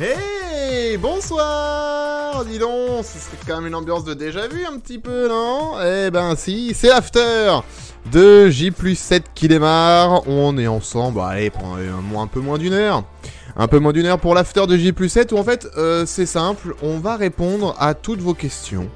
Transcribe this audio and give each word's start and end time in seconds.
Hey, 0.00 0.96
bonsoir 0.96 2.46
Dis 2.46 2.58
donc, 2.58 3.04
ce 3.04 3.18
serait 3.18 3.36
quand 3.46 3.56
même 3.56 3.66
une 3.66 3.74
ambiance 3.74 4.04
de 4.04 4.14
déjà 4.14 4.48
vu 4.48 4.64
un 4.64 4.78
petit 4.78 4.98
peu, 4.98 5.28
non? 5.28 5.74
Eh 5.84 6.10
ben 6.10 6.34
si, 6.34 6.72
c'est 6.74 6.88
l'after 6.88 7.60
de 8.10 8.48
J 8.48 8.70
plus 8.70 8.94
7 8.94 9.24
qui 9.34 9.48
démarre. 9.48 10.26
On 10.26 10.56
est 10.56 10.66
ensemble, 10.66 11.20
allez, 11.20 11.50
pendant 11.50 12.22
un, 12.22 12.26
peu 12.26 12.40
moins 12.40 12.56
d'une 12.56 12.72
heure. 12.72 13.04
Un 13.54 13.68
peu 13.68 13.80
moins 13.80 13.92
d'une 13.92 14.06
heure 14.06 14.18
pour 14.18 14.34
l'after 14.34 14.66
de 14.66 14.78
J 14.78 14.92
plus 14.92 15.10
7 15.10 15.30
où 15.32 15.36
en 15.36 15.44
fait, 15.44 15.68
euh, 15.76 16.06
c'est 16.06 16.24
simple, 16.24 16.74
on 16.82 16.98
va 16.98 17.16
répondre 17.16 17.76
à 17.78 17.92
toutes 17.92 18.20
vos 18.20 18.34
questions. 18.34 18.88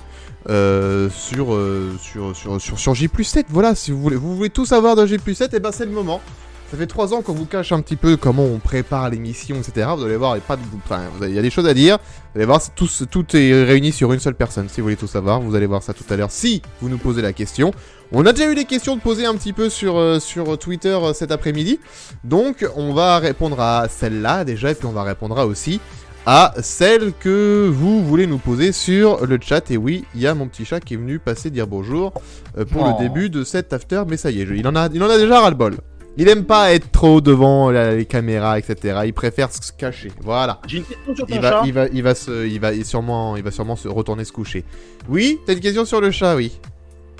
Euh, 0.48 1.10
sur, 1.10 1.54
euh, 1.54 1.94
sur, 2.00 2.34
sur, 2.34 2.58
sur, 2.58 2.94
J 2.94 3.08
plus 3.08 3.24
7, 3.24 3.46
voilà, 3.50 3.74
si 3.74 3.90
vous 3.90 4.00
voulez, 4.00 4.16
vous 4.16 4.34
voulez 4.34 4.48
tout 4.48 4.64
savoir 4.64 4.96
de 4.96 5.04
J 5.04 5.18
plus 5.18 5.34
7, 5.34 5.52
et 5.52 5.60
ben 5.60 5.72
c'est 5.72 5.84
le 5.84 5.90
moment. 5.90 6.22
Ça 6.70 6.76
fait 6.76 6.86
trois 6.88 7.14
ans 7.14 7.22
qu'on 7.22 7.32
vous 7.32 7.46
cache 7.46 7.70
un 7.70 7.80
petit 7.80 7.94
peu 7.94 8.16
comment 8.16 8.42
on 8.44 8.58
prépare 8.58 9.08
l'émission, 9.08 9.54
etc. 9.56 9.86
Vous 9.96 10.02
allez 10.04 10.16
voir, 10.16 10.34
il 10.36 10.40
y 10.40 10.42
a 10.42 10.46
pas 10.46 10.56
de, 10.56 10.62
enfin, 10.84 11.02
il 11.22 11.32
y 11.32 11.38
a 11.38 11.42
des 11.42 11.50
choses 11.50 11.66
à 11.66 11.74
dire. 11.74 11.98
Vous 12.34 12.38
allez 12.40 12.44
voir, 12.44 12.60
tout, 12.74 12.88
tout 13.08 13.36
est 13.36 13.62
réuni 13.62 13.92
sur 13.92 14.12
une 14.12 14.18
seule 14.18 14.34
personne. 14.34 14.68
Si 14.68 14.80
vous 14.80 14.86
voulez 14.86 14.96
tout 14.96 15.06
savoir, 15.06 15.40
vous 15.40 15.54
allez 15.54 15.66
voir 15.66 15.84
ça 15.84 15.94
tout 15.94 16.02
à 16.10 16.16
l'heure. 16.16 16.32
Si 16.32 16.62
vous 16.80 16.88
nous 16.88 16.98
posez 16.98 17.22
la 17.22 17.32
question, 17.32 17.70
on 18.10 18.26
a 18.26 18.32
déjà 18.32 18.50
eu 18.50 18.56
des 18.56 18.64
questions 18.64 18.96
de 18.96 19.00
poser 19.00 19.26
un 19.26 19.34
petit 19.36 19.52
peu 19.52 19.68
sur 19.70 19.96
euh, 19.96 20.18
sur 20.18 20.58
Twitter 20.58 20.88
euh, 21.00 21.12
cet 21.12 21.30
après-midi. 21.30 21.78
Donc, 22.24 22.66
on 22.74 22.92
va 22.92 23.18
répondre 23.20 23.60
à 23.60 23.86
celle-là 23.88 24.44
déjà, 24.44 24.72
et 24.72 24.74
puis 24.74 24.86
on 24.86 24.92
va 24.92 25.04
répondre 25.04 25.38
à 25.38 25.46
aussi 25.46 25.80
à 26.28 26.52
celle 26.60 27.12
que 27.12 27.70
vous 27.72 28.04
voulez 28.04 28.26
nous 28.26 28.38
poser 28.38 28.72
sur 28.72 29.24
le 29.24 29.38
chat. 29.40 29.70
Et 29.70 29.76
oui, 29.76 30.04
il 30.16 30.20
y 30.20 30.26
a 30.26 30.34
mon 30.34 30.48
petit 30.48 30.64
chat 30.64 30.80
qui 30.80 30.94
est 30.94 30.96
venu 30.96 31.20
passer 31.20 31.50
dire 31.50 31.68
bonjour 31.68 32.12
euh, 32.58 32.64
pour 32.64 32.82
Oh. 32.82 32.96
le 32.98 33.04
début 33.08 33.30
de 33.30 33.44
cet 33.44 33.72
after. 33.72 34.02
Mais 34.08 34.16
ça 34.16 34.32
y 34.32 34.40
est, 34.40 34.46
il 34.50 34.66
en 34.66 34.74
a, 34.74 34.88
il 34.92 35.00
en 35.00 35.08
a 35.08 35.16
déjà 35.16 35.40
ras 35.40 35.50
le 35.50 35.54
bol. 35.56 35.76
Il 36.18 36.28
aime 36.28 36.44
pas 36.44 36.72
être 36.72 36.90
trop 36.90 37.20
devant 37.20 37.70
la- 37.70 37.94
les 37.94 38.06
caméras, 38.06 38.58
etc. 38.58 39.00
Il 39.04 39.12
préfère 39.12 39.52
se 39.52 39.70
cacher. 39.72 40.10
Voilà. 40.22 40.60
J'ai 40.66 40.78
une 40.78 40.84
question 40.84 41.14
sur 41.14 41.26
ton 41.26 41.34
Il 41.34 41.40
va, 41.40 41.50
chat. 41.50 41.62
il 41.66 41.72
va, 41.74 41.86
il 41.92 42.02
va 42.02 42.14
se, 42.14 42.46
il 42.46 42.58
va 42.60 42.72
il 42.72 42.84
sûrement, 42.86 43.36
il 43.36 43.42
va 43.42 43.50
sûrement 43.50 43.76
se 43.76 43.86
retourner 43.88 44.24
se 44.24 44.32
coucher. 44.32 44.64
Oui, 45.08 45.38
t'as 45.46 45.52
une 45.52 45.60
question 45.60 45.84
sur 45.84 46.00
le 46.00 46.10
chat, 46.10 46.34
oui. 46.36 46.58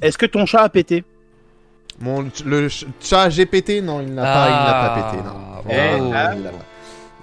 Est-ce 0.00 0.16
que 0.16 0.26
ton 0.26 0.46
chat 0.46 0.62
a 0.62 0.68
pété? 0.70 1.04
Mon 2.00 2.22
ch- 2.22 2.44
le 2.44 2.68
ch- 2.68 2.86
chat 3.00 3.28
GPT, 3.28 3.82
non, 3.82 4.00
il 4.00 4.12
n'a 4.14 4.22
pas, 4.22 4.46
il 4.48 4.52
n'a 4.52 4.72
pas 4.88 5.10
pété, 5.10 5.22
non. 5.24 5.32
Ah, 5.34 5.60
oh. 5.64 6.34
il 6.36 6.42
l'a 6.42 6.50
pas. 6.50 6.58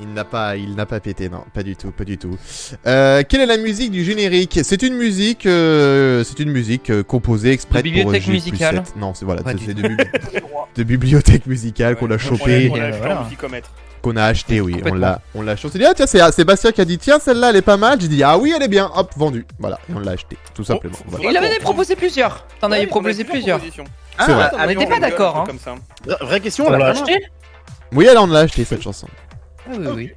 Il 0.02 0.12
n'a 0.12 0.26
pas, 0.26 0.56
il 0.58 0.76
n'a 0.76 0.86
pas 0.88 1.00
pété, 1.00 1.30
non, 1.30 1.44
pas 1.54 1.62
du 1.64 1.76
tout, 1.76 1.92
pas 1.92 2.04
du 2.04 2.18
tout. 2.18 2.36
Euh, 2.88 3.22
quelle 3.28 3.42
est 3.42 3.46
la 3.46 3.58
musique 3.58 3.92
du 3.92 4.04
générique? 4.04 4.60
C'est 4.64 4.82
une 4.82 4.96
musique, 4.96 5.46
euh, 5.46 6.24
c'est 6.24 6.40
une 6.40 6.52
musique 6.52 6.90
euh, 6.90 7.04
composée 7.04 7.52
exprès 7.52 7.84
De 7.84 7.90
pour 7.90 7.94
bibliothèque 7.94 8.24
plus 8.24 8.32
musicale 8.34 8.84
7. 8.86 8.96
Non, 8.98 9.14
c'est 9.14 9.24
voilà, 9.24 9.42
c'est 9.46 9.74
de, 9.74 9.82
bibli- 9.82 10.08
de 10.76 10.84
bibliothèque 10.84 11.46
musicale 11.46 11.96
qu'on 11.96 12.10
a 12.10 12.18
chopé, 12.18 12.72
Euh, 12.76 12.92
voilà. 12.98 13.28
qu'on 14.02 14.16
a 14.18 14.24
acheté, 14.26 14.60
oui, 14.62 14.82
on 14.84 14.96
l'a, 14.96 15.22
on 15.36 15.44
l'a 15.44 15.56
chopé. 15.56 15.86
Ah 15.86 15.94
tiens, 15.96 16.08
c'est 16.08 16.20
Sébastien 16.32 16.72
qui 16.72 16.82
a 16.82 16.86
dit 16.86 16.98
tiens 16.98 17.20
celle-là 17.20 17.52
elle 17.52 17.58
est 17.58 17.62
pas 17.62 17.78
mal. 17.78 18.02
J'ai 18.02 18.08
dit 18.10 18.24
ah 18.24 18.38
oui 18.38 18.52
elle 18.56 18.64
est 18.64 18.68
bien, 18.68 18.92
hop 18.96 19.12
vendu, 19.16 19.46
voilà, 19.60 19.80
et 19.90 19.94
on 19.96 20.00
l'a 20.00 20.12
acheté, 20.14 20.38
tout 20.56 20.64
simplement. 20.64 20.98
voilà. 21.06 21.24
faut- 21.26 21.32
Il 21.32 21.38
avait 21.38 21.60
proposé 21.60 21.96
plusieurs. 21.96 22.46
T'en 22.60 22.72
avais 22.72 22.88
proposé 22.88 23.24
plusieurs. 23.24 23.62
Ah. 24.18 24.52
On 24.56 24.66
on 24.66 24.70
était 24.70 24.84
a 24.86 24.88
pas 24.88 25.00
d'accord, 25.00 25.38
hein. 25.38 25.44
truc 25.46 25.60
Comme 25.64 25.78
ça. 26.08 26.16
Vraie 26.26 26.40
question, 26.42 26.66
On 26.68 26.72
l'a 26.72 26.88
acheté? 26.88 27.16
Oui, 27.94 28.08
elle 28.10 28.18
on 28.18 28.26
l'a 28.28 28.40
acheté 28.40 28.66
cette 28.66 28.82
chanson. 28.82 29.08
Ah 29.68 29.72
oui, 29.78 29.88
oui. 29.96 30.12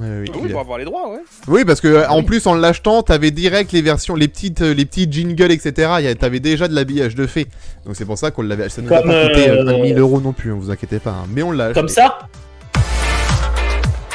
Oui, 0.00 0.06
Ah 0.32 0.36
oui, 0.40 0.48
a- 0.48 0.52
pour 0.52 0.60
avoir 0.60 0.78
les 0.78 0.84
droits, 0.86 1.10
ouais. 1.12 1.20
Oui, 1.48 1.64
parce 1.66 1.80
que 1.82 1.86
euh, 1.88 2.08
en 2.08 2.22
plus 2.22 2.46
en 2.46 2.54
l'achetant, 2.54 3.02
t'avais 3.02 3.30
direct 3.30 3.72
les 3.72 3.82
versions, 3.82 4.14
les 4.16 4.26
petites, 4.26 4.62
euh, 4.62 4.72
les 4.72 4.86
petits 4.86 5.06
jingles, 5.10 5.50
etc. 5.52 5.88
A- 5.92 6.14
T'avais 6.14 6.40
déjà 6.40 6.66
de 6.66 6.74
l'habillage 6.74 7.14
de 7.14 7.26
fait. 7.26 7.46
Donc 7.84 7.94
c'est 7.96 8.06
pour 8.06 8.16
ça 8.16 8.30
qu'on 8.30 8.42
l'avait. 8.42 8.68
Ça 8.70 8.80
nous 8.80 8.92
a 8.92 8.98
Comme, 8.98 9.10
pas 9.10 9.28
coûté 9.28 9.50
euh, 9.50 9.66
euh, 9.66 9.82
1000 9.82 9.98
euros 9.98 10.20
non 10.20 10.32
plus, 10.32 10.50
hein, 10.52 10.56
vous 10.58 10.70
inquiétez 10.70 10.98
pas. 10.98 11.10
hein. 11.10 11.26
Mais 11.28 11.42
on 11.42 11.52
l'a 11.52 11.66
acheté. 11.66 11.80
Comme 11.80 11.88
ça 11.88 12.20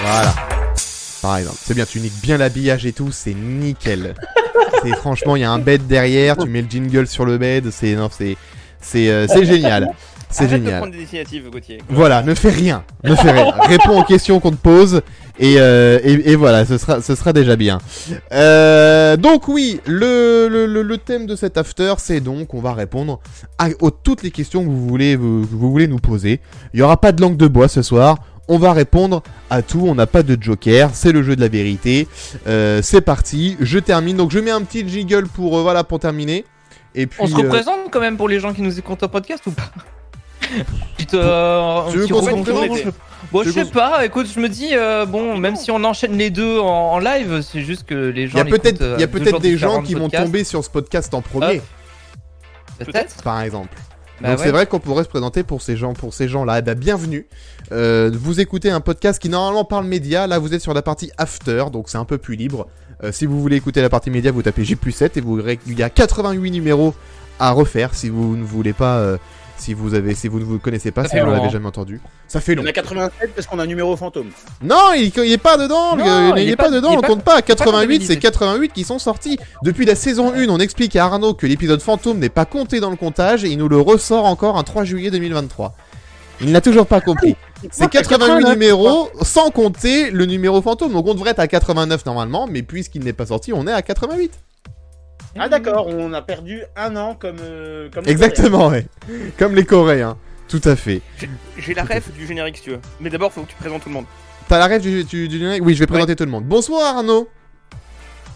Voilà. 0.02 0.34
Par 1.22 1.38
exemple, 1.38 1.58
c'est 1.62 1.74
bien, 1.74 1.86
tu 1.86 2.00
niques 2.00 2.22
bien 2.22 2.38
l'habillage 2.38 2.86
et 2.86 2.94
tout, 2.94 3.12
c'est 3.12 3.34
nickel. 3.36 4.16
c'est 4.84 4.96
franchement, 4.96 5.36
il 5.36 5.42
y 5.42 5.46
a 5.46 5.52
un 5.52 5.60
bed 5.60 5.86
derrière, 5.88 6.38
tu 6.38 6.48
mets 6.50 6.62
le 6.62 6.70
jingle 6.70 7.08
sur 7.08 7.26
le 7.26 7.38
bed, 7.38 7.70
c'est 7.72 7.94
non, 7.96 8.10
c'est 8.16 8.36
c'est 8.82 9.10
euh, 9.10 9.28
c'est 9.28 9.46
génial. 9.46 9.90
C'est 10.30 10.44
de 10.46 10.50
génial. 10.50 10.78
prendre 10.80 10.92
des 10.92 11.00
initiatives, 11.00 11.50
Gauthier. 11.50 11.78
Voilà, 11.90 12.22
ne 12.22 12.34
fais 12.36 12.50
rien, 12.50 12.84
ne 13.04 13.16
fais 13.16 13.32
rien. 13.32 13.52
Réponds 13.68 14.00
aux 14.02 14.04
questions 14.04 14.40
qu'on 14.42 14.52
te 14.52 14.56
pose 14.58 15.02
et, 15.40 15.56
euh, 15.58 16.00
et, 16.04 16.32
et 16.32 16.36
voilà, 16.36 16.66
ce 16.66 16.78
sera, 16.78 17.02
ce 17.02 17.16
sera 17.16 17.32
déjà 17.32 17.56
bien. 17.56 17.80
Euh, 18.34 19.16
donc 19.18 19.48
oui, 19.48 19.80
le, 19.86 20.48
le, 20.50 20.66
le, 20.66 20.82
le 20.82 20.98
thème 20.98 21.26
de 21.28 21.36
cet 21.36 21.58
after, 21.58 21.94
c'est 21.98 22.20
donc 22.20 22.54
on 22.54 22.60
va 22.62 22.74
répondre 22.74 23.20
à, 23.58 23.70
aux- 23.82 23.92
toutes 23.92 24.24
les 24.24 24.32
questions 24.32 24.64
que 24.64 24.70
vous 24.70 24.88
voulez, 24.88 25.16
vous, 25.16 25.42
que 25.42 25.56
vous 25.56 25.72
voulez 25.72 25.88
nous 25.88 26.00
poser. 26.00 26.42
Il 26.74 26.80
y 26.80 26.84
aura 26.84 27.00
pas 27.00 27.12
de 27.12 27.22
langue 27.22 27.38
de 27.38 27.48
bois 27.48 27.68
ce 27.68 27.82
soir. 27.82 28.18
On 28.50 28.58
va 28.58 28.72
répondre 28.74 29.24
à 29.50 29.62
tout. 29.62 29.86
On 29.88 29.96
n'a 29.96 30.08
pas 30.08 30.24
de 30.24 30.42
joker. 30.42 30.90
C'est 30.94 31.12
le 31.12 31.22
jeu 31.24 31.36
de 31.36 31.42
la 31.42 31.50
vérité. 31.50 32.08
Euh, 32.48 32.82
c'est 32.82 33.02
parti. 33.02 33.58
Je 33.60 33.78
termine. 33.80 34.16
Donc 34.18 34.32
je 34.32 34.40
mets 34.40 34.52
un 34.52 34.62
petit 34.62 34.88
jingle 34.88 35.28
pour 35.28 35.58
euh, 35.58 35.62
voilà 35.62 35.84
pour 35.84 36.00
terminer. 36.00 36.46
Et 36.96 37.08
puis. 37.08 37.20
On 37.22 37.28
se 37.28 37.34
euh, 37.34 37.38
représente 37.40 37.92
quand 37.92 38.00
même 38.00 38.16
pour 38.18 38.30
les 38.30 38.40
gens 38.40 38.54
qui 38.54 38.62
nous 38.62 38.78
écoutent 38.80 39.04
au 39.04 39.08
podcast 39.10 39.46
ou 39.48 39.52
pas? 39.52 39.70
Petite, 40.96 41.14
euh, 41.14 41.82
Tu 41.92 41.98
veux 42.00 42.08
qu'on 42.08 42.22
se 42.22 42.88
Bon, 43.32 43.44
je 43.44 43.52
sais 43.52 43.66
pas, 43.66 44.06
écoute, 44.06 44.28
je 44.34 44.40
me 44.40 44.48
dis, 44.48 44.70
euh, 44.74 45.06
bon, 45.06 45.38
même 45.38 45.58
si 45.58 45.70
on 45.70 45.84
enchaîne 45.84 46.18
les 46.18 46.30
deux 46.30 46.60
en, 46.60 46.94
en 46.94 47.00
live, 47.00 47.42
c'est 47.42 47.62
juste 47.62 47.84
que 47.84 47.96
les 47.96 48.24
il 48.24 48.30
gens. 48.30 48.38
y 48.38 48.42
a 48.42 48.46
peut-être, 48.46 48.66
l'écoutent, 48.66 48.82
euh, 48.84 48.96
il 48.98 49.02
y 49.02 49.04
a 49.04 49.08
peut-être 49.08 49.40
des 49.40 49.58
gens 49.58 49.82
de 49.82 49.88
qui 49.88 49.96
vont 49.96 50.10
tomber 50.10 50.44
sur 50.46 50.64
ce 50.64 50.70
podcast 50.70 51.14
en 51.14 51.22
premier, 51.22 51.62
Peut-être. 52.80 53.22
par 53.24 53.42
exemple. 53.42 53.76
Bah 54.22 54.30
Donc 54.30 54.40
ouais. 54.40 54.46
c'est 54.46 54.52
vrai 54.52 54.66
qu'on 54.66 54.80
pourrait 54.80 55.04
se 55.04 55.10
présenter 55.10 55.44
pour 55.44 55.62
ces 55.62 55.76
gens, 55.78 55.94
pour 55.94 56.14
ces 56.14 56.28
gens-là. 56.28 56.60
Eh 56.60 56.62
ben, 56.62 56.74
bienvenue. 56.74 57.28
Euh, 57.72 58.10
vous 58.14 58.40
écoutez 58.40 58.72
un 58.72 58.80
podcast 58.80 59.22
qui 59.22 59.30
normalement 59.30 59.66
parle 59.66 59.86
média. 59.86 60.26
Là, 60.26 60.40
vous 60.40 60.54
êtes 60.54 60.62
sur 60.62 60.74
la 60.74 60.82
partie 60.82 61.12
after, 61.18 61.66
donc 61.72 61.90
c'est 61.90 61.98
un 61.98 62.06
peu 62.06 62.18
plus 62.18 62.36
libre. 62.36 62.68
Euh, 63.04 63.12
si 63.12 63.26
vous 63.26 63.40
voulez 63.42 63.58
écouter 63.58 63.82
la 63.82 63.90
partie 63.90 64.10
média, 64.10 64.32
vous 64.32 64.42
tapez 64.42 64.64
J 64.64 64.78
7 64.90 65.18
et 65.18 65.22
vous 65.22 65.40
il 65.68 65.78
y 65.78 65.84
a 65.84 65.90
88 65.90 66.50
numéros 66.50 66.96
à 67.40 67.52
refaire 67.52 67.94
si 67.94 68.10
vous 68.10 68.36
ne 68.36 68.44
voulez 68.44 68.74
pas. 68.74 68.98
euh, 68.98 69.18
si 69.58 69.74
vous 69.74 69.94
avez, 69.94 70.14
si 70.16 70.28
vous 70.28 70.40
ne 70.40 70.44
vous 70.46 70.60
connaissez 70.60 70.92
pas, 70.92 71.04
Ça 71.04 71.10
si 71.10 71.20
vous 71.20 71.30
l'avez 71.32 71.50
jamais 71.50 71.66
entendu, 71.68 72.00
ça 72.28 72.40
fait 72.40 72.56
long. 72.56 72.64
en 72.64 72.66
a 72.68 72.72
87 72.72 73.32
parce 73.36 73.48
qu'on 73.48 73.60
a 73.60 73.64
un 73.64 73.68
numéro 73.68 73.96
fantôme. 73.98 74.30
Non, 74.62 74.94
il, 74.96 75.12
il 75.16 75.32
est 75.32 75.38
pas 75.38 75.58
dedans. 75.58 75.96
Non, 75.96 76.36
il, 76.36 76.44
il 76.44 76.50
est 76.50 76.52
est 76.52 76.56
pas, 76.56 76.66
pas- 76.66 76.72
dedans. 76.72 76.92
On 76.94 77.02
pas- 77.02 77.08
compte 77.08 77.24
pas. 77.24 77.36
il 77.36 77.40
est 77.40 77.42
pas 77.42 77.56
88, 77.56 78.02
c'est 78.04 78.16
comptabilisé. 78.16 78.20
88 78.20 78.74
qui 78.74 78.84
sont 78.84 79.00
sortis. 79.00 79.38
Depuis 79.64 79.86
la 79.86 79.96
saison 79.96 80.34
1, 80.34 80.48
on 80.50 80.60
explique 80.60 80.96
à 80.96 81.06
Arnaud 81.06 81.34
que 81.34 81.48
l'épisode 81.48 81.82
fantôme 81.82 82.20
n'est 82.20 82.30
pas 82.30 82.46
compté 82.46 82.80
dans 82.80 82.90
le 82.90 82.96
comptage 82.96 83.44
et 83.44 83.50
il 83.50 83.58
nous 83.58 83.68
le 83.70 83.80
ressort 83.80 84.26
encore 84.26 84.58
un 84.58 84.64
3 84.64 84.84
juillet 84.84 85.12
2023. 85.12 85.74
Il 86.42 86.52
n'a 86.52 86.62
toujours 86.62 86.86
pas 86.86 87.02
compris. 87.02 87.36
C'est 87.72 87.90
88 87.90 88.48
numéros 88.50 89.10
sans 89.24 89.50
compter 89.50 90.12
le 90.12 90.26
numéro 90.28 90.62
fantôme. 90.62 90.94
Donc 90.94 91.08
on 91.08 91.16
devrait 91.16 91.32
être 91.32 91.40
à 91.40 91.48
89 91.48 92.06
normalement, 92.06 92.48
mais 92.48 92.62
puisqu'il 92.62 93.04
n'est 93.04 93.14
pas 93.14 93.26
sorti, 93.26 93.54
on 93.54 93.66
est 93.68 93.72
à 93.72 93.82
88. 93.82 94.32
Ah 95.40 95.50
d'accord, 95.50 95.88
on 95.88 96.14
a 96.14 96.22
perdu 96.22 96.62
un 96.76 96.96
an 96.96 97.16
comme. 97.16 97.38
euh, 97.42 97.90
comme 97.94 98.06
les 98.06 98.12
Exactement, 98.12 98.70
ouais. 98.70 98.86
Comme 99.38 99.56
les 99.56 99.66
Coréens. 99.66 100.18
Tout 100.48 100.62
à 100.64 100.76
fait. 100.76 101.02
J'ai 101.58 101.74
la 101.74 101.84
ref 101.84 102.12
du 102.14 102.26
générique 102.26 102.58
si 102.58 102.64
tu 102.64 102.70
veux. 102.72 102.80
Mais 103.02 103.10
d'abord, 103.10 103.32
faut 103.34 103.42
que 103.42 103.50
tu 103.50 103.56
présentes 103.56 103.84
tout 103.84 103.90
le 103.90 103.96
monde. 103.96 104.06
T'as 104.48 104.58
la 104.60 104.68
rêve 104.68 104.82
du, 104.82 105.04
du, 105.04 105.28
du 105.28 105.38
générique? 105.40 105.62
Oui, 105.66 105.74
je 105.76 105.80
vais 105.80 105.88
présenter 105.88 106.16
tout 106.16 106.24
le 106.24 106.32
monde. 106.32 106.46
Bonsoir 106.46 106.96
Arnaud. 106.98 107.28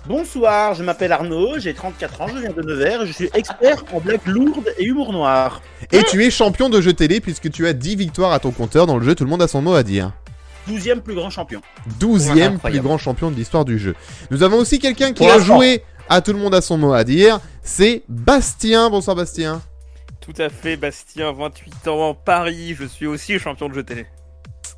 Bonsoir, 0.07 0.73
je 0.73 0.81
m'appelle 0.83 1.11
Arnaud, 1.11 1.59
j'ai 1.59 1.75
34 1.75 2.21
ans, 2.21 2.27
je 2.27 2.39
viens 2.39 2.49
de 2.51 2.61
Nevers, 2.63 3.05
je 3.05 3.11
suis 3.11 3.29
expert 3.35 3.83
en 3.93 3.99
blagues 3.99 4.25
lourdes 4.25 4.73
et 4.79 4.85
humour 4.85 5.13
noir. 5.13 5.61
Et 5.91 6.01
tu 6.03 6.25
es 6.25 6.31
champion 6.31 6.69
de 6.69 6.81
jeu 6.81 6.93
télé 6.93 7.21
puisque 7.21 7.51
tu 7.51 7.67
as 7.67 7.73
10 7.73 7.97
victoires 7.97 8.31
à 8.31 8.39
ton 8.39 8.49
compteur 8.51 8.87
dans 8.87 8.97
le 8.97 9.05
jeu. 9.05 9.13
Tout 9.13 9.25
le 9.25 9.29
monde 9.29 9.43
a 9.43 9.47
son 9.47 9.61
mot 9.61 9.75
à 9.75 9.83
dire. 9.83 10.11
12ème 10.69 11.01
plus 11.01 11.13
grand 11.13 11.29
champion. 11.29 11.61
12e 11.99 12.29
Incroyable. 12.31 12.59
plus 12.59 12.79
grand 12.81 12.97
champion 12.97 13.29
de 13.31 13.35
l'histoire 13.35 13.63
du 13.63 13.77
jeu. 13.77 13.93
Nous 14.31 14.41
avons 14.43 14.57
aussi 14.57 14.79
quelqu'un 14.79 15.07
qui 15.13 15.23
Pour 15.23 15.31
a 15.31 15.37
l'instant. 15.37 15.57
joué 15.57 15.83
à 16.11 16.19
tout 16.21 16.33
le 16.33 16.39
monde 16.39 16.53
a 16.53 16.59
son 16.61 16.77
mot 16.77 16.91
à 16.93 17.03
dire. 17.05 17.39
C'est 17.63 18.03
Bastien. 18.09 18.89
Bonsoir 18.89 19.15
Bastien. 19.15 19.61
Tout 20.19 20.33
à 20.37 20.49
fait, 20.49 20.75
Bastien, 20.75 21.31
28 21.31 21.87
ans, 21.87 22.13
Paris. 22.13 22.75
Je 22.77 22.85
suis 22.85 23.07
aussi 23.07 23.39
champion 23.39 23.69
de 23.69 23.73
jeu 23.73 23.83
télé. 23.83 24.05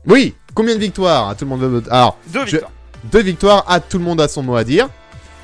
Oui, 0.05 0.35
combien 0.53 0.75
de 0.75 0.79
victoires 0.79 1.29
à 1.29 1.35
tout 1.35 1.45
le 1.45 1.49
monde 1.49 1.83
Alors, 1.89 2.17
Deux 2.27 2.41
Je- 2.45 2.51
victoires. 2.57 2.71
deux 3.05 3.21
victoires 3.23 3.65
à 3.67 3.79
tout 3.79 3.97
le 3.97 4.03
monde 4.03 4.21
a 4.21 4.27
son 4.27 4.43
mot 4.43 4.55
à 4.55 4.63
dire. 4.63 4.89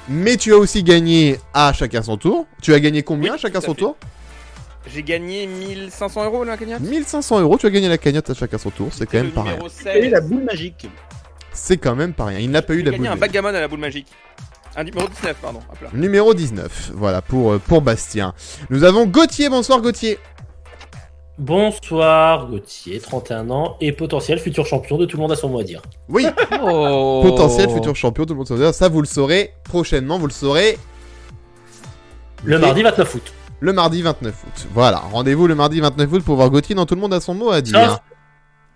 Mais 0.07 0.37
tu 0.37 0.53
as 0.53 0.57
aussi 0.57 0.83
gagné 0.83 1.39
à 1.53 1.73
chacun 1.73 2.01
son 2.03 2.17
tour. 2.17 2.45
Tu 2.61 2.73
as 2.73 2.79
gagné 2.79 3.01
combien 3.03 3.33
Oui, 3.33 3.39
chacun 3.39 3.57
à 3.59 3.61
son 3.61 3.73
fait. 3.73 3.79
tour 3.81 3.95
J'ai 4.93 5.03
gagné 5.03 5.45
1500 5.47 6.23
euros 6.25 6.43
la 6.43 6.55
cagnotte? 6.57 6.81
1500 6.81 7.39
euros. 7.41 7.57
Tu 7.57 7.65
as 7.65 7.69
gagné 7.71 7.89
la 7.89 7.97
cagnotte 7.97 8.29
à 8.29 8.33
chacun 8.35 8.57
son 8.59 8.69
tour. 8.69 8.89
C'est 8.91 9.05
quand 9.07 9.17
même 9.21 9.31
pas 9.31 9.41
rien. 9.43 9.51
numéro 9.53 9.69
Quelle 9.83 9.97
est 9.97 10.01
16. 10.03 10.11
la 10.11 10.21
boule 10.21 10.43
magique 10.43 10.87
C'est 11.51 11.77
quand 11.77 11.95
même 11.95 12.13
pas 12.13 12.25
rien. 12.25 12.39
Il 12.39 12.49
n'a 12.51 12.61
pas 12.61 12.73
eu 12.73 12.77
la 12.83 12.91
gagné 12.91 12.97
boule. 12.99 13.07
un 13.07 13.15
de- 13.15 13.19
backgammon 13.19 13.49
à 13.49 13.59
la 13.59 13.67
boule 13.67 13.79
magique. 13.79 14.07
Un 14.79 14.83
numéro 14.85 15.07
19, 15.09 15.35
pardon. 15.41 15.59
Hop 15.69 15.81
là. 15.81 15.89
Numéro 15.93 16.33
19. 16.33 16.91
Voilà 16.95 17.21
pour, 17.21 17.51
euh, 17.51 17.59
pour 17.59 17.81
Bastien. 17.81 18.33
Nous 18.69 18.85
avons 18.85 19.05
Gauthier. 19.05 19.49
Bonsoir 19.49 19.81
Gauthier. 19.81 20.17
Bonsoir 21.37 22.47
Gauthier, 22.47 22.99
31 23.01 23.49
ans 23.49 23.75
et 23.81 23.91
potentiel 23.91 24.39
futur 24.39 24.65
champion 24.65 24.97
de 24.97 25.05
tout 25.05 25.17
le 25.17 25.21
monde 25.21 25.31
à 25.33 25.35
son 25.35 25.49
mot 25.49 25.59
à 25.59 25.63
dire. 25.63 25.81
Oui, 26.07 26.25
Oh. 26.61 27.21
potentiel 27.25 27.69
futur 27.69 27.93
champion, 27.95 28.25
tout 28.25 28.33
le 28.33 28.37
monde 28.37 28.47
sait 28.47 28.57
ça. 28.57 28.71
Ça, 28.73 28.87
vous 28.89 29.01
le 29.01 29.07
saurez 29.07 29.53
prochainement. 29.65 30.17
Vous 30.17 30.27
le 30.27 30.33
saurez 30.33 30.77
Le 32.45 32.55
Et- 32.55 32.59
mardi 32.59 32.81
29 32.83 33.15
août. 33.15 33.33
le 33.59 33.73
mardi 33.73 34.01
29 34.01 34.33
août. 34.45 34.67
Voilà, 34.73 34.97
rendez-vous 35.11 35.47
le 35.47 35.55
mardi 35.55 35.79
29 35.81 36.11
août 36.11 36.23
pour 36.23 36.35
voir 36.37 36.49
Gauthier 36.49 36.75
dans 36.75 36.85
tout 36.85 36.95
le 36.95 37.01
monde 37.01 37.13
a 37.13 37.19
son 37.19 37.33
mot 37.33 37.51
à 37.51 37.59
dire. 37.61 37.89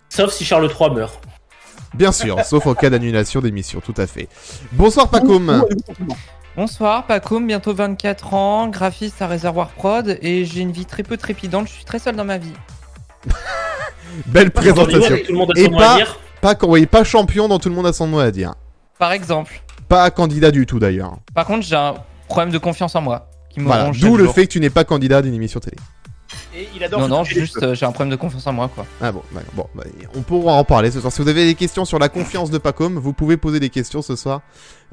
Sauf, 0.09 0.25
sauf 0.27 0.33
si 0.33 0.43
Charles 0.45 0.69
III 0.69 0.89
meurt. 0.91 1.17
Bien 1.93 2.11
sûr, 2.11 2.43
sauf 2.43 2.65
en 2.65 2.73
cas 2.73 2.89
d'annulation 2.89 3.39
d'émission, 3.41 3.79
tout 3.79 3.93
à 3.97 4.07
fait. 4.07 4.27
Bonsoir 4.71 5.09
Pacom. 5.09 5.63
Bonsoir, 6.55 7.05
Pacom, 7.05 7.45
bientôt 7.45 7.73
24 7.73 8.33
ans, 8.33 8.67
graphiste 8.67 9.21
à 9.21 9.27
Réservoir 9.27 9.69
Prod, 9.69 10.17
et 10.21 10.45
j'ai 10.45 10.61
une 10.61 10.71
vie 10.71 10.85
très 10.85 11.03
peu 11.03 11.17
trépidante, 11.17 11.67
je 11.67 11.73
suis 11.73 11.85
très 11.85 11.99
seul 11.99 12.15
dans 12.15 12.25
ma 12.25 12.37
vie. 12.37 12.53
Belle 14.27 14.49
Dans 14.49 14.61
présentation. 14.61 15.15
Et 15.15 15.25
son 15.25 15.33
mot 15.33 15.47
pas-. 15.77 15.97
Pas, 16.41 16.55
oui, 16.67 16.85
pas 16.85 17.03
champion 17.03 17.47
dont 17.47 17.57
tout 17.57 17.69
le 17.69 17.75
monde 17.75 17.87
a 17.87 17.93
son 17.93 18.05
mot 18.07 18.19
à 18.19 18.29
dire. 18.31 18.53
Par 18.99 19.11
exemple. 19.11 19.61
Pas 19.87 20.09
candidat 20.11 20.51
du 20.51 20.65
tout 20.65 20.79
d'ailleurs. 20.79 21.17
Par 21.33 21.45
contre, 21.45 21.65
j'ai 21.65 21.75
un 21.75 21.95
problème 22.27 22.51
de 22.51 22.57
confiance 22.57 22.95
en 22.95 23.01
moi. 23.01 23.29
Qui 23.49 23.59
me 23.59 23.65
Voilà, 23.65 23.85
ronge 23.85 23.99
d'où 23.99 24.17
le 24.17 24.25
jour. 24.25 24.33
fait 24.33 24.47
que 24.47 24.51
tu 24.51 24.59
n'es 24.59 24.69
pas 24.69 24.83
candidat 24.83 25.21
d'une 25.21 25.33
émission 25.33 25.59
télé. 25.59 25.77
Et 26.55 26.67
il 26.75 26.83
adore 26.83 26.99
Non, 27.01 27.07
non, 27.07 27.23
juste 27.23 27.61
euh, 27.63 27.73
j'ai 27.75 27.85
un 27.85 27.91
problème 27.91 28.11
de 28.11 28.15
confiance 28.15 28.45
en 28.47 28.53
moi, 28.53 28.69
quoi. 28.73 28.85
Ah 29.01 29.11
bon, 29.11 29.21
d'accord. 29.33 29.51
bon, 29.55 29.65
bah, 29.75 29.83
on 30.15 30.21
pourra 30.21 30.53
en 30.53 30.63
parler 30.63 30.91
ce 30.91 30.99
soir. 30.99 31.11
Si 31.11 31.21
vous 31.21 31.27
avez 31.27 31.45
des 31.45 31.55
questions 31.55 31.85
sur 31.85 31.99
la 31.99 32.09
confiance 32.09 32.51
de 32.51 32.57
Pacom, 32.57 32.97
vous 32.97 33.13
pouvez 33.13 33.37
poser 33.37 33.59
des 33.59 33.69
questions 33.69 34.01
ce 34.01 34.15
soir. 34.15 34.41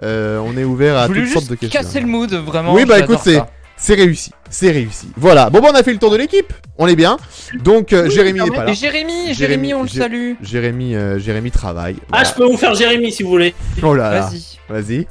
Euh, 0.03 0.39
on 0.39 0.57
est 0.57 0.65
ouvert 0.65 0.97
à 0.97 1.07
toutes 1.09 1.27
sortes 1.29 1.49
de 1.49 1.55
questions. 1.55 1.81
casser 1.81 2.01
le 2.01 2.07
mood, 2.07 2.33
vraiment. 2.33 2.73
Oui, 2.75 2.85
bah, 2.87 2.99
écoute, 3.01 3.19
c'est- 3.23 3.95
réussi, 3.95 4.31
c'est 4.51 4.71
réussi. 4.71 5.09
Voilà. 5.17 5.51
Bon, 5.51 5.61
bah, 5.61 5.69
on 5.73 5.75
a 5.77 5.83
fait 5.83 5.93
le 5.93 5.99
tour 5.99 6.11
de 6.11 6.17
l'équipe. 6.17 6.53
On 6.79 6.87
est 6.87 6.97
bien. 6.97 7.17
Donc, 7.63 7.93
euh, 7.93 8.09
Jérémy 8.11 8.41
n'est 8.41 8.51
pas 8.51 8.65
là. 8.65 8.73
Jérémy, 8.73 9.33
Jérémy, 9.33 9.35
Jérémy, 9.35 9.75
on 9.75 9.83
le 9.83 9.89
Jé- 9.89 9.99
salue. 9.99 10.33
Jérémy, 10.43 10.95
euh, 10.95 11.19
Jérémy 11.19 11.51
travaille. 11.51 11.97
Ah, 12.13 12.25
je 12.25 12.33
peux 12.33 12.45
vous 12.45 12.57
faire 12.57 12.75
Jérémy 12.75 13.13
si 13.13 13.23
vous 13.23 13.31
voulez. 13.31 13.55
Oh 13.83 13.95
là 13.95 14.11
là. 14.13 14.21
Vas-y. 14.21 14.59
Vas-y. 14.69 15.07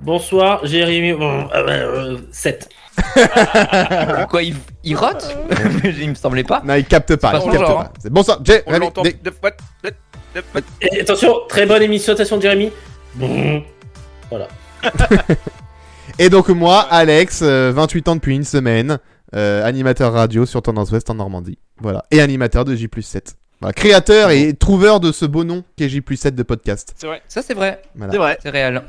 Bonsoir, 0.00 0.64
Jérémy. 0.66 1.12
Bon, 1.14 1.48
euh, 1.54 1.68
euh, 1.68 2.18
7. 2.32 2.68
Quoi, 4.30 4.42
il, 4.42 4.54
il 4.84 4.96
rote 4.96 5.36
Il 5.84 6.10
me 6.10 6.14
semblait 6.14 6.44
pas. 6.44 6.62
Non, 6.64 6.74
il 6.74 6.84
capte 6.84 7.16
pas. 7.16 7.32
pas 7.32 7.38
il 7.44 7.50
capte 7.50 7.66
genre, 7.66 7.78
pas. 7.84 7.92
C'est 8.00 8.12
Bonsoir, 8.12 8.40
Jérémy. 8.44 8.64
On 8.66 8.78
l'entend. 8.78 9.02
Dé- 9.02 9.16
de- 9.22 9.32
what- 9.42 9.50
de- 9.84 9.90
de- 10.34 10.44
what- 10.54 10.60
Et 10.82 11.00
attention, 11.00 11.34
très 11.48 11.66
bonne 11.66 11.82
émission, 11.82 12.12
attention 12.12 12.40
Jérémy. 12.40 12.70
Bon. 13.14 13.62
Voilà. 14.30 14.48
Et 16.18 16.30
donc 16.30 16.48
moi, 16.48 16.80
Alex, 16.80 17.40
euh, 17.42 17.72
28 17.74 18.08
ans 18.08 18.16
depuis 18.16 18.34
une 18.34 18.44
semaine, 18.44 18.98
euh, 19.34 19.64
animateur 19.64 20.12
radio 20.12 20.46
sur 20.46 20.62
Tendance 20.62 20.90
Ouest 20.90 21.10
en 21.10 21.14
Normandie. 21.14 21.58
Voilà. 21.80 22.04
Et 22.10 22.20
animateur 22.20 22.64
de 22.64 22.74
J7. 22.74 23.34
Voilà. 23.60 23.72
Créateur 23.72 24.30
et 24.30 24.54
trouveur 24.54 25.00
de 25.00 25.12
ce 25.12 25.24
beau 25.24 25.44
nom 25.44 25.64
qu'est 25.76 25.88
J7 25.88 26.30
de 26.30 26.42
podcast. 26.42 26.94
C'est 26.96 27.06
vrai. 27.06 27.22
Ça, 27.28 27.42
c'est 27.42 27.54
vrai. 27.54 27.82
Voilà. 27.94 28.12
C'est 28.12 28.18
vrai. 28.18 28.38
C'est 28.42 28.50
réel. 28.50 28.82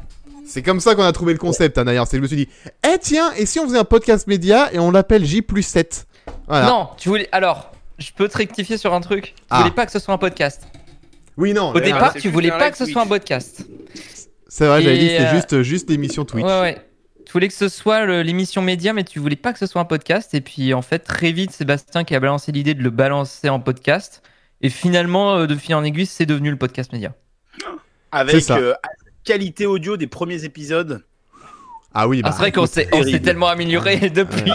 C'est 0.47 0.61
comme 0.63 0.79
ça 0.79 0.95
qu'on 0.95 1.03
a 1.03 1.11
trouvé 1.11 1.33
le 1.33 1.39
concept 1.39 1.77
hein, 1.77 1.85
d'ailleurs. 1.85 2.07
C'est 2.07 2.11
que 2.11 2.17
je 2.17 2.21
me 2.23 2.27
suis 2.27 2.37
dit, 2.37 2.47
eh 2.87 2.97
tiens, 2.99 3.31
et 3.33 3.45
si 3.45 3.59
on 3.59 3.65
faisait 3.67 3.77
un 3.77 3.83
podcast 3.83 4.27
média 4.27 4.69
et 4.73 4.79
on 4.79 4.91
l'appelle 4.91 5.23
J7 5.23 6.05
Voilà. 6.47 6.67
Non, 6.67 6.89
tu 6.97 7.09
voulais. 7.09 7.27
Alors, 7.31 7.71
je 7.97 8.11
peux 8.15 8.27
te 8.27 8.37
rectifier 8.37 8.77
sur 8.77 8.93
un 8.93 9.01
truc? 9.01 9.33
Tu 9.35 9.43
Ah. 9.49 9.59
voulais 9.59 9.71
pas 9.73 9.85
que 9.85 9.91
ce 9.91 9.99
soit 9.99 10.13
un 10.13 10.17
podcast? 10.17 10.63
Oui, 11.35 11.53
non. 11.53 11.71
Au 11.71 11.79
départ, 11.79 12.13
tu 12.13 12.29
voulais 12.29 12.49
pas 12.49 12.71
que 12.71 12.77
ce 12.77 12.83
Twitch. 12.83 12.93
soit 12.93 13.03
un 13.03 13.07
podcast. 13.07 13.65
C'est 14.47 14.65
vrai, 14.65 14.81
j'avais 14.81 14.97
dit, 14.97 15.09
c'était 15.09 15.23
euh, 15.25 15.35
juste, 15.35 15.61
juste 15.63 15.89
l'émission 15.89 16.25
Twitch. 16.25 16.45
Ouais, 16.45 16.61
ouais. 16.61 16.77
Tu 17.25 17.33
voulais 17.33 17.49
que 17.49 17.53
ce 17.53 17.67
soit 17.67 18.05
l'émission 18.23 18.61
média, 18.61 18.93
mais 18.93 19.03
tu 19.03 19.19
voulais 19.19 19.35
pas 19.35 19.51
que 19.53 19.59
ce 19.59 19.65
soit 19.67 19.81
un 19.81 19.85
podcast. 19.85 20.33
Et 20.33 20.39
puis, 20.41 20.73
en 20.73 20.81
fait, 20.81 20.99
très 20.99 21.33
vite, 21.33 21.51
Sébastien 21.51 22.05
qui 22.05 22.15
a 22.15 22.19
balancé 22.21 22.51
l'idée 22.53 22.73
de 22.73 22.81
le 22.81 22.89
balancer 22.89 23.49
en 23.49 23.59
podcast. 23.59 24.23
Et 24.61 24.69
finalement, 24.69 25.35
euh, 25.35 25.45
de 25.45 25.55
fil 25.55 25.75
en 25.75 25.83
aiguille, 25.83 26.05
c'est 26.05 26.25
devenu 26.25 26.49
le 26.49 26.55
podcast 26.57 26.93
média. 26.93 27.13
Avec 28.11 28.49
euh, 28.49 28.73
qualité 29.27 29.65
audio 29.65 29.97
des 29.97 30.07
premiers 30.07 30.43
épisodes. 30.45 31.03
Ah 31.93 32.07
oui, 32.07 32.21
bah. 32.21 32.29
Ah, 32.29 32.31
c'est 32.33 32.39
vrai 32.39 32.51
qu'on 32.51 32.65
s'est 32.67 32.85
tellement 33.21 33.47
amélioré 33.47 34.09
depuis. 34.09 34.51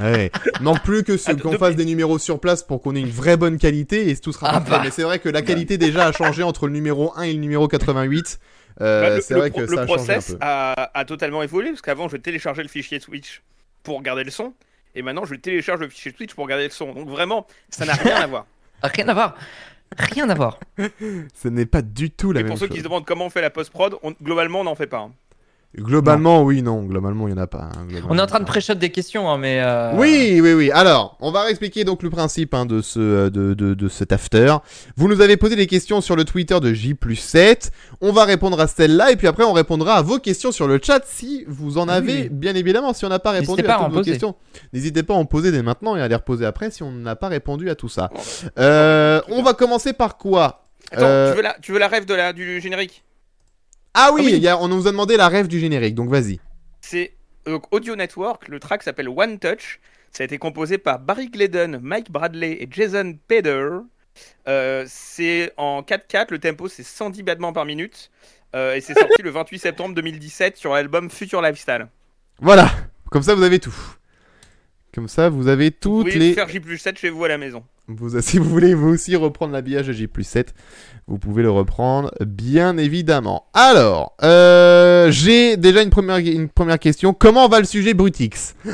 Ouais. 0.00 0.30
Manque 0.60 0.82
plus 0.82 1.04
que 1.04 1.16
ce- 1.16 1.30
Ah, 1.30 1.34
qu'on 1.34 1.52
fasse 1.58 1.76
des 1.76 1.84
numéros 1.84 2.18
sur 2.18 2.40
place 2.40 2.62
pour 2.62 2.80
qu'on 2.82 2.94
ait 2.96 3.00
une 3.00 3.10
vraie 3.10 3.36
bonne 3.36 3.58
qualité 3.58 4.08
et 4.10 4.16
tout 4.16 4.32
sera 4.32 4.50
Ah 4.54 4.60
bah. 4.60 4.80
Mais 4.82 4.90
c'est 4.90 5.02
vrai 5.02 5.18
que 5.18 5.28
la 5.28 5.42
qualité 5.42 5.78
déjà 5.78 6.06
a 6.06 6.12
changé 6.12 6.42
entre 6.42 6.66
le 6.66 6.72
numéro 6.72 7.12
1 7.16 7.22
et 7.22 7.32
le 7.32 7.38
numéro 7.38 7.68
88. 7.68 8.38
Euh, 8.80 9.02
Bah, 9.02 9.16
le, 9.16 9.20
c'est 9.22 9.34
vrai 9.34 9.50
pro- 9.50 9.60
que 9.60 9.70
le 9.70 9.76
ça 9.76 9.82
a 9.82 9.86
changé 9.86 9.92
un 9.92 9.96
process 9.96 10.26
peu. 10.32 10.38
a, 10.40 10.90
a 10.98 11.04
totalement 11.04 11.42
évolué 11.42 11.70
parce 11.70 11.82
qu'avant 11.82 12.08
je 12.08 12.16
téléchargeais 12.16 12.62
le 12.62 12.68
fichier 12.68 12.98
Twitch 12.98 13.42
pour 13.84 13.98
regarder 13.98 14.24
le 14.24 14.30
son 14.32 14.52
et 14.96 15.02
maintenant 15.02 15.24
je 15.24 15.34
télécharge 15.36 15.80
le 15.80 15.88
fichier 15.88 16.12
Twitch 16.12 16.34
pour 16.34 16.44
regarder 16.44 16.64
le 16.64 16.70
son. 16.70 16.92
Donc 16.92 17.08
vraiment, 17.08 17.46
ça 17.70 17.84
n'a 17.84 17.92
rien 17.94 18.16
à 18.16 18.26
voir. 18.26 18.46
Rien 18.82 19.08
à 19.08 19.14
voir. 19.14 19.36
Rien 19.98 20.28
à 20.30 20.34
voir. 20.34 20.58
Ce 21.34 21.48
n'est 21.48 21.66
pas 21.66 21.82
du 21.82 22.10
tout 22.10 22.32
la 22.32 22.40
Et 22.40 22.42
même 22.42 22.50
pour 22.52 22.58
ceux 22.58 22.66
chose. 22.66 22.74
qui 22.74 22.80
se 22.80 22.84
demandent 22.84 23.04
comment 23.04 23.26
on 23.26 23.30
fait 23.30 23.40
la 23.42 23.50
post-prod, 23.50 23.96
on- 24.02 24.14
globalement 24.22 24.60
on 24.60 24.64
n'en 24.64 24.74
fait 24.74 24.86
pas. 24.86 24.98
hein. 24.98 25.12
Globalement, 25.76 26.42
oui, 26.42 26.62
non. 26.62 26.82
Globalement, 26.84 27.26
il 27.26 27.34
n'y 27.34 27.40
en 27.40 27.42
a 27.42 27.46
pas. 27.46 27.68
hein. 27.74 27.86
On 28.08 28.16
est 28.18 28.20
en 28.22 28.26
train 28.26 28.38
de 28.40 28.44
pré-shot 28.44 28.74
des 28.74 28.90
questions, 28.90 29.28
hein, 29.28 29.38
mais. 29.38 29.60
euh, 29.60 29.92
Oui, 29.96 30.38
oui, 30.40 30.52
oui. 30.52 30.70
Alors, 30.70 31.16
on 31.20 31.30
va 31.32 31.42
réexpliquer 31.42 31.84
donc 31.84 32.02
le 32.02 32.10
principe 32.10 32.54
hein, 32.54 32.64
de, 32.64 32.80
ce, 32.80 33.00
euh, 33.00 33.30
de, 33.30 33.54
de, 33.54 33.74
de 33.74 33.88
cet 33.88 34.12
after. 34.12 34.54
Vous 34.96 35.08
nous 35.08 35.20
avez 35.20 35.36
posé 35.36 35.56
des 35.56 35.66
questions 35.66 36.00
sur 36.00 36.14
le 36.16 36.24
Twitter 36.24 36.58
de 36.60 36.72
J 36.72 36.94
7. 37.16 37.72
On 38.00 38.12
va 38.12 38.24
répondre 38.24 38.60
à 38.60 38.66
celle-là 38.68 39.10
et 39.10 39.16
puis 39.16 39.26
après 39.26 39.44
on 39.44 39.52
répondra 39.52 39.94
à 39.96 40.02
vos 40.02 40.18
questions 40.18 40.52
sur 40.52 40.68
le 40.68 40.78
chat 40.82 41.00
si 41.06 41.44
vous 41.48 41.76
en 41.78 41.88
avez, 41.88 42.22
Oui. 42.22 42.28
bien 42.30 42.54
évidemment. 42.54 42.92
Si 42.92 43.04
on 43.04 43.08
n'a 43.08 43.18
pas 43.18 43.32
répondu 43.32 43.62
pas 43.62 43.74
à 43.74 43.78
toutes 43.84 43.88
vos 43.92 43.98
poser. 43.98 44.10
questions, 44.12 44.36
n'hésitez 44.72 45.02
pas 45.02 45.14
à 45.14 45.16
en 45.16 45.24
poser 45.24 45.50
dès 45.50 45.62
maintenant 45.62 45.96
et 45.96 46.00
à 46.02 46.06
les 46.08 46.14
reposer 46.14 46.46
après 46.46 46.70
si 46.70 46.82
on 46.82 46.92
n'a 46.92 47.16
pas 47.16 47.28
répondu 47.28 47.68
à 47.70 47.74
tout 47.74 47.88
ça. 47.88 48.10
Euh, 48.58 49.20
on 49.28 49.42
va 49.42 49.54
commencer 49.54 49.92
par 49.92 50.16
quoi? 50.18 50.66
Attends, 50.92 51.04
Euh, 51.06 51.30
tu 51.32 51.36
veux 51.36 51.42
la, 51.42 51.56
tu 51.60 51.72
veux 51.72 51.78
la 51.78 51.88
rêve 51.88 52.04
de 52.04 52.14
la, 52.14 52.32
du 52.32 52.60
générique? 52.60 53.02
Ah 53.94 54.10
oui, 54.12 54.20
Ah 54.22 54.24
oui. 54.26 54.32
il 54.36 54.42
y 54.42 54.48
a- 54.48 54.58
on 54.58 54.68
nous 54.68 54.86
a 54.86 54.90
demandé 54.90 55.16
la 55.16 55.28
rêve 55.28 55.46
du 55.48 55.58
générique, 55.60 55.94
donc 55.94 56.10
vas-y. 56.10 56.40
C'est 56.80 57.14
Audio 57.70 57.94
Network, 57.96 58.48
le 58.48 58.58
track 58.58 58.82
s'appelle 58.82 59.08
One 59.08 59.38
Touch. 59.38 59.80
Ça 60.10 60.22
a 60.22 60.26
été 60.26 60.38
composé 60.38 60.78
par 60.78 60.98
Barry 61.00 61.28
Gladden, 61.28 61.78
Mike 61.82 62.10
Bradley 62.10 62.52
et 62.62 62.68
Jason 62.70 63.16
Peder. 63.28 63.68
Euh, 64.48 64.84
c'est 64.86 65.52
en 65.56 65.82
4-4, 65.82 66.30
le 66.30 66.38
tempo 66.38 66.68
c'est 66.68 66.82
110 66.84 67.22
battements 67.22 67.52
par 67.52 67.64
minute. 67.64 68.10
Euh, 68.54 68.74
et 68.74 68.80
c'est 68.80 68.94
sorti 68.98 69.22
le 69.22 69.30
28 69.30 69.58
septembre 69.58 69.94
2017 69.96 70.56
sur 70.56 70.72
l'album 70.74 71.10
Future 71.10 71.42
Lifestyle. 71.42 71.88
Voilà, 72.40 72.70
comme 73.10 73.22
ça 73.22 73.34
vous 73.34 73.42
avez 73.42 73.58
tout. 73.58 73.74
Comme 74.94 75.08
ça 75.08 75.28
vous 75.28 75.48
avez 75.48 75.70
Vous 75.70 75.76
toutes 75.80 76.06
pouvez 76.06 76.18
les... 76.18 76.34
faire 76.34 76.48
J 76.48 76.60
7 76.78 76.98
chez 76.98 77.10
vous 77.10 77.24
à 77.24 77.28
la 77.28 77.36
maison. 77.36 77.64
Vous, 77.88 78.20
si 78.20 78.38
vous 78.38 78.48
voulez 78.48 78.74
vous 78.74 78.90
aussi 78.90 79.16
reprendre 79.16 79.52
l'habillage 79.52 79.90
J 79.90 80.08
7, 80.22 80.54
vous 81.08 81.18
pouvez 81.18 81.42
le 81.42 81.50
reprendre, 81.50 82.12
bien 82.20 82.76
évidemment. 82.76 83.46
Alors, 83.54 84.14
euh, 84.22 85.10
j'ai 85.10 85.56
déjà 85.56 85.82
une 85.82 85.90
première, 85.90 86.18
une 86.18 86.48
première 86.48 86.78
question. 86.78 87.12
Comment 87.12 87.48
va 87.48 87.58
le 87.58 87.66
sujet 87.66 87.92
Brutix 87.92 88.54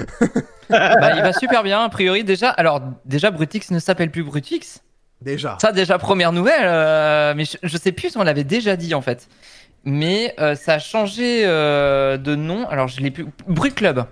Bah, 0.71 1.17
il 1.17 1.23
va 1.23 1.33
super 1.33 1.63
bien, 1.63 1.83
a 1.83 1.89
priori. 1.89 2.23
Déjà, 2.23 2.51
alors, 2.51 2.81
déjà, 3.05 3.31
Brutix 3.31 3.71
ne 3.73 3.79
s'appelle 3.79 4.11
plus 4.11 4.23
Brutix. 4.23 4.83
Déjà. 5.21 5.59
Ça, 5.61 5.73
déjà, 5.73 5.99
première 5.99 6.33
nouvelle. 6.33 6.63
euh, 6.65 7.35
mais 7.37 7.45
je, 7.45 7.57
je 7.63 7.77
sais 7.77 7.93
plus 7.93 8.11
si 8.11 8.19
on 8.19 8.23
l'avait 8.23 8.45
déjà 8.45 8.77
dit, 8.77 8.95
en 8.95 9.01
fait. 9.01 9.27
Mais 9.85 10.35
euh, 10.39 10.55
ça 10.55 10.75
a 10.75 10.79
changé 10.79 11.43
euh, 11.45 12.19
de 12.19 12.35
nom. 12.35 12.69
Alors, 12.69 12.89
je 12.89 13.01
l'ai 13.01 13.11
plus. 13.11 13.27
Brut 13.49 13.75
Club. 13.75 14.05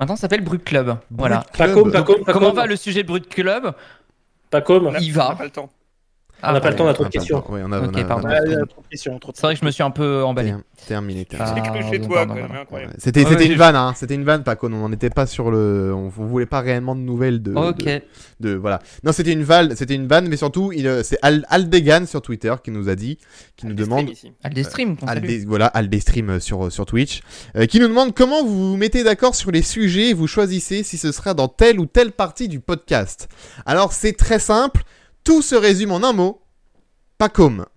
Maintenant, 0.00 0.16
ça 0.16 0.22
s'appelle 0.22 0.42
Brut 0.42 0.64
Club. 0.64 0.96
Voilà. 1.10 1.44
Pacom, 1.56 1.92
Pacom, 1.92 2.24
Pacom. 2.24 2.32
Comment 2.32 2.52
va 2.52 2.64
le 2.64 2.76
sujet 2.76 3.02
de 3.02 3.08
Brut 3.08 3.28
Club? 3.28 3.74
Pacom. 4.50 4.96
Il 4.98 5.12
va. 5.12 5.26
On 5.26 5.30
n'a 5.30 5.36
pas 5.36 5.44
le 5.44 5.50
temps. 5.50 5.70
Ah, 6.42 6.50
On 6.50 6.52
n'a 6.54 6.60
pas 6.60 6.70
le 6.70 6.76
temps, 6.76 6.84
on 6.84 6.88
a 6.88 6.94
trop 6.94 7.04
de 7.04 7.08
questions. 7.10 7.44
Oui, 7.48 7.60
on 7.64 7.70
a, 7.72 7.80
Ok, 7.80 7.92
on 7.94 7.98
a- 7.98 8.04
pardon. 8.04 8.28
on 8.28 8.30
a- 8.30 8.66
trop 8.66 8.82
de 8.82 8.88
questions, 8.90 9.18
C'est 9.34 9.42
vrai 9.42 9.54
que 9.54 9.60
je 9.60 9.64
me 9.66 9.70
suis 9.70 9.82
un 9.82 9.90
peu 9.90 10.22
emballé. 10.24 10.54
Terminé, 10.86 11.24
terminé. 11.26 11.62
terminé. 11.62 11.84
Ah. 12.14 12.94
C'était, 12.98 13.24
Ouais, 13.26 13.46
une 13.46 13.54
vanne, 13.56 13.76
hein. 13.76 13.92
C'était 13.94 14.14
une 14.14 14.24
vanne, 14.24 14.42
Paco. 14.42 14.68
On 14.72 14.88
n'était 14.88 15.10
pas 15.10 15.26
sur 15.26 15.50
le, 15.50 15.92
on, 15.94 16.08
voulait 16.08 16.46
pas 16.46 16.60
réellement 16.60 16.94
de 16.94 17.00
nouvelles 17.00 17.42
de. 17.42 17.52
Ok. 17.54 17.84
de- 17.84 18.00
de- 18.40 18.54
voilà. 18.54 18.80
Non, 19.04 19.12
c'était 19.12 19.32
une 19.32 19.42
vanne, 19.42 19.76
c'était 19.76 19.94
une 19.94 20.06
vanne, 20.06 20.28
mais 20.28 20.36
surtout, 20.36 20.72
il, 20.72 20.86
euh, 20.86 21.02
c'est 21.02 21.18
Al, 21.22 21.44
Aldegan 21.50 22.06
sur 22.06 22.22
Twitter 22.22 22.54
qui 22.64 22.70
nous 22.70 22.88
a 22.88 22.94
dit, 22.96 23.18
qui 23.56 23.66
nous 23.66 23.74
demande. 23.74 24.08
Ah, 24.42 24.48
salue. 24.50 25.24
Aldé, 25.24 25.44
voilà, 25.46 25.66
Aldestream 25.66 26.30
euh, 26.30 26.40
sur, 26.40 26.72
sur 26.72 26.86
Twitch, 26.86 27.20
euh, 27.56 27.66
qui 27.66 27.80
nous 27.80 27.88
demande 27.88 28.14
comment 28.14 28.42
vous 28.44 28.70
vous 28.70 28.76
mettez 28.76 29.04
d'accord 29.04 29.34
sur 29.34 29.50
les 29.50 29.62
sujets 29.62 30.10
et 30.10 30.14
vous 30.14 30.26
choisissez 30.26 30.82
si 30.82 30.96
ce 30.96 31.12
sera 31.12 31.34
dans 31.34 31.48
telle 31.48 31.78
ou 31.78 31.86
telle 31.86 32.12
partie 32.12 32.48
du 32.48 32.60
podcast. 32.60 33.28
Alors, 33.66 33.92
c'est 33.92 34.12
très 34.14 34.38
simple, 34.38 34.82
tout 35.24 35.42
se 35.42 35.54
résume 35.54 35.92
en 35.92 36.02
un 36.02 36.12
mot, 36.12 36.40
Pacom. 37.18 37.66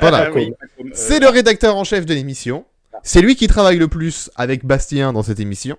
Voilà. 0.00 0.26
Ah 0.28 0.30
oui, 0.34 0.52
euh, 0.80 0.84
C'est 0.92 1.20
le 1.20 1.28
rédacteur 1.28 1.76
en 1.76 1.84
chef 1.84 2.06
de 2.06 2.14
l'émission. 2.14 2.64
C'est 3.02 3.20
lui 3.20 3.36
qui 3.36 3.46
travaille 3.46 3.76
le 3.76 3.86
plus 3.88 4.30
avec 4.34 4.64
Bastien 4.64 5.12
dans 5.12 5.22
cette 5.22 5.40
émission. 5.40 5.76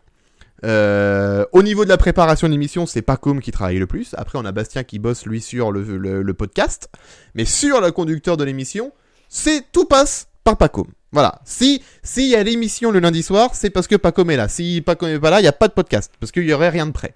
Euh, 0.63 1.45
au 1.51 1.63
niveau 1.63 1.83
de 1.83 1.89
la 1.89 1.97
préparation 1.97 2.47
de 2.47 2.53
l'émission, 2.53 2.85
c'est 2.85 3.01
Pacom 3.01 3.41
qui 3.41 3.51
travaille 3.51 3.77
le 3.79 3.87
plus. 3.87 4.13
Après, 4.17 4.37
on 4.39 4.45
a 4.45 4.51
Bastien 4.51 4.83
qui 4.83 4.99
bosse 4.99 5.25
lui 5.25 5.41
sur 5.41 5.71
le, 5.71 5.97
le- 5.97 6.21
le 6.21 6.33
podcast. 6.33 6.89
Mais 7.33 7.45
sur 7.45 7.81
le 7.81 7.91
conducteur 7.91 8.37
de 8.37 8.43
l'émission, 8.43 8.91
c'est 9.27 9.65
tout 9.71 9.85
passe 9.85 10.27
par 10.43 10.57
Pacom. 10.57 10.87
Voilà. 11.11 11.41
Si 11.45 11.81
s'il 12.03 12.27
y 12.27 12.35
a 12.35 12.43
l'émission 12.43 12.91
le 12.91 12.99
lundi 12.99 13.23
soir, 13.23 13.51
c'est 13.53 13.69
parce 13.69 13.87
que 13.87 13.95
Pacom 13.95 14.29
est 14.29 14.37
là. 14.37 14.47
Si 14.47 14.81
Pacom 14.81 15.09
est 15.09 15.19
pas 15.19 15.29
là, 15.31 15.39
il 15.39 15.43
n'y 15.43 15.47
a 15.49 15.53
pas 15.53 15.67
de 15.67 15.73
podcast 15.73 16.11
parce 16.19 16.31
qu'il 16.31 16.43
y 16.45 16.53
aurait 16.53 16.69
rien 16.69 16.85
de 16.85 16.91
prêt. 16.91 17.15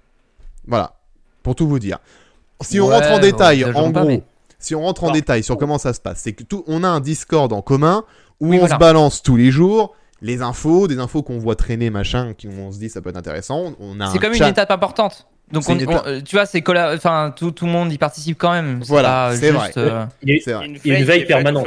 Voilà. 0.66 0.96
Pour 1.42 1.54
tout 1.54 1.68
vous 1.68 1.78
dire. 1.78 1.98
Si 2.62 2.80
on 2.80 2.88
Ouais, 2.88 2.94
rentre 2.96 3.10
en 3.12 3.18
détail, 3.18 3.64
en 3.64 3.90
pas, 3.92 4.00
gros, 4.00 4.08
mais- 4.08 4.22
si 4.58 4.74
on 4.74 4.82
rentre 4.82 5.04
en 5.04 5.10
détail 5.10 5.42
sur 5.42 5.56
comment 5.56 5.78
ça 5.78 5.92
se 5.92 6.00
passe, 6.00 6.20
c'est 6.22 6.32
que 6.32 6.42
tout, 6.42 6.64
on 6.66 6.84
a 6.84 6.88
un 6.88 7.00
Discord 7.00 7.52
en 7.52 7.62
commun 7.62 8.04
où 8.40 8.48
Oui, 8.50 8.56
on 8.56 8.60
voilà. 8.60 8.74
se 8.74 8.78
balance 8.78 9.22
tous 9.22 9.36
les 9.36 9.50
jours 9.50 9.94
les 10.22 10.42
infos, 10.42 10.86
des 10.86 10.98
infos 10.98 11.22
qu'on 11.22 11.38
voit 11.38 11.56
traîner, 11.56 11.88
machin, 11.88 12.34
qui 12.36 12.46
on 12.46 12.70
se 12.72 12.78
dit 12.78 12.90
ça 12.90 13.00
peut 13.00 13.08
être 13.08 13.16
intéressant. 13.16 13.72
On 13.80 14.00
a 14.00 14.10
C'est 14.10 14.18
un 14.18 14.20
comme 14.20 14.34
chat. 14.34 14.44
une 14.44 14.50
étape 14.50 14.70
importante. 14.70 15.26
Donc 15.50 15.64
on, 15.68 15.72
on- 15.78 16.06
euh, 16.06 16.20
tu 16.22 16.36
vois, 16.36 16.44
c'est 16.44 16.60
colla- 16.60 16.92
enfin 16.94 17.32
tout, 17.34 17.52
tout 17.52 17.64
le 17.64 17.72
monde 17.72 17.90
y 17.90 17.96
participe 17.96 18.36
quand 18.38 18.52
même. 18.52 18.82
Voilà, 18.86 19.32
c'est 19.34 19.50
vrai. 19.50 19.72
euh, 19.78 20.04
Il 20.22 20.34
y 20.34 20.38
a- 20.38 20.42
C'est 20.44 20.52
vrai. 20.52 20.66
Une 20.66 20.78
Il 20.84 20.92
y 20.92 20.94
a 20.94 20.98
une 20.98 21.04
veille 21.06 21.24
permanente. 21.24 21.66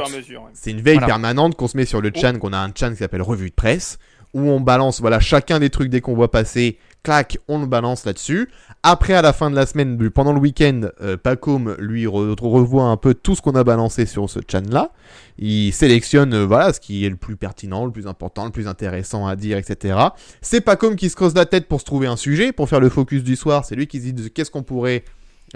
C'est 0.52 0.70
une 0.70 0.80
veille 0.80 0.94
Voilà. 0.98 1.06
permanente 1.08 1.56
qu'on 1.56 1.66
se 1.66 1.76
met 1.76 1.84
sur 1.84 2.00
le 2.00 2.12
chan, 2.14 2.38
qu'on 2.38 2.52
a 2.52 2.58
un 2.58 2.70
chan 2.72 2.90
qui 2.90 2.96
s'appelle 2.98 3.22
Revue 3.22 3.50
de 3.50 3.54
presse, 3.56 3.98
où 4.34 4.48
on 4.48 4.60
balance 4.60 5.00
voilà 5.00 5.18
chacun 5.18 5.58
des 5.58 5.68
trucs 5.70 5.90
dès 5.90 6.00
qu'on 6.00 6.14
voit 6.14 6.30
passer, 6.30 6.78
clac, 7.02 7.36
on 7.48 7.58
le 7.58 7.66
balance 7.66 8.06
là-dessus. 8.06 8.48
Après, 8.86 9.14
à 9.14 9.22
la 9.22 9.32
fin 9.32 9.50
de 9.50 9.56
la 9.56 9.64
semaine, 9.64 10.10
pendant 10.10 10.34
le 10.34 10.38
week-end, 10.38 10.82
euh, 11.00 11.16
Pacom 11.16 11.74
lui 11.78 12.04
re- 12.04 12.38
revoit 12.38 12.84
un 12.84 12.98
peu 12.98 13.14
tout 13.14 13.34
ce 13.34 13.40
qu'on 13.40 13.54
a 13.54 13.64
balancé 13.64 14.04
sur 14.04 14.28
ce 14.28 14.40
chan-là. 14.46 14.90
Il 15.38 15.72
sélectionne 15.72 16.34
euh, 16.34 16.44
voilà 16.44 16.74
ce 16.74 16.80
qui 16.80 17.06
est 17.06 17.08
le 17.08 17.16
plus 17.16 17.36
pertinent, 17.36 17.86
le 17.86 17.92
plus 17.92 18.06
important, 18.06 18.44
le 18.44 18.50
plus 18.50 18.68
intéressant 18.68 19.26
à 19.26 19.36
dire, 19.36 19.56
etc. 19.56 19.98
C'est 20.42 20.60
Pacom 20.60 20.96
qui 20.96 21.08
se 21.08 21.16
creuse 21.16 21.34
la 21.34 21.46
tête 21.46 21.66
pour 21.66 21.80
se 21.80 21.86
trouver 21.86 22.08
un 22.08 22.16
sujet, 22.16 22.52
pour 22.52 22.68
faire 22.68 22.78
le 22.78 22.90
focus 22.90 23.24
du 23.24 23.36
soir. 23.36 23.64
C'est 23.64 23.74
lui 23.74 23.86
qui 23.86 24.02
se 24.02 24.10
dit 24.10 24.30
qu'est-ce 24.30 24.50
qu'on 24.50 24.62
pourrait 24.62 25.02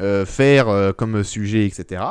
euh, 0.01 0.25
faire 0.25 0.69
euh, 0.69 0.93
comme 0.93 1.23
sujet, 1.23 1.67
etc. 1.67 2.03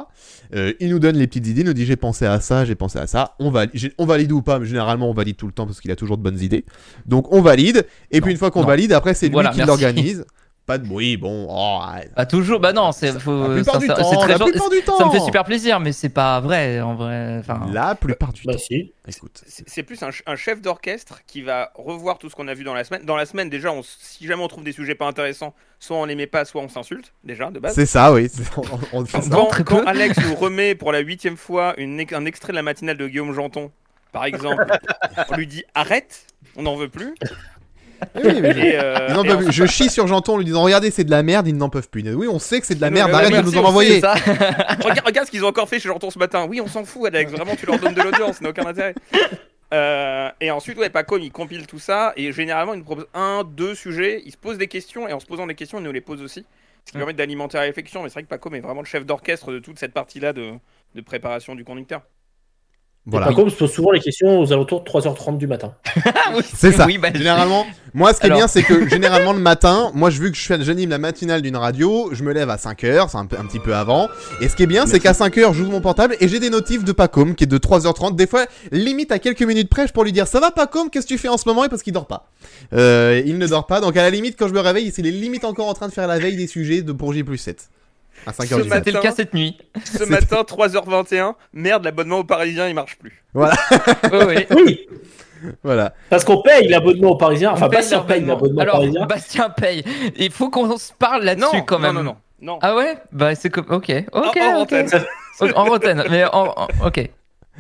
Euh, 0.54 0.74
il 0.80 0.90
nous 0.90 1.00
donne 1.00 1.16
les 1.16 1.26
petites 1.26 1.48
idées, 1.48 1.62
il 1.62 1.68
nous 1.68 1.74
dit 1.74 1.86
j'ai 1.88 1.96
pensé 1.96 2.28
à 2.28 2.40
ça, 2.42 2.64
j'ai 2.64 2.76
pensé 2.76 3.00
à 3.00 3.08
ça. 3.08 3.36
On, 3.40 3.50
valide 3.50 4.32
ou 4.34 4.44
pas, 4.44 4.60
mais 4.60 4.68
généralement 4.68 5.10
on 5.10 5.14
valide 5.14 5.38
tout 5.38 5.48
le 5.48 5.54
temps 5.54 5.66
parce 5.66 5.82
qu'il 5.82 5.90
a 5.90 5.96
toujours 5.96 6.18
de 6.18 6.22
bonnes 6.22 6.40
idées. 6.42 6.64
Donc 7.08 7.34
on 7.34 7.42
valide, 7.42 7.88
et 8.12 8.22
puis 8.22 8.32
une 8.32 8.38
fois 8.38 8.52
qu'on 8.52 8.66
valide, 8.66 8.94
après 8.94 9.16
c'est 9.16 9.28
lui 9.28 9.34
Voilà, 9.34 9.50
qui 9.50 9.62
l'organise. 9.62 10.24
Pas 10.68 10.78
de 10.78 10.86
bruit, 10.86 11.16
bon, 11.18 11.48
oh. 11.50 11.80
Pas 12.14 12.26
toujours. 12.26 12.60
Bah 12.60 12.74
non, 12.74 12.92
c'est 12.92 13.18
faut. 13.20 13.48
la 13.48 13.54
plupart 13.56 13.74
ça- 13.76 13.80
du 13.80 13.88
ça- 13.88 13.96
temps, 13.96 14.20
très 14.20 14.28
la 14.34 14.38
gen- 14.38 14.50
plupart 14.52 14.70
du 14.70 14.82
temps. 14.82 14.98
Ça 14.98 15.06
me 15.06 15.12
fait 15.12 15.22
super 15.22 15.46
plaisir, 15.46 15.80
mais 15.80 15.94
c'est 15.94 16.10
pas 16.10 16.42
vrai 16.42 16.82
en 16.82 16.94
vrai. 16.94 17.38
Enfin, 17.40 17.68
La 17.72 17.96
plupart 17.96 18.34
du 18.34 18.42
Bah 18.46 18.52
temps. 18.54 18.60
si. 18.60 18.92
Écoute. 19.08 19.42
C'est 19.48 19.84
plus 19.84 19.96
un, 20.04 20.12
ch- 20.12 20.24
un 20.28 20.36
chef 20.36 20.62
d'orchestre 20.62 21.22
qui 21.26 21.42
va 21.42 21.72
revoir 21.76 22.18
tout 22.18 22.30
ce 22.30 22.36
qu'on 22.36 22.50
a 22.50 22.54
vu 22.54 22.66
dans 22.66 22.74
la 22.74 22.84
semaine. 22.84 23.04
Dans 23.06 23.16
la 23.16 23.26
semaine, 23.26 23.50
déjà, 23.50 23.72
on, 23.72 23.82
si 23.82 24.28
jamais 24.28 24.44
on 24.44 24.50
trouve 24.50 24.66
des 24.66 24.74
sujets 24.74 24.94
pas 24.96 25.08
intéressants, 25.08 25.54
soit 25.80 25.96
on 25.96 26.04
les 26.04 26.16
met 26.16 26.28
pas, 26.28 26.44
soit 26.44 26.62
on 26.62 26.68
s'insulte, 26.68 27.14
déjà, 27.24 27.50
de 27.50 27.60
base. 27.60 27.74
C'est 27.74 27.86
ça, 27.86 28.12
oui. 28.12 28.30
on- 28.58 28.64
on 29.00 29.06
fait 29.06 29.22
ça. 29.22 29.30
Quand, 29.32 29.46
très 29.46 29.64
quand. 29.64 29.86
Alex 29.86 30.18
nous 30.28 30.36
remet 30.36 30.76
pour 30.76 30.92
la 30.92 31.00
huitième 31.00 31.38
fois 31.38 31.76
une, 31.78 32.04
un 32.12 32.26
extrait 32.26 32.52
de 32.52 32.58
la 32.58 32.64
matinale 32.64 32.98
de 32.98 33.08
Guillaume 33.08 33.34
Janton, 33.34 33.72
par 34.12 34.26
exemple, 34.26 34.66
on 35.30 35.36
lui 35.38 35.48
dit 35.48 35.64
arrête, 35.74 36.26
on 36.58 36.64
n'en 36.64 36.76
veut 36.76 36.90
plus. 36.90 37.16
Oui, 38.16 38.22
oui, 38.26 38.42
mais 38.42 38.54
je- 38.54 38.60
Et, 38.60 38.80
euh, 38.80 39.06
Ils 39.10 39.14
n'en 39.16 39.24
et 39.24 39.28
peuvent 39.28 39.38
en- 39.38 39.44
plus. 39.44 39.52
Je 39.52 39.66
chie 39.66 39.90
sur 39.90 40.08
Janton 40.08 40.34
en 40.34 40.38
lui 40.38 40.46
disant 40.46 40.62
regardez 40.64 40.92
c'est 40.92 41.04
de 41.04 41.12
la 41.12 41.24
merde, 41.24 41.48
ils 41.48 41.56
n'en 41.58 41.70
peuvent 41.70 41.90
plus. 41.90 42.04
Oui 42.14 42.28
on 42.30 42.40
sait 42.40 42.60
que 42.62 42.68
c'est 42.68 42.76
de 42.76 42.82
la 42.82 42.90
merde, 42.90 43.10
mais 43.10 43.16
arrête 43.18 43.32
de 43.34 43.42
nous 43.42 43.58
en 43.58 43.64
envoyer. 43.66 43.96
regarde, 44.02 45.02
regarde 45.06 45.26
ce 45.28 45.32
qu'ils 45.32 45.44
ont 45.46 45.50
encore 45.50 45.68
fait 45.70 45.80
chez 45.80 45.88
Janton 45.90 46.10
ce 46.10 46.20
matin. 46.20 46.46
Oui, 46.50 46.62
on 46.62 46.68
s'en 46.68 46.84
fout, 46.86 47.08
Alex. 47.08 47.32
Vraiment, 47.32 47.56
tu 47.56 47.66
leur 47.66 47.80
donnes 47.80 47.94
de 47.94 48.02
l'audience, 48.02 48.38
ça 48.38 48.44
n'a 48.44 48.50
aucun 48.50 48.66
intérêt. 48.66 48.94
Euh, 49.74 50.30
et 50.40 50.50
ensuite, 50.52 50.78
ouais, 50.78 50.90
Paco, 50.90 51.18
il 51.18 51.32
compile 51.32 51.68
tout 51.68 51.80
ça. 51.80 52.14
Et 52.16 52.32
généralement, 52.32 52.74
il 52.74 52.78
nous 52.80 52.86
propose 52.86 53.08
un, 53.14 53.44
deux 53.44 53.76
sujets. 53.76 54.22
Il 54.26 54.32
se 54.32 54.38
pose 54.38 54.58
des 54.58 54.68
questions. 54.68 55.08
Et 55.08 55.14
en 55.14 55.20
se 55.20 55.26
posant 55.26 55.46
des 55.48 55.56
questions, 55.56 55.80
il 55.80 55.84
nous 55.84 55.92
les 55.92 56.02
pose 56.02 56.22
aussi. 56.22 56.46
Ce 56.86 56.92
qui 56.94 56.98
permet 56.98 57.14
d'alimenter 57.14 57.58
la 57.58 57.64
réflexion. 57.64 58.02
Mais 58.02 58.10
c'est 58.10 58.14
vrai 58.14 58.24
que 58.24 58.30
Paco 58.30 58.50
est 58.54 58.62
vraiment 58.62 58.80
le 58.82 58.86
chef 58.88 59.06
d'orchestre 59.06 59.52
de 59.52 59.60
toute 59.60 59.78
cette 59.78 59.92
partie-là 59.94 60.32
de, 60.32 60.52
de 60.96 61.02
préparation 61.02 61.54
du 61.54 61.66
conducteur. 61.66 62.02
Voilà. 63.10 63.28
Par 63.28 63.36
contre, 63.36 63.48
on 63.48 63.52
se 63.52 63.56
pose 63.56 63.72
souvent 63.72 63.92
les 63.92 64.02
questions 64.02 64.40
aux 64.42 64.52
alentours 64.52 64.84
de 64.84 64.90
3h30 64.90 65.38
du 65.38 65.48
matin. 65.48 65.74
Oui, 66.36 66.42
C'est 66.54 66.74
ça. 66.74 66.86
Oui, 66.86 66.98
bah, 66.98 67.08
Généralement, 67.16 67.66
moi, 67.94 68.14
ce 68.14 68.20
qui 68.20 68.28
est 68.28 68.32
bien, 68.32 68.48
c'est 68.50 68.64
que 68.64 68.88
généralement 68.90 69.32
le 69.32 69.40
matin, 69.40 69.92
moi, 69.94 70.10
je 70.10 70.22
vu 70.22 70.32
que 70.32 70.38
j'anime 70.38 70.90
la 70.90 70.98
matinale 70.98 71.42
d'une 71.42 71.56
radio, 71.56 72.10
je 72.12 72.22
me 72.24 72.34
lève 72.34 72.50
à 72.50 72.58
5 72.58 72.84
heures, 72.84 73.10
c'est 73.10 73.18
un, 73.18 73.26
peu- 73.26 73.38
un 73.40 73.46
petit 73.46 73.60
peu 73.60 73.74
avant. 73.74 74.10
Et 74.42 74.50
ce 74.50 74.56
qui 74.58 74.64
est 74.64 74.68
bien, 74.68 74.86
c'est 74.86 75.00
qu'à 75.00 75.14
5 75.14 75.38
heures, 75.38 75.54
j'ouvre 75.54 75.72
mon 75.72 75.80
portable 75.80 76.18
et 76.20 76.28
j'ai 76.28 76.40
des 76.42 76.50
notifs 76.50 76.84
de 76.84 76.92
Pacom 76.92 77.34
qui 77.34 77.46
est 77.46 77.48
de 77.48 77.58
3h30. 77.58 78.16
Des 78.16 78.28
fois, 78.28 78.46
limite 78.74 79.12
à 79.14 79.20
quelques 79.20 79.42
minutes 79.44 79.70
près, 79.70 79.88
pour 79.88 80.04
lui 80.04 80.12
dire 80.12 80.28
ça 80.28 80.42
va 80.42 80.52
Pacom, 80.52 80.90
qu'est-ce 80.90 81.08
que 81.08 81.14
tu 81.14 81.18
fais 81.18 81.30
en 81.30 81.38
ce 81.38 81.48
moment? 81.48 81.64
Et 81.64 81.70
parce 81.70 81.84
qu'il 81.84 81.94
dort 81.94 82.08
pas. 82.08 82.30
Euh, 82.74 83.22
il 83.26 83.38
ne 83.38 83.48
dort 83.48 83.68
pas, 83.68 83.80
donc 83.80 83.96
à 83.96 84.02
la 84.02 84.10
limite, 84.10 84.36
quand 84.38 84.50
je 84.50 84.54
me 84.54 84.60
réveille, 84.60 84.92
c'est 84.94 85.02
les 85.02 85.12
limites 85.12 85.46
encore 85.46 85.68
en 85.70 85.74
train 85.74 85.88
de 85.88 85.94
faire 85.94 86.08
la 86.08 86.20
veille 86.20 86.36
des 86.36 86.48
sujets 86.48 86.82
de 86.82 86.92
pour 86.92 87.14
J 87.14 87.24
plus 87.24 87.38
7. 87.38 87.70
À 88.26 88.34
5 88.34 88.52
heures 88.52 88.58
Ce 88.60 88.64
du 88.64 88.70
matin. 88.70 88.82
C'était 88.86 88.92
le 88.98 89.02
cas 89.02 89.12
cette 89.12 89.34
nuit. 89.34 89.58
Ce 89.86 90.04
matin, 90.04 90.42
3h21. 90.42 91.34
Merde, 91.54 91.86
l'abonnement 91.86 92.20
au 92.20 92.24
Parisien, 92.24 92.68
il 92.68 92.76
marche 92.76 92.98
plus. 92.98 93.24
Oui, 93.36 93.48
oui. 94.28 94.46
Oui, 94.52 94.88
Voilà. 95.64 95.94
parce 96.10 96.24
qu'on 96.26 96.42
paye 96.42 96.68
l'abonnement 96.68 97.12
au 97.12 97.16
Parisien. 97.18 97.52
Enfin, 97.52 97.70
paye 97.70 97.80
Bastien 97.80 98.00
paye 98.02 98.22
l'abonnement. 98.22 98.34
l'abonnement 98.36 98.58
au 98.58 98.62
Alors, 98.62 98.76
Parisien. 98.76 99.06
Bastien 99.06 99.50
paye. 99.50 99.84
Il 100.18 100.32
faut 100.32 100.50
qu'on 100.50 100.78
se 100.78 100.92
parle 100.94 101.24
là-dessus 101.24 101.64
quand 101.66 101.80
même. 101.80 101.94
non, 101.96 102.04
non, 102.04 102.18
non. 102.42 102.60
Ah 102.62 102.76
ouais? 102.76 102.98
Bah 103.12 103.36
c'est 103.36 103.50
comme. 103.50 103.66
Ok. 103.70 103.92
Ok. 104.12 104.38
En- 104.38 104.62
en. 104.62 105.50
En 105.56 105.68
antenne. 105.74 106.04
Mais 106.10 106.26
en. 106.26 106.54
en- 106.56 106.68
Ok. 106.86 107.10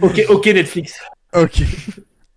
Ok, 0.02 0.22
ok 0.30 0.46
Netflix. 0.48 1.00
Ok. 1.36 1.62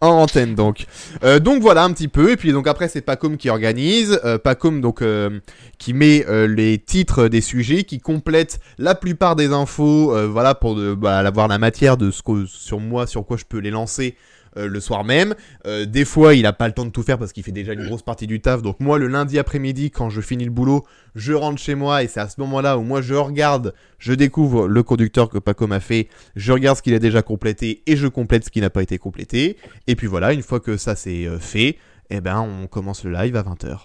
En 0.02 0.12
antenne 0.12 0.54
donc. 0.54 0.87
Euh, 1.25 1.40
donc 1.40 1.61
voilà 1.61 1.85
un 1.85 1.92
petit 1.92 2.09
peu 2.09 2.30
et 2.30 2.37
puis 2.37 2.52
donc 2.52 2.66
après 2.66 2.88
c'est 2.88 3.02
Pacom 3.02 3.37
qui 3.37 3.50
organise, 3.50 4.19
euh, 4.25 4.38
Pacom 4.38 4.80
donc 4.80 5.02
euh, 5.02 5.40
qui 5.78 5.92
met 5.92 6.25
euh, 6.26 6.47
les 6.47 6.78
titres 6.78 7.28
des 7.28 7.42
sujets, 7.42 7.85
qui 7.85 8.00
complète 8.00 8.61
la 8.78 8.95
plupart 8.95 9.37
des 9.37 9.52
infos, 9.52 10.16
euh, 10.16 10.26
voilà 10.26 10.54
pour 10.54 10.75
de, 10.75 10.95
bah, 10.95 11.19
avoir 11.19 11.49
la 11.49 11.59
matière 11.59 11.99
de 11.99 12.11
ce 12.11 12.23
que 12.23 12.47
sur 12.47 12.80
moi 12.80 13.07
sur 13.07 13.26
quoi 13.26 13.37
je 13.37 13.45
peux 13.45 13.59
les 13.59 13.71
lancer 13.71 14.16
euh, 14.57 14.66
le 14.69 14.80
soir 14.80 15.04
même. 15.04 15.35
Euh, 15.66 15.85
des 15.87 16.04
fois 16.04 16.35
il 16.35 16.45
a 16.47 16.52
pas 16.52 16.66
le 16.66 16.75
temps 16.75 16.85
de 16.85 16.90
tout 16.90 17.02
faire 17.02 17.19
parce 17.19 17.33
qu'il 17.33 17.42
fait 17.42 17.52
déjà 17.52 17.73
une 17.73 17.85
grosse 17.87 18.02
partie 18.02 18.26
du 18.26 18.40
taf. 18.40 18.62
Donc 18.62 18.80
moi 18.80 18.99
le 18.99 19.07
lundi 19.07 19.38
après-midi 19.38 19.90
quand 19.90 20.11
je 20.11 20.21
finis 20.21 20.45
le 20.45 20.50
boulot, 20.50 20.85
je 21.14 21.33
rentre 21.33 21.59
chez 21.61 21.75
moi 21.75 22.02
et 22.02 22.09
c'est 22.09 22.21
à 22.21 22.28
ce 22.28 22.40
moment-là 22.40 22.78
où 22.78 22.83
moi 22.83 23.00
je 23.02 23.14
regarde, 23.14 23.75
je 23.99 24.12
découvre 24.12 24.66
le 24.69 24.83
conducteur 24.83 25.28
que 25.28 25.38
Pacom 25.38 25.73
a 25.73 25.80
fait, 25.80 26.09
je 26.37 26.52
regarde 26.52 26.76
ce 26.76 26.83
qu'il 26.83 26.95
a 26.95 26.99
déjà 26.99 27.23
complété 27.23 27.83
et 27.87 27.97
je 27.97 28.07
complète 28.09 28.45
ce 28.45 28.50
qui 28.50 28.61
n'a 28.61 28.71
pas 28.71 28.83
été 28.83 28.99
complété. 28.99 29.57
Et 29.87 29.97
puis 29.97 30.07
voilà, 30.07 30.33
une 30.33 30.42
fois 30.42 30.61
que 30.61 30.76
ça 30.76 30.97
c'est 30.97 31.26
euh, 31.26 31.38
fait, 31.38 31.76
eh 32.11 32.21
ben 32.21 32.40
on 32.40 32.66
commence 32.66 33.04
le 33.04 33.12
live 33.12 33.37
à 33.37 33.42
20h. 33.42 33.78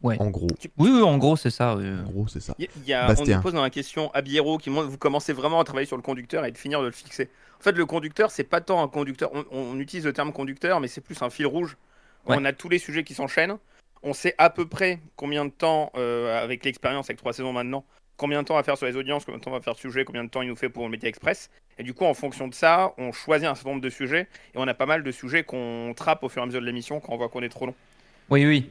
Ouais. 0.00 0.16
En 0.20 0.30
gros. 0.30 0.46
Oui, 0.78 0.90
oui, 0.92 1.02
en 1.02 1.18
gros, 1.18 1.36
c'est 1.36 1.50
ça. 1.50 1.74
oui. 1.76 1.84
En 2.06 2.10
gros, 2.12 2.28
c'est 2.28 2.38
ça. 2.40 2.54
Il 2.58 2.68
y 2.86 2.90
y 2.90 2.92
a- 2.94 3.12
on 3.18 3.24
nous 3.24 3.40
pose 3.40 3.52
dans 3.52 3.62
la 3.62 3.70
question 3.70 4.12
à 4.14 4.22
Biero 4.22 4.56
qui 4.58 4.70
montre 4.70 4.88
vous 4.88 4.96
commencez 4.98 5.32
vraiment 5.32 5.58
à 5.58 5.64
travailler 5.64 5.86
sur 5.86 5.96
le 5.96 6.02
conducteur 6.02 6.44
et 6.44 6.52
de 6.52 6.56
finir 6.58 6.80
de 6.80 6.86
le 6.86 6.92
fixer. 6.92 7.28
En 7.58 7.62
fait, 7.62 7.72
le 7.72 7.86
conducteur, 7.86 8.30
c'est 8.30 8.44
pas 8.44 8.60
tant 8.60 8.82
un 8.82 8.88
conducteur. 8.88 9.30
On, 9.34 9.44
on 9.50 9.80
utilise 9.80 10.04
le 10.04 10.12
terme 10.12 10.32
conducteur, 10.32 10.80
mais 10.80 10.88
c'est 10.88 11.00
plus 11.00 11.20
un 11.22 11.30
fil 11.30 11.46
rouge. 11.46 11.76
Ouais. 12.26 12.36
On 12.38 12.44
a 12.44 12.52
tous 12.52 12.68
les 12.68 12.78
sujets 12.78 13.04
qui 13.04 13.14
s'enchaînent. 13.14 13.58
On 14.02 14.12
sait 14.12 14.34
à 14.38 14.48
peu 14.48 14.66
près 14.66 15.00
combien 15.16 15.44
de 15.44 15.50
temps, 15.50 15.90
euh, 15.96 16.42
avec 16.42 16.64
l'expérience, 16.64 17.10
avec 17.10 17.18
trois 17.18 17.32
saisons 17.32 17.52
maintenant, 17.52 17.84
combien 18.16 18.42
de 18.42 18.46
temps 18.46 18.54
on 18.54 18.58
va 18.58 18.62
faire 18.62 18.76
sur 18.76 18.86
les 18.86 18.96
audiences, 18.96 19.24
combien 19.24 19.38
de 19.38 19.44
temps 19.44 19.50
on 19.50 19.54
va 19.54 19.60
faire 19.60 19.74
le 19.74 19.78
sujet, 19.78 20.04
combien 20.04 20.22
de 20.22 20.28
temps 20.30 20.42
il 20.42 20.48
nous 20.48 20.56
fait 20.56 20.68
pour 20.68 20.84
le 20.84 20.90
métier 20.90 21.08
express. 21.08 21.50
Et 21.78 21.82
du 21.82 21.94
coup, 21.94 22.04
en 22.04 22.14
fonction 22.14 22.46
de 22.46 22.54
ça, 22.54 22.92
on 22.96 23.10
choisit 23.10 23.48
un 23.48 23.54
certain 23.56 23.70
nombre 23.70 23.82
de 23.82 23.90
sujets. 23.90 24.28
Et 24.54 24.56
on 24.56 24.68
a 24.68 24.74
pas 24.74 24.86
mal 24.86 25.02
de 25.02 25.10
sujets 25.10 25.42
qu'on 25.42 25.94
trappe 25.96 26.22
au 26.22 26.28
fur 26.28 26.42
et 26.42 26.44
à 26.44 26.46
mesure 26.46 26.60
de 26.60 26.66
l'émission 26.66 27.00
quand 27.00 27.12
on 27.12 27.16
voit 27.16 27.28
qu'on 27.28 27.42
est 27.42 27.48
trop 27.48 27.66
long. 27.66 27.74
Oui, 28.30 28.46
oui. 28.46 28.70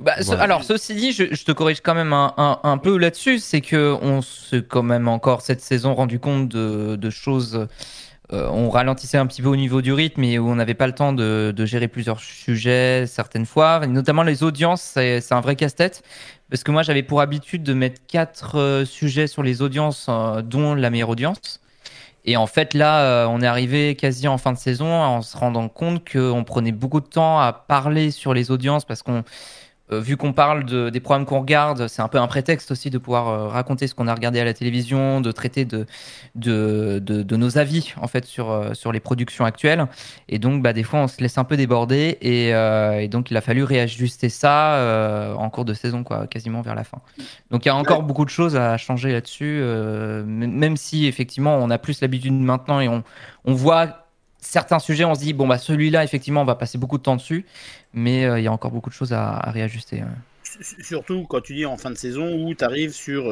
Bah, 0.00 0.14
ce- 0.18 0.26
Voilà. 0.26 0.42
alors, 0.42 0.64
ceci 0.64 0.94
dit, 0.94 1.12
je, 1.12 1.24
je 1.34 1.44
te 1.44 1.52
corrige 1.52 1.80
quand 1.82 1.94
même 1.94 2.12
un, 2.12 2.34
un- 2.36 2.60
un 2.62 2.78
peu 2.78 2.96
là-dessus, 2.98 3.38
c'est 3.38 3.60
que 3.60 3.96
on 4.02 4.22
s'est 4.22 4.62
quand 4.66 4.82
même 4.82 5.08
encore 5.08 5.40
cette 5.42 5.60
saison 5.60 5.94
rendu 5.94 6.18
compte 6.18 6.48
de, 6.48 6.96
de 6.96 7.10
choses. 7.10 7.66
euh, 8.32 8.48
on 8.50 8.70
ralentissait 8.70 9.18
un 9.18 9.26
petit 9.26 9.42
peu 9.42 9.48
au 9.48 9.56
niveau 9.56 9.82
du 9.82 9.92
rythme 9.92 10.24
et 10.24 10.38
où 10.38 10.48
on 10.48 10.54
n'avait 10.56 10.74
pas 10.74 10.86
le 10.86 10.94
temps 10.94 11.12
de, 11.12 11.52
de 11.54 11.66
gérer 11.66 11.88
plusieurs 11.88 12.20
sujets 12.20 13.06
certaines 13.06 13.44
fois, 13.46 13.80
et 13.84 13.86
notamment 13.86 14.22
les 14.22 14.42
audiences, 14.42 14.80
c'est 14.94 15.32
un 15.32 15.40
vrai 15.42 15.56
casse-tête. 15.56 16.02
Parce 16.50 16.64
que 16.64 16.70
moi, 16.72 16.82
j'avais 16.82 17.02
pour 17.02 17.20
habitude 17.20 17.62
de 17.62 17.74
mettre 17.74 18.00
quatre 18.06 18.58
euh, 18.58 18.84
sujets 18.84 19.26
sur 19.26 19.42
les 19.42 19.60
audiences, 19.62 20.06
euh, 20.08 20.40
dont 20.42 20.74
la 20.74 20.88
meilleure 20.90 21.10
audience. 21.10 21.60
Et 22.26 22.38
en 22.38 22.46
fait, 22.46 22.72
là, 22.72 23.26
on 23.28 23.42
est 23.42 23.46
arrivé 23.46 23.96
quasi 23.96 24.26
en 24.28 24.38
fin 24.38 24.52
de 24.54 24.58
saison 24.58 24.90
en 24.90 25.20
se 25.20 25.36
rendant 25.36 25.68
compte 25.68 26.10
qu'on 26.10 26.42
prenait 26.42 26.72
beaucoup 26.72 27.00
de 27.02 27.06
temps 27.06 27.38
à 27.38 27.52
parler 27.52 28.10
sur 28.10 28.32
les 28.32 28.50
audiences 28.50 28.86
parce 28.86 29.02
qu'on, 29.02 29.24
euh, 29.92 30.00
vu 30.00 30.16
qu'on 30.16 30.32
parle 30.32 30.64
de, 30.64 30.88
des 30.88 31.00
programmes 31.00 31.26
qu'on 31.26 31.40
regarde, 31.40 31.88
c'est 31.88 32.00
un 32.00 32.08
peu 32.08 32.18
un 32.18 32.26
prétexte 32.26 32.70
aussi 32.70 32.88
de 32.88 32.98
pouvoir 32.98 33.28
euh, 33.28 33.48
raconter 33.48 33.86
ce 33.86 33.94
qu'on 33.94 34.06
a 34.06 34.14
regardé 34.14 34.40
à 34.40 34.44
la 34.44 34.54
télévision, 34.54 35.20
de 35.20 35.30
traiter 35.30 35.64
de, 35.64 35.84
de, 36.34 37.00
de, 37.02 37.22
de 37.22 37.36
nos 37.36 37.58
avis 37.58 37.92
en 38.00 38.06
fait 38.06 38.24
sur, 38.24 38.50
euh, 38.50 38.72
sur 38.74 38.92
les 38.92 39.00
productions 39.00 39.44
actuelles. 39.44 39.86
Et 40.28 40.38
donc, 40.38 40.62
bah, 40.62 40.72
des 40.72 40.84
fois, 40.84 41.00
on 41.00 41.08
se 41.08 41.20
laisse 41.20 41.36
un 41.36 41.44
peu 41.44 41.56
déborder 41.56 42.16
et, 42.22 42.50
et 42.50 43.08
donc 43.08 43.30
il 43.30 43.36
a 43.36 43.40
fallu 43.40 43.64
réajuster 43.64 44.28
ça 44.28 45.34
en 45.36 45.50
cours 45.50 45.64
de 45.64 45.74
saison, 45.74 46.04
quoi, 46.04 46.26
quasiment 46.26 46.62
vers 46.62 46.74
la 46.74 46.84
fin. 46.84 46.98
Donc 47.50 47.64
il 47.64 47.68
y 47.68 47.70
a 47.70 47.76
encore 47.76 48.02
beaucoup 48.02 48.24
de 48.24 48.30
choses 48.30 48.56
à 48.56 48.76
changer 48.78 49.12
là-dessus, 49.12 49.62
même 50.26 50.76
si 50.76 51.06
effectivement 51.06 51.56
on 51.56 51.70
a 51.70 51.78
plus 51.78 52.00
l'habitude 52.00 52.32
maintenant 52.32 52.80
et 52.80 52.88
on, 52.88 53.02
on 53.44 53.52
voit 53.54 54.03
certains 54.44 54.78
sujets, 54.78 55.04
on 55.04 55.14
se 55.14 55.20
dit 55.20 55.32
bon 55.32 55.46
bah 55.46 55.58
celui-là 55.58 56.04
effectivement 56.04 56.42
on 56.42 56.44
va 56.46 56.54
passer 56.54 56.78
beaucoup 56.78 56.98
de 56.98 57.02
temps 57.02 57.16
dessus, 57.16 57.44
mais 57.92 58.24
euh, 58.24 58.38
il 58.38 58.44
y 58.44 58.46
a 58.46 58.52
encore 58.52 58.70
beaucoup 58.70 58.90
de 58.90 58.94
choses 58.94 59.12
à, 59.12 59.30
à 59.30 59.50
réajuster. 59.50 60.00
hein. 60.00 60.08
Surtout 60.82 61.26
quand 61.28 61.40
tu 61.40 61.54
dis 61.54 61.66
en 61.66 61.76
fin 61.76 61.90
de 61.90 61.96
saison 61.96 62.32
où 62.32 62.54
tu 62.54 62.62
arrives 62.62 62.92
sur 62.92 63.24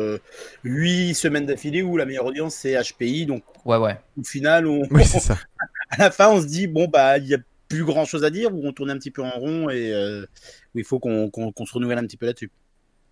8 0.64 1.14
semaines 1.14 1.46
d'affilée 1.46 1.82
où 1.82 1.96
la 1.96 2.04
meilleure 2.06 2.24
audience 2.26 2.54
c'est 2.54 2.74
HPI. 2.82 3.26
Donc 3.26 3.42
Ouais 3.64 3.76
ouais. 3.76 3.96
au 4.20 4.24
final, 4.24 4.66
on, 4.66 4.82
Oui, 4.90 5.04
c'est 5.04 5.20
ça. 5.20 5.38
à 5.90 5.98
la 5.98 6.10
fin, 6.10 6.28
on 6.30 6.40
se 6.40 6.46
dit 6.46 6.66
bon 6.66 6.88
bah 6.88 7.18
il 7.18 7.26
y 7.26 7.34
a 7.34 7.38
plus 7.68 7.84
grand 7.84 8.04
chose 8.06 8.24
à 8.24 8.30
dire 8.30 8.52
ou 8.54 8.66
on 8.66 8.72
tourne 8.72 8.90
un 8.90 8.98
petit 8.98 9.10
peu 9.10 9.22
en 9.22 9.30
rond 9.30 9.70
et 9.70 9.92
euh, 9.92 10.26
où 10.74 10.78
il 10.78 10.84
faut 10.84 10.98
qu'on 10.98 11.30
qu'on- 11.30 11.52
qu'on 11.52 11.64
se 11.66 11.74
renouvelle 11.74 11.98
un 11.98 12.02
petit 12.06 12.16
peu 12.16 12.26
là-dessus. 12.26 12.50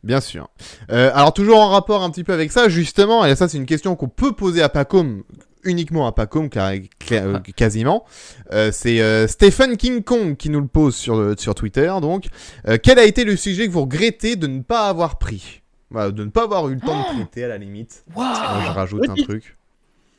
Bien 0.02 0.20
sûr. 0.20 0.48
Euh, 0.90 1.10
alors 1.14 1.32
toujours 1.34 1.58
en 1.60 1.68
rapport 1.68 2.02
un 2.02 2.10
petit 2.10 2.24
peu 2.24 2.32
avec 2.32 2.50
ça, 2.52 2.68
justement, 2.70 3.24
et 3.26 3.36
ça 3.36 3.48
c'est 3.48 3.58
une 3.58 3.66
question 3.66 3.94
qu'on 3.96 4.08
peut 4.08 4.32
poser 4.32 4.62
à 4.62 4.68
Pacom 4.70 5.22
uniquement 5.64 6.06
à 6.06 6.12
Pacom, 6.12 6.48
car- 6.48 6.72
cla- 7.00 7.24
euh, 7.24 7.38
quasiment. 7.54 8.04
Euh, 8.52 8.70
c'est 8.72 9.00
euh, 9.00 9.26
Stephen 9.26 9.76
King 9.76 10.02
Kong 10.02 10.36
qui 10.36 10.50
nous 10.50 10.60
le 10.60 10.66
pose 10.66 10.94
sur, 10.96 11.38
sur 11.38 11.54
Twitter. 11.54 11.92
Donc, 12.00 12.26
Euh, 12.68 12.78
quel 12.82 12.98
a 12.98 13.04
été 13.04 13.24
le 13.24 13.36
sujet 13.36 13.66
que 13.66 13.72
vous 13.72 13.82
regrettez 13.82 14.36
de 14.36 14.46
ne 14.46 14.60
pas 14.62 14.88
avoir 14.88 15.18
pris? 15.18 15.62
Voilà, 15.90 16.10
De 16.12 16.24
ne 16.24 16.30
pas 16.30 16.44
avoir 16.44 16.68
eu 16.68 16.74
le 16.74 16.80
temps 16.80 16.98
de 16.98 17.16
traiter 17.16 17.44
à 17.44 17.48
la 17.48 17.58
limite. 17.58 18.04
Moi, 18.14 18.32
je 18.34 18.70
rajoute 18.70 19.08
un 19.08 19.14
truc. 19.14 19.56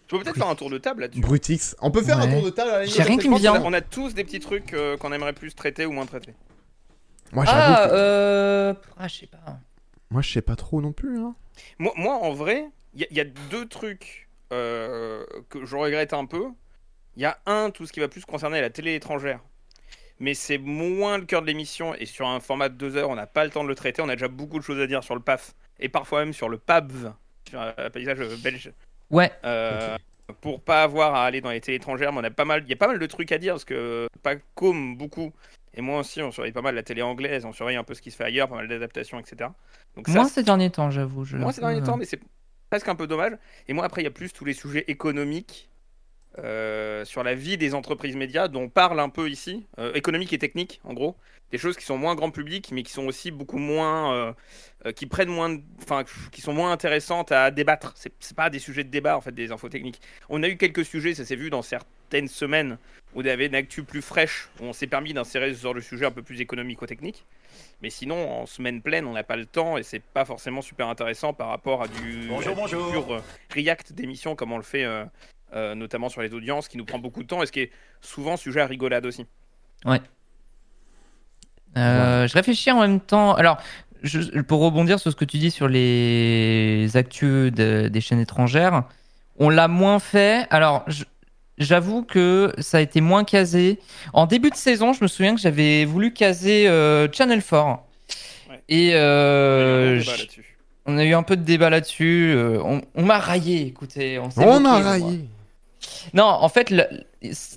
Tu 0.07 0.17
peux 0.17 0.23
peut-être 0.23 0.35
faire 0.37 0.49
un 0.49 0.55
tour 0.55 0.69
de 0.69 0.77
table 0.77 1.01
là-dessus. 1.01 1.21
Brutix. 1.21 1.75
On 1.81 1.89
peut 1.89 2.01
faire 2.01 2.19
un 2.19 2.27
tour 2.29 2.43
de 2.43 2.49
table 2.49 2.69
à 2.71 2.73
la 2.73 2.79
limite. 2.81 2.95
J'ai 2.97 3.03
rien 3.03 3.15
Je 3.15 3.21
qui 3.21 3.29
me 3.29 3.37
vient. 3.37 3.61
On 3.63 3.71
a 3.71 3.79
tous 3.79 4.13
des 4.13 4.25
petits 4.25 4.41
trucs 4.41 4.73
euh, 4.73 4.97
qu'on 4.97 5.13
aimerait 5.13 5.31
plus 5.31 5.55
traiter 5.55 5.85
ou 5.85 5.91
moins 5.93 6.05
traiter. 6.05 6.33
Moi, 7.31 7.45
j'avoue 7.45 7.57
Ah, 7.61 7.87
que- 7.87 7.93
euh... 7.93 8.73
ah, 8.97 9.07
je 9.07 9.15
sais 9.19 9.27
pas. 9.27 9.57
Moi, 10.09 10.21
je 10.21 10.33
sais 10.33 10.41
pas 10.41 10.57
trop 10.57 10.81
non 10.81 10.91
plus. 10.91 11.17
Hein. 11.17 11.33
Moi, 11.79 11.93
moi, 11.95 12.15
en 12.15 12.33
vrai, 12.33 12.65
il 12.93 12.99
y, 12.99 13.03
a- 13.05 13.07
il 13.11 13.15
y 13.15 13.21
a 13.21 13.25
deux 13.49 13.65
trucs 13.65 14.27
euh, 14.51 15.25
que 15.49 15.65
je 15.65 15.75
regrette 15.75 16.13
un 16.13 16.25
peu. 16.25 16.45
Il 17.15 17.21
y 17.21 17.25
a 17.25 17.39
un, 17.45 17.71
tout 17.71 17.85
ce 17.85 17.91
qui 17.93 17.99
va 17.99 18.07
plus 18.07 18.25
concerner 18.25 18.61
la 18.61 18.69
télé 18.69 18.95
étrangère. 18.95 19.39
Mais 20.19 20.33
c'est 20.35 20.57
moins 20.59 21.17
le 21.17 21.25
cœur 21.25 21.41
de 21.41 21.47
l'émission 21.47 21.95
et 21.95 22.05
sur 22.05 22.27
un 22.27 22.39
format 22.39 22.69
de 22.69 22.75
deux 22.75 22.95
heures, 22.95 23.09
on 23.09 23.15
n'a 23.15 23.25
pas 23.27 23.43
le 23.43 23.49
temps 23.49 23.63
de 23.63 23.69
le 23.69 23.75
traiter. 23.75 24.01
On 24.01 24.09
a 24.09 24.15
déjà 24.15 24.27
beaucoup 24.27 24.59
de 24.59 24.63
choses 24.63 24.79
à 24.79 24.87
dire 24.87 25.03
sur 25.03 25.15
le 25.15 25.21
PAF 25.21 25.53
et 25.79 25.89
parfois 25.89 26.19
même 26.23 26.33
sur 26.33 26.47
le 26.47 26.57
PABV, 26.59 27.09
sur 27.49 27.59
un 27.59 27.89
paysage 27.89 28.19
belge. 28.43 28.71
Ouais, 29.09 29.31
Euh, 29.43 29.97
Pour 30.41 30.61
pas 30.61 30.83
avoir 30.83 31.15
à 31.15 31.25
aller 31.25 31.41
dans 31.41 31.49
les 31.49 31.59
télé 31.59 31.77
étrangères, 31.77 32.13
mais 32.13 32.19
on 32.19 32.23
a 32.23 32.29
pas 32.29 32.45
mal, 32.45 32.61
il 32.63 32.69
y 32.69 32.73
a 32.73 32.77
pas 32.77 32.87
mal 32.87 32.99
de 32.99 33.05
trucs 33.07 33.31
à 33.31 33.37
dire 33.39 33.53
parce 33.55 33.65
que 33.65 34.07
pas 34.21 34.35
comme 34.55 34.95
beaucoup. 34.95 35.33
Et 35.73 35.81
moi 35.81 35.99
aussi, 35.99 36.21
on 36.21 36.31
surveille 36.31 36.51
pas 36.51 36.61
mal 36.61 36.75
la 36.75 36.83
télé 36.83 37.01
anglaise, 37.01 37.43
on 37.45 37.51
surveille 37.53 37.77
un 37.77 37.83
peu 37.83 37.93
ce 37.95 38.01
qui 38.01 38.11
se 38.11 38.15
fait 38.17 38.25
ailleurs, 38.25 38.47
pas 38.47 38.55
mal 38.55 38.67
d'adaptations, 38.67 39.19
etc. 39.19 39.49
Donc 39.95 40.07
ça, 40.07 40.13
moi 40.13 40.29
ces 40.29 40.43
derniers 40.43 40.69
temps, 40.69 40.91
j'avoue. 40.91 41.25
je- 41.25 41.37
moi, 41.37 41.51
les 41.51 41.63
euh, 41.63 41.81
temps, 41.81 41.97
mais 41.97 42.05
c'est 42.05 42.19
presque 42.71 42.87
un 42.87 42.95
peu 42.95 43.05
dommage. 43.05 43.33
Et 43.67 43.73
moi, 43.73 43.85
après, 43.85 44.01
il 44.01 44.05
y 44.05 44.07
a 44.07 44.11
plus 44.11 44.31
tous 44.31 44.45
les 44.45 44.53
sujets 44.53 44.85
économiques 44.87 45.69
euh, 46.39 47.03
sur 47.03 47.21
la 47.21 47.35
vie 47.35 47.57
des 47.57 47.75
entreprises 47.75 48.15
médias 48.15 48.47
dont 48.47 48.63
on 48.63 48.69
parle 48.69 49.01
un 49.01 49.09
peu 49.09 49.29
ici, 49.29 49.65
euh, 49.77 49.91
et 49.93 50.37
techniques, 50.37 50.79
en 50.85 50.93
gros. 50.93 51.17
Des 51.51 51.57
choses 51.57 51.75
qui 51.75 51.83
sont 51.83 51.97
moins 51.97 52.15
grand 52.15 52.31
public, 52.31 52.69
mais 52.71 52.83
qui 52.83 52.93
sont 52.93 53.05
aussi 53.07 53.29
beaucoup 53.29 53.57
moins. 53.57 54.13
euh, 54.13 54.33
euh, 54.85 54.93
qui 54.93 55.05
prennent 55.05 55.27
moins. 55.29 55.57
Enfin, 55.83 56.05
qui 56.31 56.39
sont 56.39 56.53
moins 56.53 56.71
intéressantes 56.71 57.33
à 57.33 57.51
débattre. 57.51 57.93
C'est 57.95 58.35
pas 58.37 58.49
des 58.49 58.59
sujets 58.59 58.85
de 58.85 58.89
débat, 58.89 59.17
en 59.17 59.21
fait, 59.21 59.33
des 59.33 59.51
infos 59.51 59.67
techniques. 59.67 59.99
On 60.29 60.41
a 60.41 60.47
eu 60.47 60.55
quelques 60.55 60.85
sujets, 60.85 61.13
ça 61.13 61.25
s'est 61.25 61.35
vu 61.35 61.49
dans 61.49 61.61
certaines 62.11 62.27
semaines, 62.27 62.77
où 63.15 63.21
il 63.21 63.27
y 63.27 63.29
avait 63.29 63.45
une 63.47 63.55
actu 63.55 63.83
plus 63.83 64.01
fraîche, 64.01 64.49
où 64.59 64.65
on 64.65 64.73
s'est 64.73 64.87
permis 64.87 65.13
d'insérer 65.13 65.53
ce 65.53 65.61
genre 65.61 65.73
de 65.73 65.79
sujet 65.79 66.05
un 66.05 66.11
peu 66.11 66.21
plus 66.21 66.41
économico-technique. 66.41 67.25
Mais 67.81 67.89
sinon, 67.89 68.29
en 68.41 68.45
semaine 68.45 68.81
pleine, 68.81 69.05
on 69.05 69.13
n'a 69.13 69.23
pas 69.23 69.37
le 69.37 69.45
temps 69.45 69.77
et 69.77 69.83
c'est 69.83 70.01
pas 70.03 70.25
forcément 70.25 70.61
super 70.61 70.87
intéressant 70.89 71.33
par 71.33 71.47
rapport 71.47 71.81
à 71.83 71.87
du, 71.87 72.27
Bonjour, 72.27 72.51
à 72.51 72.67
du 72.67 72.75
bonjour. 72.75 72.91
pur 72.91 73.13
euh, 73.13 73.19
react 73.53 73.93
d'émissions 73.93 74.35
comme 74.35 74.51
on 74.51 74.57
le 74.57 74.63
fait 74.63 74.83
euh, 74.83 75.05
euh, 75.53 75.73
notamment 75.73 76.09
sur 76.09 76.21
les 76.21 76.33
audiences, 76.33 76.67
qui 76.67 76.77
nous 76.77 76.83
prend 76.85 76.99
beaucoup 76.99 77.23
de 77.23 77.27
temps 77.27 77.41
et 77.43 77.45
ce 77.45 77.51
qui 77.53 77.61
est 77.61 77.71
souvent 78.01 78.35
sujet 78.35 78.59
à 78.59 78.65
rigolade 78.67 79.05
aussi. 79.05 79.25
Euh, 81.77 82.27
Je 82.27 82.33
réfléchis 82.33 82.71
en 82.71 82.81
même 82.81 82.99
temps. 82.99 83.33
Alors, 83.35 83.57
je- 84.03 84.41
pour 84.41 84.59
rebondir 84.61 84.99
sur 84.99 85.11
ce 85.11 85.15
que 85.15 85.25
tu 85.25 85.37
dis 85.37 85.51
sur 85.51 85.69
les 85.69 86.89
actus 86.95 87.51
de- 87.53 87.87
des 87.87 88.01
chaînes 88.01 88.19
étrangères, 88.19 88.83
on 89.37 89.47
l'a 89.49 89.67
moins 89.69 89.99
fait. 89.99 90.45
Alors, 90.49 90.83
je- 90.87 91.05
j'avoue 91.57 92.03
que 92.03 92.53
ça 92.59 92.77
a 92.77 92.81
été 92.81 93.01
moins 93.01 93.23
casé. 93.23 93.79
En 94.13 94.25
début 94.25 94.49
de 94.49 94.55
saison, 94.55 94.93
je 94.93 95.03
me 95.03 95.07
souviens 95.07 95.35
que 95.35 95.41
j'avais 95.41 95.85
voulu 95.85 96.13
caser 96.13 96.67
euh, 96.67 97.07
Channel 97.11 97.41
4. 97.43 97.65
Ouais. 98.49 98.61
Et 98.69 98.91
euh, 98.95 99.99
On 99.99 99.99
a 99.99 100.03
eu 100.03 100.03
un 100.03 100.03
débat 100.03 100.15
je- 100.15 100.21
là-dessus. 100.21 100.57
on 100.85 100.97
a 100.97 101.03
eu 101.05 101.13
un 101.13 101.23
peu 101.23 101.37
de 101.37 101.43
débat 101.43 101.69
là-dessus. 101.69 102.33
euh, 102.35 102.59
on 102.63 102.81
on 102.95 103.03
m'a 103.03 103.19
raillé, 103.19 103.65
écoutez. 103.67 104.19
On, 104.19 104.23
On 104.37 104.41
moqué, 104.41 104.55
a 104.55 104.59
moi. 104.59 104.79
raillé. 104.79 105.25
Non, 106.13 106.25
en 106.25 106.49
fait, 106.49 106.69
le- 106.69 106.85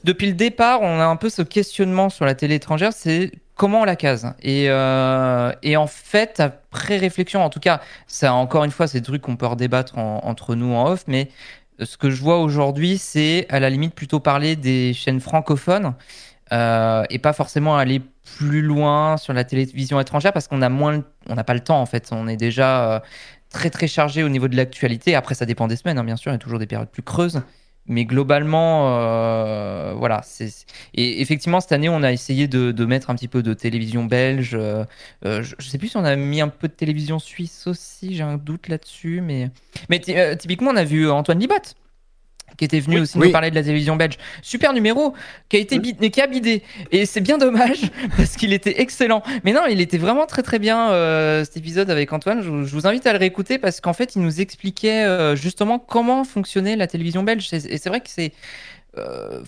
depuis 0.04 0.26
le 0.26 0.32
départ, 0.34 0.80
on 0.82 0.98
a 1.00 1.04
un 1.04 1.16
peu 1.16 1.28
ce 1.30 1.42
questionnement 1.42 2.08
sur 2.10 2.24
la 2.24 2.34
télé 2.34 2.56
étrangère, 2.56 2.92
c'est 2.92 3.32
comment 3.54 3.82
on 3.82 3.84
la 3.84 3.96
case. 3.96 4.34
Et, 4.42 4.66
euh, 4.68 5.52
et 5.62 5.76
en 5.76 5.86
fait, 5.86 6.40
après 6.40 6.96
réflexion, 6.98 7.42
en 7.44 7.50
tout 7.50 7.60
cas, 7.60 7.80
ça 8.06 8.32
encore 8.34 8.64
une 8.64 8.70
fois, 8.70 8.86
c'est 8.88 9.00
des 9.00 9.04
trucs 9.06 9.22
qu'on 9.22 9.36
peut 9.36 9.46
redébattre 9.46 9.96
en- 9.98 10.20
entre 10.24 10.54
nous 10.54 10.72
en 10.74 10.90
off, 10.90 11.04
mais 11.06 11.28
ce 11.80 11.96
que 11.96 12.10
je 12.10 12.22
vois 12.22 12.38
aujourd'hui, 12.40 12.98
c'est 12.98 13.46
à 13.48 13.60
la 13.60 13.70
limite 13.70 13.94
plutôt 13.94 14.20
parler 14.20 14.56
des 14.56 14.94
chaînes 14.94 15.20
francophones 15.20 15.94
euh, 16.52 17.04
et 17.10 17.18
pas 17.18 17.32
forcément 17.32 17.76
aller 17.76 18.00
plus 18.36 18.62
loin 18.62 19.16
sur 19.16 19.32
la 19.32 19.44
télévision 19.44 19.98
étrangère 20.00 20.32
parce 20.32 20.48
qu'on 20.48 20.62
a 20.62 20.68
moins, 20.68 21.02
on 21.28 21.34
n'a 21.34 21.44
pas 21.44 21.54
le 21.54 21.60
temps 21.60 21.80
en 21.80 21.86
fait. 21.86 22.10
On 22.12 22.28
est 22.28 22.36
déjà 22.36 22.94
euh, 22.94 23.00
très 23.50 23.70
très 23.70 23.86
chargé 23.86 24.22
au 24.22 24.28
niveau 24.28 24.48
de 24.48 24.56
l'actualité. 24.56 25.14
Après, 25.14 25.34
ça 25.34 25.46
dépend 25.46 25.66
des 25.66 25.76
semaines, 25.76 25.98
hein, 25.98 26.04
bien 26.04 26.16
sûr. 26.16 26.30
Il 26.30 26.34
y 26.34 26.36
a 26.36 26.38
toujours 26.38 26.58
des 26.58 26.66
périodes 26.66 26.90
plus 26.90 27.02
creuses. 27.02 27.42
Mais 27.86 28.06
globalement, 28.06 28.98
euh, 28.98 29.92
voilà. 29.94 30.22
Et 30.94 31.20
effectivement, 31.20 31.60
cette 31.60 31.72
année, 31.72 31.88
on 31.90 32.02
a 32.02 32.12
essayé 32.12 32.48
de, 32.48 32.84
mettre 32.84 33.10
un 33.10 33.14
petit 33.14 33.28
peu 33.28 33.42
de 33.42 33.52
télévision 33.52 34.04
belge. 34.04 34.54
euh, 34.54 34.84
euh, 35.26 35.42
je, 35.42 35.54
je 35.58 35.68
sais 35.68 35.76
plus 35.78 35.88
si 35.88 35.96
on 35.96 36.04
a 36.04 36.16
mis 36.16 36.40
un 36.40 36.48
peu 36.48 36.68
de 36.68 36.72
télévision 36.72 37.18
suisse 37.18 37.66
aussi. 37.66 38.14
J'ai 38.14 38.22
un 38.22 38.38
doute 38.38 38.68
là-dessus, 38.68 39.20
mais 39.20 39.50
mais 39.90 39.98
ty- 40.00 40.14
typiquement, 40.38 40.70
on 40.70 40.76
a 40.76 40.84
vu 40.84 41.10
Antoine 41.10 41.38
Libat 41.40 41.74
qui 42.56 42.64
était 42.64 42.80
venu 42.80 42.96
Oui. 42.96 43.02
aussi 43.02 43.18
Oui. 43.18 43.26
nous 43.28 43.32
parler 43.32 43.50
de 43.50 43.54
la 43.54 43.62
télévision 43.62 43.96
belge. 43.96 44.16
Super 44.42 44.72
numéro 44.72 45.14
qui 45.48 45.56
a 45.56 45.60
été 45.60 45.78
bid- 45.78 46.10
qui 46.10 46.20
a 46.20 46.26
bidé 46.26 46.62
et 46.92 47.06
c'est 47.06 47.20
bien 47.20 47.38
dommage 47.38 47.90
parce 48.16 48.36
qu'il 48.36 48.52
était 48.52 48.80
excellent. 48.80 49.22
Mais 49.44 49.52
non, 49.52 49.62
il 49.68 49.80
était 49.80 49.98
vraiment 49.98 50.26
très 50.26 50.42
très 50.42 50.58
bien 50.58 50.90
euh, 50.90 51.44
cet 51.44 51.56
épisode 51.56 51.90
avec 51.90 52.12
Antoine. 52.12 52.42
Je, 52.42 52.48
vous- 52.50 52.64
je 52.64 52.72
vous 52.74 52.86
invite 52.86 53.06
à 53.06 53.12
le 53.12 53.18
réécouter 53.18 53.58
parce 53.58 53.80
qu'en 53.80 53.92
fait, 53.92 54.14
il 54.16 54.22
nous 54.22 54.40
expliquait 54.40 55.04
euh, 55.04 55.34
justement 55.36 55.78
comment 55.78 56.24
fonctionnait 56.24 56.76
la 56.76 56.86
télévision 56.86 57.22
belge. 57.22 57.48
Et 57.52 57.78
c'est 57.78 57.88
vrai 57.88 58.00
que 58.00 58.08
c'est 58.08 58.32
euh, 58.96 59.40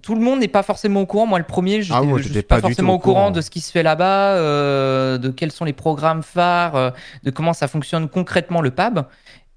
tout 0.00 0.14
le 0.14 0.20
monde 0.20 0.38
n'est 0.38 0.46
pas 0.46 0.62
forcément 0.62 1.00
au 1.00 1.06
courant. 1.06 1.26
Moi, 1.26 1.40
le 1.40 1.44
premier, 1.44 1.82
je 1.82 1.92
Ah, 1.92 2.02
je 2.18 2.22
suis 2.28 2.42
pas 2.42 2.60
forcément 2.60 2.94
au 2.94 2.98
courant 3.00 3.32
de 3.32 3.40
ce 3.40 3.50
qui 3.50 3.60
se 3.60 3.72
fait 3.72 3.82
là-bas, 3.82 4.36
euh, 4.36 5.18
de 5.18 5.30
quels 5.30 5.50
sont 5.50 5.64
les 5.64 5.72
programmes 5.72 6.22
phares, 6.22 6.76
euh, 6.76 6.90
de 7.24 7.30
comment 7.32 7.52
ça 7.52 7.66
fonctionne 7.66 8.08
concrètement 8.08 8.60
le 8.60 8.70
PAB. 8.70 9.06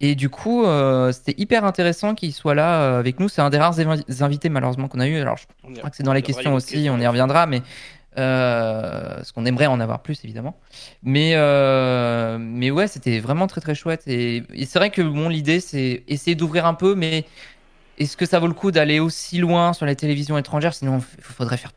Et 0.05 0.13
du 0.13 0.29
coup, 0.29 0.65
euh, 0.65 1.11
c'était 1.11 1.33
hyper 1.41 1.65
intéressant 1.65 2.13
qu'il 2.13 2.31
soit 2.31 2.53
là 2.53 2.81
euh, 2.81 2.99
avec 2.99 3.19
nous. 3.19 3.27
C'est 3.27 3.41
un 3.41 3.49
des 3.49 3.57
rares 3.57 3.79
invités 4.21 4.49
malheureusement 4.49 4.87
qu'on 4.87 4.99
a 4.99 5.07
eu. 5.07 5.17
Alors, 5.17 5.37
je 5.37 5.45
crois 5.77 5.89
que 5.89 5.95
c'est 5.95 6.03
dans 6.03 6.13
les 6.13 6.21
questions 6.21 6.53
aussi, 6.53 6.73
questions 6.73 6.93
on 6.93 6.99
y 6.99 7.07
reviendra, 7.07 7.47
mais 7.47 7.63
euh, 8.19 9.23
ce 9.23 9.33
qu'on 9.33 9.45
aimerait 9.45 9.65
en 9.65 9.79
avoir 9.79 10.03
plus 10.03 10.23
évidemment. 10.23 10.59
Mais 11.01 11.31
euh, 11.33 12.37
mais 12.39 12.69
ouais, 12.69 12.87
c'était 12.87 13.19
vraiment 13.19 13.47
très 13.47 13.61
très 13.61 13.73
chouette 13.73 14.03
et, 14.07 14.43
et 14.53 14.65
c'est 14.65 14.77
vrai 14.77 14.91
que 14.91 15.01
bon 15.01 15.27
l'idée 15.27 15.59
c'est 15.59 16.03
essayer 16.07 16.35
d'ouvrir 16.35 16.67
un 16.67 16.75
peu, 16.75 16.93
mais 16.93 17.25
est-ce 17.97 18.15
que 18.15 18.27
ça 18.27 18.39
vaut 18.39 18.47
le 18.47 18.53
coup 18.53 18.71
d'aller 18.71 18.99
aussi 18.99 19.39
loin 19.39 19.73
sur 19.73 19.87
les 19.87 19.95
télévisions 19.95 20.37
étrangères? 20.37 20.73
Sinon, 20.75 21.01
il 21.17 21.23
faudrait 21.23 21.57
faire 21.57 21.71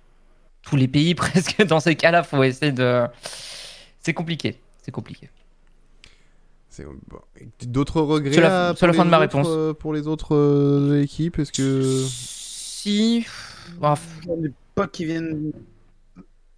tous 0.62 0.76
les 0.76 0.88
pays 0.88 1.14
presque. 1.16 1.64
Dans 1.64 1.80
ces 1.80 1.94
cas-là, 1.94 2.22
faut 2.22 2.42
essayer 2.42 2.72
de. 2.72 3.06
C'est 4.00 4.14
compliqué, 4.14 4.60
c'est 4.82 4.92
compliqué. 4.92 5.30
C'est- 6.78 6.84
bon. 6.84 7.18
D'autres 7.66 8.00
regrets 8.00 8.34
C'est 8.34 8.40
la- 8.40 8.72
fin 8.76 8.86
de 8.86 8.92
les 8.92 8.98
ma 8.98 9.02
autres, 9.04 9.18
réponse. 9.18 9.46
euh, 9.50 9.74
Pour 9.74 9.92
les 9.92 10.06
autres 10.06 10.36
euh, 10.36 11.02
équipes, 11.02 11.40
est-ce 11.40 11.50
que. 11.52 12.04
Si. 12.06 13.26
Ah, 13.82 13.94
pas 14.76 14.86
qui 14.86 15.04
viennent 15.04 15.50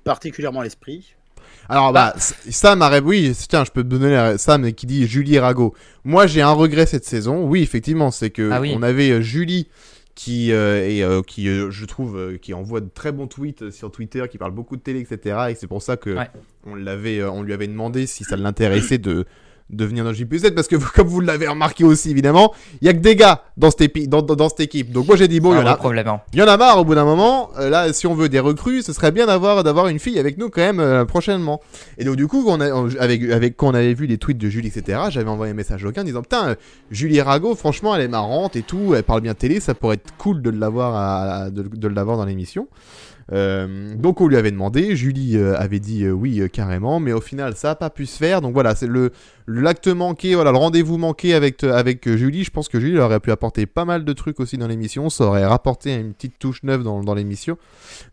particulièrement 0.04 0.60
à 0.60 0.64
l'esprit. 0.64 1.14
Alors, 1.70 1.92
bah, 1.92 2.12
S- 2.16 2.34
Sam 2.50 2.82
a 2.82 3.00
oui, 3.00 3.32
tiens, 3.48 3.64
je 3.64 3.70
peux 3.70 3.82
te 3.82 3.88
donner 3.88 4.10
la... 4.10 4.36
Sam 4.38 4.72
qui 4.72 4.86
dit 4.86 5.06
Julie 5.06 5.36
et 5.36 5.40
Rago. 5.40 5.74
Moi, 6.04 6.26
j'ai 6.26 6.42
un 6.42 6.52
regret 6.52 6.84
cette 6.86 7.04
saison. 7.04 7.44
Oui, 7.46 7.62
effectivement, 7.62 8.10
c'est 8.10 8.30
que 8.30 8.50
Ah 8.52 8.60
oui. 8.60 8.72
on 8.76 8.82
avait 8.82 9.10
euh, 9.10 9.20
Julie 9.22 9.68
qui 10.14 10.52
euh, 10.52 10.86
et 10.86 11.02
euh, 11.02 11.22
qui, 11.22 11.48
euh, 11.48 11.70
je 11.70 11.84
trouve, 11.86 12.16
euh, 12.18 12.36
qui 12.36 12.52
envoie 12.52 12.80
de 12.80 12.90
très 12.92 13.12
bons 13.12 13.26
tweets 13.26 13.70
sur 13.70 13.90
Twitter, 13.90 14.24
qui 14.30 14.36
parle 14.36 14.52
beaucoup 14.52 14.76
de 14.76 14.82
télé, 14.82 15.00
etc. 15.00 15.46
Et 15.50 15.54
c'est 15.54 15.66
pour 15.68 15.80
ça 15.82 15.96
que 15.96 16.10
Ouais. 16.10 16.28
on 16.66 16.74
l'avait, 16.74 17.20
euh, 17.20 17.30
on 17.30 17.42
lui 17.42 17.52
avait 17.54 17.68
demandé 17.68 18.06
si 18.06 18.24
ça 18.24 18.36
l'intéressait 18.36 18.98
de 18.98 19.24
de 19.72 19.84
venir 19.84 20.04
dans 20.04 20.12
JPZ 20.12 20.50
parce 20.54 20.68
que 20.68 20.76
comme 20.94 21.06
vous 21.08 21.20
l'avez 21.20 21.48
remarqué 21.48 21.84
aussi 21.84 22.10
évidemment, 22.10 22.52
il 22.80 22.86
y 22.86 22.88
a 22.88 22.92
que 22.92 22.98
des 22.98 23.16
gars 23.16 23.42
dans 23.56 23.70
cette, 23.70 23.80
épi- 23.82 24.08
dans, 24.08 24.22
dans, 24.22 24.36
dans 24.36 24.48
cette 24.48 24.60
équipe. 24.60 24.92
Donc 24.92 25.06
moi 25.06 25.16
j'ai 25.16 25.28
dit 25.28 25.40
bon, 25.40 25.52
il 25.52 25.56
y 25.56 25.58
c'est 25.60 25.64
en 25.68 25.72
a, 25.72 25.76
problème. 25.76 26.08
hein. 26.08 26.20
il 26.32 26.38
y 26.38 26.42
en 26.42 26.48
a 26.48 26.56
marre 26.56 26.78
au 26.78 26.84
bout 26.84 26.94
d'un 26.94 27.04
moment. 27.04 27.50
Euh, 27.58 27.70
là, 27.70 27.92
si 27.92 28.06
on 28.06 28.14
veut 28.14 28.28
des 28.28 28.40
recrues, 28.40 28.82
ce 28.82 28.92
serait 28.92 29.12
bien 29.12 29.26
d'avoir 29.26 29.62
d'avoir 29.64 29.88
une 29.88 29.98
fille 29.98 30.18
avec 30.18 30.38
nous 30.38 30.50
quand 30.50 30.60
même 30.60 30.80
euh, 30.80 31.04
prochainement. 31.04 31.60
Et 31.98 32.04
donc 32.04 32.16
du 32.16 32.26
coup, 32.26 32.44
on 32.46 32.60
a, 32.60 32.70
on- 32.72 32.88
avec 32.98 33.22
avec 33.30 33.56
quand 33.56 33.68
on 33.68 33.74
avait 33.74 33.94
vu 33.94 34.06
les 34.06 34.18
tweets 34.18 34.38
de 34.38 34.48
Julie, 34.48 34.68
etc. 34.68 34.98
J'avais 35.10 35.30
envoyé 35.30 35.52
un 35.52 35.56
message 35.56 35.84
au 35.84 35.90
gars 35.90 36.02
en 36.02 36.04
disant 36.04 36.22
putain, 36.22 36.48
euh, 36.48 36.54
Julie 36.90 37.20
Rago, 37.20 37.54
franchement, 37.54 37.94
elle 37.94 38.02
est 38.02 38.08
marrante 38.08 38.56
et 38.56 38.62
tout, 38.62 38.94
elle 38.94 39.02
parle 39.04 39.20
bien 39.20 39.34
télé, 39.34 39.60
ça 39.60 39.74
pourrait 39.74 39.94
être 39.96 40.12
cool 40.18 40.42
de 40.42 40.50
l'avoir 40.50 41.50
de, 41.50 41.62
de 41.62 41.88
l'avoir 41.88 42.16
dans 42.16 42.24
l'émission. 42.24 42.66
Euh, 43.32 43.94
donc 43.94 44.20
on 44.20 44.26
lui 44.26 44.36
avait 44.36 44.50
demandé, 44.50 44.96
Julie 44.96 45.36
euh, 45.36 45.56
avait 45.56 45.78
dit 45.78 46.04
euh, 46.04 46.10
oui 46.10 46.40
euh, 46.40 46.48
carrément, 46.48 46.98
mais 46.98 47.12
au 47.12 47.20
final 47.20 47.54
ça 47.54 47.70
a 47.70 47.74
pas 47.74 47.90
pu 47.90 48.06
se 48.06 48.16
faire. 48.16 48.40
Donc 48.40 48.52
voilà, 48.54 48.74
c'est 48.74 48.86
le 48.86 49.12
l'acte 49.46 49.88
manqué, 49.88 50.34
voilà 50.34 50.50
le 50.50 50.58
rendez-vous 50.58 50.98
manqué 50.98 51.34
avec 51.34 51.62
euh, 51.62 51.72
avec 51.72 52.06
euh, 52.08 52.16
Julie. 52.16 52.44
Je 52.44 52.50
pense 52.50 52.68
que 52.68 52.80
Julie 52.80 52.98
aurait 52.98 53.20
pu 53.20 53.30
apporter 53.30 53.66
pas 53.66 53.84
mal 53.84 54.04
de 54.04 54.12
trucs 54.12 54.40
aussi 54.40 54.58
dans 54.58 54.66
l'émission, 54.66 55.10
ça 55.10 55.24
aurait 55.24 55.46
rapporté 55.46 55.94
une 55.94 56.12
petite 56.12 56.38
touche 56.38 56.62
neuve 56.64 56.82
dans, 56.82 57.02
dans 57.04 57.14
l'émission. 57.14 57.56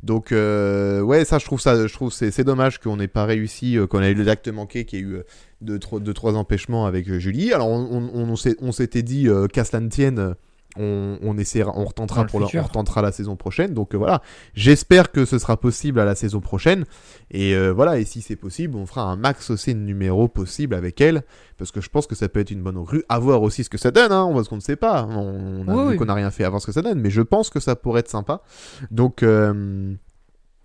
Donc 0.03 0.31
euh, 0.31 1.01
ouais, 1.01 1.25
ça 1.25 1.39
je 1.39 1.45
trouve 1.45 1.61
ça, 1.61 1.87
je 1.87 1.93
trouve 1.93 2.11
c'est 2.11 2.43
dommage 2.43 2.79
qu'on 2.79 2.97
n'ait 2.97 3.07
pas 3.07 3.25
réussi, 3.25 3.77
euh, 3.77 3.87
qu'on 3.87 4.01
ait 4.01 4.11
eu 4.11 4.23
l'acte 4.23 4.47
manqué, 4.49 4.85
qu'il 4.85 4.99
y 4.99 5.01
ait 5.01 5.05
eu 5.05 5.13
euh, 5.15 5.23
deux, 5.61 5.79
trois, 5.79 6.35
empêchements 6.35 6.85
avec 6.85 7.09
euh, 7.09 7.19
Julie. 7.19 7.53
Alors 7.53 7.69
on, 7.69 8.35
on, 8.59 8.71
s'était 8.71 9.01
dit 9.01 9.27
euh, 9.27 9.47
qu'à 9.47 9.63
cela 9.63 9.79
ne 9.79 9.89
tienne. 9.89 10.35
On, 10.79 11.17
on 11.21 11.37
essaiera, 11.37 11.71
on 11.75 11.85
retentera 11.85 12.25
pour 12.25 12.39
la, 12.39 12.47
on 12.55 12.61
retentera 12.61 13.01
la 13.01 13.11
saison 13.11 13.35
prochaine. 13.35 13.73
Donc 13.73 13.93
euh, 13.93 13.97
voilà, 13.97 14.21
j'espère 14.53 15.11
que 15.11 15.25
ce 15.25 15.39
sera 15.39 15.57
possible 15.57 15.99
à 15.99 16.05
la 16.05 16.15
saison 16.15 16.39
prochaine. 16.39 16.85
Et 17.31 17.55
euh, 17.55 17.71
voilà, 17.71 17.97
et 17.99 18.05
si 18.05 18.21
c'est 18.21 18.35
possible, 18.35 18.75
on 18.77 18.85
fera 18.85 19.03
un 19.03 19.15
max 19.15 19.49
aussi 19.49 19.73
de 19.73 19.79
numéros 19.79 20.27
possible 20.27 20.75
avec 20.75 21.01
elle, 21.01 21.23
parce 21.57 21.71
que 21.71 21.81
je 21.81 21.89
pense 21.89 22.07
que 22.07 22.15
ça 22.15 22.29
peut 22.29 22.39
être 22.39 22.51
une 22.51 22.61
bonne 22.63 22.77
recrue. 22.77 23.03
À 23.09 23.19
voir 23.19 23.41
aussi 23.41 23.63
ce 23.63 23.69
que 23.69 23.77
ça 23.77 23.91
donne, 23.91 24.11
hein, 24.11 24.29
parce 24.33 24.47
qu'on 24.47 24.55
ne 24.55 24.61
sait 24.61 24.75
pas. 24.75 25.05
On, 25.09 25.63
on 25.65 25.67
a 25.67 25.75
Oui, 25.75 25.83
vu 25.83 25.89
oui. 25.89 25.97
qu'on 25.97 26.05
n'a 26.05 26.13
rien 26.13 26.31
fait 26.31 26.43
avant 26.43 26.59
ce 26.59 26.65
que 26.65 26.71
ça 26.71 26.81
donne, 26.81 26.99
mais 26.99 27.09
je 27.09 27.21
pense 27.21 27.49
que 27.49 27.59
ça 27.59 27.75
pourrait 27.75 27.99
être 28.01 28.09
sympa. 28.09 28.41
Donc 28.91 29.23
euh, 29.23 29.93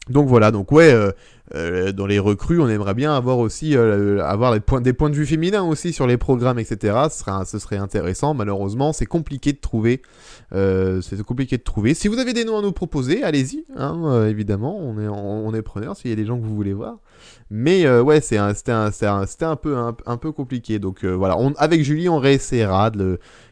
donc 0.09 0.27
voilà, 0.27 0.51
donc 0.51 0.73
ouais, 0.73 0.93
euh, 0.93 1.13
euh, 1.55 1.93
dans 1.93 2.07
les 2.07 2.19
recrues, 2.19 2.61
on 2.61 2.69
aimerait 2.69 2.95
bien 2.95 3.15
avoir 3.15 3.39
aussi 3.39 3.77
euh, 3.77 4.21
avoir 4.25 4.53
des 4.53 4.59
points, 4.61 4.81
de 4.81 5.15
vue 5.15 5.27
féminins 5.27 5.63
aussi 5.63 5.93
sur 5.93 6.09
les 6.09 6.17
programmes, 6.17 6.59
etc. 6.59 7.07
Ce 7.09 7.59
serait, 7.61 7.77
intéressant. 7.77 8.35
Malheureusement, 8.35 8.93
c'est 8.93 9.07
compliqué 9.07 9.53
de 9.53 9.59
trouver. 9.59 10.03
C'est 10.51 11.23
compliqué 11.23 11.57
de 11.57 11.63
trouver. 11.63 11.95
Si 11.95 12.09
vous 12.09 12.19
avez 12.19 12.33
des 12.33 12.45
noms 12.45 12.59
à 12.59 12.63
nous 12.63 12.73
proposer, 12.73 13.23
allez-y. 13.23 13.65
Hein, 13.77 14.27
évidemment, 14.27 14.77
on 14.77 14.99
est, 14.99 15.09
on, 15.09 15.55
est 15.55 15.63
preneur 15.63 15.97
s'il 15.97 16.11
y 16.11 16.13
a 16.13 16.17
des 16.17 16.27
gens 16.27 16.37
que 16.37 16.45
vous 16.45 16.55
voulez 16.57 16.75
voir. 16.75 16.97
Mais 17.51 17.89
ouais, 18.01 18.21
c'est 18.21 18.39
un- 18.39 18.55
c'était 18.55 18.73
un, 18.73 18.91
un, 19.43 19.57
peu 19.57 19.77
un, 19.77 20.17
peu 20.17 20.33
compliqué. 20.33 20.81
Donc 20.81 21.05
voilà, 21.05 21.37
avec 21.59 21.85
Julie, 21.85 22.09
on 22.09 22.19
réessayera 22.19 22.91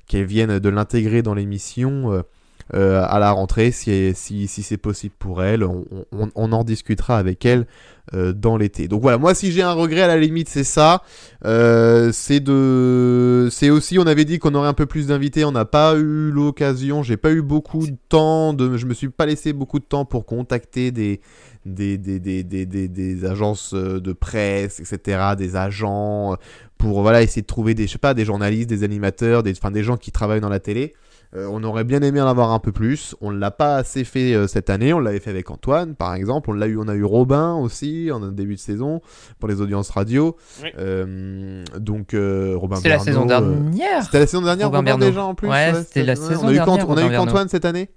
qu'elle 0.08 0.24
vienne 0.24 0.58
de 0.58 0.68
l'intégrer 0.68 1.22
dans 1.22 1.34
l'émission. 1.34 2.24
Euh, 2.72 3.04
à 3.08 3.18
la 3.18 3.32
rentrée, 3.32 3.72
si, 3.72 4.12
si, 4.14 4.46
si 4.46 4.62
c'est 4.62 4.76
possible 4.76 5.14
pour 5.18 5.42
elle, 5.42 5.64
on, 5.64 6.30
en 6.34 6.64
discutera 6.64 7.18
avec 7.18 7.44
elle 7.44 7.66
euh, 8.14 8.32
dans 8.32 8.56
l'été. 8.56 8.86
Donc 8.86 9.02
voilà, 9.02 9.18
moi 9.18 9.34
si 9.34 9.50
j'ai 9.50 9.62
un 9.62 9.72
regret 9.72 10.02
à 10.02 10.06
la 10.06 10.16
limite, 10.16 10.48
c'est 10.48 10.64
ça. 10.64 11.02
Euh, 11.44 12.12
c'est 12.12 12.38
de, 12.38 13.48
c'est 13.50 13.70
aussi, 13.70 13.98
on 13.98 14.06
avait 14.06 14.24
dit 14.24 14.38
qu'on 14.38 14.54
aurait 14.54 14.68
un 14.68 14.74
peu 14.74 14.86
plus 14.86 15.08
d'invités, 15.08 15.44
on 15.44 15.50
n'a 15.50 15.64
pas 15.64 15.96
eu 15.96 16.30
l'occasion, 16.30 17.02
j'ai 17.02 17.16
pas 17.16 17.32
eu 17.32 17.42
beaucoup 17.42 17.84
de 17.86 17.96
temps, 18.08 18.52
de, 18.52 18.76
je 18.76 18.86
me 18.86 18.94
suis 18.94 19.08
pas 19.08 19.26
laissé 19.26 19.52
beaucoup 19.52 19.80
de 19.80 19.84
temps 19.84 20.04
pour 20.04 20.24
contacter 20.24 20.92
des 20.92 21.20
des, 21.66 21.98
des, 21.98 22.20
des, 22.20 22.42
des, 22.42 22.66
des, 22.66 23.24
agences 23.26 23.74
de 23.74 24.12
presse, 24.12 24.80
etc., 24.80 25.34
des 25.36 25.56
agents, 25.56 26.36
pour 26.78 27.02
voilà 27.02 27.20
essayer 27.20 27.42
de 27.42 27.46
trouver 27.46 27.74
des, 27.74 27.86
je 27.86 27.92
sais 27.92 27.98
pas, 27.98 28.14
des 28.14 28.24
journalistes, 28.24 28.70
des 28.70 28.82
animateurs, 28.84 29.42
des, 29.42 29.52
des 29.52 29.82
gens 29.82 29.96
qui 29.96 30.10
travaillent 30.12 30.40
dans 30.40 30.48
la 30.48 30.60
télé. 30.60 30.94
Euh, 31.36 31.46
on 31.48 31.62
aurait 31.62 31.84
bien 31.84 32.02
aimé 32.02 32.20
en 32.20 32.26
avoir 32.26 32.50
un 32.50 32.58
peu 32.58 32.72
plus. 32.72 33.14
On 33.20 33.30
l'a 33.30 33.52
pas 33.52 33.76
assez 33.76 34.02
fait 34.02 34.34
euh, 34.34 34.48
cette 34.48 34.68
année. 34.68 34.92
On 34.92 34.98
l'avait 34.98 35.20
fait 35.20 35.30
avec 35.30 35.48
Antoine, 35.50 35.94
par 35.94 36.14
exemple. 36.14 36.50
On 36.50 36.54
l'a 36.54 36.66
eu, 36.66 36.76
on 36.76 36.88
a 36.88 36.94
eu 36.94 37.04
Robin 37.04 37.54
aussi 37.54 38.10
en 38.12 38.18
début 38.18 38.56
de 38.56 38.60
saison 38.60 39.00
pour 39.38 39.48
les 39.48 39.60
audiences 39.60 39.90
radio. 39.90 40.36
Oui. 40.62 40.70
Euh, 40.78 41.62
donc 41.78 42.14
euh, 42.14 42.54
Robin. 42.56 42.76
C'est 42.76 42.88
la 42.88 42.98
saison 42.98 43.26
dernière. 43.26 44.02
C'était 44.02 44.18
la 44.18 44.26
saison 44.26 44.42
dernière, 44.42 44.72
Robin 44.72 44.92
Robin, 44.92 45.06
déjà 45.06 45.22
en 45.24 45.34
plus. 45.36 45.48
Ouais, 45.48 45.72
c'était 45.84 46.02
la 46.02 46.14
ouais, 46.14 46.16
saison 46.18 46.46
on 46.46 46.48
a 46.48 46.52
eu 46.52 46.58
On 46.58 46.62
a 46.62 46.64
Robin 46.64 47.06
eu 47.06 47.10
Bernot. 47.10 47.26
qu'Antoine 47.26 47.48
cette 47.48 47.64
année. 47.64 47.90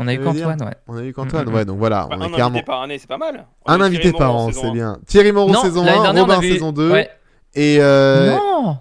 On 0.00 0.06
a 0.06 0.14
eu 0.14 0.20
qu'Antoine, 0.20 0.62
ouais. 0.62 0.74
On 0.86 0.96
a 0.96 1.02
eu 1.02 1.12
qu'Antoine. 1.12 1.50
Mm, 1.50 1.54
Ouais, 1.54 1.64
donc 1.64 1.78
voilà, 1.78 2.06
Bah, 2.08 2.16
on 2.16 2.22
un 2.22 2.26
est 2.28 2.30
clairement 2.30 2.54
invité 2.58 2.64
par 2.66 2.82
année, 2.82 2.98
c'est 3.00 3.08
pas 3.08 3.18
mal. 3.18 3.44
On 3.66 3.72
un 3.72 3.80
invité 3.80 4.02
Thierry 4.02 4.18
par 4.18 4.36
an, 4.36 4.46
saison 4.46 4.60
c'est 4.62 4.70
bien. 4.70 4.98
Thierry 5.08 5.32
Moreau 5.32 5.50
Non, 5.52 5.62
saison 5.62 5.84
l'année 5.84 5.98
1, 5.98 6.02
dernière, 6.02 6.24
on 6.24 6.26
Robin 6.28 6.40
saison 6.40 6.70
2 6.70 6.92
Ouais. 6.92 7.10
et 7.56 7.78
euh, 7.80 8.36
Non 8.36 8.78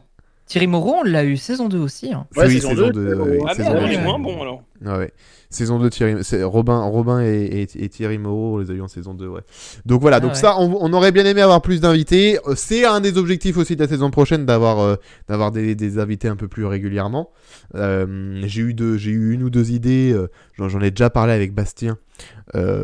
Thierry 0.47 0.67
Moreau, 0.67 0.95
on 0.99 1.03
l'a 1.03 1.23
eu 1.25 1.35
saison 1.37 1.67
2 1.67 1.77
aussi. 1.77 2.13
hein. 2.13 2.25
Ouais, 2.35 2.45
oui, 2.47 2.53
saison 2.55 2.69
saison 2.69 2.87
2, 2.87 2.91
2, 2.93 2.99
euh, 3.01 3.15
ouais. 3.23 3.39
Ah 3.47 3.53
deux, 3.55 3.63
il 3.87 3.93
est 3.93 4.01
moins 4.03 4.17
bon 4.17 4.41
alors. 4.41 4.63
Ah 4.85 4.97
ouais. 4.99 5.11
Saison 5.49 5.79
2, 5.79 5.89
Thierry, 5.89 6.23
c'est 6.23 6.43
Robin, 6.43 6.81
Robin 6.81 7.21
et, 7.21 7.27
et- 7.63 7.83
et 7.85 7.89
Thierry 7.89 8.17
Moreau, 8.17 8.55
on 8.55 8.57
les 8.59 8.69
a 8.69 8.73
eu 8.73 8.81
en 8.81 8.87
saison 8.87 9.13
2, 9.13 9.27
ouais. 9.27 9.41
Donc 9.85 10.01
voilà, 10.01 10.17
Ah 10.17 10.19
donc 10.19 10.31
ouais. 10.31 10.35
ça, 10.37 10.55
on, 10.59 10.77
on 10.81 10.91
aurait 10.93 11.11
bien 11.13 11.25
aimé 11.25 11.41
avoir 11.41 11.61
plus 11.61 11.79
d'invités. 11.79 12.37
Euh, 12.47 12.53
C'est 12.55 12.85
un 12.85 12.99
des 12.99 13.17
objectifs 13.17 13.57
aussi 13.57 13.75
de 13.75 13.81
la 13.81 13.87
saison 13.87 14.11
prochaine 14.11 14.45
d'avoir 14.45 14.79
euh, 14.79 14.95
d'avoir 15.29 15.51
des, 15.51 15.73
des 15.73 15.99
invités 15.99 16.27
un 16.27 16.35
peu 16.35 16.47
plus 16.47 16.65
régulièrement. 16.65 17.29
Euh, 17.75 18.41
j'ai 18.45 18.61
eu 18.61 18.73
deux, 18.73 18.97
j'ai 18.97 19.11
eu 19.11 19.33
une 19.33 19.43
ou 19.43 19.49
deux 19.49 19.71
idées. 19.71 20.11
euh, 20.13 20.27
J'en 20.57 20.81
ai 20.81 20.91
déjà 20.91 21.09
parlé 21.09 21.33
avec 21.33 21.53
Bastien 21.53 21.97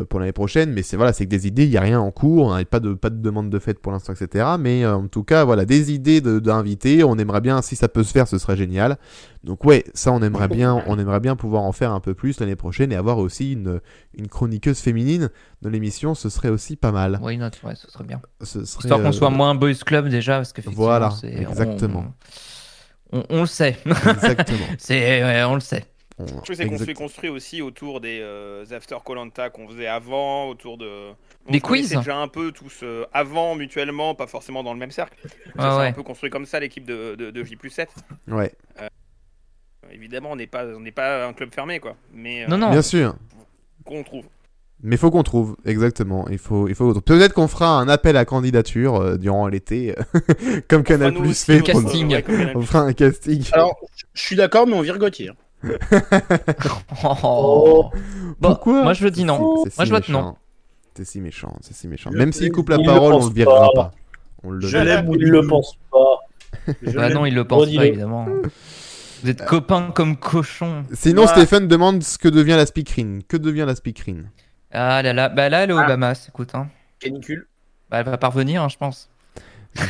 pour 0.08 0.20
l'année 0.20 0.30
prochaine, 0.32 0.72
mais 0.72 0.82
c'est 0.82 0.96
voilà, 0.96 1.12
c'est 1.12 1.24
que 1.24 1.30
des 1.30 1.48
idées, 1.48 1.64
il 1.64 1.70
y 1.70 1.76
a 1.76 1.80
rien 1.80 1.98
en 1.98 2.12
cours, 2.12 2.54
n'a 2.54 2.64
pas 2.64 2.78
de 2.78 2.92
pas 2.94 3.10
de 3.10 3.20
demande 3.20 3.50
de 3.50 3.58
fête 3.58 3.80
pour 3.80 3.90
l'instant, 3.90 4.12
etc. 4.12 4.44
Mais 4.60 4.86
en 4.86 5.08
tout 5.08 5.24
cas, 5.24 5.42
voilà, 5.44 5.64
des 5.64 5.92
idées 5.92 6.20
de- 6.20 6.38
d'invités. 6.38 7.02
On 7.02 7.16
aimerait 7.18 7.40
bien, 7.40 7.60
si 7.62 7.74
ça 7.74 7.88
peut 7.88 8.04
se 8.04 8.12
faire, 8.12 8.28
ce 8.28 8.38
serait 8.38 8.56
génial. 8.56 8.96
Donc 9.42 9.64
ouais, 9.64 9.84
ça 9.92 10.12
on 10.12 10.22
aimerait 10.22 10.46
bien, 10.48 10.82
on 10.86 10.98
aimerait 11.00 11.18
bien 11.20 11.34
pouvoir 11.34 11.62
en 11.62 11.72
faire 11.72 11.83
un 11.92 12.00
peu 12.00 12.14
plus 12.14 12.40
l'année 12.40 12.56
prochaine 12.56 12.92
et 12.92 12.96
avoir 12.96 13.18
aussi 13.18 13.52
une, 13.52 13.80
une 14.16 14.28
chroniqueuse 14.28 14.80
féminine 14.80 15.30
dans 15.62 15.70
l'émission, 15.70 16.14
ce 16.14 16.28
serait 16.28 16.48
aussi 16.48 16.76
pas 16.76 16.92
mal. 16.92 17.18
Why 17.22 17.36
not? 17.38 17.50
Ouais, 17.62 17.74
ce 17.74 17.90
serait 17.90 18.04
bien. 18.04 18.20
Ce 18.42 18.64
serait, 18.64 18.82
Histoire 18.84 19.00
qu'on 19.00 19.08
euh, 19.08 19.12
soit 19.12 19.30
moins 19.30 19.54
boys 19.54 19.74
club 19.84 20.08
déjà, 20.08 20.36
parce 20.36 20.52
que 20.52 20.62
Voilà, 20.70 21.12
exactement. 21.22 22.06
On, 23.12 23.18
on- 23.20 23.24
on 23.30 23.40
le 23.42 23.46
sait. 23.46 23.76
Exactement. 23.86 24.66
c'est 24.78 25.22
ouais, 25.24 25.42
on 25.44 25.54
le 25.54 25.60
sait. 25.60 25.84
On- 26.18 26.26
Je 26.26 26.30
trouve 26.32 26.42
que 26.44 26.54
c'est 26.54 26.66
qu'on 26.68 26.78
s'est 26.78 26.94
construit 26.94 27.28
aussi 27.28 27.60
autour 27.60 28.00
des 28.00 28.20
euh, 28.22 28.64
after 28.70 28.96
Colanta 29.04 29.50
qu'on 29.50 29.68
faisait 29.68 29.88
avant, 29.88 30.48
autour 30.48 30.78
de. 30.78 31.10
on 31.46 31.52
Des 31.52 31.60
quiz. 31.60 31.88
déjà 31.90 32.16
un 32.16 32.28
peu 32.28 32.52
tous 32.52 32.80
euh, 32.84 33.04
avant 33.12 33.56
mutuellement, 33.56 34.14
pas 34.14 34.28
forcément 34.28 34.62
dans 34.62 34.72
le 34.72 34.78
même 34.78 34.92
cercle. 34.92 35.16
Ça, 35.56 35.76
Ouais, 35.76 35.82
c'est 35.84 35.88
un 35.88 35.92
peu 35.92 36.02
construit 36.04 36.30
comme 36.30 36.46
ça 36.46 36.60
l'équipe 36.60 36.84
de, 36.84 37.16
de, 37.16 37.30
de 37.32 37.44
J 37.44 37.56
7. 37.68 37.88
Ouais, 38.28 38.52
Évidemment, 39.92 40.30
on 40.32 40.36
n'est 40.36 40.46
pas, 40.46 40.64
on 40.76 40.80
n'est 40.80 40.92
pas 40.92 41.26
un 41.26 41.32
club 41.32 41.54
fermé 41.54 41.80
quoi. 41.80 41.96
Mais 42.12 42.44
euh, 42.44 42.48
Non, 42.48 42.58
non. 42.58 42.70
bien 42.70 42.82
sûr. 42.82 43.14
qu'on 43.84 44.02
trouve. 44.02 44.24
Mais 44.82 44.96
faut 44.98 45.10
qu'on 45.10 45.22
trouve, 45.22 45.56
exactement. 45.64 46.26
Il 46.30 46.36
faut, 46.38 46.68
il 46.68 46.74
faut. 46.74 46.92
Peut-être 47.00 47.32
qu'on 47.32 47.48
fera 47.48 47.78
un 47.78 47.88
appel 47.88 48.16
à 48.18 48.24
candidature 48.26 48.96
euh, 48.96 49.16
durant 49.16 49.46
l'été, 49.48 49.94
comme 50.68 50.82
Canal 50.82 51.14
Plus 51.14 51.42
fait. 51.44 51.54
on 51.56 51.72
pour- 51.72 51.82
casting. 51.84 52.12
ouais. 52.12 52.52
On 52.54 52.60
fera 52.60 52.80
un 52.80 52.92
casting. 52.92 53.42
Alors, 53.52 53.76
je 54.12 54.20
suis 54.22 54.36
d'accord, 54.36 54.66
mais 54.66 54.74
on 54.74 54.82
vire 54.82 54.98
Gauthier. 54.98 55.30
Oh. 57.22 57.90
Bon, 58.40 58.48
Pourquoi 58.50 58.82
moi 58.82 58.92
je 58.94 59.06
dis 59.08 59.24
non. 59.24 59.64
Si 59.64 59.72
Moi 59.76 59.84
je 59.86 59.90
vote 59.90 60.08
non. 60.08 60.34
C'est 60.96 61.04
si 61.06 61.20
méchant, 61.20 61.56
c'est 61.62 61.74
si 61.74 61.88
méchant. 61.88 62.10
Même 62.10 62.32
s'il 62.32 62.50
coupe 62.52 62.68
la 62.68 62.78
parole, 62.78 63.14
on 63.14 63.26
le 63.26 63.32
virera 63.32 63.68
pas. 63.74 63.82
pas. 63.84 63.90
On 64.42 64.50
le 64.50 64.60
Je 64.66 64.76
l'aime 64.76 65.08
ou 65.08 65.14
Il 65.14 65.28
le 65.28 65.46
pense 65.46 65.76
pas. 65.90 66.18
Bah 66.94 67.08
non, 67.10 67.24
il 67.26 67.34
le 67.34 67.44
pense 67.44 67.72
pas 67.74 67.86
évidemment. 67.86 68.26
Vous 69.24 69.30
êtes 69.30 69.44
copains 69.46 69.90
comme 69.94 70.18
cochons. 70.18 70.84
Sinon, 70.92 71.22
Ouais. 71.22 71.28
Stéphane 71.28 71.66
demande 71.66 72.02
ce 72.02 72.18
que 72.18 72.28
devient 72.28 72.56
la 72.56 72.66
speakerine. 72.66 73.22
Que 73.26 73.38
devient 73.38 73.64
la 73.66 73.74
speakerine? 73.74 74.28
Ah 74.70 75.00
là 75.02 75.14
là, 75.14 75.30
bah 75.30 75.48
là 75.48 75.64
elle 75.64 75.70
est 75.70 75.72
au 75.72 75.78
Ah. 75.78 75.86
Bahamas, 75.86 76.26
écoute. 76.28 76.54
Hein. 76.54 76.68
Canicule. 77.00 77.46
Bah, 77.90 78.00
elle 78.00 78.04
va 78.04 78.18
pas 78.18 78.28
revenir, 78.28 78.62
hein, 78.62 78.68
je 78.68 78.76
pense. 78.76 79.08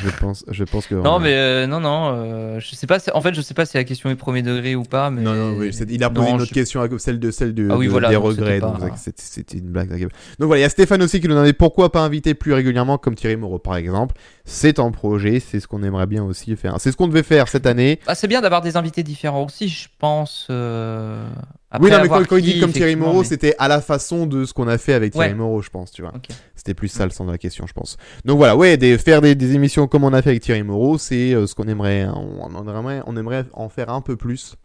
Je 0.03 0.09
pense, 0.19 0.45
je 0.51 0.65
pense 0.65 0.87
que. 0.87 0.95
Non, 0.95 1.19
mais 1.19 1.35
euh, 1.35 1.67
non, 1.67 1.79
non, 1.81 2.11
euh, 2.15 2.59
je 2.61 2.75
sais 2.75 2.87
pas. 2.87 2.99
En 3.13 3.21
fait, 3.21 3.35
je 3.35 3.41
sais 3.43 3.53
pas 3.55 3.67
si 3.67 3.77
la 3.77 3.85
question 3.85 4.09
est 4.11 4.15
premier 4.17 4.43
degré 4.43 4.75
ou 4.75 4.83
pas, 4.83 5.11
mais. 5.11 5.21
Non, 5.23 5.35
non, 5.35 5.57
oui, 5.59 5.71
il 5.91 6.03
a 6.03 6.11
posé 6.11 6.27
Non, 6.31 6.35
une 6.37 6.41
autre 6.43 6.49
je- 6.49 6.55
question, 6.55 6.81
celle 6.99 7.19
de 7.21 7.31
celle 7.31 7.55
de, 7.55 7.69
Ah 7.71 7.77
oui, 7.77 7.87
de- 7.87 7.91
voilà, 7.91 8.09
des 8.09 8.15
donc 8.15 8.25
regrets. 8.25 8.61
c'était 8.97 9.59
une 9.59 9.69
blague. 9.69 9.91
Donc 9.91 10.47
voilà, 10.47 10.61
il 10.61 10.63
y 10.63 10.65
a 10.65 10.71
Stéphane 10.71 11.03
aussi 11.03 11.21
qui 11.21 11.29
nous 11.29 11.35
demandait 11.35 11.53
pourquoi 11.53 11.93
pas 11.93 12.01
inviter 12.01 12.35
plus 12.35 12.53
régulièrement 12.55 12.97
comme 12.99 13.15
Thierry 13.15 13.37
Moreau 13.37 13.59
par 13.59 13.77
exemple. 13.77 14.15
C'est 14.47 14.79
en 14.79 14.91
projet, 14.91 15.41
c'est 15.41 15.61
ce 15.61 15.67
qu'on 15.67 15.83
aimerait 15.83 16.07
bien 16.07 16.23
aussi 16.25 16.55
faire. 16.57 16.75
C'est 16.79 16.91
ce 16.93 16.97
qu'on 16.97 17.09
devait 17.09 17.23
faire 17.23 17.49
cette 17.49 17.67
année. 17.67 17.99
Ah, 18.07 18.15
c'est 18.15 18.29
bien 18.29 18.41
d'avoir 18.41 18.61
des 18.63 18.77
invités 18.77 19.03
différents 19.03 19.45
aussi, 19.45 19.69
je 19.69 19.89
pense. 19.99 20.47
euh, 20.51 21.27
oui, 21.81 21.91
non, 21.91 21.99
mais 22.03 22.09
quand, 22.09 22.25
quand 22.27 22.37
il 22.37 22.45
dit 22.45 22.61
comme 22.61 22.71
Thierry 22.73 22.95
Moreau, 22.95 23.21
mais- 23.21 23.25
c'était 23.27 23.55
à 23.59 23.67
la 23.69 23.81
façon 23.81 24.27
de 24.27 24.45
ce 24.45 24.53
qu'on 24.53 24.69
a 24.69 24.79
fait 24.79 24.93
avec 24.93 25.13
Thierry 25.13 25.29
Ouais. 25.31 25.35
Moreau, 25.35 25.61
je 25.61 25.71
pense, 25.71 25.91
tu 25.91 26.03
vois. 26.03 26.13
Ok. 26.15 26.29
C'était 26.65 26.75
plus 26.75 26.89
ça 26.89 27.05
le 27.05 27.11
sens 27.11 27.27
de 27.27 27.33
la 27.33 27.37
question, 27.37 27.67
je 27.67 27.75
pense. 27.75 27.99
Donc 28.25 28.39
voilà, 28.39 28.57
ouais, 28.57 28.79
des, 28.79 28.97
faire 28.97 29.21
des, 29.21 29.35
des 29.35 29.55
émissions 29.55 29.87
comme 29.87 30.03
on 30.03 30.15
a 30.15 30.23
fait 30.23 30.31
avec 30.31 30.41
Thierry 30.41 30.63
Moreau, 30.63 30.97
c'est 30.97 31.35
euh, 31.35 31.47
ce 31.47 31.55
qu'on 31.55 31.69
aimerait, 31.69 32.07
on, 32.07 32.39
on 32.41 32.67
aimerait, 32.67 33.03
on 33.05 33.19
aimerait 33.19 33.45
en 33.53 33.69
faire 33.69 33.91
un 33.91 34.01
peu 34.01 34.17
plus. 34.17 34.57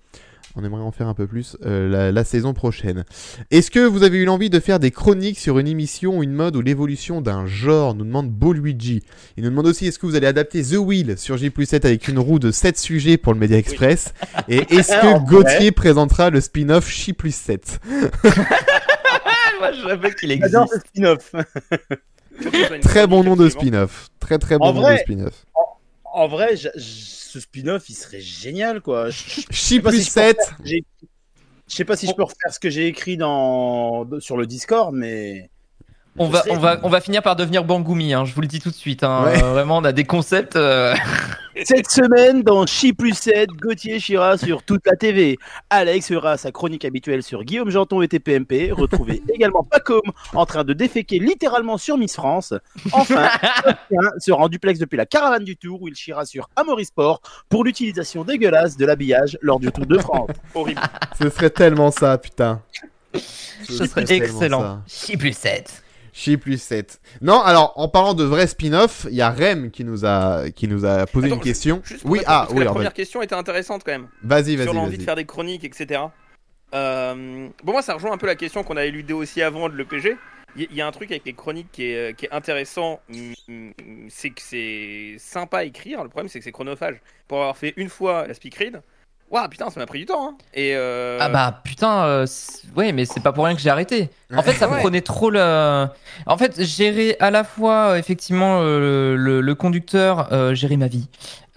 On 0.55 0.63
aimerait 0.63 0.81
en 0.81 0.93
faire 0.93 1.09
un 1.09 1.13
peu 1.13 1.27
plus 1.27 1.57
euh, 1.65 1.89
la, 1.89 2.12
la 2.13 2.23
saison 2.23 2.53
prochaine. 2.53 3.03
Est-ce 3.51 3.69
que 3.69 3.81
vous 3.81 4.03
avez 4.03 4.17
eu 4.17 4.23
l'envie 4.23 4.49
de 4.49 4.62
faire 4.62 4.79
des 4.79 4.91
chroniques 4.91 5.39
sur 5.39 5.59
une 5.59 5.67
émission, 5.67 6.23
une 6.23 6.31
mode 6.31 6.55
ou 6.55 6.62
l'évolution 6.62 7.19
d'un 7.19 7.45
genre 7.45 7.93
nous 7.95 8.05
demande 8.05 8.29
Beau 8.29 8.53
Luigi. 8.53 9.03
Il 9.35 9.43
nous 9.43 9.49
demande 9.49 9.67
aussi 9.67 9.85
est-ce 9.88 9.99
que 9.99 10.05
vous 10.05 10.15
allez 10.15 10.27
adapter 10.27 10.63
The 10.63 10.77
Wheel 10.77 11.17
sur 11.17 11.35
J 11.35 11.51
7 11.63 11.83
avec 11.83 12.07
une 12.07 12.17
roue 12.17 12.39
de 12.39 12.51
7 12.51 12.77
sujets 12.77 13.17
pour 13.17 13.33
le 13.33 13.39
Media 13.39 13.57
Express? 13.57 14.13
Et 14.47 14.59
est-ce 14.73 14.93
que. 14.93 15.19
Gauthier 15.29 15.73
présentera 15.73 16.29
le 16.29 16.39
spin-off 16.39 16.89
J 16.89 17.13
7 17.29 17.81
Moi, 19.59 19.71
je 19.73 19.81
savais 19.87 20.13
qu'il 20.15 20.29
J'adore 20.39 20.63
existe. 20.63 20.83
ce 20.83 20.87
spin-off. 20.89 21.31
Que 21.31 22.43
ce 22.51 22.73
une 22.75 22.81
Très 22.81 23.07
bon 23.07 23.23
nom 23.23 23.35
de 23.35 23.49
spin-off. 23.49 24.09
Très 24.19 24.37
très 24.39 24.57
bon 24.57 24.65
En 24.67 24.73
nom 24.73 24.81
vrai, 24.81 24.95
de 24.95 24.99
spin-off. 25.01 25.45
En 26.05 26.27
vrai, 26.27 26.55
je- 26.57 26.69
je- 26.75 26.81
ce 26.81 27.39
spin-off, 27.39 27.89
il 27.89 27.93
serait 27.95 28.21
génial, 28.21 28.81
quoi. 28.81 29.09
Je, 29.09 29.23
je- 29.27 29.41
Chi 29.51 29.79
pas 29.79 29.89
plus 29.89 29.99
si 29.99 30.09
je 30.09 30.13
peux 30.13 30.21
7. 30.21 30.37
refaire- 30.39 30.57
j'ai- 30.63 30.83
je 31.67 31.75
sais 31.75 31.85
pas 31.85 31.95
si 31.95 32.07
je 32.07 32.13
peux 32.13 32.23
refaire 32.23 32.51
ce 32.53 32.59
que 32.59 32.69
j'ai 32.69 32.87
écrit 32.87 33.17
dans 33.17 34.07
sur 34.19 34.37
le 34.37 34.47
Discord, 34.47 34.93
mais 34.95 35.49
On 36.19 36.27
va, 36.27 36.43
on, 36.49 36.58
va, 36.58 36.79
on 36.84 36.89
va 36.89 36.99
finir 37.01 37.21
par 37.21 37.36
devenir 37.38 37.63
Bangoumi, 37.63 38.13
hein, 38.13 38.25
je 38.25 38.34
vous 38.34 38.41
le 38.41 38.47
dis 38.47 38.60
tout 38.60 38.69
de 38.69 38.75
suite. 38.75 39.03
hein. 39.03 39.23
Ouais. 39.23 39.41
Euh, 39.41 39.53
vraiment, 39.53 39.77
on 39.77 39.84
a 39.86 39.93
des 39.93 40.03
concepts. 40.03 40.55
euh, 40.58 40.93
Cette 41.65 41.89
semaine, 41.89 42.41
dans 42.43 42.65
Chi 42.65 42.93
plus 42.93 43.13
7, 43.17 43.49
Gauthier 43.51 43.99
chira 43.99 44.38
sur 44.38 44.63
toute 44.63 44.86
la 44.86 44.95
TV. 44.95 45.38
Alex 45.69 46.08
fera 46.08 46.38
sa 46.38 46.51
chronique 46.51 46.86
habituelle 46.86 47.21
sur 47.23 47.43
Guillaume 47.43 47.69
Janton 47.69 48.01
et 48.01 48.08
TPMP. 48.08 48.71
Retrouvez 48.71 49.21
également 49.34 49.63
Pacom 49.63 50.01
en 50.34 50.45
train 50.45 50.63
de 50.63 50.71
déféquer 50.73 51.19
littéralement 51.19 51.77
sur 51.77 51.97
Miss 51.97 52.15
France. 52.15 52.53
Enfin, 52.93 53.29
sera 54.19 54.43
en 54.43 54.47
duplex 54.47 54.79
depuis 54.79 54.95
la 54.97 55.05
caravane 55.05 55.43
du 55.43 55.58
Tour 55.58 55.82
où 55.82 55.88
il 55.89 55.95
chira 55.95 56.25
sur 56.25 56.49
Amaury 56.55 56.86
Sport 56.86 57.21
pour 57.49 57.63
l'utilisation 57.65 58.23
dégueulasse 58.23 58.77
de 58.77 58.86
l'habillage 58.86 59.38
lors 59.41 59.60
du 59.60 59.69
Tour 59.71 59.86
de 59.86 59.97
France. 59.97 60.29
Horrible. 60.53 60.82
Ce 61.21 61.29
serait 61.29 61.49
tellement 61.49 61.91
ça, 61.91 62.17
putain. 62.17 62.62
Ce 63.13 63.86
serait 63.86 64.05
tellement 64.05 64.25
excellent. 64.25 64.82
6 64.88 65.17
plus 65.17 65.34
7. 65.36 65.84
Chi 66.19 66.36
plus 66.36 66.62
7. 66.62 66.99
Non, 67.21 67.39
alors, 67.39 67.71
en 67.77 67.88
parlant 67.88 68.13
de 68.13 68.25
vrais 68.25 68.47
spin-off, 68.47 69.08
il 69.10 69.15
y 69.15 69.21
a 69.21 69.29
Rem 69.29 69.71
qui 69.71 69.86
nous 69.86 70.03
a, 70.03 70.49
qui 70.51 70.67
nous 70.67 70.84
a 70.84 71.05
posé 71.05 71.27
Attends, 71.27 71.36
une 71.38 71.41
question. 71.41 71.79
Juste 71.86 72.01
Oui, 72.03 72.19
ah, 72.25 72.45
oui, 72.51 72.65
la 72.65 72.71
première 72.71 72.93
question 72.93 73.21
était 73.21 73.36
intéressante 73.36 73.84
quand 73.86 73.93
même. 73.93 74.10
vas-y, 74.21 74.58
vas-y, 74.58 74.65
sur 74.65 74.73
l'envie 74.73 74.89
vas-y. 74.89 74.97
de 74.97 75.03
faire 75.03 75.15
des 75.15 75.23
chroniques, 75.23 75.63
etc. 75.63 76.01
Euh, 76.75 77.47
bon, 77.63 77.71
moi, 77.71 77.82
ça 77.82 77.93
rejoint 77.93 78.12
un 78.12 78.17
peu 78.17 78.27
la 78.27 78.36
question 78.36 78.63
qu'on 78.63 78.75
a 78.75 78.84
éludée 78.84 79.13
aussi 79.13 79.41
avant 79.41 79.69
de 79.69 79.77
l'EPG. 79.77 80.17
Il 80.58 80.73
y, 80.73 80.82
a 80.82 80.88
un 80.88 80.91
truc 80.91 81.10
avec 81.12 81.23
les 81.23 81.32
chroniques 81.32 81.71
qui 81.71 81.86
est, 81.86 82.10
euh, 82.10 82.13
qui 82.13 82.25
est 82.25 82.34
intéressant, 82.34 82.99
c'est 84.10 84.32
que 84.32 84.41
c'est 84.41 85.15
sympa 85.19 85.60
à 85.60 85.63
écrire. 85.63 86.03
Le 86.03 86.10
problème, 86.10 86.27
c'est 86.27 86.39
que 86.39 86.43
c'est 86.43 86.51
chronophage. 86.51 86.99
Pour 87.29 87.38
avoir 87.38 87.55
fait 87.55 87.73
une 87.77 87.88
fois 87.88 88.27
la 88.27 88.34
speak 88.34 88.55
read, 88.55 88.82
waouh, 89.31 89.47
putain, 89.49 89.69
ça 89.69 89.79
m'a 89.79 89.85
pris 89.85 89.99
du 89.99 90.05
temps. 90.05 90.29
hein. 90.29 90.37
Et 90.53 90.75
euh, 90.75 91.17
Ah 91.21 91.29
bah 91.29 91.61
putain, 91.63 92.03
euh, 92.05 92.25
ouais, 92.75 92.91
mais 92.91 93.05
c'est 93.05 93.19
pas 93.21 93.31
pour 93.31 93.45
rien 93.45 93.55
que 93.55 93.61
j'ai 93.61 93.69
arrêté. 93.69 94.09
En 94.35 94.41
fait, 94.43 94.53
ça 94.53 94.69
Ouais. 94.69 94.79
prenait 94.79 95.01
trop 95.01 95.29
le. 95.29 95.87
En 96.25 96.37
fait, 96.37 96.61
gérer 96.63 97.15
à 97.19 97.31
la 97.31 97.43
fois 97.43 97.91
euh, 97.91 97.95
effectivement 97.97 98.59
euh, 98.61 99.15
le, 99.15 99.41
le 99.41 99.55
conducteur, 99.55 100.27
gérer 100.55 100.77
ma 100.77 100.87
vie, 100.87 101.07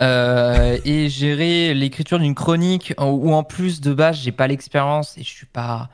et 0.00 1.08
gérer 1.08 1.74
l'écriture 1.74 2.18
d'une 2.18 2.34
chronique 2.34 2.94
où 2.98 3.32
en 3.34 3.44
plus 3.44 3.80
de 3.80 3.92
base 3.94 4.16
j'ai 4.16 4.32
pas 4.32 4.46
l'expérience 4.46 5.16
et 5.18 5.22
je 5.22 5.28
suis 5.30 5.46
pas. 5.46 5.88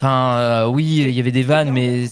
Enfin, 0.00 0.66
oui, 0.66 0.84
il 1.06 1.10
y 1.10 1.20
avait 1.20 1.30
des 1.32 1.42
vannes, 1.44 1.70
mais 1.70 2.06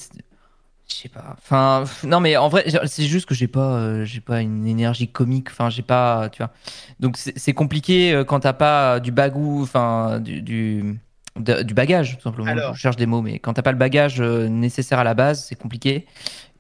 je 0.91 0.95
sais 0.95 1.09
pas. 1.09 1.37
Enfin, 1.39 1.85
non, 2.05 2.21
mais 2.21 2.37
en 2.37 2.49
vrai, 2.49 2.65
c'est 2.87 3.05
juste 3.05 3.27
que 3.27 3.35
j'ai 3.35 3.47
pas, 3.49 3.75
euh, 3.77 4.05
j'ai 4.05 4.21
pas 4.21 4.41
une 4.41 4.67
énergie 4.67 5.09
comique. 5.09 5.49
Enfin, 5.51 5.71
j'ai 5.71 5.83
pas, 5.83 6.29
tu 6.31 6.39
vois. 6.43 6.51
Donc 6.99 7.17
c'est 7.17 7.53
compliqué 7.55 8.13
euh, 8.13 8.25
quand 8.25 8.41
t'as 8.41 8.53
pas 8.53 9.01
du 9.01 9.13
bagou, 9.13 9.63
enfin 9.63 10.21
du, 10.21 10.43
du 10.43 10.99
de- 11.39 11.63
du 11.63 11.75
bagage 11.75 12.17
tout 12.17 12.23
simplement. 12.23 12.51
Alors. 12.51 12.75
Je 12.75 12.81
cherche 12.81 12.97
des 12.97 13.07
mots, 13.07 13.23
mais 13.23 13.39
quand 13.39 13.53
t'as 13.55 13.63
pas 13.63 13.73
le 13.73 13.79
bagage 13.79 14.21
euh, 14.21 14.49
nécessaire 14.49 14.99
à 14.99 15.05
la 15.05 15.15
base, 15.15 15.45
c'est 15.45 15.55
compliqué. 15.55 16.07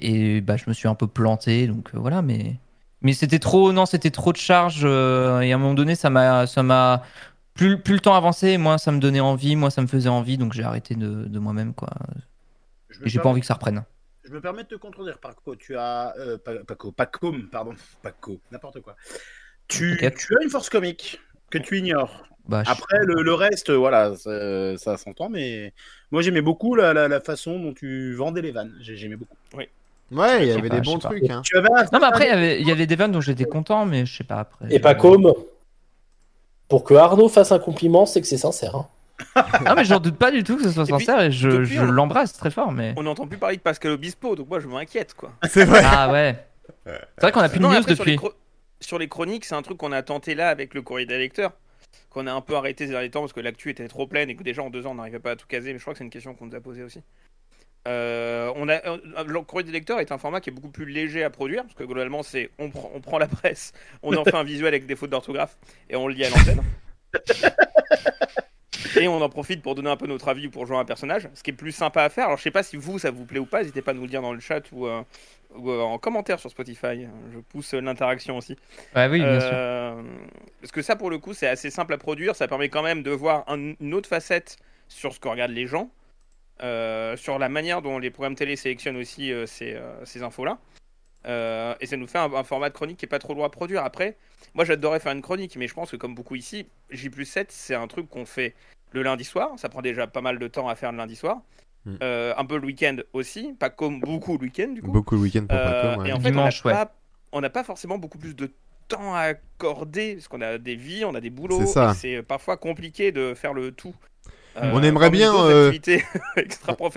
Et 0.01 0.41
bah 0.41 0.57
je 0.57 0.65
me 0.69 0.73
suis 0.75 0.89
un 0.89 0.95
peu 0.95 1.07
planté, 1.07 1.67
donc 1.67 1.91
euh, 1.95 1.99
voilà. 1.99 2.23
Mais 2.23 2.57
mais 3.03 3.13
c'était 3.15 3.39
trop, 3.41 3.73
non, 3.73 3.85
c'était 3.87 4.11
trop 4.11 4.33
de 4.33 4.37
charge. 4.39 4.83
euh, 4.85 5.41
et 5.41 5.53
à 5.53 5.57
un 5.57 5.59
moment 5.59 5.75
donné, 5.75 5.95
ça 5.97 6.09
m'a, 6.11 6.47
ça 6.47 6.63
m'a 6.63 7.03
plus 7.55 7.79
plus 7.81 7.95
le 7.95 8.01
temps 8.01 8.15
avançait, 8.15 8.59
moins 8.59 8.79
ça 8.79 8.93
me 8.93 9.01
donnait 9.01 9.21
envie, 9.21 9.57
moi 9.57 9.71
ça 9.71 9.83
me 9.83 9.87
faisait 9.89 10.09
envie, 10.09 10.39
donc 10.39 10.53
j'ai 10.53 10.63
arrêté 10.63 10.95
de, 10.95 11.25
de 11.27 11.39
moi-même 11.39 11.75
quoi. 11.75 11.91
Je 12.89 13.01
me 13.01 13.07
Et 13.07 13.09
j'ai 13.11 13.19
pas 13.19 13.23
permets- 13.25 13.31
envie 13.33 13.41
que 13.41 13.47
ça 13.47 13.55
reprenne. 13.55 13.85
Je 14.25 14.33
me 14.33 14.41
permets 14.41 14.65
de 14.65 14.69
te 14.69 14.75
contredire, 14.75 15.19
Paco. 15.19 15.57
Tu 15.57 15.77
as. 15.77 16.15
Euh, 16.19 16.39
Pa- 16.39 16.65
Paco, 16.67 16.93
Pacom, 16.93 17.49
pardon. 17.51 17.73
Paco, 18.03 18.41
n'importe 18.53 18.81
quoi. 18.81 18.97
Tu, 19.69 19.99
as 20.05 20.43
une 20.43 20.51
force 20.51 20.69
comique 20.69 21.21
que 21.51 21.59
tu 21.59 21.79
ignores. 21.79 22.25
Bah, 22.49 22.65
je- 22.65 22.71
Après, 22.71 22.99
le, 23.03 23.23
le 23.23 23.35
reste, 23.35 23.71
voilà, 23.71 24.17
ça, 24.17 24.77
ça 24.79 24.97
s'entend, 24.97 25.29
mais 25.29 25.73
moi 26.11 26.23
j'aimais 26.23 26.41
beaucoup 26.41 26.75
la, 26.75 26.93
la, 26.93 27.07
la 27.07 27.21
façon 27.21 27.59
dont 27.61 27.73
tu 27.73 28.15
vendais 28.15 28.43
les 28.43 28.51
vannes. 28.51 28.75
J'ai- 28.81 28.97
J'aimais 28.97 29.17
beaucoup. 29.17 29.37
Ouais, 29.55 29.69
il 30.43 30.49
y 30.49 30.53
sais 30.53 30.59
avait 30.59 30.69
pas, 30.69 30.75
des 30.75 30.81
bons 30.81 30.99
trucs, 30.99 31.31
hein. 31.31 31.43
Tu 31.45 31.57
avais 31.57 31.69
un- 31.71 31.85
Non 31.93 32.01
mais 32.01 32.07
après 32.07 32.25
il 32.27 32.29
y 32.31 32.33
avait- 32.33 32.61
il 32.61 32.67
y 32.67 32.73
avait 32.73 32.87
des 32.87 32.97
vannes 32.97 33.13
dont 33.13 33.21
j'étais 33.21 33.45
content, 33.45 33.87
mais 33.87 34.07
je 34.07 34.17
sais 34.17 34.25
pas 34.25 34.41
après. 34.41 34.67
Et 34.75 34.81
pas 34.81 34.97
comme. 34.97 35.33
Pour 36.69 36.83
que 36.83 36.95
Arnaud 36.95 37.29
fasse 37.29 37.53
un 37.53 37.61
compliment, 37.61 38.07
c'est 38.07 38.21
que 38.21 38.27
c'est 38.27 38.37
sincère. 38.39 38.75
hein. 38.75 38.89
Non 39.65 39.75
mais 39.77 39.85
j'en 39.85 39.99
doute 40.01 40.17
pas 40.17 40.31
du 40.31 40.43
tout 40.45 40.57
que 40.57 40.63
ce 40.63 40.71
soit 40.71 40.85
Et 40.85 40.93
puis, 40.95 41.05
sincère 41.05 41.21
et 41.23 41.31
je, 41.33 41.49
depuis, 41.49 41.75
je 41.75 41.81
on- 41.83 41.91
l'embrasse 41.91 42.33
très 42.33 42.51
fort, 42.51 42.73
mais. 42.73 42.95
on 42.97 43.03
n'entend 43.03 43.27
plus 43.27 43.39
parler 43.39 43.57
de 43.57 43.63
Pascal 43.63 43.93
Obispo, 43.93 44.37
donc 44.37 44.49
moi, 44.49 44.61
je 44.61 44.67
m'inquiète, 44.69 45.15
quoi. 45.15 45.33
C'est 45.49 45.65
vrai. 45.65 45.83
Ah 45.85 46.11
ouais. 46.11 46.37
C'est 46.87 47.21
vrai 47.23 47.33
qu'on 47.33 47.41
a 47.41 47.49
plus 47.49 47.59
de 47.59 47.63
Non, 47.65 47.71
news 47.71 47.77
après, 47.77 47.95
sur 47.95 48.05
les, 48.05 48.17
depuis. 48.17 48.29
sur 48.81 48.99
les 48.99 49.09
chroniques, 49.09 49.45
c'est 49.45 49.55
un 49.55 49.63
truc 49.63 49.79
qu'on 49.79 49.93
a 49.93 50.03
tenté 50.03 50.35
là 50.35 50.49
avec 50.49 50.75
le 50.75 50.83
courrier 50.83 51.07
des 51.07 51.19
lecteurs, 51.19 51.53
qu'on 52.11 52.27
a 52.27 52.33
un 52.33 52.41
peu 52.41 52.55
arrêté 52.57 52.87
ces 52.87 52.93
derniers 52.93 53.11
temps 53.11 53.21
parce 53.21 53.33
que 53.33 53.41
l'actu 53.41 53.71
était 53.71 53.87
trop 53.89 54.07
pleine 54.07 54.31
et 54.31 54.37
que 54.37 54.43
déjà 54.43 54.63
en 54.63 54.71
deux 54.71 54.87
ans 54.87 54.93
on 54.93 54.95
n'arrivait 54.95 55.19
pas 55.19 55.33
à 55.33 55.37
tout 55.37 55.47
caser. 55.47 55.73
Mais 55.73 55.79
je 55.79 55.85
crois 55.85 55.95
que 55.95 55.99
c'est 55.99 56.05
une 56.05 56.11
question 56.11 56.35
qu'on 56.35 56.47
nous 56.47 56.55
a 56.57 56.61
posée 56.61 56.83
aussi. 56.83 57.03
Euh, 57.89 58.53
on 58.57 58.69
a, 58.69 58.75
euh, 58.87 58.99
le 59.27 59.41
courrier 59.41 59.65
des 59.65 59.73
lecteurs 59.73 60.01
est 60.01 60.13
un 60.13 60.19
format 60.19 60.41
qui 60.41 60.51
est 60.51 60.53
beaucoup 60.53 60.69
plus 60.71 60.85
léger 60.87 61.25
à 61.25 61.31
produire 61.31 61.63
parce 61.63 61.75
que 61.75 61.85
globalement 61.85 62.23
c'est 62.23 62.51
on, 62.59 62.69
prend- 62.71 62.91
on 62.95 63.01
prend 63.01 63.19
la 63.19 63.27
presse, 63.27 63.73
on 64.03 64.15
en 64.17 64.23
fait 64.25 64.35
un 64.35 64.45
visuel 64.45 64.69
avec 64.69 64.85
des 64.87 64.97
fautes 64.97 65.09
d'orthographe 65.11 65.57
et 65.89 65.97
on 65.97 66.07
le 66.07 66.15
lit 66.15 66.25
à 66.25 66.31
l'antenne. 66.31 66.63
Et 69.01 69.09
on 69.09 69.21
en 69.21 69.29
profite 69.29 69.63
pour 69.63 69.75
donner 69.75 69.91
un 69.91 69.97
peu 69.97 70.07
notre 70.07 70.29
avis 70.29 70.47
ou 70.47 70.51
pour 70.51 70.67
jouer 70.67 70.77
un 70.77 70.85
personnage, 70.85 71.29
ce 71.35 71.43
qui 71.43 71.51
est 71.51 71.55
plus 71.55 71.73
sympa 71.73 72.03
à 72.03 72.09
faire. 72.09 72.27
Alors 72.27 72.39
je 72.39 72.43
sais 72.43 72.51
pas 72.51 72.63
si 72.63 72.77
vous 72.77 72.99
ça 72.99 73.11
vous 73.11 73.25
plaît 73.25 73.39
ou 73.39 73.47
pas, 73.47 73.59
n'hésitez 73.61 73.83
pas 73.83 73.91
à 73.93 73.95
nous 73.95 74.03
le 74.03 74.09
dire 74.09 74.23
dans 74.23 74.33
le 74.33 74.41
chat 74.41 74.63
ou, 74.73 74.87
euh, 74.87 75.03
ou, 75.55 75.71
euh, 75.71 75.81
en 75.81 75.99
commentaire 75.99 76.39
sur 76.41 76.51
Spotify. 76.51 77.07
Je 77.33 77.39
pousse 77.49 77.75
l'interaction 77.75 78.37
aussi. 78.37 78.57
Ouais, 78.97 79.09
oui, 79.09 79.21
bien 79.21 79.41
sûr. 79.41 79.51
Euh, 79.53 80.03
Parce 80.61 80.73
que 80.73 80.83
ça, 80.83 80.97
pour 80.97 81.11
le 81.11 81.19
coup, 81.19 81.35
c'est 81.35 81.49
assez 81.49 81.71
simple 81.71 81.93
à 81.95 81.99
produire. 81.99 82.35
Ça 82.37 82.49
permet 82.49 82.69
quand 82.69 82.83
même 82.83 83.03
de 83.03 83.11
voir 83.11 83.45
un- 83.49 83.75
une 83.81 83.95
autre 83.95 84.09
facette 84.09 84.57
sur 84.89 85.13
ce 85.15 85.21
que 85.21 85.29
regardent 85.29 85.53
les 85.53 85.67
gens, 85.67 85.91
sur 87.17 87.39
la 87.39 87.49
manière 87.49 87.83
dont 87.83 87.99
les 87.99 88.11
programmes 88.11 88.35
télé 88.35 88.57
sélectionnent 88.57 88.97
aussi 88.97 89.33
ces, 89.47 89.79
ces 90.05 90.23
infos-là. 90.23 90.59
Euh, 91.27 91.75
et 91.81 91.87
ça 91.87 91.97
nous 91.97 92.07
fait 92.07 92.19
un, 92.19 92.33
un 92.33 92.45
format 92.45 92.69
de 92.71 92.75
chronique 92.75 92.99
qui 92.99 93.05
est 93.05 93.09
pas 93.09 93.19
trop 93.19 93.35
lourd 93.35 93.45
à 93.45 93.51
produire. 93.51 93.85
Après, 93.85 94.17
moi, 94.55 94.65
j'adorais 94.65 95.01
faire 95.01 95.13
une 95.13 95.23
chronique, 95.23 95.57
mais 95.57 95.69
je 95.69 95.75
pense 95.75 95.91
que 95.91 95.97
comme 95.97 96.15
beaucoup 96.15 96.35
ici, 96.35 96.67
J 96.91 97.11
7, 97.25 97.53
c'est 97.53 97.75
un 97.75 97.87
truc 97.87 98.09
qu'on 98.09 98.25
fait 98.25 98.55
le 98.93 99.03
lundi 99.03 99.25
soir. 99.25 99.51
Ça 99.57 99.69
prend 99.69 99.83
déjà 99.83 100.07
pas 100.07 100.21
mal 100.21 100.39
de 100.39 100.49
temps 100.49 100.69
à 100.69 100.75
faire 100.75 100.93
le 100.93 100.99
lundi 100.99 101.17
soir. 101.17 101.43
Mm. 101.85 101.95
Euh, 102.03 102.35
un 102.37 102.45
peu 102.45 102.59
le 102.59 102.67
week-end 102.67 102.97
aussi, 103.13 103.55
pas 103.59 103.71
comme 103.71 104.01
beaucoup 104.01 104.37
le 104.37 104.43
week-end 104.45 104.69
du 104.69 104.83
coup. 104.83 104.91
Beaucoup 104.91 105.15
le 105.15 105.23
week-end 105.23 105.47
pour 105.47 105.57
Euh, 105.57 105.97
ouais. 105.97 106.11
Et 106.11 106.13
en 106.13 106.21
fait, 106.21 106.31
Dimanche, 106.31 106.63
on 106.65 106.69
n'a 106.69 106.75
ouais. 106.75 106.85
pas, 106.85 106.95
on 107.33 107.41
n'a 107.41 107.51
pas 107.51 107.65
forcément 107.65 107.99
beaucoup 107.99 108.19
plus 108.19 108.37
de 108.37 108.51
temps 108.89 109.15
à 109.15 109.21
accorder 109.21 110.15
parce 110.15 110.29
qu'on 110.29 110.41
a 110.41 110.59
des 110.59 110.75
vies, 110.75 111.05
on 111.05 111.15
a 111.15 111.21
des 111.21 111.31
boulots. 111.31 111.65
C'est 111.65 111.95
C'est 111.95 112.23
parfois 112.23 112.57
compliqué 112.57 113.13
de 113.13 113.35
faire 113.35 113.55
le 113.55 113.73
tout. 113.73 113.95
Euh, 114.57 114.71
On 114.75 114.83
aimerait 114.83 115.11
bien, 115.11 115.35
euh, 115.35 115.73
extra 116.37 116.75
quoi. 116.75 116.91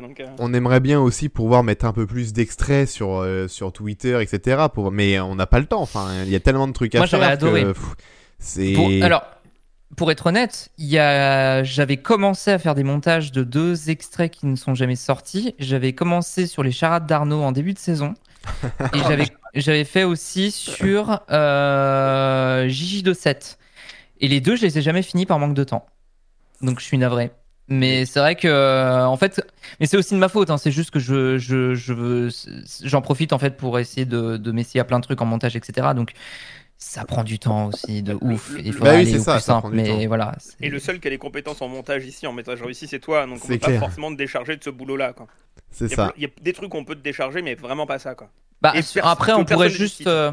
Donc, 0.00 0.20
euh, 0.20 0.26
On 0.38 0.54
aimerait 0.54 0.80
bien 0.80 1.00
aussi 1.00 1.28
pouvoir 1.28 1.64
mettre 1.64 1.84
un 1.84 1.92
peu 1.92 2.06
plus 2.06 2.32
d'extraits 2.32 2.88
sur, 2.88 3.16
euh, 3.20 3.48
sur 3.48 3.72
Twitter, 3.72 4.20
etc. 4.22 4.66
Pour... 4.72 4.92
Mais 4.92 5.18
on 5.20 5.34
n'a 5.34 5.46
pas 5.46 5.58
le 5.58 5.66
temps. 5.66 5.82
Enfin, 5.82 6.08
il 6.24 6.30
y 6.30 6.36
a 6.36 6.40
tellement 6.40 6.68
de 6.68 6.72
trucs 6.72 6.94
à 6.94 6.98
Moi, 6.98 7.06
faire. 7.06 7.18
j'aurais 7.20 7.32
adoré. 7.32 7.62
que, 7.64 7.74
C'est. 8.38 8.72
Pour- 8.74 8.90
alors, 9.02 9.24
pour 9.96 10.10
être 10.10 10.26
honnête, 10.26 10.70
il 10.78 10.86
y 10.86 10.98
a... 10.98 11.62
j'avais 11.64 11.98
commencé 11.98 12.50
à 12.50 12.58
faire 12.58 12.74
des 12.74 12.84
montages 12.84 13.32
de 13.32 13.42
deux 13.42 13.90
extraits 13.90 14.30
qui 14.30 14.46
ne 14.46 14.56
sont 14.56 14.74
jamais 14.74 14.96
sortis. 14.96 15.54
J'avais 15.58 15.92
commencé 15.92 16.46
sur 16.46 16.62
les 16.62 16.72
charades 16.72 17.06
d'Arnaud 17.06 17.42
en 17.42 17.52
début 17.52 17.74
de 17.74 17.78
saison. 17.78 18.14
Et 18.94 18.98
j'avais, 19.06 19.26
j'avais 19.54 19.84
fait 19.84 20.04
aussi 20.04 20.50
sur 20.50 21.20
euh, 21.30 22.66
JJ27. 22.68 23.56
Et 24.20 24.28
les 24.28 24.40
deux, 24.40 24.56
je 24.56 24.62
les 24.62 24.78
ai 24.78 24.82
jamais 24.82 25.02
finis 25.02 25.26
par 25.26 25.38
manque 25.38 25.54
de 25.54 25.64
temps. 25.64 25.86
Donc 26.62 26.80
je 26.80 26.84
suis 26.84 26.98
navré. 26.98 27.30
Mais 27.68 28.04
c'est 28.06 28.18
vrai 28.20 28.34
que, 28.36 28.48
euh, 28.48 29.06
en 29.06 29.16
fait, 29.16 29.40
mais 29.80 29.86
c'est 29.86 29.96
aussi 29.96 30.14
de 30.14 30.18
ma 30.18 30.28
faute. 30.28 30.50
hein. 30.50 30.58
C'est 30.58 30.72
juste 30.72 30.90
que 30.90 30.98
je, 30.98 31.38
je, 31.38 31.74
je 31.74 31.92
veux, 31.92 32.28
j'en 32.84 33.00
profite 33.00 33.32
en 33.32 33.38
fait 33.38 33.56
pour 33.56 33.78
essayer 33.78 34.04
de, 34.04 34.36
de 34.36 34.52
m'essayer 34.52 34.80
à 34.80 34.84
plein 34.84 34.98
de 34.98 35.04
trucs 35.04 35.20
en 35.20 35.24
montage, 35.26 35.56
etc. 35.56 35.88
Donc 35.94 36.12
ça 36.76 37.04
prend 37.04 37.22
du 37.24 37.38
temps 37.38 37.66
aussi, 37.68 38.02
de 38.02 38.18
ouf. 38.20 38.52
Il 38.62 38.72
faut 38.72 38.84
Bah 38.84 38.90
oui, 38.90 38.96
aller 39.02 39.12
c'est 39.12 39.18
au 39.20 39.22
ça, 39.22 39.32
plus 39.34 39.40
ça 39.42 39.46
simple. 39.54 39.70
Mais 39.72 39.88
temps. 39.88 40.06
voilà. 40.08 40.34
c'est- 40.40 40.56
Et 40.60 40.68
le 40.68 40.80
seul 40.80 40.98
qui 41.00 41.06
a 41.06 41.10
les 41.10 41.18
compétences 41.18 41.62
en 41.62 41.68
montage 41.68 42.04
ici, 42.04 42.26
en 42.26 42.32
métrage 42.32 42.60
réussi, 42.62 42.88
c'est 42.88 42.98
toi. 42.98 43.24
Donc 43.26 43.38
on 43.42 43.46
C'est 43.46 43.58
peut 43.58 43.66
clair. 43.66 43.80
pas 43.80 43.86
forcément 43.86 44.10
te 44.10 44.16
décharger 44.16 44.56
de 44.56 44.64
ce 44.64 44.70
boulot-là. 44.70 45.12
quoi. 45.12 45.28
C'est 45.70 45.86
Il 45.86 45.90
y, 45.90 45.94
a, 45.94 45.96
ça. 45.96 46.12
il 46.16 46.22
y 46.24 46.26
a 46.26 46.28
des 46.42 46.52
trucs 46.52 46.70
qu'on 46.70 46.84
peut 46.84 46.96
te 46.96 47.02
décharger, 47.02 47.40
mais 47.42 47.54
vraiment 47.54 47.86
pas 47.86 47.98
ça. 48.00 48.14
Quoi. 48.16 48.28
Bah, 48.60 48.74
après, 49.02 49.32
on 49.32 49.44
pourrait 49.44 49.70
juste 49.70 50.06
euh, 50.08 50.32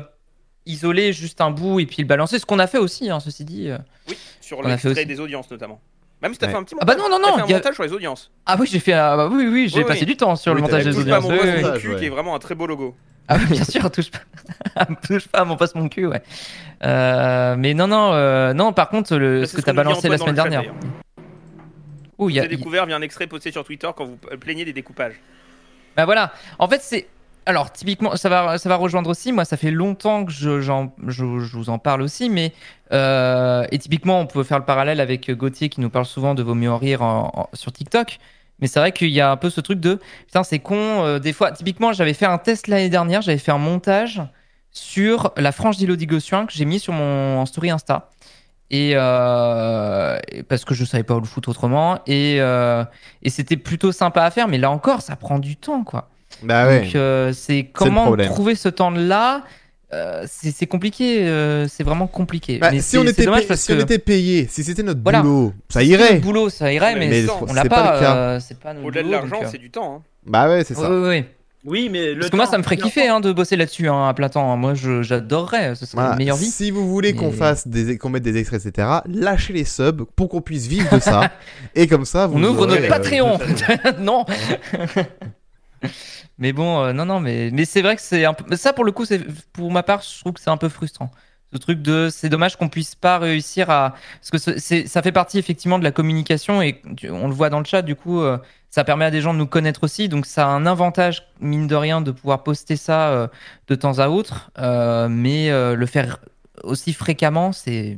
isoler 0.66 1.14
juste 1.14 1.40
un 1.42 1.52
bout 1.52 1.80
et 1.80 1.86
puis 1.86 2.02
le 2.02 2.08
balancer. 2.08 2.40
Ce 2.40 2.46
qu'on 2.46 2.60
a 2.60 2.68
fait 2.68 2.80
aussi, 2.80 3.10
hein, 3.10 3.20
ceci 3.20 3.46
dit. 3.46 3.70
euh. 3.70 3.78
Oui, 4.10 4.18
sur 4.42 4.62
l'extrait 4.64 5.06
des 5.06 5.20
audiences 5.20 5.50
notamment. 5.52 5.80
Même 6.22 6.34
si 6.34 6.40
t'as 6.40 6.48
Ouais. 6.48 6.52
fait 6.54 6.58
un 6.58 6.64
petit 6.64 6.76
Ah 6.80 6.86
bah 6.86 6.96
montage. 6.98 7.12
non, 7.12 7.18
non, 7.20 7.28
non, 7.28 7.36
fait 7.38 7.42
un 7.42 7.56
a- 7.56 7.58
montage 7.58 7.74
sur 7.76 7.84
les 7.84 7.94
audiences. 7.94 8.32
Ah 8.46 8.58
oui, 8.60 8.68
j'ai 8.70 8.80
fait. 8.80 8.94
euh, 8.94 9.16
bah 9.16 9.30
oui, 9.32 9.48
oui, 9.48 9.70
j'ai 9.70 9.80
Oui, 9.80 9.86
passé 9.86 10.02
oui. 10.02 10.06
du 10.08 10.18
temps 10.18 10.36
sur 10.36 10.54
le 10.54 10.58
Oui, 10.58 10.64
montage 10.64 10.84
des 10.84 10.92
Touche 10.94 11.06
pas 11.06 11.20
audiences. 11.20 11.24
mon 11.24 11.30
oui, 11.32 11.38
poste 11.38 11.50
mon 11.56 11.62
Montage, 11.62 11.82
cul, 11.82 11.96
qui 11.96 12.06
est 12.06 12.10
vraiment 12.10 12.36
un 12.36 12.40
très 12.40 12.56
beau 12.56 12.68
logo. 12.68 12.96
Ah 13.30 13.38
oui, 13.40 13.46
bien 13.46 13.64
sûr, 13.64 13.90
touche 13.92 14.10
pas, 14.12 14.86
touche 15.08 15.28
pas 15.28 15.40
à 15.40 15.46
mon 15.46 15.56
passe 15.56 15.76
mon 15.76 15.88
cul, 15.88 16.08
ouais. 16.08 16.22
Euh, 16.84 17.56
mais 17.58 17.74
non, 17.74 17.88
non, 17.88 18.12
euh, 18.14 18.54
non. 18.54 18.74
Par 18.74 18.90
contre, 18.90 19.16
le, 19.18 19.42
Bah, 19.42 19.46
ce 19.48 19.56
que 19.56 19.62
t'as 19.62 19.72
balancé 19.74 20.10
la 20.10 20.18
semaine 20.18 20.36
dernière. 20.36 20.64
Ouh, 22.18 22.30
il 22.30 22.36
y 22.36 22.40
a, 22.40 22.44
J'ai 22.44 22.50
découvert 22.50 22.86
via 22.86 22.96
un 22.98 23.02
extrait 23.02 23.28
posté 23.28 23.52
sur 23.52 23.64
Twitter 23.64 23.90
quand 23.96 24.04
vous 24.06 24.18
plaignez 24.42 24.66
des 24.66 24.74
découpages. 24.74 25.14
Bah 25.96 26.04
voilà. 26.06 26.34
En 26.58 26.68
fait, 26.68 26.82
c'est. 26.82 27.08
Alors, 27.50 27.72
typiquement, 27.72 28.16
ça 28.16 28.30
va, 28.30 28.60
ça 28.60 28.70
va 28.70 28.76
rejoindre 28.76 29.10
aussi. 29.10 29.32
Moi, 29.32 29.44
ça 29.44 29.58
fait 29.58 29.72
longtemps 29.72 30.24
que 30.24 30.32
je, 30.32 30.62
je, 30.62 30.72
je 31.08 31.58
vous 31.58 31.70
en 31.72 31.80
parle 31.80 32.04
aussi, 32.04 32.30
mais. 32.30 32.54
euh, 32.94 33.66
et 33.72 33.80
typiquement, 33.80 34.20
on 34.20 34.28
peut 34.28 34.44
faire 34.44 34.60
le 34.60 34.66
parallèle 34.66 35.00
avec 35.00 35.32
Gauthier 35.32 35.70
qui 35.70 35.82
nous 35.82 35.90
parle 35.90 36.06
souvent 36.06 36.36
de 36.36 36.44
Vaut 36.44 36.54
mieux 36.54 36.70
en 36.72 36.78
rire 36.78 37.02
sur 37.54 37.72
TikTok. 37.72 38.20
Mais 38.60 38.68
c'est 38.68 38.80
vrai 38.80 38.92
qu'il 38.92 39.10
y 39.10 39.20
a 39.22 39.32
un 39.32 39.38
peu 39.38 39.50
ce 39.50 39.62
truc 39.62 39.80
de. 39.80 40.00
Putain, 40.28 40.44
c'est 40.44 40.60
con. 40.60 40.76
euh, 41.06 41.18
des 41.18 41.34
fois, 41.34 41.52
typiquement, 41.52 41.92
j'avais 41.92 42.14
fait 42.14 42.26
un 42.28 42.38
test 42.38 42.68
l'année 42.68 42.90
dernière. 42.90 43.22
J'avais 43.24 43.38
fait 43.40 43.52
un 43.52 43.58
montage 43.58 44.22
sur 44.72 45.34
la 45.38 45.52
frange 45.52 45.78
d'Elodie 45.78 46.06
Gossuin 46.06 46.46
que 46.46 46.54
j'ai 46.54 46.66
mis 46.66 46.80
sur 46.80 46.94
mon 46.94 47.40
en 47.40 47.46
story 47.48 47.72
Insta. 47.72 48.10
Et 48.72 48.92
euh, 48.96 50.20
et 50.30 50.44
parce 50.44 50.66
que 50.66 50.74
je 50.76 50.86
savais 50.86 51.04
pas 51.04 51.16
où 51.16 51.20
le 51.22 51.26
foutre 51.28 51.50
autrement. 51.50 52.00
Et, 52.08 52.38
et 52.38 53.30
c'était 53.30 53.58
plutôt 53.58 53.92
sympa 53.92 54.24
à 54.24 54.32
faire, 54.32 54.48
mais 54.48 54.58
là 54.60 54.72
encore, 54.72 55.02
ça 55.02 55.16
prend 55.16 55.40
du 55.40 55.58
temps, 55.58 55.84
quoi. 55.84 56.10
Bah 56.44 56.68
ouais. 56.68 56.82
Donc 56.86 56.96
euh, 56.96 57.34
c'est 57.34 57.66
comment 57.74 58.16
trouver 58.18 58.56
ce 58.56 58.70
temps-là. 58.70 59.44
euh, 59.94 60.26
c'est 60.28 60.68
compliqué, 60.68 61.28
euh, 61.28 61.68
c'est 61.68 61.84
vraiment 61.84 62.08
compliqué. 62.08 62.60
Bah, 62.60 62.70
mais 62.72 62.80
si 62.80 62.98
on 62.98 63.04
était, 63.04 63.26
payé, 63.26 63.46
parce 63.48 63.62
si 63.62 63.74
on 63.74 63.78
que 63.78 63.82
était 63.82 63.98
payé, 64.00 64.48
si 64.50 64.64
c'était 64.64 64.84
notre 64.84 65.02
Voilà. 65.02 65.22
boulot, 65.22 65.54
ça 65.70 65.82
irait. 65.84 66.12
notre 66.14 66.22
boulot, 66.22 66.50
ça 66.50 66.72
irait, 66.72 66.96
mais, 66.96 67.08
Mais 67.10 67.26
on 67.48 67.54
l'a 67.54 67.66
pas 67.66 67.96
euh, 68.04 68.40
c'est 68.40 68.60
pas 68.60 68.74
notre 68.74 68.86
Au-delà 68.88 69.04
de 69.04 69.12
l'argent, 69.12 69.42
c'est 69.50 69.58
du 69.58 69.72
temps. 69.72 69.96
hein. 69.96 70.02
Bah 70.28 70.48
ouais, 70.48 70.64
c'est 70.64 70.76
ça. 70.76 70.90
oui, 70.92 71.08
oui. 71.10 71.24
Oui, 71.66 71.90
mais 71.92 72.14
le 72.14 72.20
Parce 72.20 72.30
que 72.32 72.36
moi, 72.38 72.46
ça 72.46 72.58
me 72.58 72.64
ferait 72.64 72.78
kiffer 72.78 73.10
hein, 73.10 73.20
de 73.20 73.34
bosser 73.34 73.58
là-dessus 73.58 73.90
hein, 73.90 74.08
à 74.08 74.14
plein 74.14 74.30
temps. 74.30 74.56
Moi, 74.56 74.76
j'adorerais. 74.76 75.76
Ce 75.76 75.86
serait 75.86 75.96
Voilà. 75.96 76.12
la 76.12 76.16
meilleure 76.16 76.38
vie. 76.38 76.46
Si 76.46 76.72
vous 76.72 76.88
voulez 76.90 77.16
qu'on 77.16 77.34
fasse 77.34 77.68
des, 77.68 77.98
qu'on 77.98 78.08
mette 78.08 78.24
des 78.24 78.38
extraits, 78.38 78.66
etc., 78.66 78.88
lâchez 79.08 79.52
les 79.52 79.66
subs 79.66 80.04
pour 80.16 80.30
qu'on 80.30 80.40
puisse 80.40 80.68
vivre 80.68 80.96
de 80.96 81.02
ça. 81.02 81.32
et 81.76 81.88
comme 81.88 82.06
ça, 82.06 82.28
vous 82.28 82.38
On 82.40 82.44
ouvre 82.46 82.66
notre 82.66 82.88
Patreon. 82.88 83.40
non. 84.00 84.26
Mais 86.38 86.54
bon, 86.54 86.82
euh, 86.84 86.94
non, 86.94 87.06
non, 87.06 87.20
mais, 87.20 87.50
mais 87.52 87.66
c'est 87.66 87.82
vrai 87.82 87.96
que 87.96 88.02
c'est 88.02 88.26
un 88.26 88.34
peu. 88.34 88.56
Ça, 88.56 88.74
pour 88.74 88.84
le 88.84 88.92
coup, 88.92 89.06
c'est 89.06 89.20
pour 89.54 89.72
ma 89.72 89.84
part, 89.84 90.02
je 90.02 90.20
trouve 90.20 90.34
que 90.34 90.40
c'est 90.42 90.50
un 90.50 90.58
peu 90.58 90.70
frustrant. 90.70 91.12
Ce 91.52 91.58
truc 91.58 91.82
de, 91.82 92.10
c'est 92.12 92.30
dommage 92.30 92.58
qu'on 92.58 92.70
puisse 92.70 92.94
pas 92.94 93.18
réussir 93.18 93.70
à, 93.72 93.96
parce 94.22 94.30
que 94.30 94.60
ça 94.88 95.02
fait 95.02 95.12
partie 95.12 95.40
effectivement 95.40 95.80
de 95.80 95.84
la 95.84 95.92
communication 95.92 96.62
et 96.62 96.82
on 97.10 97.28
le 97.28 97.34
voit 97.34 97.50
dans 97.50 97.60
le 97.60 97.66
chat. 97.66 97.82
Du 97.82 97.96
coup, 97.96 98.22
euh, 98.22 98.38
ça 98.70 98.84
permet 98.84 99.06
à 99.06 99.12
des 99.12 99.22
gens 99.22 99.34
de 99.34 99.40
nous 99.40 99.48
connaître 99.48 99.84
aussi, 99.84 100.10
donc 100.10 100.28
ça 100.28 100.46
a 100.46 100.50
un 100.50 100.68
avantage 100.68 101.24
mine 101.40 101.66
de 101.66 101.76
rien 101.76 102.02
de 102.02 102.12
pouvoir 102.12 102.44
poster 102.44 102.76
ça 102.76 103.10
euh, 103.10 103.28
de 103.68 103.74
temps 103.76 103.98
à 103.98 104.10
autre, 104.10 104.52
mais 105.10 105.50
le 105.50 105.86
faire 105.88 106.20
aussi 106.64 106.94
fréquemment, 106.94 107.52
c'est 107.52 107.98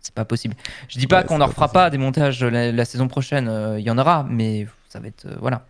c'est 0.00 0.14
pas 0.14 0.24
possible. 0.24 0.56
Je 0.88 0.98
dis 0.98 1.06
pas 1.06 1.22
Ouais, 1.22 1.24
qu'on 1.24 1.38
n'en 1.38 1.46
refera 1.46 1.68
possible. 1.68 1.72
pas 1.72 1.90
des 1.90 1.98
montages 1.98 2.42
la, 2.42 2.72
la 2.72 2.84
saison 2.84 3.08
prochaine, 3.08 3.48
euh, 3.48 3.78
il 3.78 3.84
y 3.86 3.90
en 3.90 3.98
aura, 3.98 4.26
mais 4.28 4.66
ça 4.88 4.98
va 5.00 5.06
être 5.08 5.26
euh, 5.26 5.36
voilà, 5.40 5.66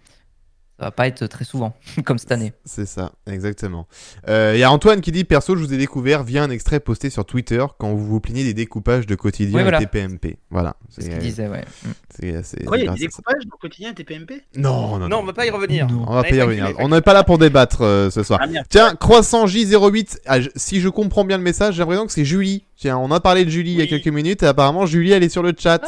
ça 0.83 0.87
va 0.87 0.91
pas 0.91 1.07
être 1.07 1.27
très 1.29 1.45
souvent 1.45 1.75
comme 2.05 2.19
cette 2.19 2.33
année. 2.33 2.53
C'est 2.65 2.87
ça, 2.87 3.13
exactement. 3.29 3.87
Il 4.27 4.57
y 4.59 4.65
a 4.65 4.71
Antoine 4.73 5.01
qui 5.01 5.13
dit 5.13 5.23
Perso, 5.23 5.55
je 5.55 5.63
vous 5.63 5.73
ai 5.73 5.77
découvert 5.79 6.25
via 6.25 6.43
un 6.43 6.51
extrait 6.51 6.81
posté 6.81 7.09
sur 7.09 7.25
Twitter 7.25 7.65
quand 7.79 7.91
vous 7.93 8.05
vous 8.05 8.21
plaignez 8.21 8.43
des 8.43 8.53
découpages 8.55 9.07
de 9.07 9.15
quotidien 9.15 9.57
Oui, 9.57 9.63
voilà. 9.63 9.81
et 9.81 9.87
TPMP. 9.87 10.39
Voilà. 10.51 10.75
C'est 10.91 11.03
ce 11.03 11.09
qu'il 11.11 11.19
disait, 11.21 11.47
ouais. 11.47 11.61
Mm. 11.85 11.89
c'est- 12.11 12.43
c'est- 12.43 12.65
Quoi, 12.65 12.79
il 12.79 12.85
y 12.85 12.89
a 12.89 12.93
des 12.95 12.99
découpages 13.07 13.43
le 13.45 13.57
quotidien 13.61 13.95
TPMP 13.95 14.43
Non, 14.57 14.99
non, 14.99 14.99
Non, 14.99 15.09
non. 15.09 15.19
on 15.21 15.25
va 15.25 15.33
pas 15.33 15.47
y 15.47 15.51
revenir. 15.51 15.87
Non. 15.87 16.05
On 16.09 16.15
va 16.15 16.23
pas 16.23 16.31
y 16.31 16.37
est 16.39 16.43
revenir. 16.43 16.73
On 16.81 16.89
n'est 16.89 17.01
pas 17.01 17.13
là 17.15 17.23
pour 17.23 17.39
débattre 17.39 17.83
euh, 17.83 18.11
ce 18.11 18.25
soir. 18.25 18.41
Ah. 18.43 18.49
Tiens, 18.69 18.97
Croissant 18.97 19.47
J08, 19.47 20.19
ah, 20.27 20.39
si 20.57 20.81
je 20.81 20.89
comprends 20.89 21.25
bien 21.25 21.37
le 21.37 21.45
message, 21.45 21.75
j'ai 21.75 21.81
l'impression 21.81 22.07
que 22.07 22.13
c'est 22.13 22.25
Julie. 22.25 22.65
Tiens, 22.77 22.99
on 22.99 23.11
a 23.13 23.21
parlé 23.21 23.45
de 23.45 23.51
Julie 23.51 23.73
il 23.73 23.79
y 23.79 23.83
a 23.83 23.87
quelques 23.87 24.09
minutes 24.09 24.43
et 24.43 24.47
apparemment 24.47 24.85
Julie 24.87 25.13
elle 25.13 25.23
est 25.23 25.29
sur 25.29 25.43
le 25.45 25.53
chat. 25.57 25.81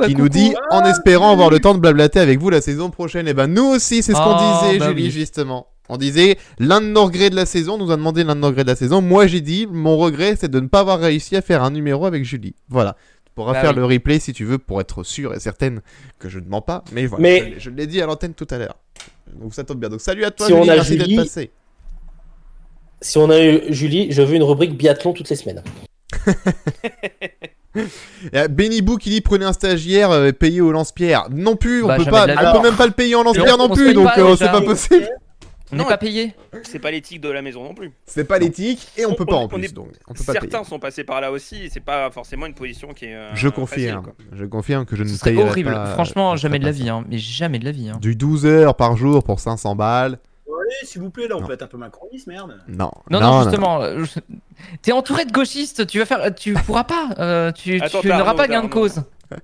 Bah, 0.00 0.06
qui 0.06 0.12
coucou. 0.14 0.22
nous 0.24 0.28
dit 0.28 0.54
en 0.70 0.84
espérant 0.84 1.32
avoir 1.32 1.50
le 1.50 1.60
temps 1.60 1.74
de 1.74 1.78
blablater 1.80 2.18
avec 2.20 2.38
vous 2.40 2.50
la 2.50 2.60
saison 2.60 2.90
prochaine. 2.90 3.28
Et 3.28 3.34
ben 3.34 3.46
nous 3.46 3.64
aussi, 3.66 4.02
c'est 4.02 4.12
ce 4.12 4.18
qu'on 4.18 4.36
Oh, 4.36 4.62
disait, 4.64 4.78
bah 4.78 4.88
Julie, 4.88 5.04
oui. 5.04 5.10
justement. 5.10 5.68
On 5.88 5.96
disait 5.96 6.36
l'un 6.60 6.80
de 6.80 6.86
nos 6.86 7.04
regrets 7.04 7.30
de 7.30 7.36
la 7.36 7.46
saison, 7.46 7.74
on 7.74 7.78
nous 7.78 7.90
a 7.90 7.96
demandé 7.96 8.22
l'un 8.22 8.34
de 8.36 8.40
nos 8.40 8.46
regrets 8.48 8.62
de 8.64 8.68
la 8.70 8.76
saison. 8.76 9.00
Moi 9.02 9.26
j'ai 9.26 9.40
dit 9.40 9.66
mon 9.70 9.96
regret 9.96 10.36
c'est 10.38 10.48
de 10.50 10.60
ne 10.60 10.68
pas 10.68 10.80
avoir 10.80 11.00
réussi 11.00 11.34
à 11.36 11.42
faire 11.42 11.64
un 11.64 11.70
numéro 11.72 12.06
avec 12.06 12.24
Julie. 12.24 12.54
Voilà. 12.68 12.96
Tu 13.24 13.32
pourras 13.34 13.54
Bah 13.54 13.60
faire 13.60 13.70
oui. 13.70 13.76
le 13.76 13.84
replay 13.86 14.18
si 14.20 14.32
tu 14.32 14.44
veux 14.44 14.58
pour 14.58 14.80
être 14.80 15.02
sûr 15.02 15.34
et 15.34 15.40
certaine 15.40 15.80
que 16.20 16.28
je 16.28 16.38
ne 16.38 16.46
mens 16.48 16.60
pas. 16.62 16.84
Mais 16.92 17.06
voilà, 17.06 17.22
Mais- 17.22 17.38
je 17.40 17.44
l'ai- 17.44 17.60
je 17.60 17.70
l'ai 17.70 17.86
dit 17.88 18.00
à 18.00 18.06
l'antenne 18.06 18.34
tout 18.34 18.46
à 18.50 18.58
l'heure. 18.58 18.76
Donc 19.40 19.52
ça 19.54 19.64
tombe 19.64 19.78
bien. 19.80 19.88
Donc 19.88 20.00
salut 20.00 20.24
à 20.24 20.30
toi 20.30 20.46
Si 20.46 20.52
Julie, 20.52 20.64
on 20.68 20.72
a 20.72 20.76
merci 20.76 20.92
Julie- 20.96 21.16
d'être 21.16 21.24
passé. 21.24 21.50
Si 23.00 23.18
on 23.18 23.28
a 23.30 23.40
eu 23.42 23.60
Julie, 23.72 24.12
je 24.12 24.22
veux 24.22 24.34
une 24.36 24.42
rubrique 24.44 24.76
biathlon 24.76 25.12
toutes 25.12 25.28
les 25.30 25.36
semaines. 25.36 25.62
A 28.32 28.48
Benny 28.48 28.82
Boo 28.82 28.96
qui 28.96 29.10
dit 29.10 29.20
prenez 29.20 29.44
un 29.44 29.52
stagiaire 29.52 30.10
euh, 30.10 30.32
payé 30.32 30.60
au 30.60 30.72
lance-pierre. 30.72 31.26
Non 31.30 31.56
plus, 31.56 31.82
on 31.84 31.88
Bah, 31.88 31.96
peut 31.96 32.04
jamais 32.04 32.16
pas, 32.16 32.26
de 32.26 32.32
la 32.32 32.40
on 32.50 32.52
vie. 32.54 32.58
peut 32.60 32.68
même 32.68 32.76
pas 32.76 32.86
le 32.86 32.92
payer 32.92 33.14
en 33.14 33.22
lance-pierre 33.22 33.54
on 33.54 33.68
non 33.68 33.68
se 33.68 33.74
plus, 33.74 33.84
paye 33.86 33.94
donc 33.94 34.04
pas, 34.06 34.18
euh, 34.20 34.30
déjà. 34.32 34.36
c'est 34.46 34.50
pas 34.52 34.60
possible. 34.62 35.08
On 35.72 35.76
n'est 35.76 35.82
Non, 35.84 35.88
pas 35.88 35.98
payé. 35.98 36.34
C'est 36.64 36.80
pas 36.80 36.90
l'éthique 36.90 37.20
de 37.20 37.28
la 37.30 37.42
maison 37.42 37.62
non 37.62 37.74
plus. 37.74 37.92
C'est 38.04 38.24
pas 38.24 38.40
l'éthique 38.40 38.88
et 38.96 39.06
on 39.06 39.10
On- 39.12 39.14
peut 39.14 39.24
pas 39.24 39.34
on- 39.36 39.42
en 39.42 39.44
on 39.44 39.48
plus, 39.48 39.66
est- 39.66 39.72
donc 39.72 39.86
on 40.08 40.14
peut 40.14 40.24
pas 40.24 40.32
payer. 40.32 40.50
Certains 40.50 40.68
sont 40.68 40.80
passés 40.80 41.04
par 41.04 41.20
là 41.20 41.30
aussi, 41.30 41.62
et 41.62 41.68
c'est 41.70 41.78
pas 41.78 42.10
forcément 42.10 42.46
une 42.46 42.54
position 42.54 42.88
qui 42.92 43.04
est. 43.04 43.14
euh, 43.14 43.28
Je 43.34 43.46
facile, 43.48 43.52
confirme, 43.52 44.02
quoi. 44.02 44.12
je 44.32 44.44
confirme 44.46 44.84
que 44.84 44.96
je 44.96 45.04
ne 45.04 45.08
Ce 45.08 45.14
serait 45.18 45.30
payerai 45.30 45.48
horrible. 45.48 45.70
pas, 45.72 45.86
Franchement, 45.86 46.34
je 46.34 46.42
jamais 46.42 46.58
de 46.58 46.64
la 46.64 46.72
ferai 46.72 46.78
pas 46.80 46.84
vie, 46.86 46.90
hein. 46.90 47.04
Mais 47.08 47.18
jamais 47.18 47.60
de 47.60 47.64
la 47.64 47.70
vie, 47.70 47.88
hein. 47.88 47.92
ça. 47.94 48.00
Du 48.00 48.16
12 48.16 48.46
heures 48.46 48.74
par 48.74 48.96
jour 48.96 49.22
pour 49.22 49.38
500 49.38 49.76
balles. 49.76 50.18
Allez, 50.70 50.86
s'il 50.86 51.00
vous 51.02 51.10
plaît, 51.10 51.26
là, 51.26 51.36
on 51.36 51.40
Non. 51.40 51.46
peut 51.46 51.54
être 51.54 51.62
un 51.62 51.66
peu 51.66 51.78
macroniste, 51.78 52.26
merde. 52.28 52.56
Non. 52.68 52.92
Non, 53.10 53.20
non, 53.20 53.42
justement, 53.42 53.82
euh, 53.82 54.04
je- 54.04 54.20
t'es 54.82 54.92
entouré 54.92 55.24
de 55.24 55.32
gauchistes, 55.32 55.86
tu 55.86 55.98
vas 55.98 56.06
faire, 56.06 56.32
tu 56.34 56.54
pourras 56.54 56.84
pas, 56.84 57.08
euh, 57.18 57.50
tu, 57.52 57.80
Attends, 57.80 58.00
tu 58.00 58.08
n'auras 58.08 58.34
pas 58.34 58.46
gain 58.46 58.62
de 58.62 58.68
cause. 58.68 59.02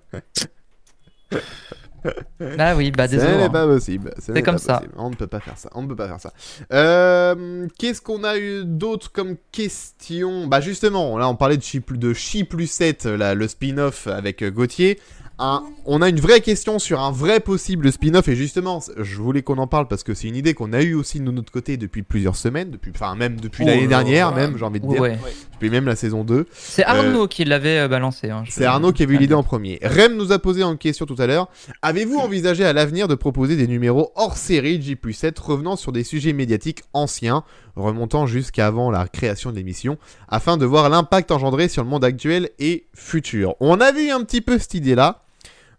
ah 2.59 2.77
oui, 2.77 2.93
bah 2.93 3.07
Ce 3.09 3.13
désolé. 3.13 3.37
n'est 3.37 3.43
hein. 3.45 3.51
pas 3.51 3.67
possible. 3.67 4.15
ce 4.25 4.31
n'est 4.31 4.43
comme 4.43 4.57
pas 4.57 4.61
ça. 4.61 4.75
possible. 4.75 4.95
On 4.97 5.11
ne 5.11 5.17
peut 5.17 5.27
pas 5.27 5.41
faire 5.41 5.59
ça. 5.59 5.71
On 5.75 5.83
ne 5.83 5.89
peut 5.89 5.97
pas 5.97 6.07
faire 6.07 6.21
ça. 6.21 6.33
Euh, 6.73 7.67
Qu'est-ce 7.79 8.01
qu'on 8.01 8.23
a 8.23 8.39
eu 8.39 8.65
d'autre 8.65 9.11
comme 9.11 9.37
question? 9.51 10.47
Bah 10.47 10.61
justement, 10.61 11.19
là 11.19 11.29
on 11.29 11.35
parlait 11.35 11.57
de 11.57 11.63
Chi 11.63 11.81
plus, 11.81 11.99
de 11.99 12.13
Chi 12.15 12.45
plus 12.45 12.71
7, 12.71 13.07
là, 13.07 13.35
le 13.35 13.49
spin-off 13.49 14.07
avec 14.07 14.43
euh, 14.43 14.51
Gauthier. 14.51 15.01
Un- 15.39 15.65
on 15.85 16.01
a 16.01 16.09
une 16.09 16.19
vraie 16.19 16.41
question 16.41 16.79
sur 16.79 17.01
un 17.01 17.13
vrai 17.13 17.41
possible 17.41 17.93
spin-off 17.93 18.27
et 18.29 18.35
justement, 18.35 18.83
je 18.97 19.17
voulais 19.17 19.43
qu'on 19.43 19.59
en 19.59 19.67
parle 19.67 19.87
parce 19.87 20.03
que 20.03 20.15
c'est 20.15 20.29
une 20.29 20.35
idée 20.37 20.55
qu'on 20.55 20.73
a 20.73 20.81
eue 20.83 20.95
aussi 20.95 21.21
de 21.21 21.31
notre 21.31 21.53
côté 21.53 21.77
depuis 21.77 22.03
plusieurs 22.03 22.37
semaines, 22.37 22.71
depuis, 22.71 22.91
enfin 22.95 23.15
même 23.17 23.39
depuis 23.39 23.65
Oh 23.65 23.69
l'année 23.69 23.87
dernière, 23.87 24.31
là. 24.31 24.37
même 24.37 24.57
j'ai 24.57 24.65
envie 24.65 24.81
de 24.81 24.87
dire, 24.89 25.01
ouais. 25.03 25.19
depuis 25.53 25.69
même 25.69 25.85
la 25.85 25.95
saison 25.95 26.25
2. 26.25 26.47
C'est 26.55 26.85
Arnaud 26.85 27.29
qui 27.29 27.45
l'avait 27.45 27.81
euh, 27.81 27.89
balancé. 27.89 28.31
hein, 28.31 28.45
C'est 28.49 28.65
Arnaud 28.65 28.93
qui 28.93 29.03
a 29.03 29.07
vu 29.07 29.19
l'idée 29.19 29.35
en 29.35 29.43
premier. 29.43 29.79
Rem 29.83 30.17
nous 30.17 30.33
a 30.33 30.39
posé 30.39 30.63
une 30.63 30.79
question 30.79 31.05
tout 31.05 31.17
à 31.19 31.27
l'heure. 31.27 31.49
Avez-vous 31.83 32.17
envisagé 32.17 32.65
à 32.65 32.73
l'avenir 32.73 33.07
de 33.07 33.15
proposer 33.15 33.57
des 33.57 33.67
numéros 33.67 34.13
hors 34.17 34.39
série 34.39 34.79
de 34.79 34.85
J 34.85 34.97
7 35.13 35.39
revenant 35.39 35.77
sur 35.77 35.93
des 35.93 36.03
sujets 36.03 36.33
médiatiques 36.33 36.83
anciens, 36.95 37.45
remontant 37.77 38.27
jusqu'à 38.27 38.67
avant 38.69 38.91
la 38.91 39.07
création 39.07 39.51
de 39.51 39.57
l'émission, 39.57 39.99
afin 40.29 40.57
de 40.57 40.65
voir 40.65 40.89
l'impact 40.89 41.31
engendré 41.31 41.69
sur 41.69 41.85
le 41.85 41.91
monde 41.91 42.05
actuel 42.05 42.49
et 42.59 42.87
futur? 42.95 43.55
On 43.61 43.81
a 43.83 43.93
vu 43.93 44.11
un 44.11 44.23
petit 44.25 44.41
peu 44.41 44.59
cette 44.59 44.73
idée-là 44.73 45.25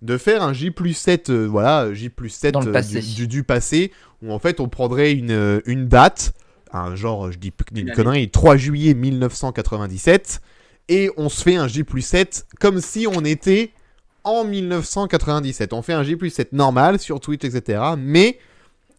de 0.02 0.18
faire 0.18 0.44
un 0.44 0.54
J 0.54 0.72
7, 0.94 1.30
euh, 1.30 1.46
voilà, 1.46 1.94
J 1.94 2.12
7 2.30 2.54
Dans 2.54 2.62
le 2.62 2.70
euh, 2.70 2.74
passé. 2.74 3.00
du, 3.02 3.14
du- 3.16 3.28
du 3.28 3.44
passé, 3.44 3.92
où 4.22 4.32
en 4.32 4.40
fait 4.40 4.60
on 4.60 4.68
prendrait 4.70 5.14
une, 5.14 5.32
euh, 5.32 5.60
une 5.66 5.88
date, 5.88 6.34
un 6.72 6.96
genre, 6.96 7.32
je 7.32 7.38
dis 7.38 7.52
une, 7.76 7.92
connerie, 7.92 8.30
3 8.30 8.58
juillet 8.58 8.94
1997, 8.94 10.42
et 10.90 11.10
on 11.18 11.30
se 11.30 11.42
fait 11.44 11.56
un 11.56 11.68
J 11.68 11.84
7 12.00 12.46
comme 12.60 12.80
si 12.82 13.08
on 13.08 13.26
était 13.26 13.72
en 14.24 14.44
1997. 14.44 15.74
On 15.74 15.82
fait 15.82 15.94
un 15.94 16.04
J 16.04 16.18
7 16.30 16.54
normal 16.54 17.00
sur 17.00 17.20
Twitch, 17.20 17.44
etc. 17.44 17.82
Mais 17.98 18.38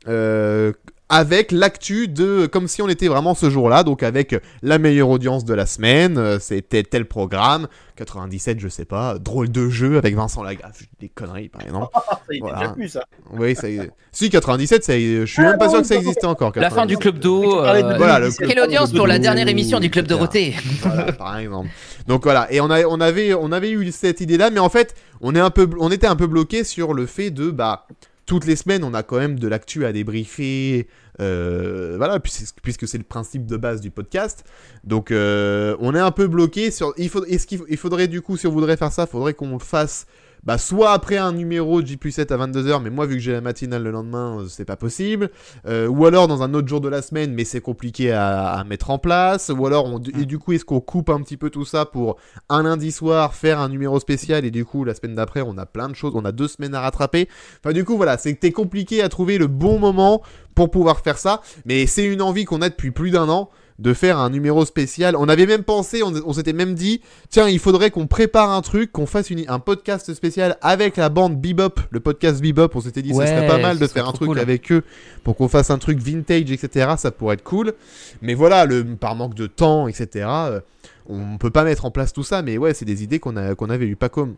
euh, 0.06 0.72
avec 1.08 1.52
l'actu 1.52 2.06
de 2.08 2.46
comme 2.46 2.68
si 2.68 2.82
on 2.82 2.88
était 2.88 3.08
vraiment 3.08 3.34
ce 3.34 3.48
jour-là, 3.50 3.82
donc 3.82 4.02
avec 4.02 4.36
la 4.62 4.78
meilleure 4.78 5.08
audience 5.08 5.44
de 5.44 5.54
la 5.54 5.66
semaine, 5.66 6.18
euh, 6.18 6.38
c'était 6.38 6.82
tel 6.82 7.06
programme, 7.06 7.66
97, 7.96 8.60
je 8.60 8.68
sais 8.68 8.84
pas, 8.84 9.18
drôle 9.18 9.50
de 9.50 9.68
jeu 9.68 9.96
avec 9.96 10.14
Vincent 10.14 10.42
Lagaffe, 10.42 10.82
des 11.00 11.08
conneries 11.08 11.48
par 11.48 11.62
exemple. 11.62 11.88
Ça 11.94 12.16
y 12.30 12.36
était 12.36 12.40
Voilà. 12.40 12.58
déjà 12.58 12.72
plus, 12.72 12.88
ça. 12.88 13.04
Oui, 13.32 13.54
ça, 13.54 13.68
si 14.12 14.28
97, 14.30 14.84
ça, 14.84 14.98
je 14.98 15.24
suis 15.24 15.42
même 15.42 15.56
pas 15.58 15.68
sûr 15.70 15.80
que 15.80 15.86
ça 15.86 15.94
existait 15.96 16.26
encore. 16.26 16.52
La 16.56 16.68
fin 16.70 16.86
97. 16.86 16.88
du 16.88 16.96
club 16.98 17.18
d'eau. 17.18 17.60
Euh, 17.64 17.96
Voilà, 17.96 18.18
le 18.18 18.26
2017. 18.26 18.48
Quelle 18.48 18.60
audience 18.60 18.92
pour 18.92 19.06
la 19.06 19.18
dernière 19.18 19.48
émission 19.48 19.80
du 19.80 19.90
club. 19.90 20.06
Dorothée 20.06 20.54
Voilà, 20.82 21.12
par 21.12 21.38
exemple. 21.38 21.68
Donc 22.06 22.24
voilà, 22.24 22.50
et 22.52 22.60
on, 22.60 22.70
a, 22.70 22.82
on, 22.84 23.00
avait, 23.00 23.34
on 23.34 23.52
avait 23.52 23.70
eu 23.70 23.90
cette 23.92 24.20
idée-là, 24.20 24.50
mais 24.50 24.60
en 24.60 24.68
fait, 24.70 24.94
on, 25.20 25.34
est 25.34 25.40
un 25.40 25.50
peu, 25.50 25.68
on 25.78 25.90
était 25.90 26.06
un 26.06 26.16
peu 26.16 26.26
bloqué 26.26 26.64
sur 26.64 26.94
le 26.94 27.06
fait 27.06 27.30
de, 27.30 27.50
bah, 27.50 27.86
toutes 28.28 28.44
les 28.44 28.56
semaines, 28.56 28.84
on 28.84 28.92
a 28.92 29.02
quand 29.02 29.16
même 29.16 29.38
de 29.38 29.48
l'actu 29.48 29.86
à 29.86 29.92
débriefer, 29.92 30.86
euh, 31.18 31.94
voilà, 31.96 32.20
puisque, 32.20 32.86
c'est 32.86 32.98
le 32.98 33.04
principe 33.04 33.46
de 33.46 33.56
base 33.56 33.80
du 33.80 33.90
podcast. 33.90 34.44
Donc, 34.84 35.10
euh, 35.10 35.74
on 35.80 35.94
est 35.94 35.98
un 35.98 36.10
peu 36.10 36.26
bloqué. 36.28 36.70
Il 36.98 37.10
est-ce 37.26 37.46
qu'il 37.46 37.76
faudrait 37.78 38.06
du 38.06 38.20
coup, 38.20 38.36
si 38.36 38.46
on 38.46 38.52
voudrait 38.52 38.76
faire 38.76 38.92
ça, 38.92 39.06
faudrait 39.06 39.32
qu'on 39.32 39.58
fasse. 39.58 40.06
Bah, 40.48 40.56
soit 40.56 40.92
après 40.92 41.18
un 41.18 41.32
numéro 41.32 41.82
de 41.82 41.86
J 41.86 41.98
7 42.10 42.32
à 42.32 42.38
22h, 42.38 42.80
mais 42.82 42.88
moi, 42.88 43.04
vu 43.04 43.16
que 43.16 43.20
j'ai 43.20 43.32
la 43.32 43.42
matinale 43.42 43.82
le 43.82 43.90
lendemain, 43.90 44.38
euh, 44.40 44.46
c'est 44.48 44.64
pas 44.64 44.76
possible. 44.76 45.28
Euh, 45.66 45.88
ou 45.88 46.06
alors 46.06 46.26
dans 46.26 46.42
un 46.42 46.54
autre 46.54 46.66
jour 46.66 46.80
de 46.80 46.88
la 46.88 47.02
semaine, 47.02 47.34
mais 47.34 47.44
c'est 47.44 47.60
compliqué 47.60 48.12
à, 48.12 48.52
à 48.52 48.64
mettre 48.64 48.88
en 48.88 48.98
place. 48.98 49.52
Ou 49.54 49.66
alors, 49.66 49.84
on, 49.84 50.00
et 50.00 50.24
du 50.24 50.38
coup, 50.38 50.54
est-ce 50.54 50.64
qu'on 50.64 50.80
coupe 50.80 51.10
un 51.10 51.20
petit 51.20 51.36
peu 51.36 51.50
tout 51.50 51.66
ça 51.66 51.84
pour 51.84 52.16
un 52.48 52.62
lundi 52.62 52.92
soir 52.92 53.34
faire 53.34 53.60
un 53.60 53.68
numéro 53.68 54.00
spécial 54.00 54.46
et 54.46 54.50
du 54.50 54.64
coup, 54.64 54.84
la 54.84 54.94
semaine 54.94 55.16
d'après, 55.16 55.42
on 55.42 55.58
a 55.58 55.66
plein 55.66 55.90
de 55.90 55.94
choses, 55.94 56.12
on 56.14 56.24
a 56.24 56.32
deux 56.32 56.48
semaines 56.48 56.74
à 56.74 56.80
rattraper? 56.80 57.28
Enfin, 57.62 57.74
du 57.74 57.84
coup, 57.84 57.98
voilà, 57.98 58.16
c'était 58.16 58.50
compliqué 58.50 59.02
à 59.02 59.10
trouver 59.10 59.36
le 59.36 59.48
bon 59.48 59.78
moment 59.78 60.22
pour 60.54 60.70
pouvoir 60.70 61.00
faire 61.00 61.18
ça. 61.18 61.42
Mais 61.66 61.84
c'est 61.84 62.06
une 62.06 62.22
envie 62.22 62.46
qu'on 62.46 62.62
a 62.62 62.70
depuis 62.70 62.90
plus 62.90 63.10
d'un 63.10 63.28
an 63.28 63.50
de 63.78 63.94
faire 63.94 64.18
un 64.18 64.28
numéro 64.30 64.64
spécial. 64.64 65.14
On 65.16 65.28
avait 65.28 65.46
même 65.46 65.62
pensé, 65.62 66.02
on, 66.02 66.12
on 66.26 66.32
s'était 66.32 66.52
même 66.52 66.74
dit, 66.74 67.00
tiens, 67.30 67.48
il 67.48 67.58
faudrait 67.60 67.90
qu'on 67.92 68.06
prépare 68.08 68.50
un 68.50 68.60
truc, 68.60 68.90
qu'on 68.90 69.06
fasse 69.06 69.30
une- 69.30 69.44
un 69.48 69.60
podcast 69.60 70.12
spécial 70.14 70.56
avec 70.62 70.96
la 70.96 71.08
bande 71.08 71.40
Bebop, 71.40 71.74
le 71.90 72.00
podcast 72.00 72.40
Bebop. 72.42 72.70
On 72.74 72.80
s'était 72.80 73.02
dit, 73.02 73.10
ce 73.10 73.14
Ouais, 73.16 73.26
serait 73.26 73.46
pas 73.46 73.58
mal 73.58 73.78
de 73.78 73.86
faire 73.86 74.08
un 74.08 74.12
truc 74.12 74.28
cool. 74.30 74.38
avec 74.40 74.72
eux 74.72 74.82
pour 75.22 75.36
qu'on 75.36 75.46
fasse 75.48 75.70
un 75.70 75.78
truc 75.78 75.98
vintage, 76.00 76.50
etc. 76.50 76.94
Ça 76.98 77.10
pourrait 77.12 77.34
être 77.34 77.44
cool. 77.44 77.72
Mais 78.20 78.34
voilà, 78.34 78.64
le, 78.64 78.84
par 78.84 79.14
manque 79.14 79.34
de 79.34 79.46
temps, 79.46 79.86
etc. 79.86 80.26
euh, 80.28 80.60
on 81.08 81.38
peut 81.38 81.50
pas 81.50 81.64
mettre 81.64 81.84
en 81.84 81.90
place 81.92 82.12
tout 82.12 82.24
ça, 82.24 82.42
mais 82.42 82.58
ouais, 82.58 82.74
c'est 82.74 82.84
des 82.84 83.02
idées 83.04 83.18
qu'on 83.20 83.36
avait 83.36 83.86
eu 83.86 83.96
pas 83.96 84.08
comme. 84.08 84.34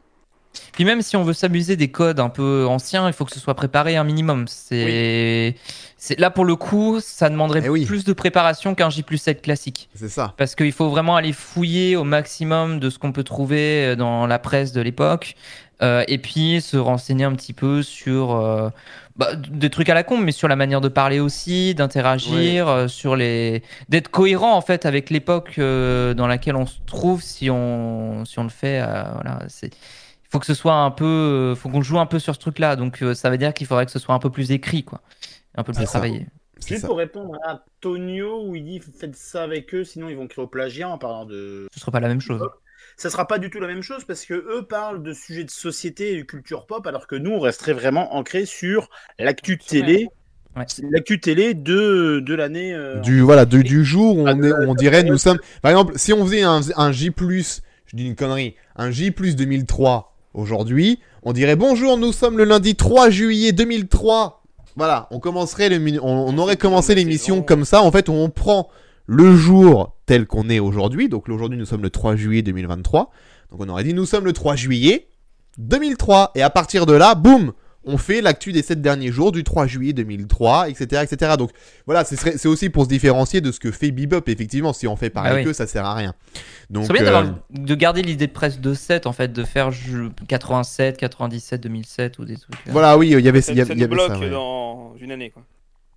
Puis 0.72 0.84
même 0.84 1.02
si 1.02 1.16
on 1.16 1.22
veut 1.24 1.32
s'amuser 1.32 1.76
des 1.76 1.88
codes 1.90 2.20
un 2.20 2.28
peu 2.28 2.66
anciens, 2.68 3.06
il 3.06 3.12
faut 3.12 3.24
que 3.24 3.32
ce 3.32 3.40
soit 3.40 3.54
préparé 3.54 3.96
un 3.96 4.04
minimum. 4.04 4.46
C'est 4.48 5.54
là 6.18 6.30
pour 6.30 6.44
le 6.44 6.56
coup, 6.56 6.98
ça 7.00 7.28
demanderait 7.28 7.62
Eh 7.64 7.68
oui. 7.68 7.84
plus 7.84 8.04
de 8.04 8.12
préparation 8.12 8.74
qu'un 8.74 8.90
J 8.90 9.02
plus 9.02 9.18
7 9.18 9.42
classique. 9.42 9.88
C'est 9.94 10.08
ça. 10.08 10.34
Parce 10.36 10.54
qu'il 10.54 10.72
faut 10.72 10.88
vraiment 10.88 11.16
aller 11.16 11.32
fouiller 11.32 11.96
au 11.96 12.04
maximum 12.04 12.80
de 12.80 12.90
ce 12.90 12.98
qu'on 12.98 13.12
peut 13.12 13.24
trouver 13.24 13.84
euh, 13.86 13.96
dans 13.96 14.26
la 14.26 14.38
presse 14.38 14.72
de 14.72 14.80
l'époque. 14.80 15.34
Euh, 15.82 16.04
et 16.08 16.18
puis 16.18 16.60
se 16.60 16.76
renseigner 16.76 17.24
un 17.24 17.32
petit 17.34 17.54
peu 17.54 17.82
sur 17.82 18.36
euh, 18.36 18.68
bah, 19.16 19.34
des 19.34 19.70
trucs 19.70 19.88
à 19.88 19.94
la 19.94 20.02
con, 20.02 20.18
mais 20.18 20.30
sur 20.32 20.46
la 20.46 20.54
manière 20.56 20.82
de 20.82 20.88
parler 20.88 21.20
aussi, 21.20 21.74
d'interagir, 21.74 22.68
euh, 22.68 22.86
sur 22.86 23.16
les 23.16 23.62
d'être 23.88 24.08
cohérent 24.10 24.54
en 24.54 24.60
fait 24.60 24.84
avec 24.84 25.08
l'époque 25.08 25.58
dans 25.58 26.26
laquelle 26.26 26.56
on 26.56 26.66
se 26.66 26.76
trouve 26.86 27.22
si 27.22 27.48
on 27.48 28.26
si 28.26 28.38
on 28.38 28.42
le 28.42 28.50
fait. 28.50 28.80
voilà, 28.80 29.38
c'est 29.48 29.70
faut 30.30 30.38
que 30.38 30.46
ce 30.46 30.54
soit 30.54 30.74
un 30.74 30.90
peu, 30.90 31.04
euh, 31.04 31.54
faut 31.54 31.68
qu'on 31.68 31.82
joue 31.82 31.98
un 31.98 32.06
peu 32.06 32.18
sur 32.18 32.34
ce 32.34 32.40
truc-là. 32.40 32.76
Donc 32.76 33.02
euh, 33.02 33.14
ça 33.14 33.30
veut 33.30 33.38
dire 33.38 33.52
qu'il 33.52 33.66
faudrait 33.66 33.86
que 33.86 33.92
ce 33.92 33.98
soit 33.98 34.14
un 34.14 34.18
peu 34.18 34.30
plus 34.30 34.50
écrit, 34.52 34.84
quoi, 34.84 35.00
un 35.56 35.62
peu 35.64 35.72
plus 35.72 35.84
travaillé. 35.84 36.26
Juste 36.66 36.82
ça. 36.82 36.86
pour 36.88 36.98
répondre 36.98 37.36
à 37.46 37.64
Tonio, 37.80 38.44
où 38.46 38.54
il 38.54 38.64
dit 38.64 38.80
faites 38.80 39.16
ça 39.16 39.42
avec 39.42 39.74
eux, 39.74 39.82
sinon 39.84 40.08
ils 40.08 40.16
vont 40.16 40.26
créer 40.28 40.44
au 40.44 40.48
plagiat 40.48 40.88
en 40.88 40.98
parlant 40.98 41.24
de. 41.24 41.66
Ce 41.72 41.80
serait 41.80 41.90
pas 41.92 42.00
la 42.00 42.08
même 42.08 42.20
chose. 42.20 42.42
Ça 42.96 43.08
sera 43.08 43.26
pas 43.26 43.38
du 43.38 43.48
tout 43.50 43.60
la 43.60 43.66
même 43.66 43.82
chose 43.82 44.04
parce 44.04 44.26
que 44.26 44.34
eux 44.34 44.66
parlent 44.68 45.02
de 45.02 45.12
sujets 45.14 45.44
de 45.44 45.50
société 45.50 46.12
et 46.12 46.16
de 46.18 46.22
culture 46.22 46.66
pop, 46.66 46.86
alors 46.86 47.06
que 47.06 47.16
nous 47.16 47.30
on 47.30 47.40
resterait 47.40 47.72
vraiment 47.72 48.14
ancré 48.14 48.44
sur 48.46 48.90
l'actu 49.18 49.56
télé, 49.58 50.08
Ouais. 50.56 50.64
l'actu 50.90 51.20
télé 51.20 51.54
de, 51.54 52.18
de 52.20 52.34
l'année. 52.34 52.74
euh, 52.74 52.98
du 52.98 53.20
voilà 53.20 53.44
du, 53.46 53.62
du 53.62 53.84
jour 53.84 54.18
où 54.18 54.26
Ah, 54.26 54.32
on, 54.34 54.74
est, 54.74 54.76
dirait 54.76 55.04
nous 55.04 55.16
sommes 55.16 55.38
par 55.62 55.70
exemple 55.70 55.92
si 55.96 56.12
on 56.12 56.24
faisait 56.26 56.42
un, 56.42 56.60
un 56.76 56.90
J 56.90 57.12
plus 57.12 57.62
je 57.86 57.94
dis 57.96 58.04
une 58.04 58.16
connerie 58.16 58.56
un 58.74 58.90
J 58.90 59.12
plus 59.12 59.36
2003 59.36 60.09
aujourd'hui 60.34 61.00
on 61.22 61.32
dirait 61.32 61.56
bonjour 61.56 61.96
nous 61.98 62.12
sommes 62.12 62.38
le 62.38 62.44
lundi 62.44 62.76
3 62.76 63.10
juillet 63.10 63.52
2003 63.52 64.40
voilà 64.76 65.08
on 65.10 65.18
commencerait 65.18 65.68
le 65.68 66.00
on, 66.02 66.08
on 66.28 66.38
aurait 66.38 66.56
commencé 66.56 66.94
l'émission 66.94 67.42
comme 67.42 67.64
ça. 67.64 67.82
En 67.82 67.90
fait 67.90 68.08
on 68.08 68.30
prend 68.30 68.68
le 69.06 69.34
jour 69.34 69.96
tel 70.06 70.26
qu'on 70.26 70.48
est 70.48 70.60
aujourd'hui. 70.60 71.08
Donc 71.08 71.28
aujourd'hui 71.28 71.58
nous 71.58 71.66
sommes 71.66 71.82
le 71.82 71.90
3 71.90 72.16
juillet 72.16 72.42
2023 72.42 73.10
donc 73.50 73.60
on 73.60 73.68
aurait 73.68 73.84
dit 73.84 73.94
nous 73.94 74.06
sommes 74.06 74.24
le 74.24 74.32
3 74.32 74.56
juillet 74.56 75.08
2003 75.58 76.32
et 76.34 76.42
à 76.42 76.50
partir 76.50 76.86
de 76.86 76.92
là 76.92 77.14
boum 77.14 77.52
on 77.84 77.96
fait 77.96 78.20
l'actu 78.20 78.52
des 78.52 78.62
7 78.62 78.82
derniers 78.82 79.10
jours 79.10 79.32
du 79.32 79.42
3 79.42 79.66
juillet 79.66 79.92
2003 79.94 80.68
etc 80.68 81.02
etc 81.02 81.32
donc 81.38 81.50
voilà, 81.86 82.04
c'est 82.04 82.46
aussi 82.46 82.68
pour 82.70 82.84
se 82.84 82.88
différencier 82.88 83.40
de 83.40 83.50
ce 83.52 83.58
que 83.58 83.70
fait 83.70 83.90
Bebop. 83.90 84.22
Effectivement, 84.28 84.72
si 84.72 84.86
on 84.86 84.96
fait 84.96 85.10
pareil 85.10 85.32
Ah 85.34 85.36
oui. 85.38 85.44
que 85.44 85.52
ça 85.52 85.66
sert 85.66 85.84
à 85.84 85.94
rien. 85.94 86.14
Donc, 86.68 86.86
C'est 86.86 86.92
bien 86.92 87.04
euh, 87.06 87.32
de 87.50 87.74
garder 87.74 88.02
l'idée 88.02 88.26
de 88.26 88.32
presse 88.32 88.60
de 88.60 88.74
7 88.74 89.06
en 89.06 89.12
fait, 89.12 89.32
de 89.32 89.42
faire 89.44 89.70
je- 89.70 90.08
87, 90.28 90.98
97, 90.98 91.60
2007 91.62 92.18
ou 92.18 92.24
des 92.24 92.36
trucs. 92.36 92.54
euh. 92.54 92.70
voilà, 92.72 92.96
oui, 92.98 93.08
il 93.08 93.20
y 93.20 93.28
avait, 93.28 93.40
il 93.40 93.56
y 93.56 93.60
avait, 93.60 93.74
y 93.74 93.76
nous 93.78 93.84
avait 93.84 93.86
bloque 93.94 94.12
ça. 94.12 94.18
ouais. 94.18 94.30
dans 94.30 94.94
une 95.00 95.10
année. 95.12 95.30
Quoi. 95.30 95.42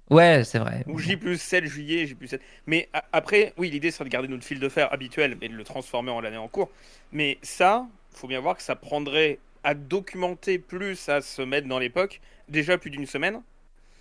Ouais, 0.10 0.44
c'est 0.46 0.60
vrai. 0.60 0.84
Ou 0.88 0.98
J 1.00 1.18
plus 1.18 1.40
7 1.40 1.66
juillet, 1.66 2.08
J 2.08 2.16
plus 2.16 2.28
7. 2.28 2.42
Mais 2.66 2.90
a- 2.94 3.04
après, 3.14 3.54
oui, 3.58 3.70
l'idée 3.70 3.92
serait 3.92 4.06
de 4.06 4.10
garder 4.10 4.28
notre 4.28 4.44
fil 4.44 4.60
de 4.60 4.70
fer 4.70 4.92
habituel 4.92 5.38
et 5.42 5.50
de 5.50 5.54
le 5.54 5.64
transformer 5.64 6.12
en 6.12 6.22
l'année 6.22 6.38
en 6.38 6.48
cours. 6.48 6.70
Mais 7.12 7.38
ça, 7.44 7.86
faut 8.12 8.28
bien 8.28 8.40
voir 8.40 8.56
que 8.58 8.64
ça 8.64 8.76
prendrait 8.76 9.40
à 9.64 9.74
documenter 9.74 10.59
plus, 10.59 11.09
à 11.09 11.22
se 11.22 11.41
mettre 11.41 11.68
dans 11.68 11.80
l'époque, 11.80 12.22
déjà 12.49 12.78
plus 12.78 12.89
d'une 12.89 13.05
semaine. 13.05 13.41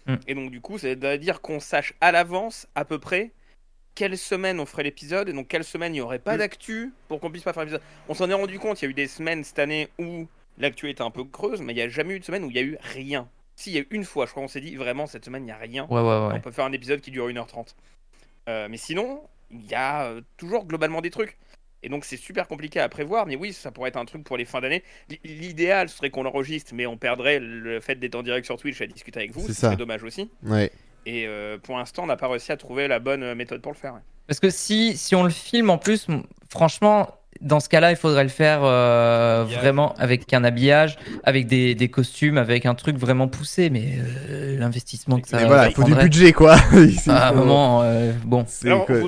Mm. 0.06 0.14
Et 0.26 0.34
donc, 0.34 0.50
du 0.50 0.60
coup, 0.60 0.78
c'est-à-dire 0.78 1.40
qu'on 1.40 1.60
sache 1.60 1.94
à 2.00 2.12
l'avance, 2.12 2.66
à 2.74 2.84
peu 2.84 2.98
près, 2.98 3.30
quelle 3.94 4.16
semaine 4.16 4.58
on 4.58 4.66
ferait 4.66 4.82
l'épisode, 4.84 5.28
et 5.28 5.32
donc 5.32 5.48
quelle 5.48 5.64
semaine 5.64 5.92
il 5.92 5.98
n'y 5.98 6.00
aurait 6.00 6.18
pas 6.18 6.34
Mm. 6.34 6.38
d'actu 6.38 6.92
pour 7.08 7.20
qu'on 7.20 7.30
puisse 7.30 7.42
pas 7.44 7.52
faire 7.52 7.62
l'épisode. 7.62 7.82
On 8.08 8.14
s'en 8.14 8.28
est 8.30 8.34
rendu 8.34 8.58
compte, 8.58 8.80
il 8.82 8.86
y 8.86 8.88
a 8.88 8.90
eu 8.90 8.94
des 8.94 9.06
semaines 9.06 9.44
cette 9.44 9.58
année 9.58 9.88
où 9.98 10.26
l'actu 10.58 10.88
était 10.90 11.02
un 11.02 11.10
peu 11.10 11.24
creuse, 11.24 11.60
mais 11.60 11.72
il 11.72 11.76
n'y 11.76 11.82
a 11.82 11.88
jamais 11.88 12.14
eu 12.14 12.20
de 12.20 12.24
semaine 12.24 12.44
où 12.44 12.50
il 12.50 12.56
y 12.56 12.58
a 12.58 12.62
eu 12.62 12.76
rien. 12.80 13.28
Si, 13.54 13.70
il 13.70 13.74
y 13.74 13.78
a 13.78 13.82
eu 13.82 13.88
une 13.90 14.04
fois, 14.04 14.24
je 14.26 14.30
crois, 14.30 14.42
on 14.42 14.48
s'est 14.48 14.60
dit 14.62 14.76
vraiment 14.76 15.06
cette 15.06 15.24
semaine, 15.24 15.42
il 15.42 15.46
n'y 15.46 15.52
a 15.52 15.56
rien. 15.58 15.86
Ouais, 15.90 16.00
ouais, 16.00 16.30
On 16.34 16.40
peut 16.40 16.50
faire 16.50 16.64
un 16.64 16.72
épisode 16.72 17.00
qui 17.00 17.10
dure 17.10 17.28
1h30. 17.28 17.74
Euh, 18.48 18.66
mais 18.70 18.78
sinon, 18.78 19.22
il 19.50 19.64
y 19.66 19.74
a 19.74 20.06
euh, 20.06 20.22
toujours 20.38 20.64
globalement 20.64 21.00
des 21.02 21.10
trucs. 21.10 21.36
Et 21.82 21.88
donc 21.88 22.04
c'est 22.04 22.16
super 22.16 22.46
compliqué 22.48 22.78
à 22.80 22.88
prévoir, 22.88 23.26
mais 23.26 23.36
oui, 23.36 23.52
ça 23.52 23.70
pourrait 23.72 23.88
être 23.88 23.96
un 23.96 24.04
truc 24.04 24.22
pour 24.24 24.36
les 24.36 24.44
fins 24.44 24.60
d'année. 24.60 24.82
L'idéal 25.24 25.88
serait 25.88 26.10
qu'on 26.10 26.22
l'enregistre, 26.22 26.72
mais 26.74 26.86
on 26.86 26.96
perdrait 26.96 27.40
le 27.40 27.80
fait 27.80 27.96
d'être 27.96 28.14
en 28.14 28.22
direct 28.22 28.46
sur 28.46 28.56
Twitch 28.56 28.80
à 28.80 28.86
discuter 28.86 29.18
avec 29.20 29.32
vous. 29.32 29.40
C'est 29.42 29.48
Ce 29.48 29.52
ça. 29.54 29.66
serait 29.68 29.76
dommage 29.76 30.02
aussi. 30.04 30.30
Ouais. 30.44 30.70
Et 31.06 31.26
euh, 31.26 31.58
pour 31.58 31.76
l'instant, 31.76 32.04
on 32.04 32.06
n'a 32.06 32.16
pas 32.16 32.28
réussi 32.28 32.52
à 32.52 32.56
trouver 32.56 32.86
la 32.86 33.00
bonne 33.00 33.22
euh, 33.24 33.34
méthode 33.34 33.60
pour 33.60 33.72
le 33.72 33.76
faire. 33.78 33.94
ouais. 33.94 34.00
Parce 34.28 34.38
que 34.38 34.50
si, 34.50 34.96
si 34.96 35.16
on 35.16 35.24
le 35.24 35.30
filme 35.30 35.68
en 35.70 35.78
plus, 35.78 36.06
franchement, 36.48 37.08
dans 37.40 37.58
ce 37.60 37.68
cas-là, 37.68 37.90
il 37.90 37.96
faudrait 37.96 38.22
le 38.22 38.28
faire 38.28 38.60
euh, 38.62 39.44
vraiment 39.48 39.94
avec 39.98 40.32
un 40.32 40.44
habillage, 40.44 40.96
avec 41.24 41.46
des, 41.46 41.74
des 41.74 41.88
costumes, 41.88 42.38
avec 42.38 42.66
un 42.66 42.74
truc 42.74 42.96
vraiment 42.96 43.26
poussé. 43.28 43.68
Mais 43.70 43.94
euh, 44.30 44.58
l'investissement 44.58 45.18
que 45.20 45.28
ça 45.28 45.38
Mais 45.38 45.46
voilà, 45.46 45.68
il 45.68 45.74
faut 45.74 45.82
du 45.84 45.94
budget, 45.94 46.32
quoi. 46.32 46.56
À 47.08 47.28
un 47.28 47.32
moment, 47.32 47.82
euh, 47.82 48.12
bon. 48.24 48.44
Alors, 48.64 48.86
que- 48.86 48.92
on, 49.02 49.06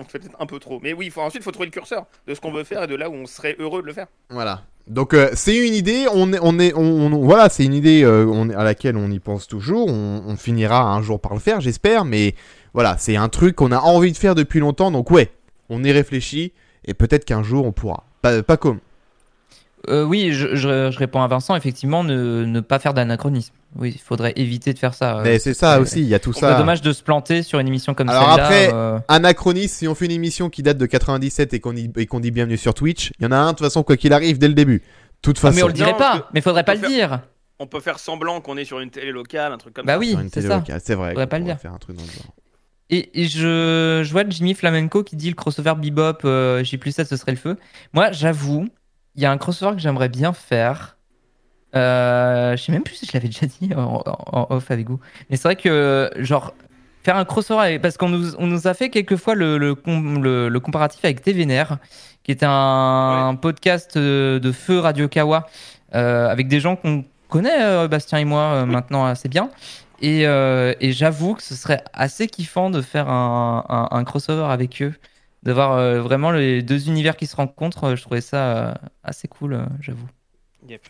on 0.00 0.04
fait 0.04 0.18
peut-être 0.18 0.36
un 0.38 0.46
peu 0.46 0.58
trop. 0.58 0.80
Mais 0.82 0.92
oui, 0.92 1.08
faut, 1.10 1.20
ensuite, 1.22 1.42
il 1.42 1.44
faut 1.44 1.50
trouver 1.50 1.66
le 1.66 1.72
curseur 1.72 2.06
de 2.26 2.34
ce 2.34 2.40
qu'on 2.40 2.52
veut 2.52 2.64
faire 2.64 2.82
et 2.82 2.86
de 2.86 2.94
là 2.94 3.08
où 3.08 3.14
on 3.14 3.26
serait 3.26 3.56
heureux 3.58 3.80
de 3.82 3.86
le 3.86 3.92
faire. 3.94 4.06
Voilà. 4.30 4.62
Donc 4.88 5.14
euh, 5.14 5.30
c'est 5.34 5.56
une 5.56 5.74
idée, 5.74 6.06
on 6.12 6.32
est, 6.32 6.40
on 6.42 6.58
est, 6.58 6.74
on, 6.74 6.80
on- 6.82 7.24
voilà, 7.24 7.48
c'est 7.48 7.64
une 7.64 7.72
idée 7.74 8.02
euh, 8.02 8.26
on, 8.26 8.50
à 8.50 8.64
laquelle 8.64 8.96
on 8.96 9.10
y 9.12 9.20
pense 9.20 9.46
toujours. 9.46 9.88
On, 9.88 10.24
on 10.26 10.36
finira 10.36 10.82
un 10.82 11.00
jour 11.02 11.20
par 11.20 11.34
le 11.34 11.38
faire, 11.40 11.60
j'espère. 11.60 12.04
Mais 12.04 12.34
voilà, 12.74 12.96
c'est 12.98 13.14
un 13.14 13.28
truc 13.28 13.54
qu'on 13.54 13.70
a 13.70 13.78
envie 13.78 14.10
de 14.10 14.16
faire 14.16 14.34
depuis 14.34 14.58
longtemps. 14.58 14.90
Donc 14.90 15.12
ouais, 15.12 15.30
on 15.68 15.84
y 15.84 15.92
réfléchit 15.92 16.52
et 16.84 16.94
peut-être 16.94 17.24
qu'un 17.24 17.42
jour 17.42 17.66
on 17.66 17.72
pourra. 17.72 18.04
Pas, 18.22 18.42
pas 18.42 18.56
comme. 18.56 18.78
Euh, 19.88 20.04
oui, 20.04 20.32
je, 20.32 20.54
je- 20.54 20.90
je 20.92 20.98
réponds 20.98 21.22
à 21.22 21.26
Vincent, 21.26 21.56
effectivement, 21.56 22.04
ne, 22.04 22.44
ne 22.44 22.60
pas 22.60 22.78
faire 22.78 22.94
d'anachronisme. 22.94 23.52
Oui, 23.74 23.90
il 23.96 24.00
faudrait 24.00 24.32
éviter 24.36 24.72
de 24.74 24.78
faire 24.78 24.94
ça. 24.94 25.18
euh, 25.18 25.22
Mais 25.24 25.38
c'est 25.40 25.54
ça 25.54 25.80
aussi, 25.80 26.00
il 26.02 26.06
y 26.06 26.14
a 26.14 26.20
tout 26.20 26.32
ça. 26.32 26.56
dommage 26.56 26.82
de 26.82 26.92
se 26.92 27.02
planter 27.02 27.42
sur 27.42 27.58
une 27.58 27.66
émission 27.66 27.92
comme 27.94 28.08
Alors 28.08 28.28
celle-là. 28.28 28.44
après, 28.44 28.70
euh, 28.72 28.98
Anachronisme, 29.08 29.74
si 29.74 29.88
on 29.88 29.94
fait 29.96 30.04
une 30.04 30.12
émission 30.12 30.50
qui 30.50 30.62
date 30.62 30.78
de 30.78 30.86
97 30.86 31.52
et 31.54 31.58
qu'on 31.60 31.74
y- 31.74 31.90
et 31.96 32.06
qu'on 32.06 32.20
dit 32.20 32.30
bienvenue 32.30 32.56
sur 32.58 32.74
Twitch, 32.74 33.12
il 33.18 33.24
y 33.24 33.26
en 33.26 33.32
a 33.32 33.36
un 33.36 33.46
de 33.46 33.56
toute 33.56 33.66
façon 33.66 33.82
quoi 33.82 33.96
qu'il 33.96 34.12
arrive 34.12 34.38
dès 34.38 34.46
le 34.48 34.54
début. 34.54 34.78
De 34.78 34.84
toute 35.22 35.38
ah, 35.38 35.40
façon. 35.40 35.56
mais 35.56 35.62
on 35.64 35.66
le 35.68 35.72
dirait 35.72 35.92
Non, 35.92 35.98
pas. 35.98 36.18
que- 36.20 36.24
Mais 36.34 36.40
faudrait 36.42 36.62
pas 36.64 36.72
on 36.72 36.76
le 36.76 36.80
peut 36.82 36.86
dire. 36.88 37.20
On 37.58 37.66
peut 37.66 37.80
faire 37.80 37.98
semblant 37.98 38.40
qu'on 38.40 38.56
est 38.56 38.64
sur 38.64 38.78
une 38.80 38.90
télé 38.90 39.10
locale, 39.10 39.52
un 39.52 39.58
truc 39.58 39.74
comme 39.74 39.86
Bah 39.86 39.94
ça. 39.94 39.98
oui, 39.98 40.10
sur 40.10 40.20
une 40.20 40.26
c'est 40.28 40.34
télé 40.34 40.48
ça. 40.48 40.56
locale, 40.56 40.80
c'est 40.84 40.94
vrai. 40.94 41.08
Faudrait 41.10 41.26
pas 41.28 41.38
le 41.38 41.44
dire. 41.44 41.58
Faire 41.58 41.72
un 41.72 41.78
truc 41.78 41.96
dans 41.96 42.02
le 42.02 42.08
genre. 42.10 42.34
Et, 42.94 43.22
et 43.22 43.24
je, 43.24 44.02
je 44.04 44.12
vois 44.12 44.22
Jimmy 44.28 44.54
Flamenco 44.54 45.02
qui 45.02 45.16
dit 45.16 45.30
le 45.30 45.34
crossover 45.34 45.74
Bebop, 45.80 46.18
euh, 46.26 46.62
J 46.62 46.76
plus 46.76 46.92
7, 46.94 47.08
ce 47.08 47.16
serait 47.16 47.32
le 47.32 47.38
feu. 47.38 47.56
Moi, 47.94 48.12
j'avoue, 48.12 48.68
il 49.16 49.22
y 49.22 49.26
a 49.26 49.30
un 49.32 49.38
crossover 49.38 49.74
que 49.74 49.80
j'aimerais 49.80 50.10
bien 50.10 50.32
faire. 50.34 50.98
Euh, 51.74 52.54
je 52.54 52.62
sais 52.62 52.70
même 52.72 52.82
plus 52.82 52.96
si 52.96 53.06
je 53.06 53.12
l'avais 53.14 53.28
déjà 53.28 53.46
dit 53.46 53.70
en, 53.74 54.46
off 54.50 54.70
avec 54.70 54.88
vous. 54.90 55.00
Mais 55.30 55.36
c'est 55.36 55.44
vrai 55.48 55.56
que, 55.56 56.10
genre, 56.18 56.52
faire 57.02 57.16
un 57.16 57.24
crossover, 57.24 57.62
avec- 57.64 57.82
parce 57.82 57.96
qu'on 57.96 58.10
nous, 58.10 58.34
on 58.36 58.46
nous 58.46 58.66
a 58.66 58.74
fait 58.74 58.90
quelquefois 58.90 59.34
le, 59.34 59.56
le, 59.56 59.74
com- 59.74 60.22
le, 60.22 60.50
le 60.50 60.60
comparatif 60.60 61.02
avec 61.04 61.22
TVNR, 61.22 61.78
qui 62.24 62.30
est 62.30 62.42
un, 62.46 63.38
podcast 63.40 63.96
euh, 63.96 64.38
de 64.38 64.52
feu 64.52 64.78
Radio 64.80 65.08
Kawa, 65.08 65.46
euh, 65.94 66.28
avec 66.28 66.46
des 66.48 66.60
gens 66.60 66.76
qu'on 66.76 67.06
connaît, 67.28 67.88
Bastien 67.88 68.18
et 68.18 68.26
moi, 68.26 68.66
maintenant 68.66 69.06
assez 69.06 69.30
bien. 69.30 69.48
Et, 70.02 70.26
euh, 70.26 70.74
et 70.80 70.92
j'avoue 70.92 71.34
que 71.34 71.42
ce 71.42 71.54
serait 71.54 71.82
assez 71.92 72.26
kiffant 72.26 72.68
de 72.70 72.82
faire 72.82 73.08
un, 73.08 73.64
un, 73.68 73.96
un 73.96 74.04
crossover 74.04 74.44
avec 74.52 74.82
eux, 74.82 74.92
de 75.44 75.52
voir 75.52 75.72
euh, 75.72 76.02
vraiment 76.02 76.30
les 76.32 76.60
deux 76.62 76.88
univers 76.88 77.16
qui 77.16 77.26
se 77.26 77.36
rencontrent. 77.36 77.84
euh, 77.84 77.96
Je 77.96 78.02
trouvais 78.02 78.20
ça 78.20 78.56
euh, 78.70 78.74
assez 79.04 79.28
cool, 79.28 79.54
euh, 79.54 79.64
j'avoue. 79.80 80.08
Yep. 80.68 80.82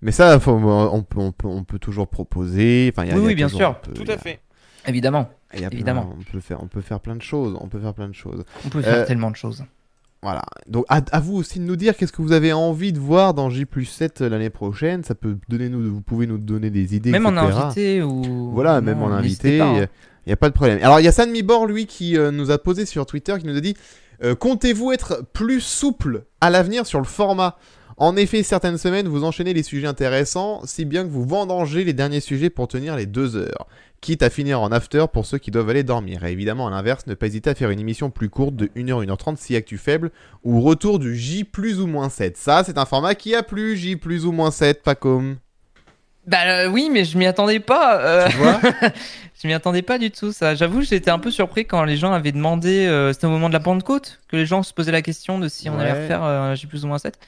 Mais 0.00 0.10
ça, 0.10 0.40
faut- 0.40 0.52
on, 0.52 1.02
peut, 1.04 1.20
on, 1.20 1.30
peut, 1.32 1.46
on 1.48 1.62
peut 1.62 1.78
toujours 1.78 2.08
proposer. 2.08 2.90
Enfin, 2.92 3.04
il 3.04 3.10
y 3.10 3.12
a- 3.12 3.14
Oui, 3.14 3.20
il 3.20 3.22
y 3.22 3.26
a 3.26 3.28
oui, 3.28 3.34
bien 3.36 3.46
toujours- 3.46 3.60
sûr. 3.60 3.70
on 3.70 3.86
peut- 3.86 3.92
Tout 3.92 4.02
il 4.02 4.08
y 4.08 4.10
a- 4.10 4.14
à 4.14 4.18
fait. 4.18 4.40
Évidemment, 4.88 5.30
il 5.54 5.60
y 5.60 5.64
a 5.64 5.68
plein- 5.68 5.76
évidemment. 5.76 6.12
on 6.18 6.22
peut 6.24 6.40
faire, 6.40 6.60
on 6.60 6.66
peut 6.66 6.80
faire 6.80 6.98
plein 6.98 7.14
de 7.14 7.22
choses. 7.22 7.56
On 7.60 7.68
peut 7.68 7.78
faire 7.78 7.94
plein 7.94 8.08
de 8.08 8.14
choses. 8.14 8.44
on 8.66 8.68
peut 8.68 8.82
faire 8.82 8.94
Euh, 8.94 9.06
tellement 9.06 9.30
de 9.30 9.36
choses. 9.36 9.64
Voilà. 10.22 10.42
Donc 10.68 10.84
à, 10.88 11.00
à 11.10 11.20
vous 11.20 11.36
aussi 11.36 11.58
de 11.58 11.64
nous 11.64 11.74
dire 11.74 11.96
qu'est-ce 11.96 12.12
que 12.12 12.22
vous 12.22 12.32
avez 12.32 12.52
envie 12.52 12.92
de 12.92 13.00
voir 13.00 13.34
dans 13.34 13.50
J 13.50 13.66
7 13.84 14.20
l'année 14.20 14.50
prochaine. 14.50 15.02
Ça 15.02 15.16
peut 15.16 15.36
donner 15.48 15.68
nous, 15.68 15.92
vous 15.92 16.00
pouvez 16.00 16.28
nous 16.28 16.38
donner 16.38 16.70
des 16.70 16.94
idées. 16.94 17.10
Même 17.10 17.26
en 17.26 17.36
invité 17.36 18.02
ou. 18.02 18.52
Voilà, 18.52 18.80
Non, 18.80 18.86
même 18.86 19.02
en 19.02 19.08
invité, 19.08 19.56
il 19.56 19.60
hein. 19.60 19.86
n'y 20.26 20.32
a 20.32 20.36
pas 20.36 20.48
de 20.48 20.54
problème. 20.54 20.78
Alors, 20.82 21.00
il 21.00 21.04
y 21.04 21.08
a 21.08 21.12
San 21.12 21.30
Mibor, 21.30 21.66
lui, 21.66 21.86
qui 21.86 22.16
euh, 22.16 22.30
nous 22.30 22.52
a 22.52 22.58
posé 22.58 22.86
sur 22.86 23.04
Twitter, 23.04 23.34
qui 23.40 23.46
nous 23.46 23.56
a 23.56 23.60
dit 23.60 23.74
euh, 24.22 24.36
Comptez-vous 24.36 24.92
être 24.92 25.24
plus 25.32 25.60
souple 25.60 26.24
à 26.40 26.50
l'avenir 26.50 26.86
sur 26.86 27.00
le 27.00 27.06
format? 27.06 27.56
En 27.96 28.16
effet, 28.16 28.42
certaines 28.42 28.78
semaines, 28.78 29.08
vous 29.08 29.24
enchaînez 29.24 29.54
les 29.54 29.62
sujets 29.62 29.86
intéressants, 29.86 30.62
si 30.64 30.84
bien 30.84 31.04
que 31.04 31.10
vous 31.10 31.24
vendangez 31.24 31.84
les 31.84 31.92
derniers 31.92 32.20
sujets 32.20 32.48
pour 32.50 32.68
tenir 32.68 32.96
les 32.96 33.06
deux 33.06 33.36
heures. 33.36 33.66
Quitte 34.02 34.22
à 34.22 34.28
finir 34.28 34.60
en 34.60 34.70
after 34.72 35.06
pour 35.10 35.24
ceux 35.24 35.38
qui 35.38 35.50
doivent 35.50 35.70
aller 35.70 35.84
dormir. 35.84 36.24
Et 36.24 36.32
évidemment, 36.32 36.66
à 36.66 36.70
l'inverse, 36.70 37.06
ne 37.06 37.14
pas 37.14 37.26
hésiter 37.28 37.48
à 37.48 37.54
faire 37.54 37.70
une 37.70 37.80
émission 37.80 38.10
plus 38.10 38.28
courte 38.28 38.54
de 38.56 38.66
1h, 38.66 39.06
1h30 39.06 39.36
si 39.38 39.56
actu 39.56 39.78
faible, 39.78 40.10
ou 40.44 40.60
retour 40.60 40.98
du 40.98 41.16
J 41.16 41.44
plus 41.44 41.80
ou 41.80 41.86
moins 41.86 42.10
7. 42.10 42.36
Ça, 42.36 42.64
c'est 42.66 42.76
un 42.76 42.84
format 42.84 43.14
qui 43.14 43.34
a 43.34 43.42
plu, 43.42 43.76
J 43.78 43.96
plus 43.96 44.26
ou 44.26 44.32
moins 44.32 44.50
7, 44.50 44.82
pas 44.82 44.94
comme. 44.94 45.36
Bah 46.26 46.42
euh, 46.46 46.68
oui, 46.68 46.88
mais 46.92 47.04
je 47.04 47.16
m'y 47.18 47.26
attendais 47.26 47.58
pas. 47.60 47.98
euh, 48.00 48.28
Tu 48.28 48.36
vois 48.36 48.60
je 49.42 49.48
m'y 49.48 49.54
attendais 49.54 49.82
pas 49.82 49.98
du 49.98 50.10
tout. 50.12 50.30
Ça, 50.32 50.54
j'avoue, 50.54 50.82
j'étais 50.82 51.10
un 51.10 51.18
peu 51.18 51.30
surpris 51.32 51.64
quand 51.66 51.82
les 51.84 51.96
gens 51.96 52.12
avaient 52.12 52.30
demandé. 52.32 52.86
euh, 52.86 53.12
C'était 53.12 53.26
au 53.26 53.30
moment 53.30 53.48
de 53.48 53.54
la 53.54 53.60
Pentecôte 53.60 54.20
que 54.28 54.36
les 54.36 54.46
gens 54.46 54.62
se 54.62 54.72
posaient 54.72 54.92
la 54.92 55.02
question 55.02 55.38
de 55.40 55.48
si 55.48 55.68
on 55.70 55.78
allait 55.80 55.92
refaire 56.02 56.22
euh, 56.22 56.54
J 56.54 56.66
plus 56.68 56.84
ou 56.84 56.88
moins 56.88 56.98
7. 56.98 57.18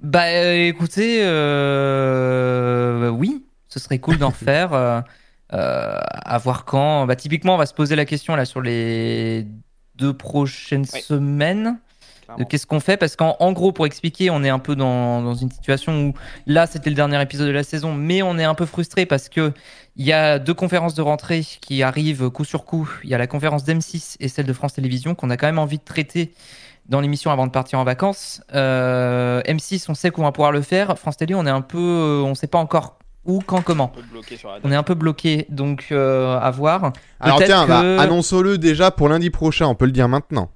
Bah 0.00 0.24
euh, 0.28 0.66
écoutez, 0.68 1.20
euh, 1.22 3.08
oui, 3.08 3.44
ce 3.68 3.78
serait 3.80 3.98
cool 3.98 4.18
d'en 4.18 4.28
refaire. 4.38 5.02
Euh, 5.52 5.98
à 6.12 6.38
voir 6.38 6.64
quand. 6.64 7.06
Bah 7.06 7.16
typiquement, 7.16 7.54
on 7.54 7.58
va 7.58 7.66
se 7.66 7.74
poser 7.74 7.96
la 7.96 8.04
question 8.04 8.36
là 8.36 8.44
sur 8.44 8.60
les 8.60 9.46
deux 9.96 10.12
prochaines 10.12 10.84
semaines 10.84 11.78
de 12.36 12.44
qu'est-ce 12.44 12.66
qu'on 12.66 12.80
fait? 12.80 12.96
Parce 12.96 13.16
qu'en 13.16 13.36
en 13.40 13.52
gros 13.52 13.72
pour 13.72 13.86
expliquer 13.86 14.30
on 14.30 14.44
est 14.44 14.48
un 14.48 14.58
peu 14.58 14.76
dans, 14.76 15.22
dans 15.22 15.34
une 15.34 15.50
situation 15.50 16.08
où 16.08 16.14
là 16.46 16.66
c'était 16.66 16.90
le 16.90 16.96
dernier 16.96 17.20
épisode 17.22 17.46
de 17.46 17.52
la 17.52 17.62
saison 17.62 17.94
mais 17.94 18.22
on 18.22 18.38
est 18.38 18.44
un 18.44 18.54
peu 18.54 18.66
frustré 18.66 19.06
parce 19.06 19.28
que 19.28 19.52
il 19.96 20.04
y 20.04 20.12
a 20.12 20.38
deux 20.38 20.54
conférences 20.54 20.94
de 20.94 21.02
rentrée 21.02 21.40
qui 21.40 21.82
arrivent 21.82 22.30
coup 22.30 22.44
sur 22.44 22.64
coup. 22.64 22.88
Il 23.02 23.10
y 23.10 23.14
a 23.14 23.18
la 23.18 23.26
conférence 23.26 23.64
d'M6 23.64 24.16
et 24.20 24.28
celle 24.28 24.46
de 24.46 24.52
France 24.52 24.74
Télévisions 24.74 25.14
qu'on 25.14 25.30
a 25.30 25.36
quand 25.36 25.46
même 25.46 25.58
envie 25.58 25.78
de 25.78 25.84
traiter 25.84 26.34
dans 26.88 27.00
l'émission 27.00 27.30
avant 27.30 27.46
de 27.46 27.52
partir 27.52 27.78
en 27.78 27.84
vacances. 27.84 28.42
Euh, 28.54 29.40
M6 29.42 29.86
on 29.88 29.94
sait 29.94 30.10
qu'on 30.10 30.22
va 30.22 30.32
pouvoir 30.32 30.52
le 30.52 30.60
faire. 30.60 30.98
France 30.98 31.16
Télé 31.16 31.34
on 31.34 31.46
est 31.46 31.50
un 31.50 31.62
peu 31.62 32.22
on 32.24 32.34
sait 32.34 32.46
pas 32.46 32.58
encore 32.58 32.98
où 33.24 33.40
quand 33.40 33.62
comment 33.62 33.92
Un 33.94 34.00
peu 34.00 34.06
bloqué 34.10 34.36
sur 34.36 34.48
la 34.48 34.58
on 34.64 34.72
est 34.72 34.76
un 34.76 34.82
peu 34.82 34.94
bloqué 34.94 35.46
donc 35.50 35.86
euh, 35.90 36.38
à 36.38 36.50
voir 36.50 36.92
Alors 37.20 37.42
tiens, 37.42 37.66
bah, 37.66 38.00
annonçons-le 38.00 38.58
déjà 38.58 38.90
pour 38.90 39.08
lundi 39.08 39.30
prochain, 39.30 39.66
on 39.66 39.74
peut 39.74 39.86
le 39.86 39.92
dire 39.92 40.08
maintenant. 40.08 40.50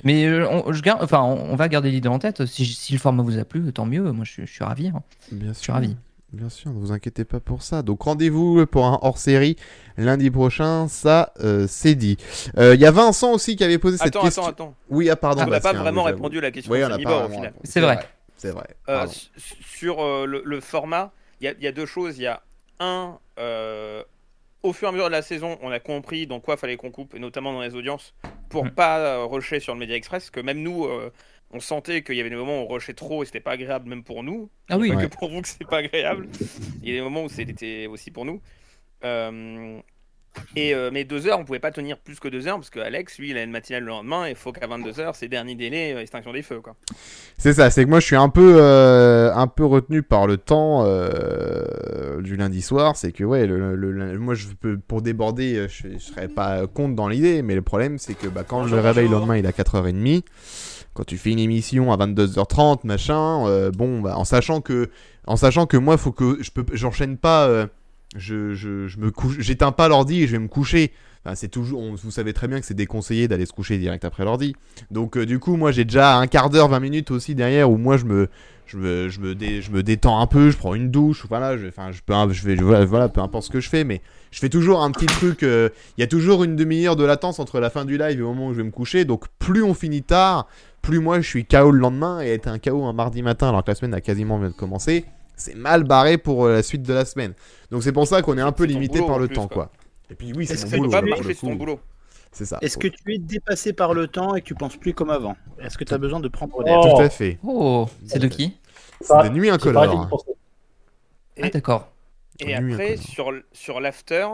Mais 0.03 0.25
euh, 0.25 0.47
on, 0.49 0.73
je 0.73 0.81
garde, 0.81 1.01
enfin, 1.03 1.21
on, 1.21 1.51
on 1.51 1.55
va 1.55 1.67
garder 1.69 1.89
l'idée 1.91 2.09
en 2.09 2.19
tête. 2.19 2.45
Si, 2.45 2.65
si 2.65 2.93
le 2.93 2.99
format 2.99 3.23
vous 3.23 3.37
a 3.37 3.45
plu, 3.45 3.71
tant 3.73 3.85
mieux. 3.85 4.11
Moi, 4.11 4.25
je, 4.25 4.31
suis- 4.31 4.45
je 4.47 4.51
suis 4.51 4.63
ravi. 4.63 4.87
hein. 4.89 5.01
Bien 5.31 5.53
suis 5.53 5.71
ravi. 5.71 5.95
Bien 6.31 6.49
sûr, 6.49 6.71
ne 6.71 6.79
vous 6.79 6.91
inquiétez 6.91 7.25
pas 7.25 7.39
pour 7.39 7.61
ça. 7.61 7.83
Donc 7.83 8.01
rendez-vous 8.01 8.65
pour 8.65 8.85
un 8.87 8.97
hors-série 9.03 9.55
lundi 9.97 10.31
prochain, 10.31 10.87
ça 10.87 11.31
euh, 11.41 11.67
c'est 11.69 11.93
dit. 11.93 12.17
Euh, 12.57 12.73
Il 12.73 12.81
y 12.81 12.87
a 12.87 12.91
Vincent 12.91 13.33
aussi 13.33 13.55
qui 13.55 13.63
avait 13.63 13.77
posé 13.77 13.97
cette 13.97 14.07
Attends, 14.07 14.23
question. 14.23 14.41
attends, 14.43 14.51
attends. 14.65 14.75
Oui, 14.89 15.11
ah 15.11 15.15
pardon. 15.15 15.43
on 15.45 15.47
n'a 15.51 15.59
pas 15.59 15.73
vraiment 15.73 16.01
répondu 16.01 16.39
à 16.39 16.41
la 16.41 16.49
question 16.49 16.73
Oui, 16.73 16.79
de 16.79 16.87
pas 16.87 17.25
au 17.25 17.29
final. 17.29 17.45
répondu. 17.47 17.49
C'est 17.65 17.81
vrai. 17.81 17.99
C'est 18.35 18.49
vrai. 18.49 18.65
Euh, 18.89 19.05
sur 19.37 20.01
euh, 20.03 20.25
le, 20.25 20.41
le 20.43 20.59
format, 20.59 21.11
il 21.39 21.43
y, 21.45 21.47
a- 21.49 21.53
il 21.55 21.63
y 21.63 21.67
a 21.67 21.71
deux 21.71 21.85
choses. 21.85 22.17
Il 22.17 22.23
y 22.23 22.27
a 22.27 22.41
un, 22.79 23.19
euh, 23.37 24.01
au 24.63 24.73
fur 24.73 24.87
et 24.87 24.89
à 24.89 24.91
mesure 24.93 25.05
de 25.07 25.11
la 25.11 25.21
saison, 25.21 25.57
on 25.61 25.69
a 25.71 25.79
compris 25.79 26.25
dans 26.27 26.39
quoi 26.39 26.57
fallait 26.57 26.77
qu'on 26.77 26.91
coupe, 26.91 27.13
et 27.15 27.19
notamment 27.19 27.53
dans 27.53 27.61
les 27.61 27.75
audiences, 27.75 28.15
pour 28.49 28.65
Mm. 28.65 28.71
pas 28.71 28.99
euh, 28.99 29.25
rusher 29.25 29.59
sur 29.59 29.73
le 29.73 29.79
Media 29.79 29.95
Express, 29.95 30.29
que 30.29 30.39
même 30.39 30.61
nous, 30.61 30.85
euh, 30.85 31.11
on 31.51 31.59
sentait 31.59 32.01
qu'il 32.03 32.15
y 32.15 32.19
avait 32.21 32.29
des 32.29 32.35
moments 32.35 32.63
où 32.63 32.65
on 32.65 32.73
rushait 32.73 32.93
trop 32.93 33.21
et 33.21 33.25
c'était 33.25 33.39
pas 33.39 33.51
agréable 33.51 33.87
même 33.89 34.03
pour 34.03 34.23
nous. 34.23 34.49
Ah 34.69 34.77
oui. 34.77 34.89
Pas 34.89 34.95
Ouais. 34.95 35.03
que 35.09 35.15
pour 35.15 35.29
vous 35.29 35.41
que 35.41 35.47
c'est 35.47 35.67
pas 35.67 35.77
agréable. 35.77 36.27
Il 36.81 36.89
y 36.89 36.91
a 36.91 36.95
des 36.95 37.01
moments 37.01 37.23
où 37.23 37.29
c'était 37.29 37.87
aussi 37.87 38.09
pour 38.09 38.25
nous. 38.25 38.41
Euh, 39.03 39.79
et 40.55 40.73
euh, 40.73 40.89
mais 40.91 41.03
deux 41.03 41.27
heures, 41.27 41.39
on 41.39 41.45
pouvait 41.45 41.59
pas 41.59 41.71
tenir 41.71 41.97
plus 41.97 42.19
que 42.19 42.27
deux 42.27 42.47
heures 42.47 42.55
parce 42.57 42.69
que 42.69 42.79
Alex, 42.79 43.17
lui, 43.19 43.29
il 43.31 43.37
a 43.37 43.43
une 43.43 43.51
matinale 43.51 43.83
le 43.83 43.89
lendemain 43.89 44.25
et 44.27 44.31
il 44.31 44.35
faut 44.35 44.51
qu'à 44.51 44.65
22 44.67 44.99
heures, 44.99 45.15
c'est 45.15 45.27
dernier 45.27 45.55
délai, 45.55 45.93
euh, 45.93 46.01
extinction 46.01 46.31
des 46.33 46.41
feux, 46.41 46.59
quoi. 46.61 46.75
C'est 47.37 47.53
ça, 47.53 47.69
c'est 47.69 47.83
que 47.85 47.89
moi 47.89 47.99
je 47.99 48.05
suis 48.05 48.15
un 48.15 48.29
peu, 48.29 48.55
euh, 48.59 49.33
un 49.33 49.47
peu 49.47 49.65
retenu 49.65 50.03
par 50.03 50.27
le 50.27 50.37
temps 50.37 50.83
euh, 50.85 52.21
du 52.21 52.35
lundi 52.35 52.61
soir. 52.61 52.95
C'est 52.95 53.11
que 53.11 53.23
ouais, 53.23 53.45
le, 53.47 53.75
le- 53.75 53.91
le- 53.91 54.19
moi 54.19 54.33
je 54.35 54.47
peux, 54.59 54.77
pour 54.77 55.01
déborder, 55.01 55.67
je, 55.69 55.89
je 55.93 55.97
serais 55.97 56.27
pas 56.27 56.67
contre 56.67 56.95
dans 56.95 57.07
l'idée, 57.07 57.41
mais 57.41 57.55
le 57.55 57.61
problème 57.61 57.97
c'est 57.97 58.13
que 58.15 58.27
bah, 58.27 58.43
quand 58.47 58.63
je 58.67 58.75
me 58.75 58.81
Bonjour, 58.81 58.85
réveille 58.85 59.03
le 59.05 59.09
bonjour. 59.09 59.19
lendemain 59.27 59.37
il 59.37 59.45
est 59.45 59.47
à 59.47 59.51
4h30, 59.63 60.23
quand 60.93 61.03
tu 61.05 61.17
fais 61.17 61.31
une 61.31 61.39
émission 61.39 61.91
à 61.91 61.97
22h30, 61.97 62.81
machin, 62.85 63.47
euh, 63.47 63.71
bon, 63.71 64.01
bah, 64.01 64.17
en 64.17 64.25
sachant 64.25 64.61
que, 64.61 64.89
en 65.25 65.35
sachant 65.35 65.65
que 65.65 65.77
moi 65.77 65.97
faut 65.97 66.11
que 66.11 66.37
je 66.41 66.51
peux, 66.51 66.65
j'enchaîne 66.73 67.17
pas, 67.17 67.47
euh, 67.47 67.65
je, 68.15 68.97
me 68.99 69.11
couche, 69.11 69.35
j'éteins 69.39 69.71
pas 69.71 69.87
l'ordi 69.87 70.23
et 70.23 70.27
je 70.27 70.33
vais 70.33 70.39
me 70.39 70.47
coucher. 70.47 70.91
Enfin, 71.25 71.35
c'est 71.35 71.47
toujours, 71.47 71.81
vous 71.95 72.11
savez 72.11 72.33
très 72.33 72.49
bien 72.49 72.59
que 72.59 72.65
c'est 72.65 72.73
déconseillé 72.73 73.29
d'aller 73.29 73.45
se 73.45 73.53
coucher 73.53 73.77
direct 73.77 74.03
après 74.03 74.25
l'ordi. 74.25 74.55
Donc 74.91 75.15
euh, 75.15 75.25
du 75.25 75.39
coup, 75.39 75.55
moi 75.55 75.71
j'ai 75.71 75.85
déjà 75.85 76.17
un 76.17 76.27
quart 76.27 76.49
d'heure, 76.49 76.67
20 76.67 76.79
minutes 76.81 77.11
aussi 77.11 77.33
derrière 77.33 77.71
où 77.71 77.77
moi 77.77 77.95
je 77.95 78.05
me, 78.05 79.81
détends 79.81 80.19
un 80.19 80.27
peu, 80.27 80.51
je 80.51 80.57
prends 80.57 80.75
une 80.75 80.91
douche, 80.91 81.25
voilà, 81.29 81.57
je, 81.57 81.67
enfin, 81.67 81.91
je 81.93 82.01
peux, 82.05 82.13
je 82.33 82.45
vais, 82.45 82.55
voilà, 82.85 83.07
peu 83.07 83.21
importe 83.21 83.45
ce 83.45 83.49
que 83.49 83.61
je 83.61 83.69
fais, 83.69 83.85
mais 83.85 84.01
je 84.31 84.39
fais 84.39 84.49
toujours 84.49 84.83
un 84.83 84.91
petit 84.91 85.05
truc. 85.05 85.43
euh, 85.43 85.69
Il 85.97 86.01
y 86.01 86.03
a 86.03 86.07
toujours 86.07 86.43
une 86.43 86.57
demi-heure 86.57 86.97
de 86.97 87.05
latence 87.05 87.39
entre 87.39 87.61
la 87.61 87.69
fin 87.69 87.85
du 87.85 87.97
live 87.97 88.11
et 88.11 88.15
le 88.15 88.25
moment 88.25 88.47
où 88.47 88.53
je 88.53 88.57
vais 88.57 88.63
me 88.63 88.71
coucher. 88.71 89.05
Donc 89.05 89.27
plus 89.39 89.63
on 89.63 89.73
finit 89.73 90.03
tard, 90.03 90.47
plus 90.81 90.99
moi 90.99 91.21
je 91.21 91.27
suis 91.27 91.45
KO 91.45 91.71
le 91.71 91.79
lendemain 91.79 92.21
et 92.21 92.27
être 92.27 92.47
un 92.47 92.59
KO 92.59 92.83
un 92.83 92.93
mardi 92.93 93.21
matin 93.21 93.47
alors 93.47 93.63
que 93.63 93.71
la 93.71 93.75
semaine 93.75 93.93
a 93.93 94.01
quasiment 94.01 94.39
vient 94.39 94.49
de 94.49 94.53
commencer, 94.53 95.05
c'est 95.43 95.55
mal 95.55 95.83
barré 95.83 96.17
pour 96.17 96.45
euh, 96.45 96.53
la 96.53 96.63
suite 96.63 96.83
de 96.83 96.93
la 96.93 97.05
semaine. 97.05 97.33
Donc 97.71 97.83
c'est 97.83 97.91
pour 97.91 98.07
ça 98.07 98.21
qu'on 98.21 98.37
est 98.37 98.41
un 98.41 98.51
peu 98.51 98.63
C'est 98.63 98.69
limité 98.73 98.99
par 99.01 99.19
le 99.19 99.27
plus, 99.27 99.35
temps, 99.35 99.47
quoi. 99.47 99.65
quoi. 99.65 99.71
Et 100.09 100.15
puis 100.15 100.31
oui, 100.33 100.45
c'est 100.47 100.53
Est-ce 100.53 100.65
mon 100.77 100.89
que 100.89 100.95
Tu 101.05 101.21
boulot. 101.23 101.33
ton 101.33 101.55
boulot. 101.55 101.79
C'est 102.31 102.45
ça. 102.45 102.57
Est-ce 102.61 102.77
que 102.77 102.87
tu 102.87 103.13
es 103.13 103.17
dépassé 103.19 103.73
par 103.73 103.93
le 103.93 104.07
temps 104.07 104.35
et 104.35 104.41
que 104.41 104.47
tu 104.47 104.55
penses 104.55 104.77
plus 104.77 104.93
comme 104.93 105.09
avant? 105.11 105.35
Est-ce 105.59 105.77
que 105.77 105.83
tu 105.83 105.93
as 105.93 105.97
besoin 105.97 106.19
de 106.19 106.27
prendre 106.27 106.63
des 106.63 106.71
Oh. 106.75 106.95
Tout 106.95 107.01
à 107.01 107.09
fait. 107.09 107.37
Oh, 107.43 107.87
c'est 108.07 108.19
de 108.19 108.27
qui? 108.27 108.57
C'est 109.01 109.21
des 109.23 109.29
nuits 109.29 109.49
incolores. 109.49 110.09
penser. 110.09 110.31
Ah, 111.41 111.49
d'accord. 111.49 111.91
Et 112.39 112.55
après, 112.55 112.97
sur, 112.97 113.31
sur 113.51 113.79
l'after, 113.79 114.27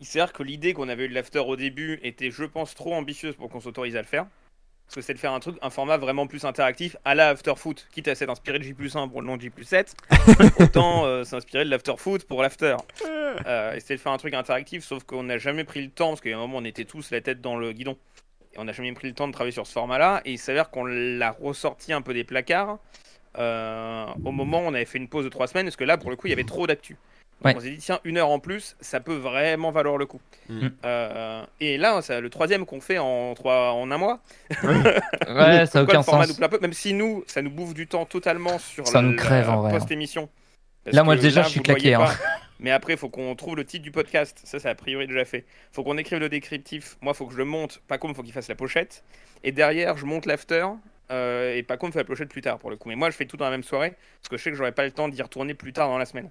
il 0.00 0.06
s'avère 0.06 0.32
que 0.32 0.42
l'idée 0.42 0.72
qu'on 0.72 0.88
avait 0.88 1.04
eu 1.04 1.08
de 1.08 1.14
l'after 1.14 1.40
au 1.40 1.56
début 1.56 2.00
était, 2.02 2.30
je 2.30 2.44
pense, 2.44 2.74
trop 2.74 2.94
ambitieuse 2.94 3.36
pour 3.36 3.48
qu'on 3.50 3.60
s'autorise 3.60 3.96
à 3.96 4.00
le 4.00 4.06
faire. 4.06 4.26
Parce 4.88 4.94
que 4.94 5.00
c'est 5.02 5.12
de 5.12 5.18
faire 5.18 5.34
un 5.34 5.40
truc, 5.40 5.56
un 5.60 5.68
format 5.68 5.98
vraiment 5.98 6.26
plus 6.26 6.46
interactif 6.46 6.96
à 7.04 7.14
la 7.14 7.28
After 7.28 7.52
Foot, 7.56 7.86
quitte 7.92 8.08
à 8.08 8.14
s'être 8.14 8.30
inspiré 8.30 8.58
de 8.58 8.64
J 8.64 8.74
1 8.94 9.08
pour 9.08 9.20
le 9.20 9.26
nom 9.26 9.36
de 9.36 9.42
J 9.42 9.50
7, 9.62 9.94
autant 10.60 11.04
euh, 11.04 11.24
s'inspirer 11.24 11.66
de 11.66 11.70
l'After 11.70 11.92
Foot 11.98 12.24
pour 12.24 12.40
l'After. 12.42 12.76
Euh, 13.46 13.74
et 13.74 13.80
c'est 13.80 13.96
de 13.96 14.00
faire 14.00 14.12
un 14.12 14.16
truc 14.16 14.32
interactif, 14.32 14.82
sauf 14.82 15.04
qu'on 15.04 15.24
n'a 15.24 15.36
jamais 15.36 15.64
pris 15.64 15.82
le 15.82 15.90
temps, 15.90 16.08
parce 16.08 16.22
qu'il 16.22 16.30
y 16.30 16.34
a 16.34 16.38
un 16.38 16.40
moment 16.40 16.56
on 16.58 16.64
était 16.64 16.86
tous 16.86 17.10
la 17.10 17.20
tête 17.20 17.42
dans 17.42 17.56
le 17.58 17.72
guidon. 17.72 17.98
Et 18.54 18.58
on 18.58 18.64
n'a 18.64 18.72
jamais 18.72 18.92
pris 18.92 19.08
le 19.08 19.14
temps 19.14 19.28
de 19.28 19.32
travailler 19.34 19.52
sur 19.52 19.66
ce 19.66 19.72
format-là, 19.72 20.22
et 20.24 20.32
il 20.32 20.38
s'avère 20.38 20.70
qu'on 20.70 20.86
l'a 20.86 21.32
ressorti 21.32 21.92
un 21.92 22.00
peu 22.00 22.14
des 22.14 22.24
placards. 22.24 22.78
euh, 23.38 24.06
au 24.24 24.32
moment 24.32 24.60
où 24.60 24.64
on 24.64 24.74
avait 24.74 24.86
fait 24.86 24.98
une 24.98 25.08
pause 25.08 25.24
de 25.24 25.28
trois 25.28 25.46
semaines, 25.46 25.66
parce 25.66 25.76
que 25.76 25.84
là, 25.84 25.98
pour 25.98 26.08
le 26.10 26.16
coup, 26.16 26.26
il 26.28 26.30
y 26.30 26.32
avait 26.32 26.44
trop 26.44 26.66
d'actu. 26.66 26.96
Ouais. 27.44 27.54
On 27.56 27.60
s'est 27.60 27.70
dit, 27.70 27.78
tiens, 27.78 28.00
une 28.04 28.18
heure 28.18 28.30
en 28.30 28.40
plus, 28.40 28.76
ça 28.80 28.98
peut 28.98 29.14
vraiment 29.14 29.70
valoir 29.70 29.96
le 29.96 30.06
coup. 30.06 30.20
Mm. 30.48 30.68
Euh, 30.84 31.44
et 31.60 31.78
là, 31.78 32.02
c'est 32.02 32.20
le 32.20 32.30
troisième 32.30 32.66
qu'on 32.66 32.80
fait 32.80 32.98
en, 32.98 33.34
trois, 33.34 33.72
en 33.72 33.90
un 33.92 33.96
mois. 33.98 34.20
Ouais, 34.64 34.66
ça 34.66 34.72
a 34.72 35.66
Pourquoi 35.66 35.82
aucun 35.82 36.02
sens. 36.02 36.38
nous 36.40 36.48
peu, 36.48 36.58
même 36.60 36.72
si 36.72 36.94
nous, 36.94 37.22
ça 37.28 37.40
nous 37.42 37.50
bouffe 37.50 37.74
du 37.74 37.86
temps 37.86 38.06
totalement 38.06 38.58
sur 38.58 38.86
Ça 38.88 39.02
nous 39.02 39.12
la- 39.12 39.16
crève, 39.16 39.48
en 39.50 39.60
vrai, 39.62 39.70
hein. 39.70 39.78
post-émission. 39.78 40.28
Parce 40.84 40.96
Là, 40.96 41.04
moi, 41.04 41.14
déjà, 41.16 41.42
là, 41.42 41.46
je 41.46 41.52
suis 41.52 41.60
claqué, 41.62 41.94
hein. 41.94 42.06
Mais 42.60 42.72
après, 42.72 42.94
il 42.94 42.98
faut 42.98 43.08
qu'on 43.08 43.36
trouve 43.36 43.54
le 43.54 43.64
titre 43.64 43.84
du 43.84 43.92
podcast. 43.92 44.40
Ça, 44.42 44.58
c'est 44.58 44.68
a 44.68 44.74
priori 44.74 45.06
déjà 45.06 45.24
fait. 45.24 45.44
faut 45.70 45.84
qu'on 45.84 45.96
écrive 45.96 46.18
le 46.18 46.28
descriptif. 46.28 46.96
Moi, 47.02 47.12
il 47.14 47.16
faut 47.16 47.26
que 47.26 47.32
je 47.32 47.38
le 47.38 47.44
monte. 47.44 47.80
Paco, 47.86 48.08
il 48.08 48.14
faut 48.16 48.24
qu'il 48.24 48.32
fasse 48.32 48.48
la 48.48 48.56
pochette. 48.56 49.04
Et 49.44 49.52
derrière, 49.52 49.96
je 49.96 50.04
monte 50.06 50.26
l'after. 50.26 50.66
euh, 51.12 51.54
et 51.54 51.62
Paco 51.62 51.86
me 51.86 51.92
fait 51.92 52.00
la 52.00 52.04
pochette 52.04 52.28
plus 52.30 52.40
tard, 52.42 52.58
pour 52.58 52.70
le 52.70 52.76
coup. 52.76 52.88
Mais 52.88 52.96
moi, 52.96 53.10
je 53.10 53.16
fais 53.16 53.26
tout 53.26 53.36
dans 53.36 53.44
la 53.44 53.52
même 53.52 53.62
soirée. 53.62 53.90
Parce 54.20 54.28
que 54.28 54.36
je 54.36 54.42
sais 54.42 54.50
que 54.50 54.56
j'aurai 54.56 54.72
pas 54.72 54.84
le 54.84 54.90
temps 54.90 55.06
d'y 55.08 55.22
retourner 55.22 55.54
plus 55.54 55.72
tard 55.72 55.86
dans 55.88 55.98
la 55.98 56.04
semaine. 56.06 56.30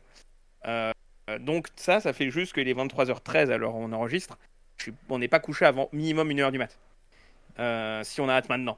Euh, 0.68 0.92
donc, 1.40 1.68
ça, 1.76 2.00
ça 2.00 2.14
fait 2.14 2.30
juste 2.30 2.54
qu'il 2.54 2.68
est 2.68 2.74
23h13 2.74 3.52
alors 3.52 3.76
on 3.76 3.92
enregistre. 3.92 4.38
On 5.10 5.20
n'est 5.20 5.28
pas 5.28 5.40
couché 5.40 5.66
avant 5.66 5.90
minimum 5.92 6.30
1h 6.30 6.52
du 6.52 6.58
mat. 6.58 6.78
Euh, 7.60 8.04
si 8.04 8.22
on 8.22 8.30
a 8.30 8.34
hâte 8.34 8.50
maintenant. 8.50 8.78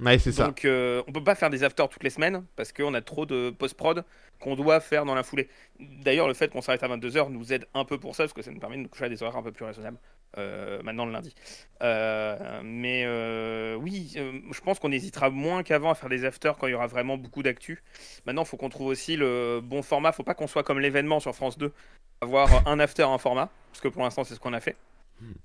Ouais, 0.00 0.18
c'est 0.18 0.32
ça. 0.32 0.46
Donc 0.46 0.64
euh, 0.64 1.02
on 1.06 1.12
peut 1.12 1.22
pas 1.22 1.34
faire 1.34 1.50
des 1.50 1.62
afters 1.62 1.88
toutes 1.88 2.04
les 2.04 2.10
semaines 2.10 2.44
parce 2.56 2.72
qu'on 2.72 2.94
a 2.94 3.00
trop 3.00 3.26
de 3.26 3.50
post-prod 3.50 4.04
qu'on 4.40 4.56
doit 4.56 4.80
faire 4.80 5.04
dans 5.04 5.14
la 5.14 5.22
foulée. 5.22 5.48
D'ailleurs, 5.78 6.26
le 6.26 6.34
fait 6.34 6.50
qu'on 6.50 6.62
s'arrête 6.62 6.82
à 6.82 6.88
22h 6.88 7.30
nous 7.30 7.52
aide 7.52 7.66
un 7.74 7.84
peu 7.84 7.98
pour 7.98 8.16
ça 8.16 8.24
parce 8.24 8.32
que 8.32 8.42
ça 8.42 8.50
nous 8.50 8.60
permet 8.60 8.76
de 8.76 8.82
nous 8.82 8.88
coucher 8.88 9.04
à 9.04 9.08
des 9.08 9.22
horaires 9.22 9.36
un 9.36 9.42
peu 9.42 9.52
plus 9.52 9.64
raisonnables 9.64 9.98
euh, 10.38 10.82
maintenant 10.82 11.06
le 11.06 11.12
lundi. 11.12 11.34
Euh, 11.82 12.60
mais 12.62 13.04
euh, 13.04 13.74
oui, 13.76 14.12
euh, 14.16 14.32
je 14.52 14.60
pense 14.60 14.78
qu'on 14.78 14.92
hésitera 14.92 15.30
moins 15.30 15.62
qu'avant 15.62 15.90
à 15.90 15.94
faire 15.94 16.08
des 16.08 16.24
afters 16.24 16.56
quand 16.56 16.66
il 16.66 16.70
y 16.70 16.74
aura 16.74 16.86
vraiment 16.86 17.16
beaucoup 17.16 17.42
d'actu. 17.42 17.82
Maintenant, 18.26 18.42
il 18.42 18.48
faut 18.48 18.56
qu'on 18.56 18.68
trouve 18.68 18.88
aussi 18.88 19.16
le 19.16 19.60
bon 19.62 19.82
format. 19.82 20.12
faut 20.12 20.22
pas 20.22 20.34
qu'on 20.34 20.46
soit 20.46 20.62
comme 20.62 20.80
l'événement 20.80 21.20
sur 21.20 21.34
France 21.34 21.58
2, 21.58 21.72
avoir 22.20 22.66
un 22.66 22.78
after, 22.80 23.02
un 23.02 23.18
format, 23.18 23.50
parce 23.70 23.80
que 23.80 23.88
pour 23.88 24.02
l'instant, 24.02 24.24
c'est 24.24 24.34
ce 24.34 24.40
qu'on 24.40 24.52
a 24.52 24.60
fait. 24.60 24.76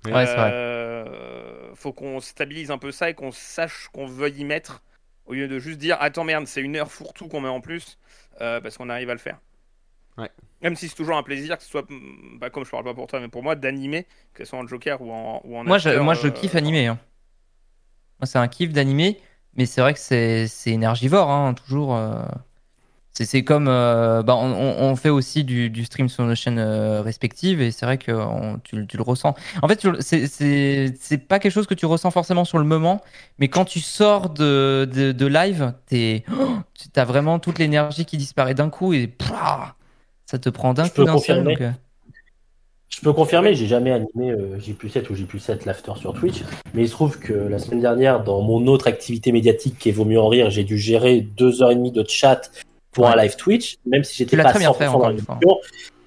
Ouais, 0.05 0.25
c'est 0.25 0.35
vrai. 0.35 1.64
Euh, 1.75 1.77
faut 1.77 1.93
qu'on 1.93 2.19
stabilise 2.19 2.71
un 2.71 2.77
peu 2.77 2.91
ça 2.91 3.09
et 3.09 3.13
qu'on 3.13 3.31
sache 3.31 3.89
qu'on 3.93 4.05
veuille 4.05 4.39
y 4.39 4.45
mettre 4.45 4.81
au 5.25 5.33
lieu 5.33 5.47
de 5.47 5.59
juste 5.59 5.79
dire 5.79 5.97
attends 5.99 6.23
merde 6.23 6.47
c'est 6.47 6.61
une 6.61 6.75
heure 6.75 6.91
fourre-tout 6.91 7.27
qu'on 7.27 7.41
met 7.41 7.49
en 7.49 7.61
plus 7.61 7.97
euh, 8.41 8.61
parce 8.61 8.77
qu'on 8.77 8.89
arrive 8.89 9.09
à 9.09 9.13
le 9.13 9.19
faire. 9.19 9.39
Ouais. 10.17 10.29
Même 10.61 10.75
si 10.75 10.87
c'est 10.87 10.95
toujours 10.95 11.17
un 11.17 11.23
plaisir 11.23 11.57
que 11.57 11.63
ce 11.63 11.69
soit 11.69 11.89
mm, 11.89 12.39
bah, 12.39 12.49
comme 12.49 12.65
je 12.65 12.71
parle 12.71 12.83
pas 12.83 12.93
pour 12.93 13.07
toi 13.07 13.19
mais 13.19 13.27
pour 13.27 13.43
moi 13.43 13.55
d'animer 13.55 14.07
que 14.33 14.43
ce 14.43 14.49
soit 14.49 14.59
en 14.59 14.67
Joker 14.67 15.01
ou 15.01 15.11
en 15.11 15.41
ou 15.43 15.57
en 15.57 15.63
Moi, 15.63 15.77
je, 15.77 15.89
moi, 15.99 16.13
je 16.13 16.27
euh, 16.27 16.31
kiffe 16.31 16.55
animer. 16.55 16.87
hein. 16.87 16.99
Moi, 18.19 18.27
c'est 18.27 18.37
un 18.37 18.47
kiff 18.47 18.71
d'animer, 18.71 19.19
mais 19.55 19.65
c'est 19.65 19.81
vrai 19.81 19.93
que 19.93 19.99
c'est 19.99 20.47
c'est 20.47 20.71
énergivore, 20.71 21.29
hein, 21.29 21.53
toujours. 21.53 21.93
C'est 23.17 23.23
c'est 23.25 23.43
comme. 23.45 23.67
euh, 23.69 24.23
bah, 24.23 24.35
on, 24.35 24.95
fait 24.97 25.09
aussi 25.09 25.43
du, 25.45 25.69
du 25.69 25.85
stream 25.85 26.09
sur 26.09 26.25
nos 26.25 26.35
chaînes 26.35 26.59
euh, 26.59 27.01
respectives, 27.01 27.61
et 27.61 27.71
c'est 27.71 27.85
vrai 27.85 27.97
que 27.97 28.11
on- 28.11 28.59
tu, 28.59 28.75
le- 28.75 28.85
tu 28.85 28.97
le 28.97 29.03
ressens. 29.03 29.35
En 29.61 29.67
fait, 29.69 29.87
c'est- 30.01 30.27
c'est 30.27 30.93
c'est 30.99 31.17
pas 31.17 31.39
quelque 31.39 31.53
chose 31.53 31.65
que 31.67 31.73
tu 31.73 31.85
ressens 31.85 32.11
forcément 32.11 32.43
sur 32.43 32.57
le 32.57 32.65
moment, 32.65 33.01
mais 33.39 33.47
quand 33.47 33.63
tu 33.63 33.79
sors 33.79 34.29
de, 34.31 34.87
de, 34.93 35.13
de 35.13 35.25
live, 35.27 35.73
t'es- 35.87 36.25
oh, 36.37 36.57
tu 36.73 36.99
as 36.99 37.05
vraiment 37.05 37.39
toute 37.39 37.57
l'énergie 37.57 38.03
qui 38.05 38.17
disparaît 38.17 38.53
d'un 38.53 38.69
coup, 38.69 38.91
et 38.93 39.07
plah, 39.07 39.75
ça 40.25 40.37
te 40.37 40.49
prend 40.49 40.73
d'un 40.73 40.83
Je 40.83 40.89
coup 40.89 40.95
peux 40.97 41.05
d'un 41.05 41.11
seul. 41.13 41.37
confirmer. 41.37 41.53
donc, 41.53 41.61
euh, 41.61 41.71
Je 42.89 42.99
peux 42.99 43.13
confirmer, 43.13 43.55
j'ai 43.55 43.67
jamais 43.67 43.91
animé 43.91 44.31
euh, 44.31 44.57
J7 44.59 45.09
ou 45.09 45.15
J7 45.15 45.65
l'after 45.65 45.93
sur 45.97 46.13
Twitch, 46.13 46.43
mais 46.73 46.81
il 46.83 46.87
se 46.87 46.93
trouve 46.93 47.17
que 47.19 47.31
la 47.33 47.59
semaine 47.59 47.79
dernière, 47.81 48.23
dans 48.25 48.41
mon 48.41 48.67
autre 48.67 48.87
activité 48.87 49.31
médiatique 49.31 49.77
qui 49.79 49.87
est 49.87 49.91
Vaut 49.93 50.03
mieux 50.05 50.19
en 50.19 50.27
rire, 50.27 50.49
j'ai 50.49 50.65
dû 50.65 50.77
gérer 50.77 51.21
deux 51.21 51.63
heures 51.63 51.71
et 51.71 51.75
demie 51.75 51.91
de 51.93 52.03
chat 52.07 52.51
pour 52.95 53.07
un 53.07 53.15
live 53.15 53.35
Twitch, 53.35 53.77
même 53.85 54.03
si 54.03 54.15
j'étais 54.17 54.37
pas 54.37 54.49
très 54.49 54.59
bien 54.59 54.71
100% 54.71 54.77
fait, 54.77 54.85
dans 55.45 55.59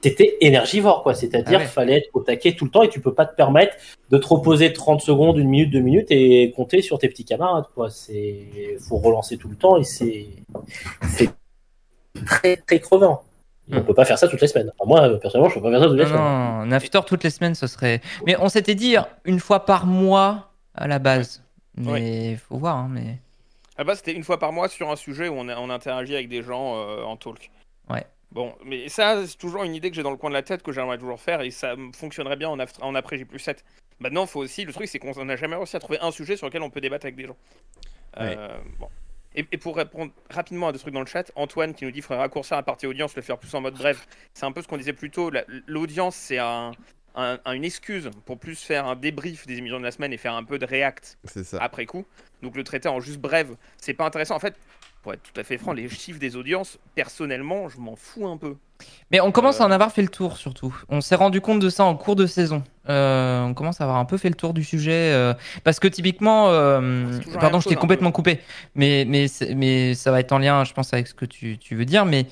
C'était 0.02 0.36
énergivore, 0.40 1.02
quoi. 1.02 1.14
C'est-à-dire 1.14 1.58
Ah 1.60 1.62
ouais. 1.62 1.68
fallait 1.68 1.98
être 1.98 2.08
au 2.14 2.20
taquet 2.20 2.52
tout 2.54 2.64
le 2.64 2.70
temps 2.70 2.82
et 2.82 2.88
tu 2.88 3.00
peux 3.00 3.12
pas 3.14 3.26
te 3.26 3.34
permettre 3.36 3.74
de 4.10 4.16
te 4.18 4.26
reposer 4.26 4.72
30 4.72 5.00
secondes, 5.00 5.36
une 5.38 5.48
minute, 5.48 5.70
deux 5.70 5.80
minutes 5.80 6.06
et 6.10 6.50
compter 6.56 6.82
sur 6.82 6.98
tes 6.98 7.08
petits 7.08 7.24
camarades, 7.24 7.64
quoi. 7.74 7.90
C'est, 7.90 8.76
faut 8.88 8.96
relancer 8.96 9.36
tout 9.36 9.48
le 9.48 9.56
temps 9.56 9.76
et 9.76 9.84
c'est, 9.84 10.26
c'est 11.10 11.28
très, 12.26 12.56
très 12.56 12.80
crevant. 12.80 13.22
On 13.70 13.80
Hmm. 13.80 13.84
peut 13.84 13.92
pas 13.92 14.06
faire 14.06 14.18
ça 14.18 14.28
toutes 14.28 14.40
les 14.40 14.46
semaines. 14.48 14.70
Enfin, 14.78 14.88
moi, 14.88 15.18
personnellement, 15.20 15.50
je 15.50 15.56
peux 15.56 15.62
pas 15.62 15.70
faire 15.70 15.80
ça 15.80 15.86
toutes 15.88 15.98
les 15.98 16.04
Non, 16.04 16.08
semaines. 16.08 16.22
non, 16.22 16.60
un 16.62 16.72
after 16.72 17.00
toutes 17.06 17.22
les 17.22 17.28
semaines, 17.28 17.54
ce 17.54 17.66
serait. 17.66 18.00
Mais 18.24 18.34
on 18.40 18.48
s'était 18.48 18.74
dit 18.74 18.96
une 19.26 19.40
fois 19.40 19.66
par 19.66 19.84
mois 19.84 20.52
à 20.74 20.88
la 20.88 20.98
base. 20.98 21.42
Mais 21.76 22.36
faut 22.36 22.56
voir. 22.56 22.76
hein, 22.76 22.88
mais... 22.90 23.18
La 23.78 23.84
base, 23.84 23.98
c'était 23.98 24.12
une 24.14 24.24
fois 24.24 24.38
par 24.38 24.52
mois 24.52 24.68
sur 24.68 24.90
un 24.90 24.96
sujet 24.96 25.28
où 25.28 25.34
on, 25.34 25.48
a- 25.48 25.56
on 25.58 25.70
interagit 25.70 26.14
avec 26.14 26.28
des 26.28 26.42
gens 26.42 26.76
euh, 26.76 27.02
en 27.04 27.16
talk. 27.16 27.50
Ouais. 27.88 28.04
Bon, 28.32 28.54
mais 28.64 28.88
ça, 28.90 29.26
c'est 29.26 29.38
toujours 29.38 29.62
une 29.64 29.74
idée 29.74 29.88
que 29.90 29.96
j'ai 29.96 30.02
dans 30.02 30.10
le 30.10 30.16
coin 30.16 30.28
de 30.30 30.34
la 30.34 30.42
tête 30.42 30.62
que 30.62 30.72
j'aimerais 30.72 30.98
toujours 30.98 31.20
faire 31.20 31.40
et 31.40 31.50
ça 31.50 31.74
fonctionnerait 31.94 32.36
bien 32.36 32.48
en, 32.50 32.58
after- 32.58 32.82
en 32.82 32.94
après 32.94 33.16
J 33.16 33.24
plus 33.24 33.38
7. 33.38 33.64
Maintenant, 34.00 34.26
faut 34.26 34.40
aussi, 34.40 34.64
le 34.64 34.72
truc, 34.72 34.86
c'est 34.88 34.98
qu'on 34.98 35.24
n'a 35.24 35.36
jamais 35.36 35.56
réussi 35.56 35.76
à 35.76 35.80
trouver 35.80 35.98
un 36.00 36.10
sujet 36.10 36.36
sur 36.36 36.46
lequel 36.46 36.62
on 36.62 36.70
peut 36.70 36.80
débattre 36.80 37.06
avec 37.06 37.16
des 37.16 37.26
gens. 37.26 37.36
Euh, 38.18 38.48
bon. 38.78 38.88
Et, 39.34 39.46
et 39.52 39.58
pour 39.58 39.76
répondre 39.76 40.12
rapidement 40.30 40.68
à 40.68 40.72
des 40.72 40.78
trucs 40.78 40.94
dans 40.94 41.00
le 41.00 41.06
chat, 41.06 41.30
Antoine 41.36 41.74
qui 41.74 41.84
nous 41.84 41.90
dit 41.90 41.96
qu'il 41.96 42.02
faudrait 42.02 42.22
raccourcir 42.22 42.56
la 42.56 42.62
partie 42.62 42.86
audience, 42.86 43.14
le 43.16 43.22
faire 43.22 43.38
plus 43.38 43.54
en 43.54 43.60
mode 43.60 43.74
bref. 43.74 44.06
C'est 44.34 44.44
un 44.46 44.52
peu 44.52 44.62
ce 44.62 44.68
qu'on 44.68 44.76
disait 44.78 44.92
plus 44.92 45.10
tôt. 45.10 45.30
la- 45.30 45.44
L'audience, 45.66 46.16
c'est 46.16 46.38
un, 46.38 46.72
un- 47.14 47.38
un- 47.44 47.52
une 47.52 47.64
excuse 47.64 48.10
pour 48.26 48.38
plus 48.38 48.60
faire 48.62 48.86
un 48.86 48.96
débrief 48.96 49.46
des 49.46 49.58
émissions 49.58 49.78
de 49.78 49.84
la 49.84 49.90
semaine 49.92 50.12
et 50.12 50.16
faire 50.16 50.34
un 50.34 50.44
peu 50.44 50.58
de 50.58 50.66
react 50.66 51.18
C'est 51.24 51.44
ça. 51.44 51.58
après 51.62 51.86
coup. 51.86 52.04
Donc 52.42 52.56
le 52.56 52.64
traiter 52.64 52.88
en 52.88 53.00
juste 53.00 53.20
brève, 53.20 53.56
c'est 53.78 53.94
pas 53.94 54.04
intéressant. 54.04 54.36
En 54.36 54.40
fait, 54.40 54.54
pour 55.02 55.12
être 55.12 55.22
tout 55.22 55.40
à 55.40 55.44
fait 55.44 55.58
franc, 55.58 55.72
les 55.72 55.88
chiffres 55.88 56.18
des 56.18 56.36
audiences, 56.36 56.78
personnellement, 56.94 57.68
je 57.68 57.78
m'en 57.78 57.96
fous 57.96 58.26
un 58.26 58.36
peu. 58.36 58.56
mais 59.10 59.20
on 59.20 59.32
commence 59.32 59.60
à 59.60 59.64
en 59.64 59.70
Euh. 59.70 59.74
avoir 59.74 59.90
fait 59.90 60.02
le 60.02 60.08
tour 60.08 60.36
surtout. 60.36 60.72
On 60.88 61.00
s'est 61.00 61.16
rendu 61.16 61.40
compte 61.40 61.58
de 61.60 61.68
ça 61.68 61.84
en 61.84 61.96
cours 61.96 62.14
de 62.14 62.26
saison. 62.26 62.62
Euh, 62.88 63.42
on 63.42 63.52
commence 63.52 63.80
à 63.80 63.84
avoir 63.84 63.98
un 63.98 64.04
peu 64.04 64.16
fait 64.18 64.28
le 64.28 64.34
tour 64.36 64.54
du 64.54 64.62
sujet. 64.64 65.12
euh, 65.12 65.34
parce 65.64 65.80
que 65.80 65.88
typiquement. 65.88 66.44
pardon, 67.40 67.58
je 67.60 67.68
t'ai 67.68 67.74
un 67.74 67.78
complètement 67.78 68.12
coupé. 68.12 68.38
Mais, 68.76 69.04
mais, 69.06 69.26
mais 69.56 69.94
ça 69.94 70.10
va 70.12 70.20
être 70.20 70.30
en 70.32 70.38
lien, 70.38 70.62
je 70.64 70.72
pense, 70.72 70.92
avec 70.94 71.06
ce 71.08 71.14
que 71.14 71.24
tu, 71.24 71.58
tu 71.58 71.74
veux 71.74 71.84
dire. 71.84 72.04
Mais 72.04 72.26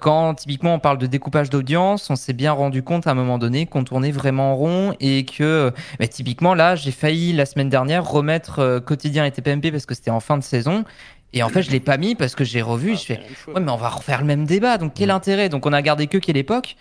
quand 0.00 0.34
typiquement 0.34 0.74
on 0.74 0.78
parle 0.78 0.96
de 0.98 1.06
découpage 1.06 1.50
d'audience, 1.50 2.08
on 2.08 2.16
s'est 2.16 2.32
bien 2.32 2.52
rendu 2.52 2.82
compte 2.82 3.06
à 3.06 3.10
un 3.10 3.14
moment 3.14 3.36
donné 3.38 3.66
qu'on 3.66 3.84
tournait 3.84 4.12
vraiment 4.12 4.52
en 4.52 4.56
rond 4.56 4.94
et 5.00 5.24
que 5.26 5.72
bah, 5.98 6.06
typiquement 6.08 6.54
là, 6.54 6.74
j'ai 6.74 6.92
failli 6.92 7.32
la 7.32 7.44
semaine 7.46 7.68
dernière 7.68 8.08
remettre 8.08 8.78
quotidien 8.84 9.24
et 9.26 9.30
TPMP 9.30 9.70
parce 9.70 9.86
que 9.86 9.94
c'était 9.94 10.10
en 10.10 10.20
fin 10.20 10.38
de 10.38 10.42
saison. 10.42 10.84
Et 11.32 11.42
en 11.44 11.48
fait, 11.48 11.62
je 11.62 11.70
l'ai 11.70 11.78
pas 11.80 11.96
mis 11.96 12.16
parce 12.16 12.34
que 12.34 12.42
j'ai 12.42 12.60
revu. 12.60 12.92
Ah, 12.92 12.96
je 12.96 13.04
fais. 13.04 13.20
Ouais, 13.46 13.60
mais 13.60 13.70
on 13.70 13.76
va 13.76 13.88
refaire 13.88 14.20
le 14.20 14.26
même 14.26 14.44
débat, 14.46 14.78
donc 14.78 14.94
quel 14.94 15.10
intérêt? 15.10 15.48
Donc 15.48 15.64
on 15.64 15.72
a 15.72 15.80
gardé 15.80 16.08
que 16.08 16.18
quelle 16.18 16.36
époque? 16.36 16.76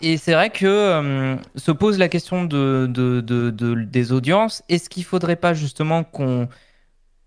Et 0.00 0.16
c'est 0.16 0.32
vrai 0.32 0.48
que 0.48 0.66
euh, 0.66 1.36
se 1.56 1.70
pose 1.70 1.98
la 1.98 2.08
question 2.08 2.44
de, 2.44 2.86
de, 2.88 3.20
de, 3.20 3.50
de- 3.50 3.74
des 3.74 4.12
audiences. 4.12 4.62
Est-ce 4.70 4.88
qu'il 4.88 5.04
faudrait 5.04 5.36
pas 5.36 5.52
justement 5.52 6.02
qu'on 6.02 6.48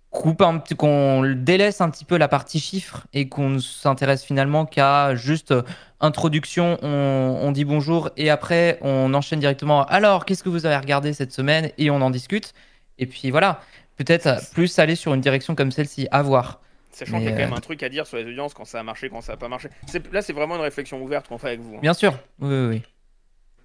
coupe 0.09 0.41
un 0.41 0.57
petit, 0.57 0.75
qu'on 0.75 1.23
délaisse 1.35 1.79
un 1.81 1.89
petit 1.91 2.05
peu 2.05 2.17
la 2.17 2.27
partie 2.27 2.59
chiffres 2.59 3.05
et 3.13 3.29
qu'on 3.29 3.49
ne 3.49 3.59
s'intéresse 3.59 4.23
finalement 4.23 4.65
qu'à 4.65 5.13
juste 5.15 5.51
euh, 5.51 5.61
introduction, 6.01 6.77
on, 6.81 7.39
on 7.41 7.51
dit 7.51 7.65
bonjour 7.65 8.09
et 8.17 8.31
après 8.31 8.79
on 8.81 9.13
enchaîne 9.13 9.39
directement. 9.39 9.85
Alors, 9.85 10.25
qu'est-ce 10.25 10.43
que 10.43 10.49
vous 10.49 10.65
avez 10.65 10.77
regardé 10.77 11.13
cette 11.13 11.33
semaine? 11.33 11.69
Et 11.77 11.91
on 11.91 12.01
en 12.01 12.09
discute. 12.09 12.53
Et 12.97 13.05
puis 13.05 13.29
voilà, 13.29 13.61
peut-être 13.97 14.51
plus 14.53 14.79
aller 14.79 14.95
sur 14.95 15.13
une 15.13 15.21
direction 15.21 15.53
comme 15.53 15.71
celle-ci, 15.71 16.07
à 16.09 16.23
voir. 16.23 16.61
Sachant 16.93 17.17
qu'il 17.17 17.25
y 17.25 17.27
a 17.29 17.31
quand 17.31 17.37
même 17.39 17.53
euh, 17.53 17.57
un 17.57 17.61
truc 17.61 17.81
à 17.83 17.89
dire 17.89 18.05
sur 18.07 18.17
les 18.17 18.25
audiences 18.25 18.53
quand 18.53 18.65
ça 18.65 18.79
a 18.79 18.83
marché, 18.83 19.09
quand 19.09 19.21
ça 19.21 19.33
a 19.33 19.37
pas 19.37 19.47
marché. 19.47 19.69
Là, 20.11 20.21
c'est 20.21 20.33
vraiment 20.33 20.55
une 20.55 20.61
réflexion 20.61 21.01
ouverte 21.01 21.27
qu'on 21.27 21.37
fait 21.37 21.47
avec 21.47 21.59
vous. 21.61 21.75
hein. 21.75 21.79
Bien 21.81 21.93
sûr, 21.93 22.13
oui, 22.39 22.49
oui, 22.49 22.67
oui. 22.67 22.81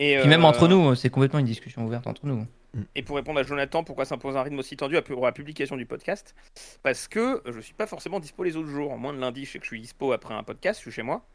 Et, 0.01 0.19
Puis 0.21 0.29
même 0.29 0.45
euh, 0.45 0.49
entre 0.49 0.67
nous, 0.69 0.95
c'est 0.95 1.11
complètement 1.11 1.39
une 1.41 1.47
discussion 1.47 1.85
ouverte 1.85 2.07
entre 2.07 2.25
nous. 2.27 2.47
Et 2.95 3.03
pour 3.03 3.17
répondre 3.17 3.41
à 3.41 3.43
Jonathan, 3.43 3.83
pourquoi 3.83 4.05
s'impose 4.05 4.37
un 4.37 4.43
rythme 4.43 4.59
aussi 4.59 4.77
tendu 4.77 4.97
à- 4.97 5.03
pour 5.03 5.25
la 5.25 5.33
publication 5.33 5.77
du 5.77 5.87
podcast? 5.87 6.35
Parce 6.83 7.09
que 7.09 7.43
je 7.51 7.61
suis 7.61 7.75
pas 7.75 7.87
forcément 7.87 8.21
dispo 8.21 8.45
les 8.45 8.57
autres 8.57 8.69
jours. 8.69 8.97
Moins 8.97 9.13
de 9.13 9.19
lundi, 9.19 9.45
je 9.45 9.53
sais 9.53 9.59
que 9.59 9.65
je 9.65 9.71
suis 9.71 9.81
dispo 9.81 10.13
après 10.13 10.35
un 10.35 10.43
podcast, 10.43 10.79
je 10.81 10.83
suis 10.85 10.93
chez 10.93 11.03
moi. 11.03 11.27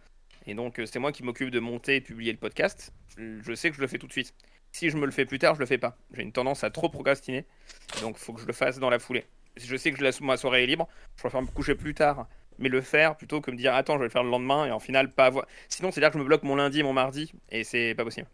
Et 0.46 0.54
donc, 0.56 0.80
euh, 0.80 0.86
c'est 0.86 1.00
moi 1.00 1.12
qui 1.12 1.24
m'occupe 1.24 1.50
de 1.52 1.60
monter 1.60 1.98
et 1.98 2.02
publier 2.02 2.32
le 2.32 2.38
podcast. 2.38 2.94
Je 3.18 3.42
je 3.42 3.54
sais 3.56 3.70
que 3.70 3.76
je 3.76 3.82
le 3.82 3.88
fais 3.88 3.98
tout 3.98 4.08
de 4.08 4.12
suite. 4.12 4.34
Si 4.72 4.90
je 4.90 4.98
me 4.98 5.06
le 5.06 5.12
fais 5.12 5.26
plus 5.26 5.40
tard, 5.40 5.56
je 5.56 5.60
le 5.60 5.66
fais 5.66 5.78
pas. 5.78 5.98
J'ai 6.14 6.22
une 6.24 6.32
tendance 6.32 6.64
à 6.64 6.70
trop 6.70 6.90
procrastiner. 6.90 7.46
Donc, 8.02 8.18
faut 8.18 8.34
que 8.34 8.42
je 8.42 8.48
le 8.48 8.54
fasse 8.54 8.80
dans 8.80 8.90
la 8.90 9.00
foulée. 9.00 9.26
Je 9.56 9.76
sais 9.76 9.92
que 9.92 10.04
je 10.04 10.24
ma 10.24 10.38
soirée 10.38 10.64
est 10.64 10.68
libre, 10.68 10.88
je 11.16 11.22
préfère 11.22 11.42
me 11.42 11.48
coucher 11.48 11.76
plus 11.76 11.94
tard, 11.94 12.28
mais 12.60 12.70
le 12.70 12.82
faire 12.82 13.16
plutôt 13.16 13.42
que 13.42 13.52
me 13.52 13.58
dire 13.58 13.74
attends, 13.74 13.94
je 13.94 14.00
vais 14.00 14.06
le 14.06 14.10
faire 14.10 14.24
le 14.24 14.30
lendemain 14.30 14.66
et 14.66 14.72
en 14.72 14.80
final 14.80 15.12
pas 15.12 15.26
avoir. 15.26 15.46
Sinon, 15.70 15.92
c'est-à-dire 15.92 16.10
que 16.12 16.18
je 16.18 16.24
me 16.24 16.28
bloque 16.28 16.44
mon 16.44 16.56
lundi 16.56 16.80
et 16.80 16.84
mon 16.84 16.94
mardi 16.94 17.32
et 17.50 17.64
c'est 17.64 17.94
pas 17.96 18.04
possible. 18.04 18.28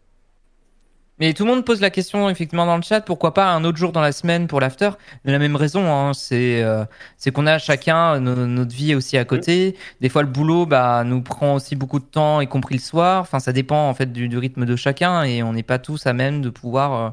Mais 1.19 1.33
tout 1.33 1.43
le 1.43 1.51
monde 1.51 1.65
pose 1.65 1.81
la 1.81 1.89
question 1.89 2.29
effectivement 2.29 2.65
dans 2.65 2.77
le 2.77 2.81
chat, 2.81 3.01
pourquoi 3.01 3.33
pas 3.33 3.51
un 3.51 3.65
autre 3.65 3.77
jour 3.77 3.91
dans 3.91 3.99
la 3.99 4.13
semaine 4.13 4.47
pour 4.47 4.61
l'after? 4.61 4.91
De 5.25 5.31
la 5.33 5.39
même 5.39 5.57
raison, 5.57 5.85
hein, 5.93 6.13
c'est 6.13 6.63
euh, 6.63 6.85
c'est 7.17 7.31
qu'on 7.31 7.45
a 7.45 7.57
chacun 7.59 8.21
no- 8.21 8.47
notre 8.47 8.73
vie 8.73 8.95
aussi 8.95 9.17
à 9.17 9.25
côté. 9.25 9.75
Des 9.99 10.07
fois 10.07 10.21
le 10.21 10.29
boulot 10.29 10.65
bah 10.65 11.03
nous 11.03 11.21
prend 11.21 11.55
aussi 11.55 11.75
beaucoup 11.75 11.99
de 11.99 12.05
temps, 12.05 12.39
y 12.39 12.47
compris 12.47 12.75
le 12.75 12.81
soir. 12.81 13.21
Enfin 13.21 13.39
ça 13.39 13.51
dépend 13.51 13.89
en 13.89 13.93
fait 13.93 14.13
du, 14.13 14.37
rythme 14.37 14.65
de 14.65 14.75
chacun 14.77 15.23
et 15.23 15.43
on 15.43 15.51
n'est 15.51 15.63
pas 15.63 15.77
tous 15.77 16.07
à 16.07 16.13
même 16.13 16.41
de 16.41 16.49
pouvoir 16.49 16.93
euh, 16.93 17.09
euh, 17.09 17.11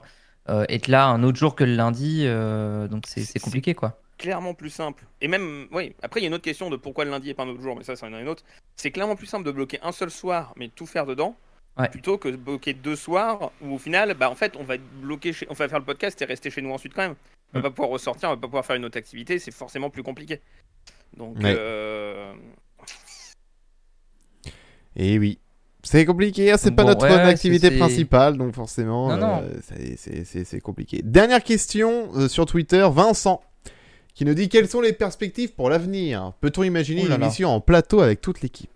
être 0.49 0.88
là 0.88 1.07
un 1.09 1.22
autre 1.22 1.38
jour 1.38 1.55
que 1.55 1.64
le 1.64 1.74
lundi. 1.74 2.22
euh, 2.26 2.88
donc 2.88 3.05
c'est 3.07 3.22
c'est 3.24 3.38
compliqué 3.40 3.74
quoi. 3.74 3.99
clairement 4.18 4.55
plus 4.55 4.70
simple. 4.70 5.05
Et 5.20 5.28
même, 5.28 5.66
oui, 5.72 5.94
après 6.03 6.20
il 6.20 6.22
y 6.22 6.26
a 6.26 6.28
une 6.28 6.34
autre 6.34 6.44
question 6.44 6.70
de 6.70 6.76
pourquoi 6.76 7.05
le 7.05 7.11
lundi 7.11 7.30
et 7.30 7.34
pas 7.34 7.42
un 7.44 7.49
autre 7.49 7.62
jour, 7.62 7.76
mais 7.76 7.84
ça, 7.84 7.97
c'en 7.97 8.12
est 8.12 8.20
une 8.20 8.28
autre. 8.28 8.44
C'est 8.76 8.90
clairement 8.90 9.16
plus 9.16 9.26
simple 9.26 9.44
de 9.44 9.51
bloquer 9.53 9.78
un 9.82 9.92
seul 9.92 10.11
soir, 10.11 10.53
mais 10.57 10.68
tout 10.68 10.86
faire 10.86 11.07
dedans, 11.07 11.36
Ouais. 11.78 11.90
plutôt 11.90 12.16
que 12.16 12.28
de 12.30 12.36
bloquer 12.36 12.72
deux 12.72 12.97
soirs, 12.97 13.51
où 13.61 13.74
au 13.74 13.78
final, 13.78 14.14
bah 14.14 14.30
en 14.30 14.34
fait, 14.34 14.57
on 14.57 14.64
va 14.64 14.76
être 14.76 15.01
bloqué 15.03 15.34
chez... 15.34 15.47
on 15.51 15.53
va 15.55 15.68
faire 15.68 15.78
le 15.78 15.84
podcast 15.84 16.20
et 16.22 16.24
rester 16.24 16.51
chez 16.51 16.62
nous 16.62 16.70
ensuite 16.72 16.94
quand 16.94 17.03
même. 17.03 17.16
On 17.53 17.59
va 17.59 17.64
pas 17.64 17.70
pouvoir 17.70 17.90
ressortir, 17.90 18.30
on 18.30 18.32
va 18.32 18.36
pas 18.38 18.47
pouvoir 18.47 18.64
faire 18.64 18.76
une 18.76 18.84
autre 18.86 18.97
activité, 18.97 19.38
c'est 19.38 19.51
forcément 19.53 19.90
plus 19.90 20.03
compliqué. 20.03 20.40
Donc, 21.16 21.36
Ouais. 21.38 21.55
euh, 21.59 22.32
Et 24.97 25.18
oui. 25.18 25.38
C'est 25.87 26.05
compliqué, 26.05 26.51
hein, 26.53 26.57
c'est 26.59 26.72
pas 26.72 26.82
bon, 26.82 26.91
notre 26.91 27.07
ouais, 27.07 27.12
activité 27.14 27.68
c'est- 27.68 27.72
c'est- 27.72 27.78
principale, 27.78 28.37
donc 28.37 28.55
forcément, 28.55 29.09
Non, 29.09 29.16
non. 29.16 29.43
euh, 29.43 29.55
c'est- 29.62 29.97
c'est 29.97 30.24
c'est- 30.24 30.45
c'est 30.45 30.61
compliqué. 30.61 31.01
Dernière 31.05 31.43
question 31.43 32.09
euh, 32.16 32.28
sur 32.28 32.45
Twitter, 32.47 32.87
Vincent, 32.93 33.41
qui 34.14 34.24
nous 34.24 34.34
dit 34.34 34.49
quelles 34.49 34.68
sont 34.68 34.80
les 34.80 34.93
perspectives 34.93 35.53
pour 35.55 35.70
l'avenir? 35.70 36.32
Peut-on 36.41 36.62
imaginer 36.64 37.03
là 37.03 37.14
une 37.14 37.20
là. 37.20 37.26
émission 37.26 37.51
en 37.51 37.61
plateau 37.61 38.01
avec 38.01 38.20
toute 38.20 38.41
l'équipe? 38.43 38.70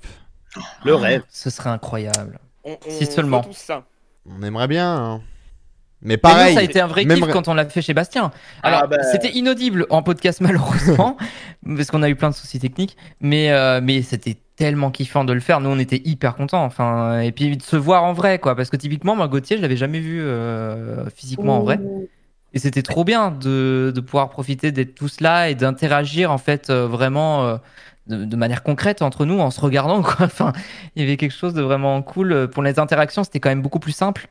Le 0.84 0.94
rêve. 0.94 1.22
Ce 1.30 1.50
serait 1.50 1.70
incroyable. 1.70 2.38
on, 2.64 2.72
on 2.86 2.90
Si 2.90 3.06
seulement. 3.06 3.42
ça. 3.52 3.84
On 4.28 4.42
aimerait 4.42 4.68
bien, 4.68 4.94
hein. 4.94 5.20
Mais 6.02 6.14
Mais 6.14 6.16
pareil. 6.16 6.48
nous, 6.50 6.54
ça 6.54 6.61
a 6.61 6.62
été 6.64 6.80
un 6.80 6.86
vrai 6.86 7.04
kiff 7.04 7.26
quand 7.30 7.48
on 7.48 7.54
l'a 7.54 7.68
fait 7.68 7.82
chez 7.82 7.92
Bastien. 7.94 8.30
Alors, 8.62 8.80
Ah 8.84 8.86
bah. 8.86 9.02
c'était 9.12 9.30
inaudible 9.32 9.86
en 9.90 10.02
podcast 10.02 10.40
malheureusement, 10.42 11.16
parce 11.64 11.90
qu'on 11.90 12.02
a 12.02 12.08
eu 12.08 12.16
plein 12.16 12.30
de 12.30 12.34
soucis 12.34 12.58
techniques. 12.58 12.96
Mais, 13.20 13.50
euh, 13.50 13.80
mais 13.82 14.00
c'était 14.02 14.36
tellement 14.61 14.90
kiffant 14.90 15.24
de 15.24 15.32
le 15.32 15.40
faire. 15.40 15.61
Nous, 15.61 15.70
on 15.70 15.78
était 15.78 16.02
hyper 16.04 16.34
contents. 16.34 16.62
Enfin, 16.64 17.20
et 17.20 17.32
puis 17.32 17.56
de 17.56 17.62
se 17.62 17.76
voir 17.76 18.04
en 18.04 18.12
vrai, 18.12 18.38
quoi. 18.38 18.54
Parce 18.54 18.68
que 18.68 18.76
typiquement, 18.76 19.16
moi, 19.16 19.26
Gauthier, 19.26 19.56
je 19.56 19.62
l'avais 19.62 19.78
jamais 19.78 20.00
vu 20.00 20.20
euh, 20.20 21.08
physiquement 21.08 21.56
en 21.56 21.61
vrai. 21.61 21.80
Et 22.52 22.58
c'était 22.58 22.82
trop 22.82 23.02
bien 23.02 23.30
de, 23.30 23.90
de 23.94 24.00
pouvoir 24.02 24.28
profiter 24.28 24.70
d'être 24.70 24.94
tous 24.94 25.20
là 25.20 25.48
et 25.48 25.54
d'interagir 25.54 26.30
en 26.30 26.36
fait 26.36 26.68
euh, 26.68 26.86
vraiment 26.86 27.46
euh, 27.46 27.56
de, 28.08 28.24
de 28.24 28.36
manière 28.36 28.62
concrète 28.62 29.00
entre 29.00 29.24
nous 29.24 29.38
en 29.38 29.50
se 29.50 29.62
regardant. 29.62 30.02
Quoi. 30.02 30.16
Enfin, 30.26 30.52
il 30.94 31.02
y 31.02 31.06
avait 31.06 31.16
quelque 31.16 31.34
chose 31.34 31.54
de 31.54 31.62
vraiment 31.62 32.02
cool. 32.02 32.48
Pour 32.48 32.62
les 32.62 32.78
interactions, 32.78 33.24
c'était 33.24 33.40
quand 33.40 33.48
même 33.48 33.62
beaucoup 33.62 33.80
plus 33.80 33.92
simple. 33.92 34.28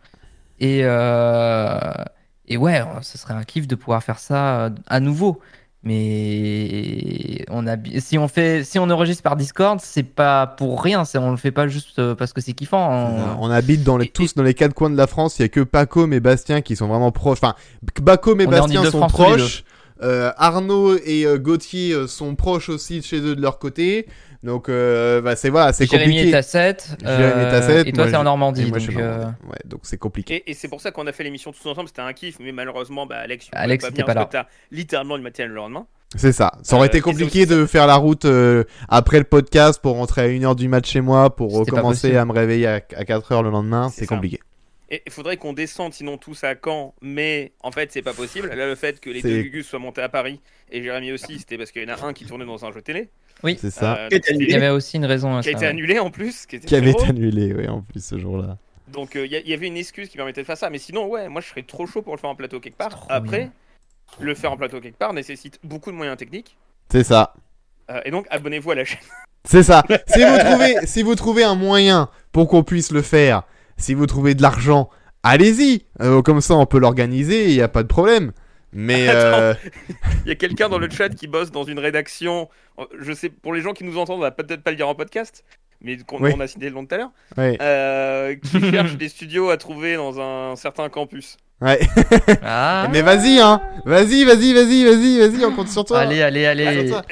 Et, 0.60 0.82
et 0.82 2.58
ouais, 2.58 2.84
ce 3.02 3.18
serait 3.18 3.34
un 3.34 3.44
kiff 3.44 3.68
de 3.68 3.74
pouvoir 3.74 4.04
faire 4.04 4.20
ça 4.20 4.70
à 4.86 5.00
nouveau. 5.00 5.42
Mais 5.84 7.46
on 7.50 7.68
a, 7.68 7.76
si 8.00 8.18
on 8.18 8.28
fait, 8.28 8.64
si 8.64 8.80
on 8.80 8.90
enregistre 8.90 9.24
par 9.24 9.36
Discord, 9.36 9.80
c'est 9.82 10.04
pas 10.04 10.48
pour 10.48 10.82
rien. 10.84 11.06
C'est, 11.06 11.18
on 11.18 11.32
le 11.32 11.38
fait 11.38 11.52
pas 11.52 11.68
juste 11.68 12.00
euh, 12.00 12.16
parce 12.16 12.34
que 12.34 12.42
c'est 12.42 12.54
kiffant. 12.54 12.90
On- 13.40 13.46
On 13.48 13.50
habite 13.52 13.84
dans 13.84 13.98
les, 13.98 14.06
Et- 14.06 14.10
tous 14.10 14.36
dans 14.36 14.44
les 14.44 14.54
quatre 14.54 14.74
coins 14.74 14.90
de 14.90 14.98
la 14.98 15.08
France. 15.08 15.40
Il 15.40 15.44
y 15.44 15.46
a 15.46 15.50
que 15.50 15.62
Paco 15.62 16.10
et 16.12 16.20
Bastien 16.20 16.62
qui 16.62 16.76
sont 16.76 16.88
vraiment 16.88 17.12
proches. 17.12 17.40
Enfin, 17.42 17.56
Paco 18.06 18.38
et 18.40 18.46
Bastien 18.48 18.84
sont 18.92 19.08
proches. 19.08 19.64
Euh, 20.02 20.32
Arnaud 20.38 20.98
et 21.04 21.26
euh, 21.26 21.38
Gauthier 21.38 21.92
euh, 21.92 22.08
sont 22.08 22.34
proches 22.36 22.70
aussi 22.70 23.00
de 23.02 23.04
chez 23.06 23.20
eux 23.20 23.36
de 23.36 23.42
leur 23.42 23.60
côté. 23.60 24.08
Donc, 24.42 24.70
euh, 24.70 25.20
bah, 25.22 25.36
c'est 25.36 25.50
voilà, 25.50 25.74
c'est 25.74 25.86
Jérémy 25.90 26.14
compliqué. 26.14 26.30
est 26.32 26.38
à 26.38 26.42
7. 26.42 26.98
Jérémy 27.06 27.42
est 27.42 27.46
à 27.56 27.62
sept, 27.62 27.88
et 27.88 27.92
toi, 27.92 28.08
t'es 28.08 28.16
en 28.16 28.24
Normandie. 28.24 28.66
Moi, 28.70 28.80
je 28.80 28.86
donc, 28.86 28.94
suis 28.94 29.02
euh, 29.02 29.16
Normandie. 29.18 29.36
Ouais, 29.50 29.58
donc 29.66 29.82
c'est 29.84 29.98
compliqué. 29.98 30.36
Et, 30.48 30.52
et 30.52 30.54
c'est 30.54 30.70
pour 30.70 30.80
ça 30.80 30.92
qu'on 30.92 31.08
a 31.08 31.12
fait 31.12 31.24
l'émission 31.26 31.52
tous 31.52 31.68
ensemble, 31.68 31.90
c'était 31.90 32.02
un 32.02 32.14
kiff, 32.14 32.38
mais 32.40 32.52
malheureusement, 32.54 33.06
bah, 33.06 33.18
Alex, 33.18 33.46
tu 33.46 33.52
Alex 33.54 33.84
était 33.84 33.92
venir 33.92 34.06
pas 34.06 34.14
parce 34.14 34.28
que 34.28 34.32
t'as 34.32 34.46
littéralement 34.72 35.18
le 35.18 35.24
matin 35.24 35.46
le 35.46 35.54
lendemain. 35.56 35.86
C'est 36.16 36.32
ça. 36.32 36.54
Ça 36.64 36.76
aurait 36.76 36.86
Euh, 36.86 36.88
été 36.88 37.02
compliqué 37.02 37.46
de 37.46 37.66
faire 37.68 37.86
la 37.86 37.96
route 37.98 38.26
euh, 38.26 38.64
après 38.88 39.20
le 39.20 39.26
podcast 39.26 39.80
pour 39.82 39.96
rentrer 39.96 40.22
à 40.22 40.28
1h 40.28 40.56
du 40.56 40.68
mat 40.68 40.84
chez 40.86 41.02
moi 41.02 41.36
pour 41.36 41.52
pas 41.52 41.60
recommencer 41.60 42.16
à 42.16 42.26
me 42.26 42.32
réveiller 42.32 42.66
à, 42.68 42.80
4h 42.80 43.44
le 43.44 43.52
lendemain. 43.52 43.90
C'est 43.94 44.08
compliqué. 44.08 44.40
Et 44.92 45.04
il 45.06 45.12
faudrait 45.12 45.38
qu'on 45.38 45.54
descende 45.54 45.94
sinon 45.94 46.18
tous 46.18 46.44
à 46.44 46.56
Caen, 46.56 46.96
mais 47.02 47.52
en 47.62 47.72
fait 47.72 47.92
c'est 47.92 48.02
pas 48.02 48.14
possible. 48.14 48.48
Là 48.50 48.66
le 48.66 48.76
fait 48.76 49.00
que 49.00 49.10
les 49.10 49.22
deux 49.22 49.44
Gugus 49.44 49.68
soient 49.68 49.80
montés 49.80 50.02
à 50.02 50.10
Paris 50.10 50.42
et 50.72 50.82
Jérémy 50.82 51.12
aussi, 51.12 51.38
c'était 51.40 51.58
parce 51.58 51.72
qu'il 51.72 51.84
y 51.84 51.86
en 51.86 51.96
a 51.96 52.06
un 52.06 52.14
qui 52.14 52.26
tournait 52.26 52.46
dans 52.46 52.66
un 52.66 52.72
jeu 52.72 52.82
télé. 52.82 53.10
C'est 53.44 53.72
ça. 53.72 53.98
Euh, 53.98 54.08
a 54.08 54.10
donc, 54.10 54.24
Il 54.32 54.50
y 54.50 54.56
avait 54.56 54.70
aussi 54.70 54.98
une 54.98 55.06
raison 55.06 55.38
à 55.38 55.42
qui 55.42 55.50
a 55.50 55.52
ça. 55.52 55.58
été 55.58 55.66
ouais. 55.66 55.70
annulé 55.70 56.00
en 56.00 56.12
plus. 56.12 56.46
Qui, 56.46 56.58
était 56.58 56.68
Qui 56.68 56.76
avait 56.76 56.92
été 56.92 57.06
annulé, 57.06 57.54
oui, 57.54 57.68
en 57.70 57.82
plus, 57.82 58.04
ce 58.04 58.18
jour-là. 58.20 58.58
Donc 58.90 59.16
euh, 59.16 59.26
il 59.26 59.32
y, 59.32 59.54
a- 59.54 59.56
avait 59.56 59.68
une 59.68 59.78
excuse 59.78 60.10
qui 60.10 60.18
permettait 60.18 60.42
de 60.42 60.46
faire 60.48 60.58
ça. 60.58 60.70
Mais 60.70 60.80
sinon, 60.80 61.08
ouais, 61.08 61.30
moi 61.30 61.42
je 61.42 61.48
serais 61.48 61.64
trop 61.64 61.86
chaud 61.86 62.02
pour 62.02 62.16
le 62.16 62.20
faire 62.20 62.30
en 62.30 62.36
plateau 62.36 62.60
quelque 62.60 62.78
part. 62.78 63.06
Après, 63.10 63.40
bien. 63.40 63.52
le 64.20 64.34
faire 64.34 64.52
en 64.52 64.58
plateau 64.58 64.82
quelque 64.82 64.98
part 64.98 65.14
nécessite 65.14 65.60
beaucoup 65.64 65.92
de 65.92 65.96
moyens 65.96 66.18
techniques. 66.18 66.58
C'est 66.92 67.04
ça. 67.04 67.34
Euh, 67.92 68.02
et 68.06 68.12
donc 68.12 68.26
abonnez-vous 68.32 68.72
à 68.72 68.76
la 68.76 68.86
chaîne. 68.86 69.00
C'est 69.46 69.64
ça. 69.64 69.84
si 70.08 70.24
vous 70.24 70.38
trouvez, 70.40 70.76
si 70.86 71.04
vous 71.04 71.16
trouvez 71.16 71.44
un 71.44 71.56
moyen 71.56 72.10
pour 72.32 72.48
qu'on 72.48 72.64
puisse 72.64 72.92
le 72.92 73.04
faire, 73.04 73.44
si 73.80 73.94
vous 73.96 74.06
trouvez 74.06 74.36
de 74.36 74.42
l'argent, 74.44 74.90
allez-y. 75.24 75.86
Euh, 76.02 76.22
comme 76.22 76.42
ça, 76.42 76.54
on 76.56 76.66
peut 76.68 76.78
l'organiser. 76.80 77.50
Il 77.50 77.56
n'y 77.56 77.62
a 77.62 77.68
pas 77.68 77.82
de 77.82 77.88
problème. 77.88 78.32
Mais 78.72 79.08
euh, 79.10 79.56
Il 80.26 80.30
y 80.30 80.32
a 80.32 80.36
quelqu'un 80.36 80.70
dans 80.70 80.78
le 80.78 80.90
chat 80.90 81.10
qui 81.10 81.28
bosse 81.28 81.50
dans 81.52 81.64
une 81.64 81.80
rédaction. 81.80 82.50
Je 83.00 83.14
sais, 83.14 83.30
pour 83.30 83.54
les 83.54 83.62
gens 83.62 83.74
qui 83.74 83.84
nous 83.84 83.98
entendent, 83.98 84.20
on 84.20 84.22
va 84.22 84.32
peut-être 84.32 84.62
pas 84.62 84.70
le 84.72 84.78
dire 84.78 84.88
en 84.88 84.94
podcast, 84.96 85.44
mais 85.82 85.98
qu'on 85.98 86.22
Oui. 86.22 86.32
on 86.36 86.40
a 86.40 86.48
cité 86.48 86.68
le 86.70 86.76
nom 86.76 86.86
tout 86.86 86.94
à 86.94 86.98
l'heure. 87.00 87.12
euh, 87.40 88.36
qui 88.36 88.62
cherche 88.72 88.96
des 88.96 89.10
studios 89.10 89.50
à 89.50 89.58
trouver 89.58 89.96
dans 89.96 90.20
un 90.22 90.56
certain 90.56 90.88
campus. 90.90 91.38
ouais. 91.62 91.80
Ah. 92.44 92.88
Mais 92.92 93.02
vas-y, 93.02 93.40
hein. 93.40 93.60
Vas-y, 93.86 94.24
vas-y, 94.24 94.54
vas-y, 94.54 94.84
vas-y, 94.86 95.20
vas-y. 95.20 95.46
On 95.46 95.52
compte 95.56 95.70
sur 95.70 95.84
toi. 95.84 96.00
Allez, 96.02 96.22
allez, 96.22 96.46
allez. 96.46 96.66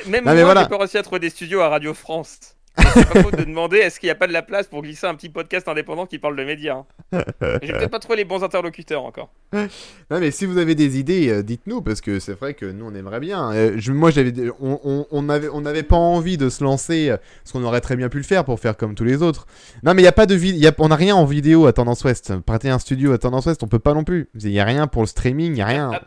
Même 0.08 0.24
Non, 0.26 0.32
moi, 0.32 0.34
mais 0.36 0.44
voilà. 0.44 0.64
j'ai 0.64 0.70
pas 0.70 0.78
réussi 0.78 0.98
à 0.98 1.04
trouver 1.04 1.20
des 1.20 1.30
studios 1.32 1.62
à 1.62 1.70
Radio 1.70 1.94
France. 1.94 2.56
C'est 2.78 3.10
pas 3.10 3.22
faute 3.24 3.36
de 3.38 3.44
demander 3.44 3.78
est-ce 3.78 4.00
qu'il 4.00 4.08
n'y 4.08 4.12
a 4.12 4.16
pas 4.16 4.28
de 4.28 4.34
la 4.34 4.42
place 4.42 4.68
pour 4.68 4.82
glisser 4.82 5.08
un 5.08 5.16
petit 5.16 5.30
podcast 5.30 5.68
indépendant 5.68 6.06
qui 6.06 6.20
parle 6.20 6.36
de 6.36 6.44
médias. 6.44 6.84
hein. 7.12 7.24
J'ai 7.62 7.74
peut-être 7.74 7.90
pas 7.92 8.00
trouvé 8.00 8.18
les 8.18 8.26
bons 8.26 8.44
interlocuteurs 8.44 9.04
encore. 9.04 9.30
Non 9.54 10.20
mais 10.20 10.32
si 10.32 10.46
vous 10.46 10.58
avez 10.58 10.76
des 10.76 11.00
idées, 11.00 11.30
euh, 11.30 11.44
dites-nous 11.44 11.82
parce 11.82 12.02
que 12.02 12.20
c'est 12.20 12.34
vrai 12.38 12.54
que 12.54 12.66
nous 12.66 12.86
on 12.86 12.94
aimerait 12.96 13.20
bien. 13.20 13.52
Euh, 13.54 13.74
je- 13.78 13.92
moi 13.94 14.12
j'avais, 14.12 14.34
on, 14.60 14.80
on, 14.84 15.06
on 15.12 15.30
avait, 15.30 15.50
on 15.50 15.62
n'avait 15.62 15.84
pas 15.84 15.96
envie 15.96 16.38
de 16.38 16.50
se 16.50 16.64
lancer 16.64 17.10
euh, 17.10 17.18
parce 17.44 17.52
qu'on 17.54 17.64
aurait 17.64 17.82
très 17.82 17.96
bien 17.96 18.10
pu 18.10 18.18
le 18.18 18.24
faire 18.24 18.44
pour 18.46 18.60
faire 18.60 18.76
comme 18.78 18.94
tous 18.96 19.04
les 19.06 19.22
autres. 19.22 19.48
Non 19.84 19.94
mais 19.94 20.02
il 20.02 20.06
y 20.06 20.10
a 20.10 20.12
pas 20.14 20.26
de 20.26 20.36
vidéo, 20.36 20.72
on 20.80 20.90
n'a 20.90 20.96
rien 20.96 21.16
en 21.16 21.26
vidéo 21.26 21.66
à 21.66 21.74
Tendance 21.74 22.04
Ouest. 22.04 22.34
Prêter 22.46 22.70
un 22.70 22.80
studio 22.80 23.12
à 23.14 23.18
Tendance 23.18 23.46
Ouest, 23.46 23.64
on 23.64 23.68
peut 23.68 23.80
pas 23.80 23.94
non 23.94 24.04
plus. 24.04 24.30
Il 24.36 24.50
y 24.50 24.60
a 24.60 24.66
rien 24.66 24.88
pour 24.88 25.02
le 25.02 25.08
streaming, 25.08 25.54
il 25.54 25.58
y 25.58 25.62
a 25.62 25.66
rien. 25.66 25.92
Ah, 25.94 26.02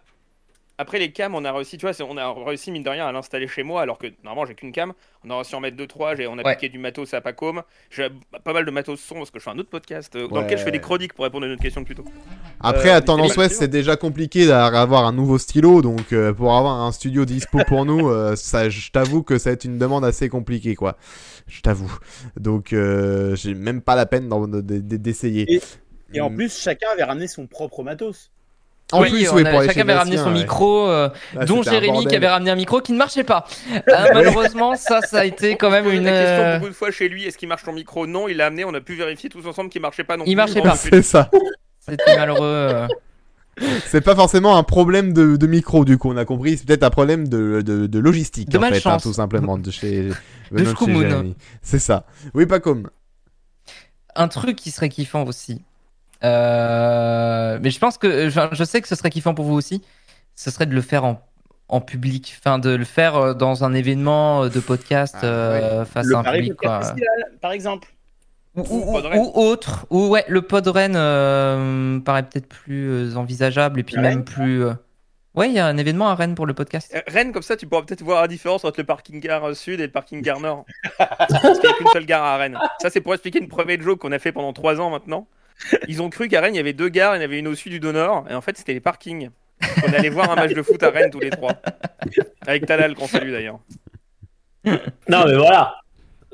Après 0.80 0.98
les 0.98 1.12
cams, 1.12 1.34
on 1.34 1.44
a 1.44 1.52
réussi, 1.52 1.76
tu 1.76 1.86
vois, 1.86 1.94
on 2.08 2.16
a 2.16 2.32
réussi 2.44 2.70
mine 2.72 2.82
de 2.82 2.88
rien 2.88 3.06
à 3.06 3.12
l'installer 3.12 3.46
chez 3.48 3.62
moi, 3.62 3.82
alors 3.82 3.98
que 3.98 4.06
normalement 4.24 4.46
j'ai 4.46 4.54
qu'une 4.54 4.72
cam. 4.72 4.92
On 5.24 5.30
a 5.30 5.34
réussi 5.36 5.54
à 5.54 5.58
en 5.58 5.60
mettre 5.60 5.76
deux 5.76 5.86
trois. 5.86 6.14
j'ai- 6.14 6.26
On 6.26 6.38
a 6.38 6.42
Ouais. 6.42 6.54
piqué 6.54 6.68
du 6.70 6.78
matos 6.78 7.12
à 7.12 7.20
Pacom. 7.20 7.62
J'ai 7.90 8.08
pas 8.44 8.52
mal 8.54 8.64
de 8.64 8.70
matos 8.70 8.98
son 8.98 9.16
parce 9.16 9.30
que 9.30 9.38
je 9.38 9.44
fais 9.44 9.50
un 9.50 9.58
autre 9.58 9.68
podcast 9.68 10.16
euh, 10.16 10.26
dans 10.28 10.40
lequel 10.40 10.56
je 10.58 10.64
fais 10.64 10.70
des 10.70 10.80
chroniques 10.80 11.12
pour 11.12 11.24
répondre 11.24 11.44
à 11.44 11.48
une 11.48 11.52
autre 11.52 11.62
question 11.62 11.84
plutôt. 11.84 12.04
Après 12.60 12.90
euh, 12.90 12.96
à 12.96 13.00
Tendance. 13.02 13.36
Ouest 13.36 13.56
c'est 13.58 13.68
déjà 13.68 13.96
compliqué 13.96 14.46
d'avoir 14.46 15.04
un 15.04 15.12
nouveau 15.12 15.36
stylo, 15.36 15.82
donc 15.82 16.12
euh, 16.14 16.32
pour 16.32 16.56
avoir 16.56 16.80
un 16.80 16.92
studio 16.92 17.24
dispo 17.26 17.58
pour 17.68 17.84
nous, 17.84 18.08
euh, 18.08 18.34
ça, 18.36 18.70
je 18.70 18.90
t'avoue 18.90 19.22
que 19.22 19.36
ça 19.36 19.50
va 19.50 19.54
être 19.54 19.64
une 19.64 19.76
demande 19.78 20.04
assez 20.06 20.28
compliquée 20.30 20.74
quoi. 20.74 20.96
Je 21.46 21.60
t'avoue. 21.60 21.92
Donc 22.38 22.72
euh, 22.72 23.36
j'ai 23.36 23.52
même 23.54 23.82
pas 23.82 23.96
la 23.96 24.06
peine 24.06 24.28
d'essayer. 24.62 25.52
Et- 25.56 25.60
Et 26.14 26.20
en 26.20 26.30
plus, 26.34 26.58
chacun 26.58 26.88
avait 26.92 27.04
ramené 27.04 27.28
son 27.28 27.46
propre 27.46 27.82
matos. 27.84 28.30
En 28.92 29.02
oui, 29.02 29.10
plus, 29.10 29.28
on 29.28 29.34
oui, 29.34 29.40
avait- 29.42 29.50
pour 29.50 29.58
aller 29.60 29.68
chacun 29.68 29.80
avait 29.82 29.94
ramené 29.94 30.16
son 30.16 30.26
ouais. 30.26 30.32
micro, 30.32 30.86
euh, 30.88 31.08
Ah, 31.38 31.44
dont 31.44 31.62
Jérémy 31.62 32.06
qui 32.06 32.16
avait 32.16 32.28
ramené 32.28 32.50
un 32.50 32.54
micro 32.56 32.80
qui 32.80 32.92
ne 32.92 32.98
marchait 32.98 33.24
pas. 33.24 33.44
Euh, 33.72 33.80
malheureusement, 34.14 34.74
ça, 34.76 35.00
ça 35.02 35.20
a 35.20 35.24
été 35.24 35.56
quand 35.56 35.70
même 35.70 35.88
une. 35.90 36.04
la 36.04 36.10
question 36.10 36.54
beaucoup 36.58 36.68
de 36.70 36.74
fois 36.74 36.90
chez 36.90 37.08
lui 37.08 37.24
est-ce 37.26 37.38
qu'il 37.38 37.48
marche 37.48 37.62
ton 37.64 37.72
micro? 37.72 38.06
Non, 38.06 38.26
il 38.28 38.36
l'a 38.38 38.46
amené, 38.46 38.64
on 38.64 38.74
a 38.74 38.80
pu 38.80 38.94
vérifier 38.96 39.28
tous 39.30 39.46
ensemble 39.46 39.70
qu'il 39.70 39.80
marchait 39.82 40.04
pas 40.04 40.16
non 40.16 40.24
Il 40.26 40.30
plus. 40.32 40.36
marchait 40.36 40.60
pas. 40.62 40.74
C'est 40.76 41.02
ça. 41.02 41.30
C'était 41.78 42.16
malheureux. 42.16 42.38
euh. 42.42 42.88
C'est 43.86 44.00
pas 44.00 44.14
forcément 44.14 44.56
un 44.56 44.62
problème 44.62 45.12
de, 45.12 45.36
de 45.36 45.46
micro, 45.46 45.84
du 45.84 45.98
coup, 45.98 46.10
on 46.10 46.16
a 46.16 46.24
compris. 46.24 46.56
C'est 46.56 46.66
peut-être 46.66 46.82
un 46.84 46.90
problème 46.90 47.28
de, 47.28 47.60
de, 47.60 47.86
de 47.86 47.98
logistique, 47.98 48.48
De 48.48 48.56
en 48.56 48.60
fait, 48.62 48.66
hein, 48.66 48.70
malchance. 48.70 49.02
tout 49.02 49.12
simplement, 49.12 49.58
de 49.58 49.70
chez, 49.70 50.04
de 50.50 50.64
chez. 50.64 50.86
Jérémy. 50.94 51.36
C'est 51.62 51.78
ça. 51.78 52.06
Oui, 52.34 52.46
pas 52.46 52.58
comme. 52.60 52.88
Un 54.16 54.28
truc 54.28 54.56
qui 54.56 54.70
serait 54.70 54.88
kiffant 54.88 55.24
aussi. 55.24 55.62
Euh, 56.24 57.58
Mais 57.62 57.70
je 57.70 57.78
pense 57.78 57.98
que. 57.98 58.28
je 58.30 58.64
sais 58.64 58.80
que 58.80 58.88
ce 58.88 58.94
serait 58.94 59.10
kiffant 59.10 59.34
pour 59.34 59.44
vous 59.44 59.54
aussi. 59.54 59.82
Ce 60.34 60.50
serait 60.50 60.66
de 60.66 60.74
le 60.74 60.80
faire 60.80 61.04
en, 61.04 61.22
en 61.68 61.80
public. 61.80 62.36
Enfin, 62.38 62.58
de 62.58 62.70
le 62.70 62.84
faire 62.84 63.16
euh, 63.16 63.34
dans 63.34 63.64
un 63.64 63.74
événement 63.74 64.44
euh, 64.44 64.48
de 64.48 64.60
podcast 64.60 65.16
Ah, 65.22 65.26
euh, 65.26 65.84
face 65.84 66.06
le 66.06 66.16
à 66.16 66.18
un 66.20 66.22
Paris 66.24 66.38
public. 66.40 66.54
Podcast 66.56 66.80
quoi. 66.82 66.88
Festival, 66.94 67.38
par 67.40 67.52
exemple. 67.52 67.88
Ou, 68.56 69.30
autre, 69.36 69.86
ou 69.90 70.08
ouais, 70.08 70.24
le 70.26 70.42
Podren 70.42 70.94
euh, 70.96 72.00
paraît 72.00 72.24
peut-être 72.24 72.48
plus 72.48 73.16
envisageable 73.16 73.78
et 73.78 73.84
puis 73.84 73.94
même 73.94 74.04
Rennes 74.06 74.24
plus. 74.24 74.64
euh, 74.64 74.72
Ouais, 75.36 75.48
il 75.48 75.54
y 75.54 75.60
a 75.60 75.66
un 75.66 75.76
événement 75.76 76.08
à 76.08 76.16
Rennes 76.16 76.34
pour 76.34 76.46
le 76.46 76.54
podcast. 76.54 76.92
Rennes, 77.06 77.30
comme 77.30 77.42
ça, 77.44 77.56
tu 77.56 77.68
pourras 77.68 77.82
peut-être 77.82 78.02
voir 78.02 78.22
la 78.22 78.26
différence 78.26 78.64
entre 78.64 78.80
le 78.80 78.84
parking 78.86 79.20
gare 79.20 79.54
sud 79.54 79.78
et 79.78 79.84
le 79.86 79.92
parking 79.92 80.20
gare 80.20 80.40
nord. 80.40 80.64
Parce 80.98 81.28
qu'il 81.60 81.68
n'y 81.68 81.74
a 81.74 81.78
qu'une 81.78 81.86
seule 81.92 82.04
gare 82.06 82.24
à 82.24 82.36
Rennes. 82.38 82.58
Ça, 82.82 82.90
c'est 82.90 83.00
pour 83.00 83.14
expliquer 83.14 83.38
une 83.38 83.46
private 83.46 83.82
joke 83.82 84.00
qu'on 84.00 84.10
a 84.10 84.18
fait 84.18 84.32
pendant 84.32 84.52
trois 84.52 84.80
ans 84.80 84.90
maintenant. 84.90 85.28
Ils 85.88 86.00
ont 86.02 86.08
cru 86.10 86.28
qu'à 86.28 86.40
Rennes, 86.40 86.54
il 86.54 86.58
y 86.58 86.60
avait 86.60 86.72
deux 86.72 86.88
gares, 86.88 87.14
il 87.16 87.18
y 87.18 87.22
en 87.22 87.24
avait 87.24 87.38
une 87.38 87.48
au 87.48 87.54
sud 87.54 87.72
du 87.72 87.80
nord, 87.92 88.24
et 88.30 88.34
en 88.34 88.40
fait, 88.40 88.56
c'était 88.56 88.72
les 88.72 88.80
parkings. 88.80 89.30
On 89.86 89.92
allait 89.92 90.08
voir 90.08 90.30
un 90.30 90.36
match 90.36 90.52
de 90.54 90.62
foot 90.62 90.82
à 90.82 90.90
Rennes 90.90 91.10
tous 91.10 91.20
les 91.20 91.30
trois. 91.30 91.52
Avec 92.46 92.64
Talal, 92.66 92.94
qu'on 92.94 93.06
salue 93.06 93.30
d'ailleurs. 93.30 93.58
Non, 94.64 95.24
mais 95.26 95.36
voilà. 95.36 95.76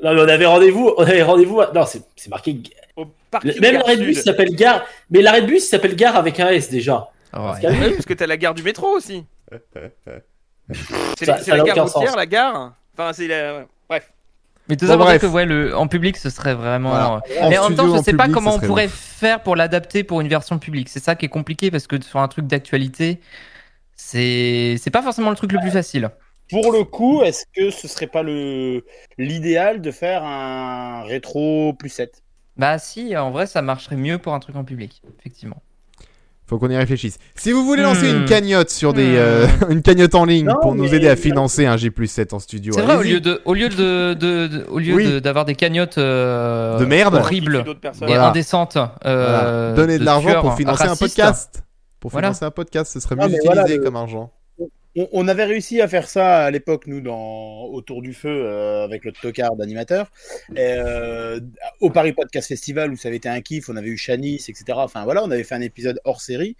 Non, 0.03 0.13
mais 0.13 0.21
on 0.21 0.27
avait 0.29 0.45
rendez-vous. 0.45 0.93
On 0.97 1.01
avait 1.03 1.23
rendez-vous. 1.23 1.59
à- 1.61 1.71
Non, 1.73 1.85
c'est 1.85 2.01
c'est 2.15 2.29
marqué. 2.29 2.57
Au 2.95 3.05
parking 3.31 3.59
Même 3.59 3.73
Gare 3.73 3.81
l'arrêt 3.81 3.97
de 3.97 4.05
bus 4.05 4.15
Sud. 4.17 4.25
s'appelle 4.25 4.55
gare. 4.55 4.85
Mais 5.09 5.21
l'arrêt 5.21 5.41
de 5.41 5.47
bus 5.47 5.67
s'appelle 5.67 5.95
gare 5.95 6.15
avec 6.15 6.39
un 6.39 6.49
S 6.49 6.69
déjà. 6.69 7.09
Ouais. 7.33 7.41
qu'il 7.59 7.63
y 7.63 7.65
a- 7.67 7.71
Ouais, 7.71 7.91
parce 7.91 8.05
que 8.05 8.13
t'as 8.13 8.27
la 8.27 8.37
gare 8.37 8.53
du 8.53 8.63
métro 8.63 8.87
aussi. 8.95 9.25
C'est 11.17 11.25
Ça- 11.25 11.31
la- 11.31 11.37
ça 11.37 11.43
c'est 11.43 11.51
la 11.51 11.57
n'a 11.57 11.63
gare 11.63 11.77
aucun 11.77 11.83
routière, 11.83 12.07
sens. 12.09 12.15
la 12.17 12.25
gare 12.25 12.73
Enfin, 12.93 13.13
c'est 13.13 13.27
la... 13.27 13.65
Mais 14.69 14.77
tout 14.77 14.87
Bon, 14.87 14.87
ça 14.87 14.97
pour 14.97 15.05
dire 15.05 15.17
bref. 15.17 15.19
que 15.19 15.25
ouais, 15.25 15.45
le, 15.45 15.75
en 15.75 15.87
public, 15.87 16.17
ce 16.17 16.29
serait 16.29 16.53
vraiment. 16.55 16.91
Voilà. 16.91 17.21
Mais 17.47 17.57
en 17.57 17.65
même 17.69 17.75
temps, 17.75 17.89
je 17.89 17.95
en 17.95 18.03
sais 18.03 18.13
pas 18.13 18.27
public, 18.27 18.31
comment 18.33 18.55
on 18.55 18.59
pourrait 18.61 18.87
long. 18.87 18.93
faire 18.93 19.43
pour 19.43 19.55
l'adapter 19.55 20.03
pour 20.03 20.21
une 20.21 20.27
version 20.27 20.59
publique. 20.59 20.89
C'est 20.89 21.03
ça 21.03 21.15
qui 21.15 21.25
est 21.25 21.29
compliqué 21.29 21.71
parce 21.71 21.87
que 21.87 22.01
sur 22.03 22.19
un 22.19 22.27
truc 22.27 22.47
d'actualité, 22.47 23.21
c'est 23.95 24.77
c'est 24.79 24.91
pas 24.91 25.03
forcément 25.03 25.29
le 25.31 25.35
truc 25.37 25.51
le 25.53 25.59
plus 25.59 25.71
facile. 25.71 26.11
Pour 26.49 26.71
le 26.73 26.83
coup, 26.83 27.23
est-ce 27.23 27.45
que 27.53 27.69
ce 27.71 27.87
serait 27.87 28.07
pas 28.07 28.21
le 28.23 28.85
l'idéal 29.17 29.81
de 29.81 29.91
faire 29.91 30.23
un 30.23 31.03
rétro 31.03 31.73
plus 31.73 31.89
7 31.89 32.21
Bah 32.57 32.77
si, 32.79 33.15
en 33.15 33.31
vrai, 33.31 33.47
ça 33.47 33.61
marcherait 33.61 33.95
mieux 33.95 34.19
pour 34.19 34.33
un 34.33 34.39
truc 34.39 34.55
en 34.57 34.65
public, 34.65 35.01
effectivement. 35.19 35.63
Faut 36.49 36.57
qu'on 36.59 36.69
y 36.69 36.77
réfléchisse. 36.77 37.17
Si 37.35 37.51
vous 37.51 37.65
voulez 37.65 37.83
lancer 37.83 38.11
Hmm. 38.11 38.17
une 38.21 38.25
cagnotte 38.25 38.69
sur 38.69 38.93
des, 38.93 39.05
Hmm. 39.11 39.15
euh, 39.17 39.47
une 39.69 39.81
cagnotte 39.81 40.15
en 40.15 40.23
ligne 40.23 40.45
Non, 40.45 40.55
pour 40.61 40.75
nous 40.75 40.93
aider 40.93 41.09
à 41.09 41.15
financer 41.17 41.65
un 41.65 41.75
G 41.75 41.91
plus 41.91 42.07
7 42.07 42.31
en 42.33 42.39
studio, 42.39 42.71
C'est 42.73 42.81
vrai, 42.81 42.95
au 42.95 43.01
lieu 43.01 43.19
de, 43.19 43.41
au 43.43 43.53
lieu 43.53 43.67
de, 43.67 44.13
de- 44.13 44.47
de- 44.47 44.65
au 44.69 44.79
lieu 44.79 44.93
Oui. 44.95 45.05
de- 45.05 45.19
d'avoir 45.19 45.43
des 45.43 45.55
cagnottes 45.55 45.97
euh, 45.97 46.79
De 46.79 46.85
merde. 46.85 47.15
horribles 47.15 47.65
et 48.07 48.13
indécentes, 48.15 48.77
euh, 48.77 48.85
Voilà. 49.03 49.73
Donner 49.73 49.95
de, 49.95 49.99
de 49.99 50.05
l'argent 50.05 50.39
pour 50.41 50.55
financer 50.55 50.87
un 50.87 50.95
podcast. 50.95 51.63
Pour 51.99 52.11
Voilà. 52.11 52.27
financer 52.29 52.45
un 52.45 52.51
podcast, 52.51 52.93
ce 52.93 52.99
serait 53.01 53.15
Ah, 53.19 53.23
mieux 53.25 53.31
mais 53.31 53.37
utilisé 53.39 53.53
voilà, 53.53 53.67
le- 53.75 53.83
comme 53.83 53.95
argent. 53.97 54.31
On, 54.95 55.07
on 55.11 55.27
avait 55.27 55.45
réussi 55.45 55.81
à 55.81 55.87
faire 55.87 56.07
ça 56.09 56.45
à 56.45 56.51
l'époque, 56.51 56.87
nous, 56.87 57.01
dans 57.01 57.65
Autour 57.65 58.01
du 58.01 58.13
Feu, 58.13 58.29
euh, 58.29 58.83
avec 58.83 59.05
le 59.05 59.11
tocard 59.11 59.55
d'animateur. 59.55 60.11
Euh, 60.57 61.39
au 61.79 61.89
Paris 61.89 62.13
Podcast 62.13 62.47
Festival, 62.47 62.91
où 62.91 62.95
ça 62.95 63.09
avait 63.09 63.17
été 63.17 63.29
un 63.29 63.41
kiff, 63.41 63.69
on 63.69 63.75
avait 63.75 63.89
eu 63.89 63.97
Chanice, 63.97 64.49
etc. 64.49 64.65
Enfin 64.75 65.03
voilà, 65.03 65.23
on 65.23 65.31
avait 65.31 65.43
fait 65.43 65.55
un 65.55 65.61
épisode 65.61 65.99
hors 66.03 66.21
série. 66.21 66.55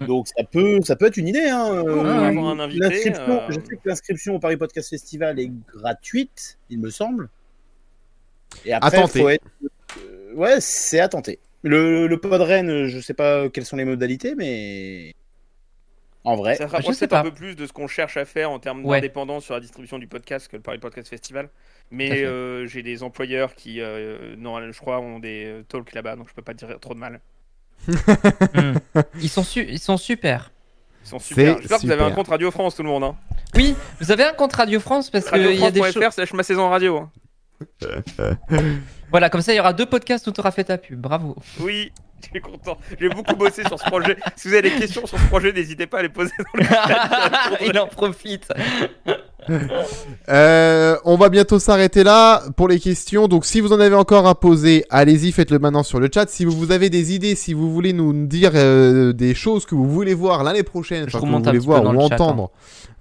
Mm. 0.00 0.06
Donc 0.06 0.28
ça 0.28 0.44
peut, 0.44 0.80
ça 0.82 0.96
peut 0.96 1.06
être 1.06 1.16
une 1.16 1.28
idée. 1.28 1.48
Hein. 1.48 1.72
Euh, 1.74 2.28
avoir 2.28 2.48
un 2.48 2.60
invité. 2.60 2.88
Je 2.90 3.54
sais 3.54 3.76
que 3.76 3.88
l'inscription 3.88 4.36
au 4.36 4.38
Paris 4.38 4.56
Podcast 4.56 4.90
Festival 4.90 5.38
est 5.40 5.50
gratuite, 5.74 6.58
il 6.70 6.80
me 6.80 6.90
semble. 6.90 7.28
Et 8.64 8.72
après, 8.72 8.98
À 8.98 9.06
faut 9.08 9.28
être... 9.28 9.44
ouais, 10.34 10.60
c'est 10.60 11.00
à 11.00 11.08
tenter. 11.08 11.40
Le, 11.62 12.06
le 12.06 12.20
pod 12.20 12.40
Rennes, 12.40 12.86
je 12.86 13.00
sais 13.00 13.14
pas 13.14 13.48
quelles 13.48 13.64
sont 13.64 13.76
les 13.76 13.86
modalités, 13.86 14.34
mais 14.36 15.14
en 16.24 16.36
vrai, 16.36 16.56
Ça 16.56 16.66
se 16.68 16.72
rapproche 16.72 16.98
peut-être 16.98 17.12
un 17.12 17.22
peu 17.22 17.30
plus 17.32 17.54
de 17.54 17.66
ce 17.66 17.72
qu'on 17.72 17.86
cherche 17.86 18.16
à 18.16 18.24
faire 18.24 18.50
en 18.50 18.58
termes 18.58 18.84
Ouais. 18.84 18.98
d'indépendance 18.98 19.44
sur 19.44 19.54
la 19.54 19.60
distribution 19.60 19.98
du 19.98 20.06
podcast 20.06 20.48
que 20.48 20.56
le 20.56 20.62
Paris 20.62 20.78
Podcast 20.78 21.08
Festival. 21.08 21.48
Mais 21.90 22.24
euh, 22.24 22.66
j'ai 22.66 22.82
des 22.82 23.02
employeurs 23.02 23.54
qui, 23.54 23.80
euh, 23.80 24.34
non, 24.38 24.58
je 24.72 24.78
crois, 24.80 25.00
ont 25.00 25.18
des 25.18 25.44
euh, 25.46 25.62
talks 25.68 25.92
là-bas, 25.92 26.16
donc 26.16 26.28
je 26.28 26.34
peux 26.34 26.42
pas 26.42 26.54
dire 26.54 26.68
trop 26.80 26.94
de 26.94 26.98
mal. 26.98 27.20
Hmm. 28.54 28.74
Ils 29.20 29.28
sont 29.28 29.42
su- 29.42 29.66
ils 29.68 29.78
sont 29.78 29.96
super. 29.98 30.50
Ils 31.04 31.08
sont 31.08 31.18
super. 31.18 31.58
J'espère 31.58 31.78
que 31.80 31.86
vous 31.86 31.92
avez 31.92 32.02
un 32.04 32.12
compte 32.12 32.28
Radio 32.28 32.50
France, 32.50 32.76
tout 32.76 32.82
le 32.82 32.88
monde. 32.88 33.04
Hein. 33.04 33.16
Oui, 33.54 33.74
vous 34.00 34.10
avez 34.10 34.24
un 34.24 34.32
compte 34.32 34.54
Radio 34.54 34.80
France 34.80 35.10
parce 35.10 35.26
que 35.28 35.36
il 35.52 35.60
y 35.60 35.64
a 35.64 35.70
des 35.70 35.82
choses. 35.92 36.32
Ma 36.32 36.42
saison 36.42 36.70
radio. 36.70 36.98
hein. 36.98 37.10
Voilà, 39.10 39.30
comme 39.30 39.42
ça, 39.42 39.52
il 39.52 39.56
y 39.56 39.60
aura 39.60 39.72
deux 39.72 39.86
podcasts 39.86 40.26
où 40.26 40.32
tu 40.32 40.40
auras 40.40 40.50
fait 40.50 40.64
ta 40.64 40.78
pub. 40.78 40.98
Bravo. 41.00 41.36
Oui, 41.60 41.92
je 42.34 42.38
suis 42.38 42.40
content. 42.40 42.76
J'ai 42.98 43.08
beaucoup 43.08 43.36
bossé 43.36 43.62
sur 43.64 43.78
ce 43.78 43.84
projet. 43.84 44.16
Si 44.36 44.48
vous 44.48 44.54
avez 44.54 44.70
des 44.70 44.76
questions 44.76 45.06
sur 45.06 45.18
ce 45.18 45.26
projet, 45.26 45.52
n'hésitez 45.52 45.86
pas 45.86 45.98
à 45.98 46.02
les 46.02 46.08
poser 46.08 46.32
dans 46.38 46.60
le 46.60 46.64
chat. 46.64 47.58
il 47.66 47.78
en 47.78 47.86
profite. 47.86 48.48
Euh, 50.30 50.96
on 51.04 51.16
va 51.16 51.28
bientôt 51.28 51.58
s'arrêter 51.58 52.02
là 52.02 52.42
pour 52.56 52.66
les 52.66 52.80
questions. 52.80 53.28
Donc, 53.28 53.44
si 53.44 53.60
vous 53.60 53.74
en 53.74 53.80
avez 53.80 53.94
encore 53.94 54.26
à 54.26 54.34
poser, 54.34 54.86
allez-y, 54.88 55.32
faites-le 55.32 55.58
maintenant 55.58 55.82
sur 55.82 56.00
le 56.00 56.08
chat. 56.12 56.30
Si 56.30 56.46
vous, 56.46 56.52
vous 56.52 56.72
avez 56.72 56.88
des 56.88 57.14
idées, 57.14 57.34
si 57.34 57.52
vous 57.52 57.70
voulez 57.70 57.92
nous 57.92 58.26
dire 58.26 58.52
euh, 58.54 59.12
des 59.12 59.34
choses 59.34 59.66
que 59.66 59.74
vous 59.74 59.84
voulez 59.90 60.14
voir 60.14 60.44
l'année 60.44 60.62
prochaine, 60.62 61.10
Je 61.10 61.16
enfin, 61.18 61.26
que 61.26 61.30
vous 61.30 61.42
voulez 61.42 61.58
voir 61.58 61.84
ou 61.84 62.08
chat, 62.08 62.18
hein. 62.20 62.48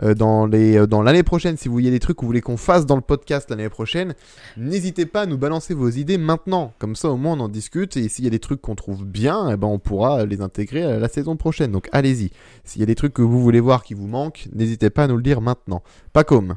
Euh, 0.01 0.13
dans 0.13 0.45
les 0.45 0.77
euh, 0.77 0.87
dans 0.87 1.01
l'année 1.01 1.23
prochaine, 1.23 1.57
si 1.57 1.67
vous 1.67 1.73
voyez 1.73 1.91
des 1.91 1.99
trucs 1.99 2.17
que 2.17 2.21
vous 2.21 2.27
voulez 2.27 2.41
qu'on 2.41 2.57
fasse 2.57 2.85
dans 2.85 2.95
le 2.95 3.01
podcast 3.01 3.49
l'année 3.49 3.69
prochaine, 3.69 4.15
n'hésitez 4.57 5.05
pas 5.05 5.21
à 5.21 5.25
nous 5.25 5.37
balancer 5.37 5.73
vos 5.73 5.89
idées 5.89 6.17
maintenant. 6.17 6.73
Comme 6.79 6.95
ça, 6.95 7.09
au 7.09 7.17
moins, 7.17 7.33
on 7.37 7.41
en 7.41 7.49
discute. 7.49 7.97
Et 7.97 8.09
s'il 8.09 8.25
y 8.25 8.27
a 8.27 8.31
des 8.31 8.39
trucs 8.39 8.61
qu'on 8.61 8.75
trouve 8.75 9.05
bien, 9.05 9.51
eh 9.51 9.57
ben, 9.57 9.67
on 9.67 9.79
pourra 9.79 10.25
les 10.25 10.41
intégrer 10.41 10.83
à 10.83 10.99
la 10.99 11.09
saison 11.09 11.35
prochaine. 11.35 11.71
Donc, 11.71 11.89
allez-y. 11.91 12.31
S'il 12.63 12.79
y 12.79 12.83
a 12.83 12.87
des 12.87 12.95
trucs 12.95 13.13
que 13.13 13.21
vous 13.21 13.41
voulez 13.41 13.59
voir 13.59 13.83
qui 13.83 13.93
vous 13.93 14.07
manquent, 14.07 14.47
n'hésitez 14.53 14.89
pas 14.89 15.03
à 15.03 15.07
nous 15.07 15.17
le 15.17 15.23
dire 15.23 15.41
maintenant. 15.41 15.83
Pas 16.11 16.23
comme. 16.23 16.55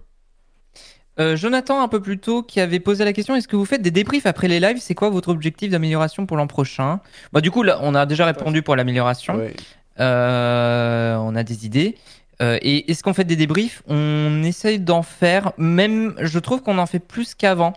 Euh, 1.19 1.35
Jonathan, 1.37 1.81
un 1.81 1.89
peu 1.89 2.01
plus 2.01 2.19
tôt, 2.19 2.43
qui 2.43 2.61
avait 2.61 2.81
posé 2.81 3.05
la 3.05 3.13
question 3.13 3.35
est-ce 3.35 3.49
que 3.49 3.57
vous 3.57 3.65
faites 3.65 3.81
des 3.81 3.91
débriefs 3.91 4.27
après 4.27 4.49
les 4.49 4.61
lives? 4.61 4.79
C'est 4.81 4.95
quoi 4.95 5.09
votre 5.09 5.31
objectif 5.31 5.71
d'amélioration 5.71 6.27
pour 6.27 6.37
l'an 6.37 6.47
prochain? 6.47 7.01
Bah, 7.33 7.41
Du 7.41 7.51
coup, 7.51 7.63
là, 7.63 7.79
on 7.83 7.95
a 7.95 8.05
déjà 8.05 8.27
répondu 8.27 8.63
pour 8.63 8.77
l'amélioration. 8.77 9.37
Ouais. 9.37 9.55
Euh, 9.99 11.17
on 11.17 11.35
a 11.35 11.43
des 11.43 11.65
idées. 11.65 11.97
Euh, 12.43 12.59
et 12.63 12.91
est-ce 12.91 13.03
qu'on 13.03 13.15
fait 13.15 13.25
des 13.25 13.37
débriefs? 13.37 13.83
On 13.89 14.43
essaye 14.43 14.79
d'en 14.79 15.03
faire, 15.03 15.53
même 15.59 16.15
je 16.21 16.39
trouve 16.39 16.63
qu'on 16.63 16.79
en 16.79 16.87
fait 16.87 16.99
plus 16.99 17.35
qu'avant. 17.35 17.73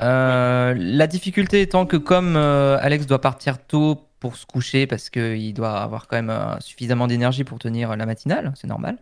Euh, 0.00 0.74
la 0.76 1.06
difficulté 1.06 1.60
étant 1.60 1.86
que 1.86 1.96
comme 1.96 2.36
euh, 2.36 2.76
Alex 2.80 3.06
doit 3.06 3.20
partir 3.20 3.58
tôt 3.58 4.08
pour 4.18 4.36
se 4.36 4.46
coucher 4.46 4.86
parce 4.86 5.10
qu'il 5.10 5.54
doit 5.54 5.78
avoir 5.80 6.08
quand 6.08 6.20
même 6.20 6.56
suffisamment 6.58 7.06
d'énergie 7.06 7.44
pour 7.44 7.58
tenir 7.58 7.94
la 7.94 8.06
matinale, 8.06 8.52
c'est 8.56 8.66
normal. 8.66 8.96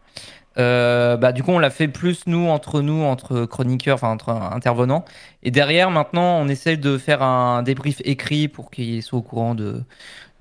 Bah, 0.57 1.33
du 1.33 1.43
coup, 1.43 1.53
on 1.53 1.59
l'a 1.59 1.71
fait 1.71 1.89
plus 1.89 2.27
nous, 2.27 2.49
entre 2.49 2.83
nous, 2.83 3.05
entre 3.05 3.47
chroniqueurs, 3.47 3.95
enfin 3.95 4.11
entre 4.11 4.31
intervenants. 4.31 5.05
Et 5.43 5.51
derrière, 5.51 5.91
maintenant, 5.91 6.39
on 6.41 6.49
essaye 6.49 6.77
de 6.77 6.99
faire 6.99 7.23
un 7.23 7.63
débrief 7.63 8.03
écrit 8.05 8.49
pour 8.49 8.71
qu'il 8.71 9.03
soit 9.03 9.19
au 9.19 9.23
courant 9.23 9.55
de, 9.55 9.83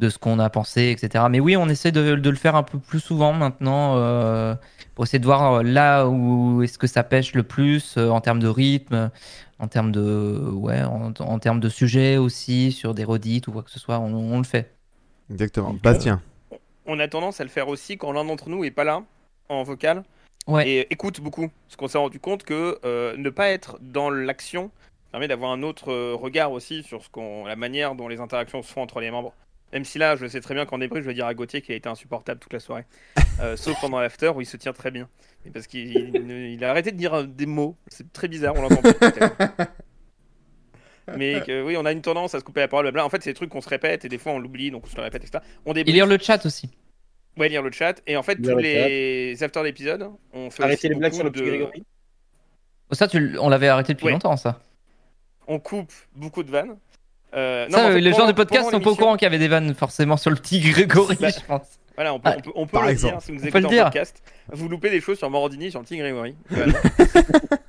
de 0.02 0.10
ce 0.10 0.18
qu'on 0.18 0.40
a 0.40 0.50
pensé, 0.50 0.90
etc. 0.90 1.26
Mais 1.30 1.40
oui, 1.40 1.56
on 1.56 1.70
essaie 1.70 1.92
de, 1.92 2.16
de 2.16 2.30
le 2.30 2.36
faire 2.36 2.56
un 2.56 2.64
peu 2.64 2.80
plus 2.80 3.00
souvent 3.00 3.32
maintenant 3.34 3.96
euh, 3.98 4.56
pour 4.96 5.06
essayer 5.06 5.20
de 5.20 5.26
voir 5.26 5.54
euh, 5.54 5.64
là 5.64 6.08
où 6.08 6.64
est-ce 6.64 6.78
que 6.80 6.88
ça 6.88 7.04
pêche 7.04 7.34
le 7.34 7.44
plus 7.44 7.96
euh, 7.98 8.10
en 8.10 8.20
termes 8.20 8.40
de 8.40 8.48
rythme, 8.48 9.12
en 9.60 9.68
termes 9.68 9.92
de 9.92 10.50
ouais, 10.54 10.82
en, 10.84 11.14
en 11.20 11.40
termes 11.40 11.60
de 11.60 11.70
sujet 11.70 12.18
aussi 12.18 12.72
sur 12.72 12.94
des 12.96 13.04
redites 13.04 13.48
ou 13.48 13.52
quoi 13.52 13.62
que 13.64 13.70
ce 13.72 13.80
soit. 13.80 14.00
On, 14.00 14.12
on 14.14 14.38
le 14.40 14.44
fait. 14.44 14.74
Exactement. 15.30 15.76
Bastien. 15.82 16.20
On 16.88 17.00
a 17.00 17.08
tendance 17.08 17.40
à 17.40 17.44
le 17.44 17.50
faire 17.52 17.68
aussi 17.68 17.98
quand 17.98 18.12
l'un 18.12 18.26
d'entre 18.26 18.50
nous 18.50 18.66
est 18.66 18.72
pas 18.72 18.84
là, 18.84 19.04
en 19.50 19.64
vocal, 19.64 20.04
Ouais. 20.48 20.68
et 20.68 20.92
écoute 20.92 21.22
beaucoup. 21.22 21.52
Parce 21.68 21.76
qu'on 21.78 21.88
s'est 21.88 22.00
rendu 22.00 22.20
compte 22.20 22.44
que 22.44 22.80
euh, 22.84 23.16
ne 23.16 23.30
pas 23.30 23.50
être 23.50 23.78
dans 23.82 24.10
l'action 24.10 24.72
permet 25.12 25.28
d'avoir 25.28 25.52
un 25.52 25.62
autre 25.62 25.94
regard 26.14 26.52
aussi 26.54 26.82
sur 26.84 27.04
ce 27.04 27.10
qu'on, 27.10 27.46
la 27.46 27.56
manière 27.56 27.94
dont 27.96 28.08
les 28.08 28.20
interactions 28.20 28.64
se 28.64 28.72
font 28.72 28.82
entre 28.82 29.00
les 29.02 29.12
membres. 29.12 29.34
Même 29.74 29.86
si 29.86 29.98
là, 29.98 30.16
je 30.18 30.26
sais 30.28 30.42
très 30.42 30.54
bien 30.54 30.66
qu'en 30.66 30.78
débrief, 30.80 31.04
je 31.04 31.08
vais 31.08 31.14
dire 31.14 31.26
à 31.26 31.34
Gauthier 31.34 31.62
qu'il 31.62 31.74
a 31.74 31.78
été 31.78 31.88
insupportable 31.88 32.40
toute 32.40 32.52
la 32.54 32.60
soirée. 32.60 32.86
Euh, 33.40 33.56
sauf 33.56 33.80
pendant 33.80 34.00
l'after 34.00 34.30
où 34.36 34.42
il 34.42 34.46
se 34.46 34.58
tient 34.58 34.74
très 34.74 34.92
bien. 34.92 35.08
Et 35.46 35.50
parce 35.50 35.68
qu'il 35.68 35.90
il- 35.98 36.32
il 36.54 36.64
a 36.66 36.72
arrêté 36.72 36.92
de 36.92 36.98
dire 36.98 37.14
euh, 37.14 37.24
des 37.24 37.46
mots. 37.46 37.78
C'est 37.88 38.12
très 38.12 38.28
bizarre, 38.28 38.54
on 38.58 38.62
l'entend 38.64 38.82
peut-être. 38.82 39.32
Mais 41.18 41.42
que, 41.42 41.64
oui, 41.64 41.76
on 41.78 41.86
a 41.86 41.92
une 41.92 42.02
tendance 42.02 42.36
à 42.36 42.40
se 42.40 42.44
couper 42.44 42.62
la 42.62 42.68
parole. 42.68 42.86
blabla. 42.86 43.06
En 43.06 43.10
fait, 43.10 43.22
c'est 43.24 43.32
des 43.32 43.34
trucs 43.34 43.50
qu'on 43.50 43.62
se 43.62 43.70
répète 43.70 44.06
et 44.06 44.10
des 44.10 44.18
fois 44.18 44.34
on 44.34 44.40
l'oublie, 44.40 44.72
donc 44.72 44.84
on 44.86 44.90
se 44.90 44.96
le 44.96 45.02
répète, 45.02 45.24
etc. 45.24 45.44
On 45.66 45.72
Et 45.72 45.76
débrief. 45.76 45.96
lire 45.96 46.06
le 46.06 46.18
chat 46.18 46.46
aussi. 46.46 46.70
Ouais, 47.38 47.50
lire 47.50 47.64
le 47.64 47.72
chat. 47.72 48.02
Et 48.08 48.18
en 48.18 48.24
fait, 48.24 48.36
Lire 48.36 48.52
tous 48.52 48.56
le 48.58 48.62
les 48.64 49.42
afters 49.44 49.64
d'épisodes, 49.64 50.10
on 50.34 50.50
fait 50.50 50.64
aussi 50.64 50.64
arrêtez 50.64 50.90
les 50.90 50.96
blagues 50.96 51.14
sur 51.14 51.24
le 51.24 51.32
petit 51.32 51.44
de- 51.44 51.48
Grégory. 51.48 51.84
Ça, 52.92 53.08
tu, 53.08 53.38
on 53.40 53.50
l'avait 53.50 53.70
arrêté 53.70 53.94
depuis 53.94 54.08
Ouais. 54.08 54.12
longtemps, 54.12 54.36
ça. 54.38 54.62
On 55.48 55.60
coupe 55.60 55.92
beaucoup 56.16 56.44
de 56.44 56.52
vannes. 56.52 56.78
Euh, 57.34 57.68
non, 57.70 57.78
ça, 57.78 57.88
en 57.88 57.92
fait, 57.92 58.02
les 58.02 58.14
gens 58.14 58.28
du 58.28 58.34
podcast 58.34 58.70
sont 58.70 58.80
pas 58.80 58.90
au 58.90 58.96
courant 58.96 59.16
qu'il 59.16 59.26
y 59.26 59.28
avait 59.28 59.40
des 59.40 59.48
vannes 59.48 59.74
forcément 59.74 60.18
sur 60.18 60.30
le 60.30 60.36
petit 60.36 60.60
Grégory, 60.60 61.18
Bah, 61.20 61.30
je 61.30 61.46
pense. 61.46 61.62
Voilà, 62.02 62.16
on 62.16 62.20
peut, 62.20 62.30
Ah, 62.32 62.36
on 62.38 62.42
peut, 62.42 62.52
on 62.56 62.66
peut 62.66 62.72
par 62.72 62.86
le 62.86 62.90
exemple. 62.94 63.14
dire 63.14 63.22
si 63.22 63.32
vous 63.32 63.44
écoutez 63.46 63.60
le 63.60 63.66
en 63.68 63.70
dire. 63.70 63.84
podcast. 63.84 64.24
Vous 64.52 64.68
loupez 64.68 64.90
des 64.90 65.02
choses 65.02 65.20
sur 65.20 65.30
Morandini, 65.30 65.70
sur 65.70 65.82
le 65.82 65.86
Grégory. 65.98 66.36
Voilà. 66.50 66.74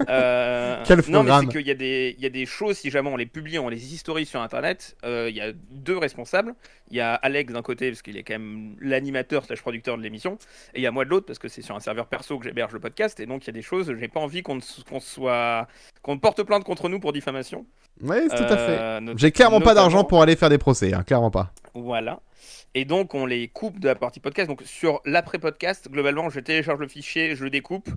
Euh, 0.08 0.82
Quel 0.86 1.00
non, 1.08 1.22
mais 1.22 1.30
c'est 1.40 1.46
qu'il 1.48 1.66
y, 1.66 1.70
a 1.70 1.74
des- 1.74 2.14
il 2.16 2.22
y 2.22 2.26
a 2.26 2.30
des 2.30 2.46
choses, 2.46 2.78
si 2.78 2.90
jamais 2.90 3.10
on 3.10 3.16
les 3.16 3.26
publie, 3.26 3.58
on 3.58 3.68
les 3.68 3.92
historie 3.94 4.24
sur 4.26 4.40
Internet, 4.40 4.96
euh, 5.04 5.26
il 5.30 5.36
y 5.36 5.40
a 5.42 5.52
deux 5.70 5.96
responsables. 5.98 6.54
Il 6.90 6.96
y 6.96 7.00
a 7.00 7.14
Alex 7.14 7.52
d'un 7.52 7.60
côté, 7.62 7.90
parce 7.90 8.00
qu'il 8.02 8.16
est 8.16 8.22
quand 8.22 8.34
même 8.34 8.74
l'animateur 8.80 9.44
slash 9.44 9.60
producteur 9.60 9.96
de 9.98 10.02
l'émission, 10.02 10.38
et 10.74 10.78
il 10.80 10.82
y 10.82 10.86
a 10.86 10.90
moi 10.90 11.04
de 11.04 11.10
l'autre, 11.10 11.26
parce 11.26 11.38
que 11.38 11.48
c'est 11.48 11.62
sur 11.62 11.76
un 11.76 11.80
serveur 11.80 12.06
perso 12.06 12.38
que 12.38 12.44
j'héberge 12.44 12.72
le 12.72 12.80
podcast, 12.80 13.20
et 13.20 13.26
donc 13.26 13.44
il 13.44 13.48
y 13.48 13.50
a 13.50 13.54
des 13.54 13.62
choses, 13.62 13.94
j'ai 13.98 14.08
pas 14.08 14.20
envie 14.20 14.42
qu'on 14.42 14.58
qu'on 14.88 15.00
soit... 15.00 15.68
qu'on 16.02 16.18
porte 16.18 16.42
plainte 16.42 16.64
contre 16.64 16.88
nous 16.88 17.00
pour 17.00 17.12
diffamation. 17.12 17.66
Oui, 18.00 18.16
tout 18.28 18.42
à 18.42 18.56
fait. 18.56 18.78
Euh, 18.78 19.14
J'ai 19.16 19.30
clairement 19.30 19.60
pas 19.60 19.74
d'argent 19.74 20.04
pour 20.04 20.22
aller 20.22 20.36
faire 20.36 20.48
des 20.48 20.58
procès, 20.58 20.94
hein, 20.94 21.02
clairement 21.02 21.30
pas. 21.30 21.52
Voilà. 21.74 22.20
Et 22.74 22.84
donc, 22.84 23.14
on 23.14 23.26
les 23.26 23.48
coupe 23.48 23.78
de 23.80 23.88
la 23.88 23.94
partie 23.94 24.20
podcast. 24.20 24.48
Donc, 24.48 24.62
sur 24.64 25.00
l'après-podcast, 25.04 25.88
globalement, 25.90 26.30
je 26.30 26.40
télécharge 26.40 26.80
le 26.80 26.88
fichier, 26.88 27.34
je 27.36 27.44
le 27.44 27.50
découpe, 27.50 27.88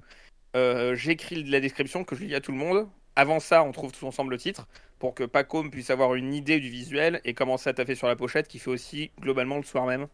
euh, 0.55 0.95
j'écris 0.95 1.43
la 1.43 1.59
description 1.59 2.03
que 2.03 2.15
je 2.15 2.23
lis 2.23 2.35
à 2.35 2.41
tout 2.41 2.51
le 2.51 2.57
monde. 2.57 2.87
avant 3.15 3.39
ça, 3.39 3.63
on 3.63 3.71
trouve 3.71 3.91
tout 3.93 4.05
ensemble 4.05 4.31
le 4.31 4.37
titre 4.37 4.67
pour 4.99 5.13
que 5.13 5.23
Pacom 5.23 5.69
puisse 5.71 5.89
avoir 5.89 6.15
une 6.15 6.33
idée 6.33 6.59
du 6.59 6.69
visuel 6.69 7.21
et 7.23 7.33
commencer 7.33 7.69
à 7.69 7.73
taffer 7.73 7.95
sur 7.95 8.07
la 8.07 8.15
pochette 8.15 8.47
qui 8.47 8.59
fait 8.59 8.69
aussi 8.69 9.11
globalement 9.21 9.57
le 9.57 9.63
soir 9.63 9.85
même. 9.85 10.07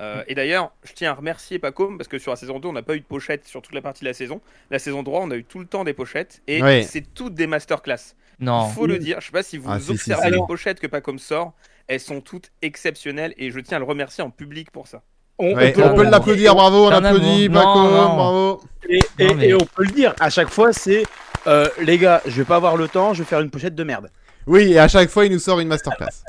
Euh, 0.00 0.22
et 0.28 0.34
d'ailleurs, 0.34 0.72
je 0.84 0.92
tiens 0.92 1.10
à 1.10 1.14
remercier 1.14 1.58
Pacom 1.58 1.98
parce 1.98 2.08
que 2.08 2.18
sur 2.18 2.30
la 2.30 2.36
saison 2.36 2.58
2, 2.58 2.68
on 2.68 2.72
n'a 2.72 2.82
pas 2.82 2.94
eu 2.96 3.00
de 3.00 3.04
pochette 3.04 3.46
sur 3.46 3.60
toute 3.62 3.74
la 3.74 3.82
partie 3.82 4.00
de 4.04 4.08
la 4.08 4.14
saison. 4.14 4.40
La 4.70 4.78
saison 4.78 5.04
3, 5.04 5.20
on 5.22 5.30
a 5.30 5.36
eu 5.36 5.44
tout 5.44 5.58
le 5.58 5.66
temps 5.66 5.84
des 5.84 5.92
pochettes 5.92 6.40
et 6.46 6.82
c'est 6.84 7.12
toutes 7.12 7.34
des 7.34 7.46
masterclass. 7.46 8.14
Non. 8.38 8.68
Il 8.68 8.74
faut 8.74 8.86
le 8.86 8.98
dire. 8.98 9.20
Je 9.20 9.26
sais 9.26 9.32
pas 9.32 9.42
si 9.42 9.58
vous 9.58 9.68
Ah, 9.70 9.78
si, 9.78 9.86
si, 9.86 9.92
observez 9.92 10.28
si. 10.28 10.30
les 10.32 10.46
pochettes 10.46 10.80
que 10.80 10.86
Pacom 10.86 11.18
sort, 11.18 11.52
elles 11.90 12.00
sont 12.00 12.20
toutes 12.20 12.50
exceptionnelles 12.62 13.34
et 13.36 13.50
je 13.50 13.58
tiens 13.58 13.76
à 13.76 13.80
le 13.80 13.84
remercier 13.84 14.22
en 14.22 14.30
public 14.30 14.70
pour 14.70 14.86
ça. 14.86 15.02
On, 15.38 15.54
Ouais, 15.54 15.72
peut- 15.72 15.82
on 15.82 15.94
peut 15.94 16.06
on- 16.06 16.10
l'applaudir, 16.10 16.54
bravo, 16.54 16.86
on 16.86 16.90
applaudit, 16.90 17.48
non. 17.48 18.14
bravo. 18.14 18.60
et, 18.88 19.00
et- 19.18 19.26
Non, 19.28 19.34
mais- 19.34 19.48
et 19.48 19.54
on 19.54 19.58
peut 19.58 19.84
le 19.84 19.90
dire, 19.90 20.14
à 20.20 20.30
chaque 20.30 20.50
fois, 20.50 20.72
c'est 20.72 21.02
euh, 21.46 21.66
les 21.80 21.98
gars, 21.98 22.22
je 22.26 22.30
vais 22.36 22.44
pas 22.44 22.56
avoir 22.56 22.76
le 22.76 22.86
temps, 22.86 23.12
je 23.14 23.22
vais 23.22 23.28
faire 23.28 23.40
une 23.40 23.50
pochette 23.50 23.74
de 23.74 23.82
merde. 23.82 24.08
Oui, 24.46 24.72
et 24.72 24.78
à 24.78 24.86
chaque 24.88 25.08
fois, 25.10 25.26
il 25.26 25.32
nous 25.32 25.38
sort 25.38 25.58
une 25.58 25.68
masterclass. 25.68 26.22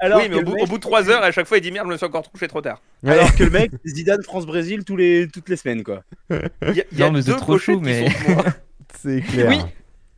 Alors 0.00 0.20
oui, 0.20 0.28
mais 0.28 0.36
au 0.36 0.42
bout, 0.42 0.56
au 0.58 0.66
de 0.66 0.76
3 0.78 1.08
heures, 1.10 1.22
à 1.22 1.30
chaque 1.30 1.46
fois, 1.46 1.58
il 1.58 1.60
dit 1.60 1.70
merde, 1.70 1.86
je 1.86 1.92
me 1.92 1.96
suis 1.96 2.06
encore 2.06 2.28
couché 2.30 2.48
trop 2.48 2.60
tard. 2.60 2.80
Ouais, 3.04 3.12
Alors 3.12 3.34
que 3.36 3.44
le 3.44 3.50
mec, 3.50 3.70
Zidane 3.86 4.22
France-Brésil 4.24 4.84
tous 4.84 4.96
les, 4.96 5.28
toutes 5.32 5.48
les 5.48 5.56
semaines, 5.56 5.84
quoi. 5.84 6.02
Il 6.30 6.74
y 6.74 6.80
a, 6.80 6.84
y 6.92 7.02
a 7.02 7.06
Non, 7.06 7.12
mais 7.12 7.22
c'est 7.22 7.30
deux 7.30 7.36
trop 7.36 7.56
qui 7.58 7.76
mais- 7.76 8.08
c'est 9.02 9.20
clair. 9.20 9.48
Oui. 9.50 9.58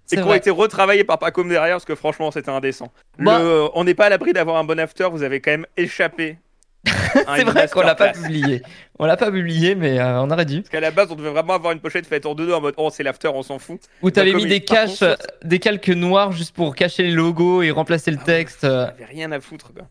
Et 0.07 0.17
C'est 0.17 0.17
qui 0.17 0.23
ont 0.23 0.35
été 0.35 0.51
retravaillés 0.51 1.05
par 1.05 1.19
Pacom 1.19 1.49
derrière 1.49 1.75
parce 1.75 1.85
que 1.85 1.95
franchement, 1.95 2.31
c'était 2.31 2.51
indécent. 2.51 2.93
Bah- 3.19 3.39
Le- 3.41 3.69
on 3.75 3.85
n'est 3.85 3.95
pas 3.95 4.07
à 4.07 4.09
l'abri 4.09 4.33
d'avoir 4.33 4.57
un 4.57 4.65
bon 4.65 4.79
after, 4.79 5.09
vous 5.11 5.23
avez 5.23 5.41
quand 5.41 5.51
même 5.51 5.67
échappé. 5.77 6.39
C'est 7.37 7.45
vrai 7.45 7.69
qu'on 7.69 7.81
l'a 7.81 7.95
pas 7.95 8.13
publié. 8.13 8.63
On 8.99 9.05
l'a 9.05 9.17
pas 9.17 9.31
publié, 9.31 9.75
mais 9.75 9.99
euh, 9.99 10.21
on 10.23 10.31
aurait 10.31 10.45
dû. 10.47 10.61
Parce 10.63 10.71
qu'à 10.71 10.81
la 10.81 10.91
base, 10.91 11.09
on 11.11 11.17
devait 11.17 11.31
vraiment 11.31 11.55
avoir 11.55 11.73
une 11.73 11.81
pochette 11.81 12.07
faite 12.07 12.25
en 12.25 12.35
deux 12.35 12.47
deux 12.47 12.55
en 12.55 12.61
mode 12.61 12.75
oh, 12.79 12.89
c'est 12.91 13.03
l'after, 13.03 13.29
on 13.29 13.43
s'en 13.43 13.59
fout. 13.59 13.81
Où 14.03 14.11
t'avais 14.11 14.33
mis 14.33 14.47
des 14.47 14.61
par 14.61 14.77
caches, 14.77 15.01
contre, 15.01 15.19
des 15.45 15.59
calques 15.59 15.89
noirs 15.89 16.33
juste 16.33 16.55
pour 16.55 16.75
cacher 16.75 17.03
les 17.03 17.11
logos 17.11 17.63
et 17.63 17.71
remplacer 17.71 18.11
le 18.11 18.19
Ah 18.21 18.25
texte. 18.25 18.65
euh. 18.65 18.87
J'avais 18.99 19.05
rien 19.13 19.33
à 19.33 19.41
foutre 19.41 19.73
quoi. 19.75 19.83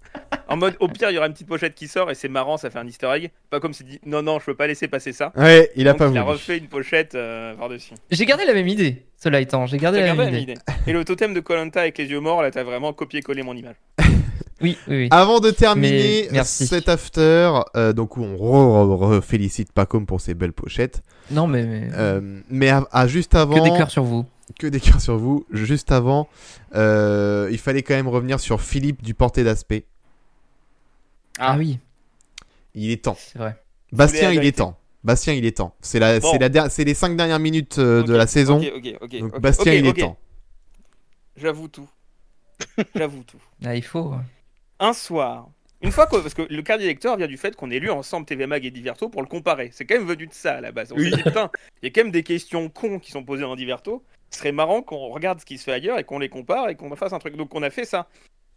En 0.47 0.57
mode 0.57 0.75
au 0.79 0.87
pire, 0.87 1.09
il 1.11 1.15
y 1.15 1.17
aura 1.17 1.27
une 1.27 1.33
petite 1.33 1.47
pochette 1.47 1.75
qui 1.75 1.87
sort 1.87 2.09
et 2.11 2.15
c'est 2.15 2.29
marrant, 2.29 2.57
ça 2.57 2.69
fait 2.69 2.79
un 2.79 2.87
easter 2.87 3.07
egg. 3.13 3.31
Pas 3.49 3.59
comme 3.59 3.73
s'il 3.73 3.85
dit 3.87 3.99
non, 4.05 4.21
non, 4.21 4.39
je 4.39 4.45
peux 4.45 4.55
pas 4.55 4.67
laisser 4.67 4.87
passer 4.87 5.11
ça. 5.11 5.31
Ouais, 5.35 5.69
il 5.75 5.87
a 5.87 5.91
Donc, 5.91 5.99
pas 5.99 6.07
il 6.09 6.17
a 6.17 6.21
voulu. 6.21 6.33
refait 6.33 6.57
une 6.57 6.67
pochette 6.67 7.15
euh, 7.15 7.53
par-dessus. 7.55 7.93
J'ai 8.11 8.25
gardé 8.25 8.45
la 8.45 8.53
même 8.53 8.67
idée, 8.67 9.03
cela 9.21 9.39
étant. 9.41 9.65
J'ai 9.67 9.77
gardé 9.77 9.99
la 9.99 10.07
gardé 10.07 10.23
même 10.25 10.33
la 10.33 10.39
idée. 10.39 10.53
même 10.53 10.61
idée. 10.85 10.89
Et 10.89 10.93
le 10.93 11.03
totem 11.05 11.33
de 11.33 11.39
Colanta 11.41 11.81
avec 11.81 11.97
les 11.97 12.05
yeux 12.05 12.19
morts, 12.19 12.41
là, 12.41 12.51
t'as 12.51 12.63
vraiment 12.63 12.93
copié-collé 12.93 13.43
mon 13.43 13.55
image. 13.55 13.75
Oui, 14.61 14.77
oui, 14.87 14.95
oui. 14.95 15.07
Avant 15.11 15.39
de 15.41 15.51
terminer 15.51 16.29
cet 16.45 16.87
after, 16.87 17.51
euh, 17.75 17.91
donc 17.93 18.15
où 18.17 18.23
on 18.23 18.35
re- 18.35 18.87
re- 18.87 19.17
re- 19.17 19.21
félicite 19.21 19.71
Pacom 19.73 20.05
pour 20.05 20.21
ses 20.21 20.33
belles 20.33 20.53
pochettes, 20.53 21.03
Non, 21.31 21.45
mais, 21.47 21.65
mais- 21.65 21.89
euh, 21.93 22.41
mais 22.49 22.69
à, 22.69 22.87
à 22.91 23.05
juste 23.07 23.35
avant, 23.35 23.55
que 23.55 23.69
des 23.69 23.77
cœurs 23.77 23.91
sur 23.91 24.03
vous. 24.03 24.25
que 24.57 24.67
des 24.67 24.79
cœurs 24.79 25.01
sur 25.01 25.17
vous, 25.17 25.45
juste 25.51 25.91
avant, 25.91 26.29
euh, 26.73 27.49
il 27.51 27.57
fallait 27.57 27.83
quand 27.83 27.95
même 27.95 28.07
revenir 28.07 28.39
sur 28.39 28.61
Philippe 28.61 29.03
du 29.03 29.13
porté 29.13 29.43
d'aspect. 29.43 29.83
Ah, 31.37 31.51
Ah. 31.53 31.57
oui, 31.57 31.79
Il 32.75 32.91
est 32.91 33.03
temps. 33.03 33.17
c'est 33.19 33.39
vrai. 33.39 33.61
Bastien, 33.91 34.31
il 34.31 34.45
est 34.45 34.57
temps. 34.57 34.77
Bastien, 35.03 35.33
il 35.33 35.45
est 35.45 35.57
temps. 35.57 35.75
C'est 35.81 35.99
la, 35.99 36.19
Bon. 36.21 36.31
c'est 36.31 36.39
la, 36.53 36.69
c'est 36.69 36.83
les 36.85 36.93
cinq 36.93 37.15
dernières 37.17 37.39
minutes 37.39 37.77
euh, 37.77 38.03
de 38.03 38.13
la 38.15 38.25
saison. 38.25 38.57
Ok, 38.59 38.71
ok, 38.77 38.95
ok. 39.01 39.19
Donc 39.19 39.39
Bastien, 39.41 39.73
il 39.73 39.85
est 39.85 39.93
temps. 39.93 40.17
J'avoue 41.37 41.67
tout. 41.67 41.87
J'avoue 42.95 43.23
tout. 43.23 43.37
Ah, 43.65 43.75
il 43.75 43.83
faut. 43.83 44.13
Un 44.79 44.93
soir, 44.93 45.49
une 45.81 45.91
fois 45.91 46.05
que. 46.07 46.17
Parce 46.17 46.33
que 46.33 46.41
le 46.41 46.61
card 46.61 46.77
lecteur 46.77 47.15
vient 47.17 47.27
du 47.27 47.37
fait 47.37 47.55
qu'on 47.55 47.69
ait 47.71 47.79
lu 47.79 47.89
ensemble 47.89 48.25
TV 48.25 48.45
Mag 48.47 48.65
et 48.65 48.71
Diverto 48.71 49.09
pour 49.09 49.21
le 49.21 49.27
comparer. 49.27 49.69
C'est 49.71 49.85
quand 49.85 49.95
même 49.95 50.07
venu 50.07 50.27
de 50.27 50.33
ça 50.33 50.55
à 50.57 50.61
la 50.61 50.71
base. 50.71 50.91
On 50.91 50.95
Oui. 50.95 51.09
s'est 51.11 51.17
dit, 51.17 51.23
putain, 51.23 51.49
il 51.81 51.85
y 51.85 51.87
a 51.87 51.91
quand 51.93 52.03
même 52.03 52.11
des 52.11 52.23
questions 52.23 52.69
cons 52.69 52.99
qui 52.99 53.11
sont 53.11 53.23
posées 53.23 53.43
dans 53.43 53.55
Diverto. 53.55 54.03
Ce 54.31 54.39
serait 54.39 54.51
marrant 54.51 54.81
qu'on 54.81 55.09
regarde 55.09 55.39
ce 55.39 55.45
qui 55.45 55.57
se 55.57 55.63
fait 55.63 55.71
ailleurs 55.73 55.99
et 55.99 56.03
qu'on 56.03 56.19
les 56.19 56.29
compare 56.29 56.69
et 56.69 56.75
qu'on 56.75 56.93
fasse 56.95 57.13
un 57.13 57.19
truc. 57.19 57.35
Donc 57.37 57.53
on 57.55 57.63
a 57.63 57.69
fait 57.69 57.85
ça. 57.85 58.07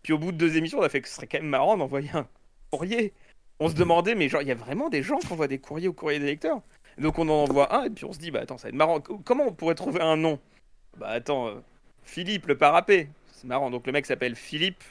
Puis 0.02 0.12
au 0.12 0.18
bout 0.18 0.32
de 0.32 0.36
deux 0.36 0.56
émissions, 0.56 0.78
on 0.78 0.82
a 0.82 0.88
fait 0.88 1.00
que 1.00 1.08
ce 1.08 1.14
serait 1.16 1.26
quand 1.26 1.38
même 1.38 1.48
marrant 1.48 1.76
d'envoyer 1.76 2.10
un 2.14 2.26
courrier. 2.70 3.12
On 3.60 3.68
se 3.68 3.74
demandait, 3.74 4.14
mais 4.14 4.28
genre, 4.28 4.42
il 4.42 4.48
y 4.48 4.52
a 4.52 4.56
vraiment 4.56 4.88
des 4.88 5.02
gens 5.02 5.18
qui 5.18 5.32
envoient 5.32 5.48
des 5.48 5.58
courriers 5.58 5.88
au 5.88 5.92
courrier 5.92 6.18
des 6.18 6.26
lecteurs? 6.26 6.62
Donc 6.96 7.18
on 7.18 7.28
en 7.28 7.44
envoie 7.44 7.76
un 7.76 7.84
et 7.84 7.90
puis 7.90 8.04
on 8.04 8.12
se 8.12 8.18
dit, 8.18 8.30
bah 8.30 8.40
attends, 8.40 8.58
ça 8.58 8.64
va 8.64 8.68
être 8.70 8.74
marrant. 8.74 9.00
Comment 9.00 9.46
on 9.48 9.52
pourrait 9.52 9.74
trouver 9.74 10.00
un 10.00 10.16
nom? 10.16 10.40
Bah 10.96 11.08
attends, 11.08 11.48
euh, 11.48 11.54
Philippe 12.04 12.46
le 12.46 12.56
parapet. 12.56 13.08
C'est 13.32 13.46
marrant. 13.46 13.70
Donc 13.70 13.86
le 13.86 13.92
mec 13.92 14.06
s'appelle 14.06 14.34
Philippe 14.34 14.82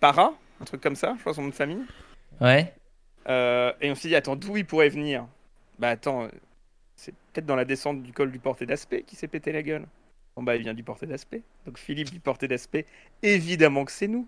Para, 0.00 0.34
un 0.62 0.64
truc 0.64 0.80
comme 0.80 0.96
ça, 0.96 1.14
je 1.16 1.20
crois 1.20 1.34
son 1.34 1.42
nom 1.42 1.48
de 1.48 1.54
famille. 1.54 1.82
Ouais. 2.40 2.72
Euh, 3.28 3.72
et 3.80 3.90
on 3.90 3.94
s'est 3.94 4.08
dit, 4.08 4.14
attends, 4.16 4.36
d'où 4.36 4.56
il 4.56 4.64
pourrait 4.64 4.88
venir? 4.88 5.26
Bah 5.78 5.88
attends, 5.88 6.22
euh, 6.22 6.28
c'est 6.96 7.12
peut-être 7.32 7.46
dans 7.46 7.56
la 7.56 7.64
descente 7.64 8.02
du 8.02 8.12
col 8.12 8.30
du 8.30 8.38
porté 8.38 8.64
d'aspect 8.66 9.02
qui 9.06 9.16
s'est 9.16 9.28
pété 9.28 9.52
la 9.52 9.62
gueule. 9.62 9.86
Bon 10.36 10.42
bah 10.42 10.56
il 10.56 10.62
vient 10.62 10.74
du 10.74 10.82
porté 10.82 11.06
d'aspect. 11.06 11.42
Donc 11.66 11.78
Philippe 11.78 12.10
du 12.10 12.20
porté 12.20 12.48
d'aspect, 12.48 12.86
évidemment 13.22 13.84
que 13.84 13.92
c'est 13.92 14.08
nous. 14.08 14.26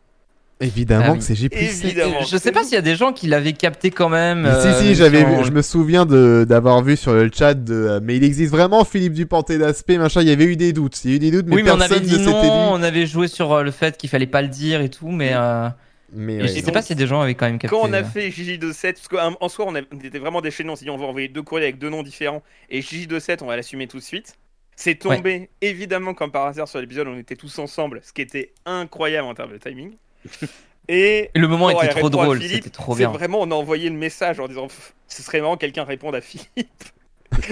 Évidemment 0.60 1.04
Ah 1.08 1.12
oui. 1.12 1.18
que 1.18 1.24
c'est 1.24 1.34
J 1.34 1.48
plus 1.48 1.60
Évidemment. 1.60 2.22
Je 2.22 2.36
sais 2.36 2.52
pas 2.52 2.62
s'il 2.62 2.74
y 2.74 2.78
a 2.78 2.82
des 2.82 2.94
gens 2.94 3.12
qui 3.12 3.26
l'avaient 3.26 3.52
capté 3.52 3.90
quand 3.90 4.08
même. 4.08 4.42
Mais 4.42 4.48
euh, 4.50 4.78
si, 4.78 4.84
si, 4.84 4.94
j'avais 4.94 5.24
vu, 5.24 5.44
je 5.44 5.50
me 5.50 5.62
souviens 5.62 6.06
d'avoir 6.06 6.82
vu 6.82 6.96
sur 6.96 7.12
le 7.12 7.28
chat 7.32 7.54
de, 7.54 7.74
euh, 7.74 8.00
mais 8.02 8.16
il 8.16 8.24
existe 8.24 8.52
vraiment 8.52 8.84
Philippe 8.84 9.14
Duporté 9.14 9.58
d'aspect, 9.58 9.98
machin, 9.98 10.22
il 10.22 10.28
y 10.28 10.32
avait 10.32 10.44
eu 10.44 10.56
des 10.56 10.72
doutes, 10.72 11.04
il 11.04 11.10
y 11.10 11.12
a 11.14 11.16
eu 11.16 11.18
des 11.18 11.30
doutes, 11.32 11.46
mais 11.46 11.56
Oui, 11.56 11.62
mais 11.64 11.72
on 11.72 11.76
personne 11.76 11.96
avait 11.96 12.06
ne 12.06 12.10
dit 12.10 12.20
non, 12.24 12.40
dit. 12.42 12.48
on 12.50 12.82
avait 12.82 13.06
joué 13.06 13.26
sur 13.26 13.62
le 13.64 13.70
fait 13.72 13.96
qu'il 13.96 14.08
fallait 14.08 14.26
pas 14.28 14.42
le 14.42 14.48
dire 14.48 14.80
et 14.80 14.90
tout, 14.90 15.08
mais 15.08 15.32
euh, 15.34 15.68
Mais 16.12 16.36
ouais. 16.36 16.48
je 16.48 16.52
sais 16.54 16.62
donc, 16.62 16.74
pas 16.74 16.82
si 16.82 16.94
des 16.94 17.06
gens 17.06 17.20
avaient 17.20 17.34
quand 17.34 17.46
même 17.46 17.58
capté. 17.58 17.74
Quand 17.74 17.88
on 17.88 17.92
a 17.92 18.02
euh. 18.02 18.04
fait 18.04 18.28
JJ27, 18.30 18.94
parce 18.94 19.08
qu'en 19.08 19.36
en 19.40 19.48
soi 19.48 19.64
on, 19.68 19.74
a- 19.74 19.82
on 19.92 19.98
était 20.00 20.18
vraiment 20.18 20.40
déchaînés, 20.40 20.70
on 20.70 20.76
s'est 20.76 20.84
dit 20.84 20.90
on 20.90 20.96
va 20.96 21.06
envoyer 21.06 21.28
deux 21.28 21.42
courriers 21.42 21.66
avec 21.66 21.78
deux 21.78 21.90
noms 21.90 22.02
différents, 22.02 22.42
et 22.70 22.80
JJ27 22.80 23.38
on 23.42 23.46
va 23.46 23.56
l'assumer 23.56 23.86
tout 23.86 23.98
de 23.98 24.02
suite. 24.02 24.36
C'est 24.76 24.96
tombé, 24.96 25.50
évidemment, 25.60 26.14
comme 26.14 26.32
par 26.32 26.46
hasard 26.46 26.66
sur 26.66 26.80
l'épisode, 26.80 27.06
on 27.06 27.16
était 27.16 27.36
tous 27.36 27.60
ensemble, 27.60 28.00
ce 28.02 28.12
qui 28.12 28.22
était 28.22 28.52
incroyable 28.66 29.28
en 29.28 29.34
termes 29.34 29.52
de 29.52 29.58
timing. 29.58 29.94
Et 30.88 31.30
le 31.34 31.48
moment 31.48 31.70
était 31.70 31.88
trop 31.88 32.10
drôle, 32.10 32.42
c'était 32.42 32.68
trop 32.68 32.94
bien. 32.94 33.10
vraiment, 33.10 33.40
on 33.40 33.50
a 33.50 33.54
envoyé 33.54 33.88
le 33.88 33.96
message 33.96 34.38
en 34.38 34.48
disant 34.48 34.68
ce 35.08 35.22
serait 35.22 35.40
marrant 35.40 35.54
que 35.54 35.60
quelqu'un 35.60 35.84
réponde 35.84 36.14
à 36.14 36.20
Philippe. 36.20 36.84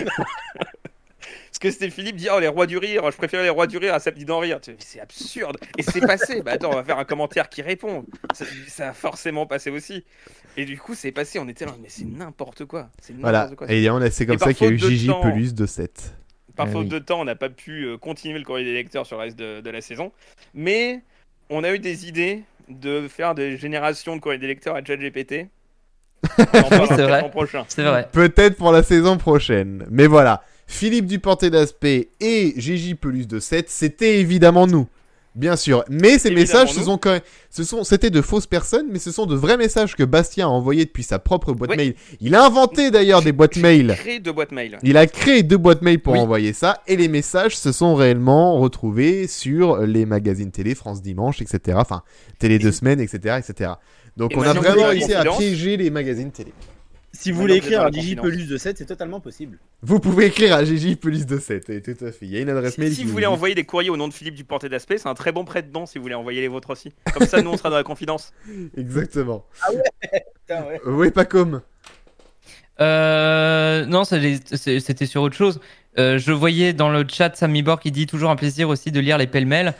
Parce 1.50 1.58
que 1.60 1.70
c'était 1.70 1.90
Philippe 1.90 2.16
dit 2.16 2.28
Oh, 2.34 2.38
les 2.40 2.48
rois 2.48 2.66
du 2.66 2.78
rire, 2.78 3.10
je 3.10 3.16
préfère 3.16 3.42
les 3.42 3.48
rois 3.50 3.66
du 3.66 3.76
rire 3.78 3.94
à 3.94 4.00
samedi 4.00 4.24
d'en 4.24 4.38
rire. 4.38 4.58
C'est 4.78 5.00
absurde. 5.00 5.56
Et 5.78 5.82
c'est 5.82 6.00
passé. 6.00 6.42
bah 6.42 6.52
attends, 6.52 6.70
on 6.70 6.74
va 6.76 6.84
faire 6.84 6.98
un 6.98 7.04
commentaire 7.04 7.48
qui 7.48 7.62
répond. 7.62 8.04
Ça, 8.34 8.44
ça 8.68 8.88
a 8.90 8.92
forcément 8.92 9.46
passé 9.46 9.70
aussi. 9.70 10.04
Et 10.56 10.64
du 10.64 10.78
coup, 10.78 10.94
c'est 10.94 11.12
passé. 11.12 11.38
On 11.38 11.48
était 11.48 11.64
là, 11.64 11.72
mais 11.80 11.88
c'est 11.88 12.04
n'importe 12.04 12.64
quoi. 12.64 12.88
C'est 13.00 13.14
Voilà, 13.18 13.40
n'importe 13.44 13.56
quoi. 13.58 13.72
et 13.72 13.88
on 13.90 13.96
a- 13.96 14.10
c'est 14.10 14.26
comme 14.26 14.36
Et 14.36 14.38
ça 14.38 14.52
qu'il 14.54 14.66
y 14.66 14.70
a 14.70 14.72
eu 14.72 14.78
Gigi 14.78 15.06
temps- 15.06 15.20
Pelus 15.22 15.52
de 15.54 15.66
7. 15.66 16.14
Par 16.54 16.66
Ah 16.68 16.70
faute 16.72 16.82
oui. 16.82 16.88
de 16.88 16.98
temps, 16.98 17.20
on 17.20 17.24
n'a 17.24 17.34
pas 17.34 17.48
pu 17.48 17.84
euh, 17.84 17.96
continuer 17.96 18.38
le 18.38 18.44
courrier 18.44 18.66
des 18.66 18.74
lecteurs 18.74 19.06
sur 19.06 19.16
le 19.16 19.22
reste 19.22 19.38
de, 19.38 19.60
de 19.62 19.70
la 19.70 19.80
saison. 19.80 20.12
Mais 20.52 21.00
on 21.48 21.64
a 21.64 21.72
eu 21.72 21.78
des 21.78 22.06
idées 22.06 22.42
de 22.68 23.08
faire 23.08 23.34
des 23.34 23.56
générations 23.56 24.14
de 24.16 24.20
courrier 24.20 24.38
des 24.38 24.46
lecteurs 24.48 24.76
à 24.76 24.84
ChatGPT. 24.84 25.46
C'est 26.36 27.02
vrai. 27.02 27.28
prochain. 27.30 27.64
C'est 27.68 27.82
vrai. 27.82 28.08
Peut-être 28.12 28.56
pour 28.56 28.70
la 28.72 28.82
saison 28.82 29.16
prochaine. 29.16 29.86
Mais 29.90 30.06
voilà, 30.06 30.42
Philippe 30.66 31.06
Duporté 31.06 31.50
d'aspect 31.50 32.08
et 32.20 32.54
Gigi 32.56 32.94
Pelus 32.94 33.26
de 33.26 33.38
7, 33.40 33.68
c'était 33.68 34.18
évidemment 34.20 34.66
nous. 34.66 34.86
Bien 35.34 35.56
sûr. 35.56 35.82
Mais 35.88 36.18
ces 36.18 36.28
Évidemment 36.28 36.34
messages, 36.42 36.72
ce 36.74 36.82
sont 36.82 36.98
quand 36.98 37.12
même, 37.12 37.22
ce 37.48 37.64
sont, 37.64 37.84
c'était 37.84 38.10
de 38.10 38.20
fausses 38.20 38.46
personnes, 38.46 38.88
mais 38.90 38.98
ce 38.98 39.10
sont 39.10 39.24
de 39.24 39.34
vrais 39.34 39.56
messages 39.56 39.96
que 39.96 40.02
Bastien 40.02 40.46
a 40.46 40.50
envoyés 40.50 40.84
depuis 40.84 41.04
sa 41.04 41.18
propre 41.18 41.54
boîte 41.54 41.70
Oui. 41.70 41.76
mail. 41.78 41.94
Il 42.20 42.34
a 42.34 42.44
inventé 42.44 42.90
d'ailleurs 42.90 43.22
des 43.22 43.32
boîtes 43.32 43.56
mail. 43.56 43.94
Créer 43.96 44.20
deux 44.20 44.32
boîtes 44.32 44.52
mail. 44.52 44.78
Il 44.82 44.98
a 44.98 45.06
créé 45.06 45.42
deux 45.42 45.56
boîtes 45.56 45.80
mail 45.80 46.00
pour 46.00 46.12
Oui. 46.12 46.18
envoyer 46.18 46.52
ça, 46.52 46.82
et 46.86 46.96
les 46.96 47.08
messages 47.08 47.56
se 47.56 47.72
sont 47.72 47.94
réellement 47.94 48.58
retrouvés 48.60 49.26
sur 49.26 49.78
les 49.78 50.04
magazines 50.04 50.50
télé, 50.50 50.74
France 50.74 51.00
Dimanche, 51.00 51.40
etc. 51.40 51.78
Enfin, 51.80 52.02
Télé 52.38 52.58
deux 52.58 52.72
semaines, 52.72 53.00
etc., 53.00 53.38
etc. 53.38 53.70
Donc 54.18 54.32
Et 54.32 54.36
on 54.36 54.42
a 54.42 54.52
vraiment 54.52 54.88
réussi 54.88 55.14
à 55.14 55.24
piéger 55.24 55.78
les 55.78 55.88
magazines 55.88 56.30
télé. 56.30 56.52
Si 57.22 57.30
vous 57.32 57.40
voulez 57.40 57.56
écrire 57.56 57.88
Digi 57.90 58.16
confidence. 58.16 58.24
Pelus 58.26 58.46
de 58.46 58.56
7, 58.56 58.78
c'est 58.78 58.84
totalement 58.84 59.20
possible. 59.20 59.58
Vous 59.82 60.00
pouvez 60.00 60.26
écrire 60.26 60.54
à 60.54 60.64
Gigi 60.64 60.96
Pelus 60.96 61.24
de 61.26 61.38
7, 61.38 61.70
et 61.70 61.80
tout 61.80 62.04
à 62.04 62.10
fait. 62.12 62.26
Il 62.26 62.32
y 62.32 62.36
a 62.36 62.40
une 62.40 62.48
adresse 62.50 62.74
Si, 62.74 62.80
mail. 62.80 62.92
si 62.94 63.02
vous 63.02 63.08
vous 63.08 63.12
voulez 63.12 63.26
dit- 63.26 63.32
envoyer 63.32 63.54
des 63.54 63.64
courriers 63.64 63.90
au 63.90 63.96
nom 63.96 64.08
de 64.08 64.12
Philippe 64.12 64.34
du 64.34 64.44
Porté 64.44 64.68
d'Aspect, 64.68 64.98
c'est 64.98 65.08
un 65.08 65.14
très 65.14 65.32
bon 65.32 65.44
prêt-dedans 65.44 65.86
si 65.86 65.98
vous 65.98 66.02
voulez 66.02 66.14
envoyer 66.14 66.40
les 66.40 66.48
vôtres 66.48 66.70
aussi. 66.70 66.92
Comme 67.14 67.26
ça, 67.26 67.40
nous, 67.42 67.50
on 67.50 67.56
sera 67.56 67.70
dans 67.70 67.76
la 67.76 67.84
confidence. 67.84 68.32
Exactement. 68.76 69.44
Putain, 70.46 70.64
ouais. 70.66 70.80
Oui, 70.86 71.10
pas 71.10 71.24
comme. 71.24 71.60
Euh, 72.80 73.84
non, 73.86 74.04
c'était 74.04 75.06
sur 75.06 75.22
autre 75.22 75.36
chose. 75.36 75.60
Euh, 75.98 76.18
je 76.18 76.32
voyais 76.32 76.72
dans 76.72 76.88
le 76.90 77.04
chat 77.08 77.36
Sammy 77.36 77.62
Borg 77.62 77.80
qui 77.80 77.92
dit 77.92 78.06
toujours 78.06 78.30
un 78.30 78.36
plaisir 78.36 78.68
aussi 78.68 78.90
de 78.90 78.98
lire 79.00 79.18
les 79.18 79.26
pêle-mêles. 79.26 79.74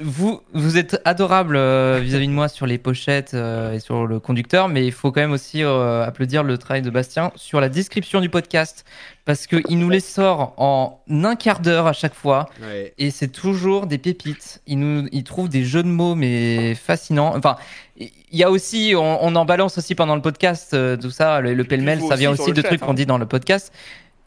Vous, 0.00 0.42
vous 0.52 0.76
êtes 0.76 1.00
adorable 1.06 1.56
euh, 1.56 1.98
vis-à-vis 2.02 2.26
de 2.26 2.32
moi 2.32 2.48
sur 2.48 2.66
les 2.66 2.76
pochettes 2.76 3.32
euh, 3.32 3.72
et 3.72 3.80
sur 3.80 4.06
le 4.06 4.20
conducteur, 4.20 4.68
mais 4.68 4.84
il 4.86 4.92
faut 4.92 5.10
quand 5.12 5.22
même 5.22 5.32
aussi 5.32 5.62
euh, 5.62 6.04
applaudir 6.04 6.42
le 6.42 6.58
travail 6.58 6.82
de 6.82 6.90
Bastien 6.90 7.32
sur 7.36 7.58
la 7.58 7.70
description 7.70 8.20
du 8.20 8.28
podcast 8.28 8.84
parce 9.24 9.46
qu'il 9.46 9.78
nous 9.78 9.88
les 9.88 10.00
sort 10.00 10.52
en 10.58 11.00
un 11.08 11.36
quart 11.36 11.60
d'heure 11.60 11.86
à 11.86 11.94
chaque 11.94 12.14
fois. 12.14 12.50
Ouais. 12.62 12.92
Et 12.98 13.10
c'est 13.10 13.28
toujours 13.28 13.86
des 13.86 13.96
pépites. 13.96 14.60
Il 14.66 14.78
nous, 14.78 15.08
il 15.10 15.24
trouve 15.24 15.48
des 15.48 15.64
jeux 15.64 15.82
de 15.82 15.88
mots 15.88 16.14
mais 16.14 16.74
fascinants. 16.74 17.34
Enfin, 17.34 17.56
il 17.96 18.10
y 18.32 18.42
a 18.42 18.50
aussi, 18.50 18.92
on, 18.94 19.24
on 19.24 19.34
en 19.36 19.44
balance 19.46 19.78
aussi 19.78 19.94
pendant 19.94 20.16
le 20.16 20.22
podcast, 20.22 20.74
euh, 20.74 20.96
tout 20.98 21.10
ça, 21.10 21.40
le, 21.40 21.54
le 21.54 21.64
pêle-mêle, 21.64 22.00
ça 22.02 22.16
vient 22.16 22.30
aussi 22.30 22.52
de 22.52 22.60
chat, 22.60 22.68
trucs 22.68 22.82
hein. 22.82 22.86
qu'on 22.86 22.94
dit 22.94 23.06
dans 23.06 23.18
le 23.18 23.26
podcast. 23.26 23.72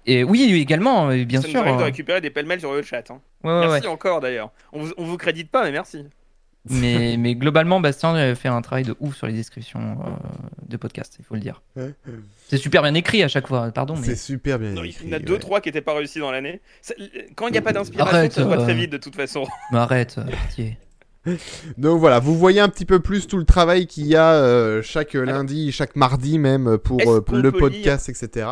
Et 0.06 0.24
oui, 0.24 0.54
également, 0.54 1.10
euh, 1.10 1.26
bien 1.26 1.42
ça 1.42 1.48
sûr. 1.48 1.62
nous 1.62 1.68
arrive 1.68 1.78
de 1.78 1.82
euh, 1.82 1.86
récupérer 1.86 2.22
des 2.22 2.30
pêle-mêles 2.30 2.60
sur 2.60 2.74
le 2.74 2.82
chat. 2.82 3.10
hein. 3.10 3.22
ouais, 3.44 3.52
ouais, 3.52 3.68
merci 3.68 3.88
ouais. 3.88 3.94
encore 3.94 4.20
d'ailleurs. 4.20 4.52
On 4.72 4.84
vous, 4.84 4.94
on 4.98 5.04
vous 5.04 5.18
crédite 5.18 5.50
pas, 5.50 5.64
mais 5.64 5.72
merci. 5.72 6.06
Mais, 6.70 7.16
mais 7.20 7.36
globalement, 7.36 7.80
Bastien 7.80 8.14
a 8.16 8.36
fait 8.36 8.48
un 8.48 8.62
travail 8.62 8.84
de 8.84 8.96
ouf 9.00 9.16
sur 9.16 9.28
les 9.28 9.34
descriptions 9.34 9.80
euh, 9.82 10.10
de 10.68 10.78
podcasts, 10.78 11.18
il 11.20 11.26
faut 11.26 11.36
le 11.36 11.42
dire. 11.42 11.62
C'est 12.48 12.58
super 12.58 12.84
bien 12.84 12.94
écrit 12.94 13.24
à 13.24 13.28
chaque 13.28 13.48
fois, 13.48 13.72
pardon. 13.72 13.96
C'est 13.96 14.16
super 14.16 14.60
bien 14.60 14.72
Non, 14.72 14.84
il 14.84 14.92
y 14.92 15.10
en 15.10 15.18
a 15.18 15.20
deux, 15.20 15.34
ouais. 15.34 15.40
trois 15.40 15.62
qui 15.62 15.70
n'étaient 15.70 15.82
pas 15.82 15.94
réussis 15.94 16.20
dans 16.20 16.32
l'année. 16.32 16.62
Quand 17.36 17.48
il 17.48 17.52
n'y 17.52 17.58
a 17.58 17.62
pas 17.62 17.74
d'inspiration, 17.74 18.30
ça 18.30 18.44
va 18.46 18.58
euh. 18.58 18.64
très 18.64 18.74
vite 18.74 18.92
de 18.92 18.98
toute 18.98 19.16
façon. 19.16 19.46
mais 19.72 19.80
arrête, 19.80 20.18
euh, 20.18 20.24
pitié. 20.48 20.78
Donc 21.78 22.00
voilà, 22.00 22.20
vous 22.20 22.38
voyez 22.38 22.60
un 22.60 22.70
petit 22.70 22.86
peu 22.86 23.00
plus 23.00 23.28
tout 23.28 23.38
le 23.38 23.46
travail 23.46 23.88
qu'il 23.88 24.06
y 24.06 24.16
a 24.16 24.34
euh, 24.34 24.82
chaque 24.82 25.14
lundi, 25.14 25.72
chaque 25.72 25.96
mardi 25.96 26.38
même 26.40 26.78
pour, 26.78 27.02
euh, 27.02 27.22
pour 27.22 27.38
le 27.38 27.52
podcast, 27.52 28.10
etc. 28.10 28.48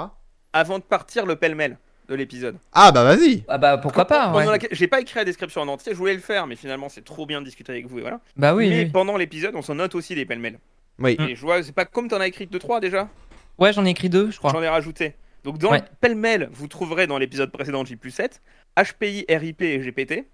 Avant 0.54 0.78
de 0.80 0.84
partir, 0.84 1.26
le 1.26 1.36
pêle-mêle 1.36 1.78
de 2.08 2.16
l'épisode. 2.16 2.58
Ah 2.74 2.91
bah 2.91 3.04
vas-y 3.04 3.43
Ah 3.47 3.58
bah 3.58 3.78
pourquoi 3.78 4.06
pas 4.06 4.26
Pendant 4.28 4.51
ouais. 4.51 4.60
la- 4.60 4.68
J'ai 4.72 4.88
pas 4.88 4.99
écrit 5.01 5.16
la 5.18 5.26
description 5.26 5.62
en 5.62 5.68
entier, 5.68 5.93
je 5.93 5.97
voulais 5.97 6.14
le 6.14 6.20
faire, 6.20 6.47
mais 6.47 6.56
finalement 6.56 6.89
c'est 6.89 7.04
trop 7.04 7.26
bien 7.26 7.39
de 7.39 7.45
discuter 7.45 7.72
avec 7.72 7.88
vous 7.88 7.97
et 7.99 8.01
voilà. 8.01 8.20
Bah 8.36 8.54
oui, 8.54 8.70
mais 8.70 8.84
oui. 8.84 8.89
pendant 8.91 9.16
l'épisode, 9.18 9.56
on 9.56 9.62
s'en 9.62 9.76
note 9.76 9.95
aussi 9.95 10.14
des 10.16 10.26
pêle-mêle. 10.26 10.60
Oui. 10.99 11.16
Et 11.20 11.36
je 11.36 11.41
vois, 11.41 11.64
c'est 11.64 11.72
pas 11.72 11.86
comme 11.86 12.08
t'en 12.10 12.20
as 12.20 12.28
écrit 12.28 12.45
2-3 12.45 12.82
déjà? 12.82 13.10
Ouais, 13.58 13.72
j'en 13.74 13.86
ai 13.86 13.89
écrit 13.89 14.10
deux, 14.10 14.32
je 14.32 14.38
crois. 14.38 14.51
J'en 14.51 14.62
ai 14.62 14.68
rajouté. 14.68 15.16
Donc 15.43 15.58
dans 15.58 15.72
Ouais. 15.72 15.80
le 15.80 15.86
pêle-mêle, 16.01 16.49
vous 16.51 16.68
trouverez 16.68 17.08
dans 17.08 17.18
l'épisode 17.18 17.51
précédent 17.51 17.84
de 17.84 17.88
J7, 17.89 18.39
HPI, 18.78 19.26
RIP 19.30 19.62
et 19.62 19.80
GPT, 19.80 20.26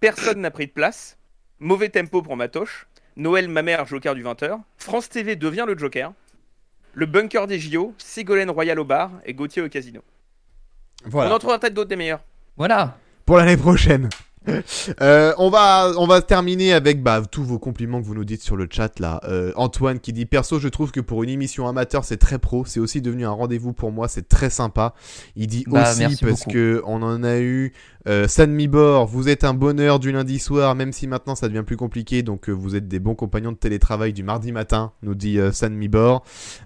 Personne 0.00 0.40
n'a 0.40 0.50
pris 0.52 0.66
de 0.68 0.72
place, 0.72 1.18
Mauvais 1.60 1.88
tempo 1.88 2.22
pour 2.22 2.36
Matoche, 2.36 2.86
Noël 3.16 3.48
ma 3.48 3.62
mère, 3.62 3.84
Joker 3.86 4.14
du 4.14 4.22
20h, 4.22 4.60
France 4.76 5.08
TV 5.08 5.34
devient 5.34 5.64
le 5.66 5.76
Joker, 5.76 6.12
Le 6.94 7.06
Bunker 7.06 7.46
des 7.46 7.58
JO, 7.58 7.94
Ségolène 7.98 8.50
Royal 8.50 8.78
au 8.80 8.84
bar 8.84 9.10
et 9.24 9.34
Gauthier 9.34 9.62
au 9.62 9.68
casino. 9.68 10.00
On 11.04 11.10
Voilà. 11.10 11.34
en 11.34 11.38
trouvera 11.38 11.58
peut-être 11.58 11.74
d'autres 11.74 11.88
des 11.90 11.96
meilleurs. 11.96 12.20
Voilà. 12.56 12.98
Pour 13.24 13.36
l'année 13.36 13.56
prochaine. 13.56 14.08
Euh, 15.00 15.32
on 15.38 15.50
va 15.50 15.92
on 15.96 16.06
va 16.06 16.22
terminer 16.22 16.72
avec 16.72 17.02
bah, 17.02 17.22
tous 17.30 17.44
vos 17.44 17.58
compliments 17.58 18.00
que 18.00 18.06
vous 18.06 18.14
nous 18.14 18.24
dites 18.24 18.42
sur 18.42 18.56
le 18.56 18.66
chat 18.70 18.98
là. 18.98 19.20
Euh, 19.24 19.52
Antoine 19.56 20.00
qui 20.00 20.12
dit 20.12 20.24
perso 20.26 20.58
je 20.58 20.68
trouve 20.68 20.90
que 20.90 21.00
pour 21.00 21.22
une 21.22 21.28
émission 21.30 21.68
amateur 21.68 22.04
c'est 22.04 22.16
très 22.16 22.38
pro, 22.38 22.64
c'est 22.64 22.80
aussi 22.80 23.02
devenu 23.02 23.26
un 23.26 23.30
rendez-vous 23.30 23.72
pour 23.72 23.92
moi, 23.92 24.08
c'est 24.08 24.28
très 24.28 24.50
sympa. 24.50 24.94
Il 25.36 25.46
dit 25.46 25.64
Bah, 25.66 25.90
aussi 25.90 26.16
parce 26.24 26.40
beaucoup. 26.40 26.50
que 26.50 26.82
on 26.86 27.02
en 27.02 27.22
a 27.22 27.38
eu 27.38 27.72
euh, 28.08 28.26
San 28.28 28.50
Mibor, 28.50 29.06
vous 29.06 29.28
êtes 29.28 29.44
un 29.44 29.54
bonheur 29.54 29.98
du 29.98 30.10
lundi 30.10 30.38
soir 30.38 30.74
même 30.74 30.92
si 30.92 31.06
maintenant 31.06 31.34
ça 31.34 31.48
devient 31.48 31.64
plus 31.64 31.76
compliqué 31.76 32.22
donc 32.22 32.48
euh, 32.48 32.52
vous 32.52 32.74
êtes 32.74 32.88
des 32.88 32.98
bons 33.00 33.14
compagnons 33.14 33.52
de 33.52 33.58
télétravail 33.58 34.12
du 34.12 34.22
mardi 34.22 34.52
matin, 34.52 34.92
nous 35.02 35.14
dit 35.14 35.38
San 35.52 35.74
Mibor. 35.74 36.24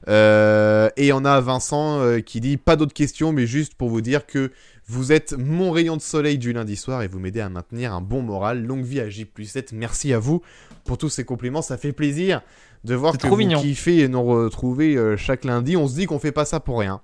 Et 0.08 1.12
on 1.12 1.24
a 1.24 1.40
Vincent 1.40 2.20
qui 2.24 2.40
dit 2.40 2.56
pas 2.56 2.76
d'autres 2.76 2.94
questions 2.94 3.32
mais 3.32 3.46
juste 3.46 3.74
pour 3.74 3.88
vous 3.88 4.00
dire 4.00 4.26
que 4.26 4.52
vous 4.86 5.12
êtes 5.12 5.32
mon 5.38 5.70
rayon 5.70 5.96
de 5.96 6.02
soleil 6.02 6.38
du 6.38 6.52
lundi 6.52 6.76
soir 6.76 7.02
et 7.02 7.08
vous 7.08 7.18
m'aidez 7.18 7.40
à 7.40 7.48
maintenir 7.48 7.92
un 7.94 8.00
bon 8.00 8.22
moral. 8.22 8.64
Longue 8.64 8.84
vie 8.84 9.00
à 9.00 9.08
J 9.08 9.26
7. 9.44 9.72
Merci 9.72 10.12
à 10.12 10.18
vous 10.18 10.42
pour 10.84 10.98
tous 10.98 11.08
ces 11.08 11.24
compliments. 11.24 11.62
Ça 11.62 11.76
fait 11.78 11.92
plaisir 11.92 12.42
de 12.84 12.94
voir 12.94 13.12
que 13.12 13.18
trop 13.18 13.30
vous 13.30 13.36
mignon. 13.36 13.60
kiffez 13.60 13.98
et 14.00 14.08
nous 14.08 14.22
retrouver 14.24 14.96
euh, 14.96 15.16
chaque 15.16 15.44
lundi. 15.44 15.76
On 15.76 15.86
se 15.86 15.94
dit 15.94 16.06
qu'on 16.06 16.18
fait 16.18 16.32
pas 16.32 16.44
ça 16.44 16.58
pour 16.60 16.80
rien. 16.80 17.00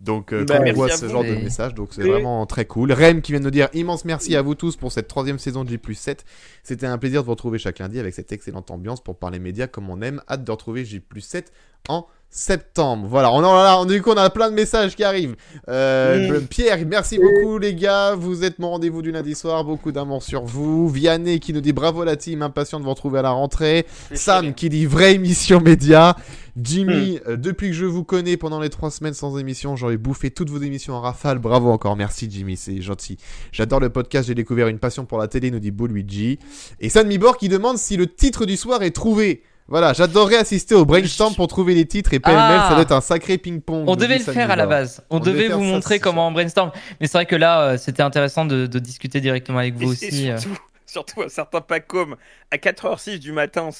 Donc 0.00 0.32
euh, 0.32 0.44
Bah, 0.44 0.58
quand 0.58 0.64
on 0.70 0.72
voit 0.74 0.90
ce 0.90 1.08
genre 1.08 1.24
de 1.24 1.34
message, 1.34 1.74
donc 1.74 1.88
c'est 1.92 2.02
Et- 2.02 2.08
vraiment 2.10 2.44
très 2.46 2.64
cool. 2.66 2.92
Rem 2.92 3.22
qui 3.22 3.32
vient 3.32 3.40
de 3.40 3.44
nous 3.46 3.50
dire 3.50 3.68
immense 3.74 4.04
merci 4.04 4.36
à 4.36 4.42
vous 4.42 4.54
tous 4.54 4.76
pour 4.76 4.92
cette 4.92 5.08
troisième 5.08 5.38
saison 5.38 5.64
de 5.64 5.70
J 5.70 5.78
7. 5.94 6.24
C'était 6.62 6.86
un 6.86 6.98
plaisir 6.98 7.22
de 7.22 7.24
vous 7.26 7.30
retrouver 7.32 7.58
chaque 7.58 7.78
lundi 7.80 7.98
avec 7.98 8.14
cette 8.14 8.30
excellente 8.30 8.70
ambiance 8.70 9.02
pour 9.02 9.16
parler 9.16 9.38
médias 9.38 9.66
comme 9.66 9.88
on 9.90 10.00
aime. 10.02 10.20
Hâte 10.28 10.44
de 10.44 10.50
retrouver 10.52 10.84
J 10.84 11.02
7 11.18 11.50
en 11.88 12.06
septembre. 12.30 13.06
Voilà, 13.08 13.32
on 13.32 13.42
a, 13.42 13.84
du 13.86 14.02
coup 14.02 14.10
on 14.10 14.16
a 14.16 14.28
plein 14.30 14.50
de 14.50 14.54
messages 14.54 14.94
qui 14.94 15.04
arrivent. 15.04 15.36
Euh, 15.68 16.16
Mm. 16.16 16.46
Pierre, 16.46 16.78
merci 16.86 17.18
beaucoup 17.18 17.58
les 17.58 17.74
gars. 17.74 18.14
Vous 18.14 18.44
êtes 18.44 18.58
mon 18.58 18.70
rendez-vous 18.70 19.02
du 19.02 19.12
lundi 19.12 19.34
soir. 19.34 19.64
Beaucoup 19.64 19.92
d'amour 19.92 20.22
sur 20.22 20.44
vous. 20.44 20.88
Vianney 20.88 21.40
qui 21.40 21.52
nous 21.52 21.60
dit 21.60 21.72
bravo 21.72 22.04
la 22.04 22.16
team, 22.16 22.42
impatient 22.42 22.78
de 22.78 22.84
vous 22.84 22.90
retrouver 22.90 23.18
à 23.18 23.22
la 23.22 23.30
rentrée. 23.30 23.86
Sam 24.12 24.54
qui 24.54 24.68
dit 24.68 24.86
vraie 24.86 25.14
émission 25.14 25.60
média. 25.60 26.16
Jimmy, 26.60 27.20
euh, 27.26 27.36
depuis 27.36 27.68
que 27.68 27.74
je 27.74 27.84
vous 27.84 28.02
connais 28.02 28.36
pendant 28.38 28.60
les 28.60 28.70
trois 28.70 28.90
semaines 28.90 29.12
sans 29.12 29.38
émission, 29.38 29.76
j'aurais 29.76 29.98
bouffé 29.98 30.30
toutes 30.30 30.48
vos 30.48 30.60
émissions 30.60 30.94
en 30.94 31.00
rafale. 31.02 31.38
Bravo 31.38 31.70
encore, 31.70 31.96
merci 31.96 32.28
Jimmy, 32.30 32.56
c'est 32.56 32.80
gentil. 32.80 33.18
J'adore 33.52 33.80
le 33.80 33.90
podcast, 33.90 34.28
j'ai 34.28 34.34
découvert 34.34 34.68
une 34.68 34.78
passion 34.78 35.04
pour 35.04 35.18
la 35.18 35.28
télé, 35.28 35.50
nous 35.50 35.58
dit 35.58 35.72
Luigi. 35.78 36.38
Et 36.80 36.88
San 36.88 37.06
Mibor 37.06 37.36
qui 37.36 37.48
demande 37.48 37.76
si 37.76 37.96
le 37.96 38.06
titre 38.06 38.46
du 38.46 38.56
soir 38.56 38.82
est 38.82 38.90
trouvé. 38.90 39.42
Voilà, 39.68 39.92
j'adorerais 39.92 40.36
assister 40.36 40.74
au 40.76 40.84
brainstorm 40.84 41.34
pour 41.34 41.48
trouver 41.48 41.74
les 41.74 41.86
titres 41.86 42.14
et 42.14 42.20
PLML, 42.20 42.38
Ah. 42.60 42.66
ça 42.68 42.74
doit 42.74 42.82
être 42.82 42.92
un 42.92 43.00
sacré 43.00 43.36
ping-pong. 43.36 43.84
On 43.88 43.96
devait 43.96 44.18
le 44.18 44.24
faire 44.24 44.50
à 44.50 44.56
la 44.56 44.66
base. 44.66 45.02
On, 45.10 45.16
On 45.16 45.20
devait 45.20 45.48
vous 45.48 45.60
ça, 45.60 45.66
montrer 45.66 45.98
comment 45.98 46.28
on 46.28 46.32
brainstorm. 46.32 46.70
Mais 47.00 47.08
c'est 47.08 47.18
vrai 47.18 47.26
que 47.26 47.34
là, 47.34 47.62
euh, 47.62 47.76
c'était 47.78 48.02
intéressant 48.04 48.44
de, 48.44 48.66
de 48.66 48.78
discuter 48.78 49.20
directement 49.20 49.58
avec 49.58 49.74
vous 49.74 49.92
Et- 49.92 50.04
et 50.04 50.08
aussi. 50.08 50.30
euh. 50.30 50.38
surtout, 50.38 50.58
surtout 50.86 51.22
un 51.22 51.28
certain 51.28 51.60
Pacom 51.60 52.14
à 52.52 52.58
4h06 52.58 53.18
du 53.18 53.32
matin 53.32 53.70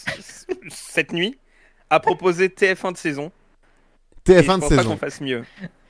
cette 0.69 1.13
nuit 1.13 1.39
a 1.91 2.01
proposé 2.01 2.49
TF1 2.49 2.93
de 2.93 2.97
saison. 2.99 3.31
Et 4.29 4.33
je 4.33 4.39
TF1 4.41 4.57
de 4.57 4.61
pense 4.61 4.69
pas 4.71 4.77
saison. 4.79 4.91
qu'on 4.91 4.97
fasse 4.97 5.21
mieux. 5.21 5.45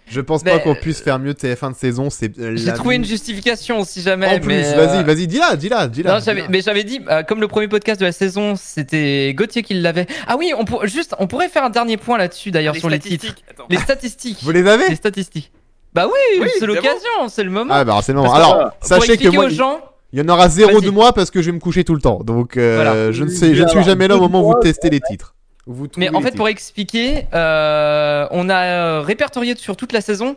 Je 0.08 0.20
pense 0.20 0.44
Mais, 0.44 0.52
pas 0.52 0.58
qu'on 0.60 0.74
puisse 0.74 1.00
faire 1.00 1.18
mieux 1.18 1.32
TF1 1.32 1.72
de 1.72 1.76
saison, 1.76 2.10
c'est 2.10 2.38
euh, 2.38 2.56
J'ai 2.56 2.72
trouvé 2.72 2.94
une 2.94 3.04
justification 3.04 3.84
si 3.84 4.02
jamais. 4.02 4.36
En 4.36 4.38
plus, 4.38 4.48
mais, 4.48 4.64
euh, 4.64 4.86
vas-y, 4.86 5.04
vas-y, 5.04 5.26
dis-la, 5.26 5.56
dis-la, 5.56 5.88
dis-la. 5.88 6.14
Non, 6.14 6.20
j'avais, 6.24 6.42
dis-la. 6.42 6.50
mais 6.50 6.60
j'avais 6.60 6.84
dit, 6.84 7.00
euh, 7.10 7.24
comme 7.24 7.40
le 7.40 7.48
premier 7.48 7.66
podcast 7.66 8.00
de 8.00 8.06
la 8.06 8.12
saison, 8.12 8.54
c'était 8.56 9.34
Gauthier 9.34 9.62
qui 9.62 9.74
l'avait. 9.74 10.06
Ah 10.28 10.36
oui, 10.38 10.52
on 10.56 10.64
pour, 10.64 10.86
juste, 10.86 11.14
on 11.18 11.26
pourrait 11.26 11.48
faire 11.48 11.64
un 11.64 11.70
dernier 11.70 11.96
point 11.96 12.18
là-dessus 12.18 12.52
d'ailleurs 12.52 12.76
sur 12.76 12.88
les 12.88 13.00
titres. 13.00 13.34
Attends. 13.50 13.66
Les 13.68 13.78
statistiques. 13.78 14.38
Vous 14.42 14.52
les 14.52 14.66
avez 14.68 14.88
Les 14.88 14.96
statistiques. 14.96 15.50
Bah 15.92 16.06
oui, 16.06 16.40
Oui, 16.40 16.48
c'est 16.58 16.66
l'occasion, 16.66 17.28
c'est 17.28 17.42
le 17.42 17.50
moment. 17.50 17.72
Ah 17.74 17.84
bah 17.84 17.98
c'est 18.02 18.12
le 18.12 18.18
moment. 18.18 18.30
Parce 18.30 18.44
Alors, 18.44 18.72
sachez 18.82 19.16
que 19.16 19.28
moi, 19.28 19.46
aux 19.46 19.48
gens, 19.48 19.80
il 20.12 20.18
y 20.18 20.22
en 20.22 20.28
aura 20.28 20.48
zéro 20.48 20.80
de 20.80 20.90
moi 20.90 21.12
parce 21.12 21.30
que 21.30 21.42
je 21.42 21.46
vais 21.46 21.52
me 21.52 21.60
coucher 21.60 21.84
tout 21.84 21.94
le 21.94 22.00
temps. 22.00 22.20
Donc 22.22 22.56
euh, 22.56 22.76
Voilà. 22.76 23.12
je 23.12 23.24
ne 23.24 23.28
sais, 23.28 23.54
je 23.54 23.62
ne 23.62 23.68
suis 23.68 23.82
jamais 23.82 24.08
là 24.08 24.16
au 24.16 24.20
moment 24.20 24.42
où 24.42 24.52
vous 24.52 24.60
testez 24.60 24.90
les 24.90 25.00
titres. 25.00 25.35
Vous 25.66 25.88
Mais 25.96 26.08
en 26.10 26.20
fait, 26.20 26.26
titres. 26.26 26.36
pour 26.36 26.48
expliquer, 26.48 27.26
euh, 27.34 28.26
on 28.30 28.48
a 28.48 28.64
euh, 28.64 29.00
répertorié 29.00 29.56
sur 29.56 29.76
toute 29.76 29.92
la 29.92 30.00
saison 30.00 30.36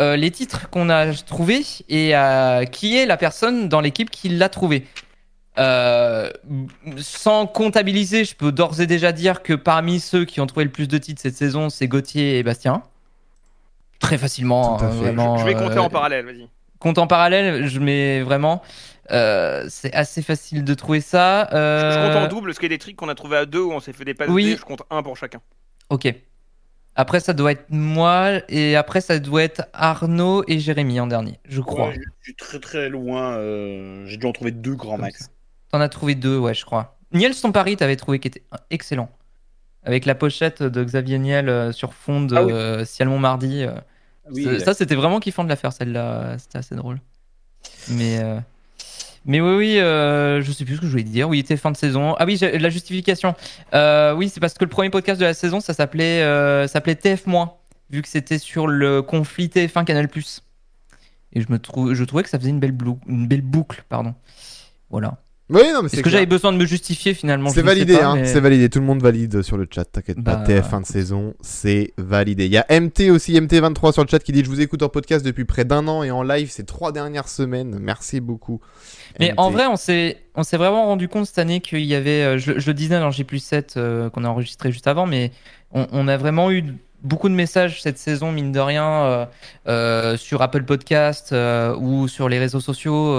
euh, 0.00 0.16
les 0.16 0.30
titres 0.30 0.70
qu'on 0.70 0.88
a 0.88 1.12
trouvés 1.12 1.62
et 1.90 2.16
euh, 2.16 2.64
qui 2.64 2.96
est 2.96 3.04
la 3.04 3.18
personne 3.18 3.68
dans 3.68 3.82
l'équipe 3.82 4.10
qui 4.10 4.30
l'a 4.30 4.48
trouvé. 4.48 4.86
Euh, 5.58 6.30
sans 6.96 7.46
comptabiliser, 7.46 8.24
je 8.24 8.34
peux 8.34 8.50
d'ores 8.52 8.80
et 8.80 8.86
déjà 8.86 9.12
dire 9.12 9.42
que 9.42 9.52
parmi 9.52 10.00
ceux 10.00 10.24
qui 10.24 10.40
ont 10.40 10.46
trouvé 10.46 10.64
le 10.64 10.70
plus 10.70 10.88
de 10.88 10.96
titres 10.96 11.20
cette 11.20 11.36
saison, 11.36 11.68
c'est 11.68 11.86
Gauthier 11.86 12.38
et 12.38 12.42
Bastien. 12.42 12.82
Très 13.98 14.16
facilement, 14.16 14.80
hein, 14.80 14.86
vraiment. 14.88 15.36
je 15.36 15.44
vais 15.44 15.52
compter 15.52 15.76
euh, 15.76 15.82
en 15.82 15.90
parallèle, 15.90 16.24
vas-y. 16.24 16.48
compte 16.78 16.96
en 16.96 17.06
parallèle, 17.06 17.66
je 17.66 17.78
mets 17.78 18.22
vraiment. 18.22 18.62
Euh, 19.12 19.66
c'est 19.68 19.92
assez 19.94 20.22
facile 20.22 20.64
de 20.64 20.74
trouver 20.74 21.00
ça. 21.00 21.48
Je, 21.50 21.56
je 21.56 22.06
compte 22.06 22.16
Euh, 22.16 22.24
en 22.24 22.28
double, 22.28 22.48
parce 22.48 22.58
qu'il 22.58 22.70
y 22.70 22.72
a 22.72 22.76
des 22.76 22.78
trucs 22.80 22.96
qu'on 22.96 23.08
a 23.08 23.14
trouvé 23.14 23.36
à 23.36 23.46
deux 23.46 23.60
où 23.62 23.72
on 23.72 23.80
s'est 23.80 23.92
fait 23.92 24.04
des 24.04 24.14
passes 24.14 24.28
Oui. 24.28 24.56
Je 24.58 24.64
compte 24.64 24.82
un 24.90 25.02
pour 25.02 25.16
chacun. 25.16 25.40
Ok. 25.88 26.12
Après, 26.96 27.20
ça 27.20 27.32
doit 27.32 27.52
être 27.52 27.66
moi, 27.70 28.40
et 28.48 28.74
après, 28.76 29.00
ça 29.00 29.18
doit 29.20 29.42
être 29.42 29.62
Arnaud 29.72 30.42
et 30.48 30.58
Jérémy 30.58 30.98
en 31.00 31.06
dernier, 31.06 31.38
je 31.48 31.60
crois. 31.60 31.88
Ouais, 31.88 31.94
je 32.18 32.24
suis 32.24 32.34
très 32.34 32.58
très 32.58 32.88
loin. 32.88 33.32
euh, 33.38 34.04
J'ai 34.06 34.16
dû 34.16 34.26
en 34.26 34.32
trouver 34.32 34.50
deux 34.50 34.74
grands 34.74 34.92
Comme 34.96 35.02
max. 35.02 35.30
T'en 35.70 35.80
as 35.80 35.88
trouvé 35.88 36.14
deux, 36.16 36.36
ouais, 36.36 36.52
je 36.52 36.64
crois. 36.64 36.98
Niel 37.12 37.34
ton 37.34 37.52
Paris, 37.52 37.76
t'avais 37.76 37.96
trouvé 37.96 38.18
qui 38.18 38.28
était 38.28 38.42
excellent. 38.70 39.08
Avec 39.84 40.04
la 40.04 40.14
pochette 40.16 40.62
de 40.62 40.84
Xavier 40.84 41.18
Niel 41.18 41.48
euh, 41.48 41.72
sur 41.72 41.94
fond 41.94 42.20
de 42.22 42.36
Ah 42.36 42.44
oui. 42.44 42.52
euh, 42.52 42.84
Ciel 42.84 43.08
Montmardi. 43.08 43.62
euh, 43.64 43.72
Oui, 44.30 44.44
ça, 44.58 44.58
ça, 44.66 44.74
c'était 44.74 44.94
vraiment 44.96 45.20
kiffant 45.20 45.44
de 45.44 45.48
la 45.48 45.56
faire, 45.56 45.72
celle-là. 45.72 46.36
C'était 46.38 46.58
assez 46.58 46.74
drôle. 46.74 46.98
Mais, 47.88 48.18
euh, 48.22 48.38
mais 49.26 49.40
oui, 49.40 49.54
oui, 49.56 49.78
euh, 49.78 50.40
je 50.42 50.50
sais 50.52 50.64
plus 50.64 50.76
ce 50.76 50.80
que 50.80 50.86
je 50.86 50.90
voulais 50.92 51.02
dire. 51.02 51.28
Oui, 51.28 51.38
c'était 51.38 51.56
fin 51.56 51.70
de 51.70 51.76
saison. 51.76 52.14
Ah 52.18 52.24
oui, 52.24 52.38
la 52.38 52.70
justification. 52.70 53.34
Euh, 53.74 54.14
oui, 54.14 54.28
c'est 54.28 54.40
parce 54.40 54.54
que 54.54 54.64
le 54.64 54.70
premier 54.70 54.90
podcast 54.90 55.20
de 55.20 55.26
la 55.26 55.34
saison, 55.34 55.60
ça 55.60 55.74
s'appelait 55.74 56.22
euh, 56.22 56.66
s'appelait 56.66 56.94
TF-, 56.94 57.48
vu 57.90 58.02
que 58.02 58.08
c'était 58.08 58.38
sur 58.38 58.66
le 58.66 59.02
conflit 59.02 59.46
TF1 59.48 59.84
Canal+. 59.84 60.08
Et 61.32 61.40
je, 61.40 61.46
me 61.52 61.58
trou- 61.58 61.94
je 61.94 62.04
trouvais 62.04 62.22
que 62.22 62.28
ça 62.28 62.38
faisait 62.38 62.50
une 62.50 62.60
belle, 62.60 62.76
une 63.06 63.26
belle 63.28 63.42
boucle, 63.42 63.84
pardon. 63.88 64.14
Voilà. 64.90 65.18
Oui, 65.50 65.62
non, 65.74 65.82
mais 65.82 65.88
c'est 65.88 65.96
Est-ce 65.96 66.02
que 66.04 66.10
j'avais 66.10 66.26
besoin 66.26 66.52
de 66.52 66.58
me 66.58 66.64
justifier 66.64 67.12
finalement? 67.12 67.50
C'est 67.50 67.62
validé, 67.62 67.96
pas, 67.98 68.06
hein. 68.06 68.14
mais- 68.16 68.26
C'est 68.26 68.38
validé. 68.40 68.68
Tout 68.68 68.78
le 68.78 68.86
monde 68.86 69.02
valide 69.02 69.42
sur 69.42 69.56
le 69.56 69.66
chat. 69.68 69.84
T'inquiète 69.84 70.22
pas. 70.22 70.36
Bah, 70.36 70.44
TF1 70.46 70.82
de 70.82 70.86
saison, 70.86 71.34
c'est 71.40 71.92
validé. 71.98 72.46
Il 72.46 72.52
y 72.52 72.56
a 72.56 72.64
MT 72.70 73.10
aussi, 73.10 73.32
MT23 73.34 73.92
sur 73.92 74.02
le 74.04 74.08
chat 74.08 74.20
qui 74.20 74.30
dit 74.32 74.44
Je 74.44 74.48
vous 74.48 74.60
écoute 74.60 74.82
en 74.82 74.88
podcast 74.88 75.24
depuis 75.24 75.44
près 75.44 75.64
d'un 75.64 75.88
an 75.88 76.02
et 76.04 76.10
en 76.10 76.22
live 76.22 76.50
ces 76.50 76.64
trois 76.64 76.92
dernières 76.92 77.28
semaines. 77.28 77.78
Merci 77.80 78.20
beaucoup. 78.20 78.60
Mais 79.18 79.30
MT. 79.32 79.34
en 79.38 79.50
vrai, 79.50 79.66
on 79.66 79.76
s'est, 79.76 80.18
on 80.36 80.44
s'est 80.44 80.56
vraiment 80.56 80.86
rendu 80.86 81.08
compte 81.08 81.26
cette 81.26 81.38
année 81.38 81.60
qu'il 81.60 81.84
y 81.84 81.94
avait, 81.96 82.22
euh, 82.22 82.38
je, 82.38 82.58
je 82.58 82.66
le 82.68 82.74
disais 82.74 83.00
dans 83.00 83.10
J 83.10 83.26
7 83.38 83.74
euh, 83.76 84.08
qu'on 84.10 84.22
a 84.24 84.28
enregistré 84.28 84.70
juste 84.70 84.86
avant, 84.86 85.06
mais 85.06 85.32
on, 85.72 85.86
on 85.92 86.06
a 86.06 86.16
vraiment 86.16 86.50
eu 86.52 86.64
beaucoup 87.02 87.28
de 87.28 87.34
messages 87.34 87.82
cette 87.82 87.98
saison, 87.98 88.32
mine 88.32 88.52
de 88.52 88.60
rien, 88.60 88.88
euh, 88.88 89.26
euh, 89.68 90.16
sur 90.16 90.42
Apple 90.42 90.64
Podcast 90.64 91.32
euh, 91.32 91.74
ou 91.76 92.08
sur 92.08 92.28
les 92.28 92.38
réseaux 92.38 92.60
sociaux, 92.60 93.16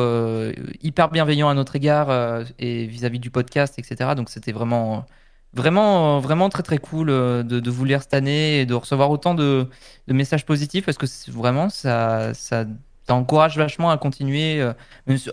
hyper 0.82 1.10
bienveillants 1.10 1.49
à 1.49 1.53
notre 1.53 1.76
égard 1.76 2.45
et 2.60 2.86
vis-à-vis 2.86 3.20
du 3.20 3.30
podcast, 3.30 3.80
etc. 3.80 4.12
Donc 4.16 4.30
c'était 4.30 4.52
vraiment, 4.52 5.06
vraiment, 5.53 6.20
vraiment 6.20 6.49
très 6.49 6.64
très 6.64 6.78
cool 6.78 7.08
de, 7.08 7.70
vous 7.70 7.86
lire 7.86 8.02
cette 8.02 8.14
année 8.14 8.62
et 8.62 8.66
de 8.66 8.74
recevoir 8.74 9.10
autant 9.12 9.36
de, 9.36 9.68
messages 10.08 10.45
positifs 10.45 10.86
parce 10.86 10.98
que 10.98 11.06
vraiment 11.32 11.70
ça, 11.70 12.34
ça, 12.34 12.66
ça 13.08 13.16
encourage 13.16 13.58
vachement 13.58 13.91
à 13.91 13.98
continuer. 13.98 14.64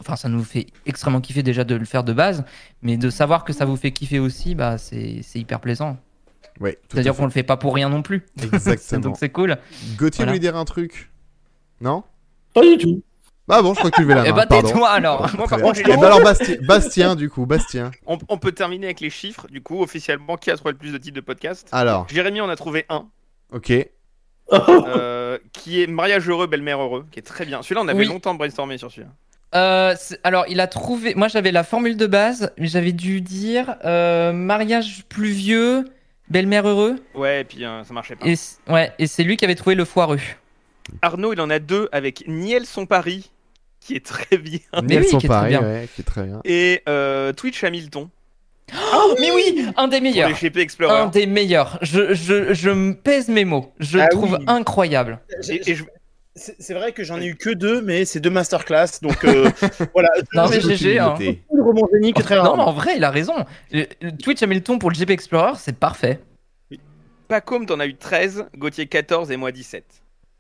enfin, 0.01 0.17
ça 0.17 0.29
nous 0.29 0.45
fait 0.45 0.67
extrêmement 0.87 1.21
kiffer 1.21 1.43
déjà 1.43 1.65
de 1.65 1.75
le 1.75 1.85
faire 1.85 2.05
de 2.05 2.13
base, 2.13 2.45
mais 2.83 2.97
de 2.97 3.11
savoir 3.11 3.45
que 3.45 3.53
ça 3.53 3.65
vous 3.65 3.77
fait 3.77 3.93
kiffer 3.93 4.19
aussi, 4.19 4.55
bah 4.55 4.79
c'est 4.79 5.23
hyper 5.35 5.61
plaisant. 5.61 5.97
À 6.65 6.69
C'est-à-dire 6.91 7.15
qu'on 7.15 7.25
le 7.25 7.31
fait 7.31 7.43
pas 7.43 7.57
pour 7.57 7.75
rien 7.75 7.89
non 7.89 8.03
plus. 8.03 8.27
Exactement. 8.43 9.01
Donc 9.01 9.17
c'est 9.19 9.29
cool. 9.31 9.57
Gauthier 9.97 10.25
Voilà. 10.25 10.33
voulait 10.33 10.39
dire 10.41 10.57
un 10.57 10.65
truc 10.65 11.11
Non 11.81 12.03
Pas 12.55 12.63
du 12.63 12.77
tout. 12.79 13.03
Ah 13.51 13.63
bon, 13.63 13.73
je 13.73 13.79
crois 13.79 13.91
que 13.91 13.97
tu 13.97 14.03
levais 14.03 14.15
la 14.15 14.23
main. 14.25 14.29
Eh 14.29 14.33
bah 14.33 14.45
tais-toi 14.45 14.91
alors. 14.91 15.31
Moi, 15.37 15.47
par 15.49 15.59
contre, 15.61 15.77
j'ai 15.77 15.83
Eh 15.87 15.97
ben 15.97 16.05
alors 16.05 16.21
Bastien, 16.23 16.57
Bastien 16.67 17.17
du 17.17 17.31
coup, 17.31 17.47
Bastien. 17.47 17.93
on, 18.07 18.19
on 18.29 18.37
peut 18.37 18.53
terminer 18.53 18.87
avec 18.89 19.01
les 19.01 19.09
chiffres. 19.09 19.47
Du 19.49 19.63
coup, 19.63 19.83
officiellement, 19.83 20.37
qui 20.37 20.51
a 20.51 20.57
trouvé 20.57 20.73
le 20.73 20.79
plus 20.79 20.93
de 20.93 20.99
titres 20.99 21.17
de 21.17 21.23
podcast 21.23 21.67
Alors, 21.73 22.07
Jérémy 22.11 22.43
en 22.43 22.49
a 22.51 22.57
trouvé 22.57 22.85
un, 22.91 23.07
ok. 23.53 23.73
euh, 24.53 25.39
qui 25.53 25.83
est 25.83 25.87
Mariage 25.87 26.29
heureux, 26.29 26.47
belle-mère 26.47 26.81
heureux, 26.81 27.07
qui 27.11 27.19
est 27.19 27.23
très 27.23 27.47
bien. 27.47 27.63
Celui-là, 27.63 27.83
on 27.85 27.89
avait 27.89 28.01
Oui. 28.01 28.07
longtemps 28.07 28.35
brainstormé 28.35 28.77
sur 28.79 28.91
celui-là. 28.91 29.11
Euh, 29.55 29.95
alors, 30.25 30.45
il 30.49 30.61
a 30.61 30.67
trouvé. 30.67 31.15
Moi, 31.15 31.29
j'avais 31.29 31.53
la 31.53 31.65
formule 31.65 31.97
de 31.97 32.07
base, 32.07 32.53
mais 32.59 32.67
j'avais 32.67 32.93
dû 32.93 33.23
dire 33.23 33.77
euh, 33.85 34.33
mariage 34.33 35.05
pluvieux, 35.09 35.87
belle-mère 36.31 36.67
heureux. 36.69 36.97
Ouais, 37.15 37.43
et 37.43 37.45
puis 37.45 37.65
euh, 37.65 37.85
ça 37.85 37.93
marchait 37.95 38.17
pas. 38.17 38.27
Et 38.27 38.35
ouais, 38.69 38.93
et 38.99 39.07
c'est 39.07 39.23
lui 39.25 39.37
qui 39.37 39.45
avait 39.45 39.55
trouvé 39.55 39.75
le 39.75 39.85
foireux. 39.85 40.19
Arnaud, 41.03 41.33
il 41.33 41.41
en 41.41 41.51
a 41.51 41.59
deux 41.59 41.89
avec 41.93 42.25
Niel 42.27 42.65
son 42.67 42.87
Paris, 42.87 43.31
qui 43.81 43.95
est 43.95 44.05
très 44.05 44.39
bien, 44.39 44.59
Mais 44.83 44.95
Elles 44.97 45.03
oui, 45.03 45.09
sont 45.09 45.19
qui 45.19 45.27
est 45.27 45.29
très 45.29 45.49
bien. 45.49 45.63
ouais, 45.63 45.89
qui 45.95 46.01
est 46.01 46.05
très 46.05 46.23
bien. 46.25 46.41
et 46.45 46.83
euh, 46.89 47.33
Twitch 47.33 47.63
Hamilton 47.65 48.09
Oh, 48.95 49.15
mais 49.19 49.31
oui, 49.31 49.65
un 49.79 49.89
des 49.89 49.97
pour 49.97 50.03
meilleurs. 50.03 50.29
les 50.29 50.35
GP 50.35 50.57
Un 50.57 50.61
Explorer. 50.61 51.11
des 51.11 51.27
meilleurs. 51.27 51.79
Je, 51.81 52.13
je, 52.13 52.53
je 52.53 52.69
me 52.69 52.93
pèse 52.95 53.29
mes 53.29 53.47
mots. 53.47 53.73
Je 53.81 53.99
Ah 53.99 54.03
le 54.05 54.09
trouve 54.11 54.37
oui. 54.39 54.45
incroyable. 54.47 55.21
Et, 55.49 55.71
et 55.71 55.75
je- 55.75 55.85
C'est 56.39 56.75
vrai 56.75 56.93
que 56.93 57.03
j'en 57.05 57.21
ai 57.21 57.27
eu 57.27 57.35
que 57.37 57.51
deux, 57.51 57.83
mais 57.83 58.05
c'est 58.05 58.21
deux 58.21 58.31
masterclass, 58.31 59.01
donc 59.03 59.25
euh, 59.25 59.51
voilà. 59.93 60.09
Non, 60.35 60.49
mais 60.49 60.61
GG, 60.61 60.99
hein. 60.99 61.11
noté. 61.11 61.43
Le 61.53 61.63
roman 61.63 61.87
génie 61.93 62.13
que 62.13 62.23
très 62.23 62.37
Non, 62.37 62.43
mais 62.43 62.49
rarement. 62.49 62.69
en 62.69 62.73
vrai, 62.73 62.95
il 62.97 63.05
a 63.05 63.11
raison. 63.11 63.35
Euh, 63.75 63.85
Twitch 64.23 64.43
Hamilton 64.43 64.79
pour 64.79 64.91
le 64.91 64.97
GP 64.97 65.11
Explorer, 65.11 65.53
c'est 65.59 65.77
parfait. 65.77 66.21
Pacôme, 67.29 67.67
t'en 67.67 67.79
as 67.81 67.87
eu 67.87 67.95
13, 67.95 68.47
Gauthier 68.57 68.87
14 68.87 69.31
et 69.31 69.37
moi 69.37 69.53
17. 69.53 69.85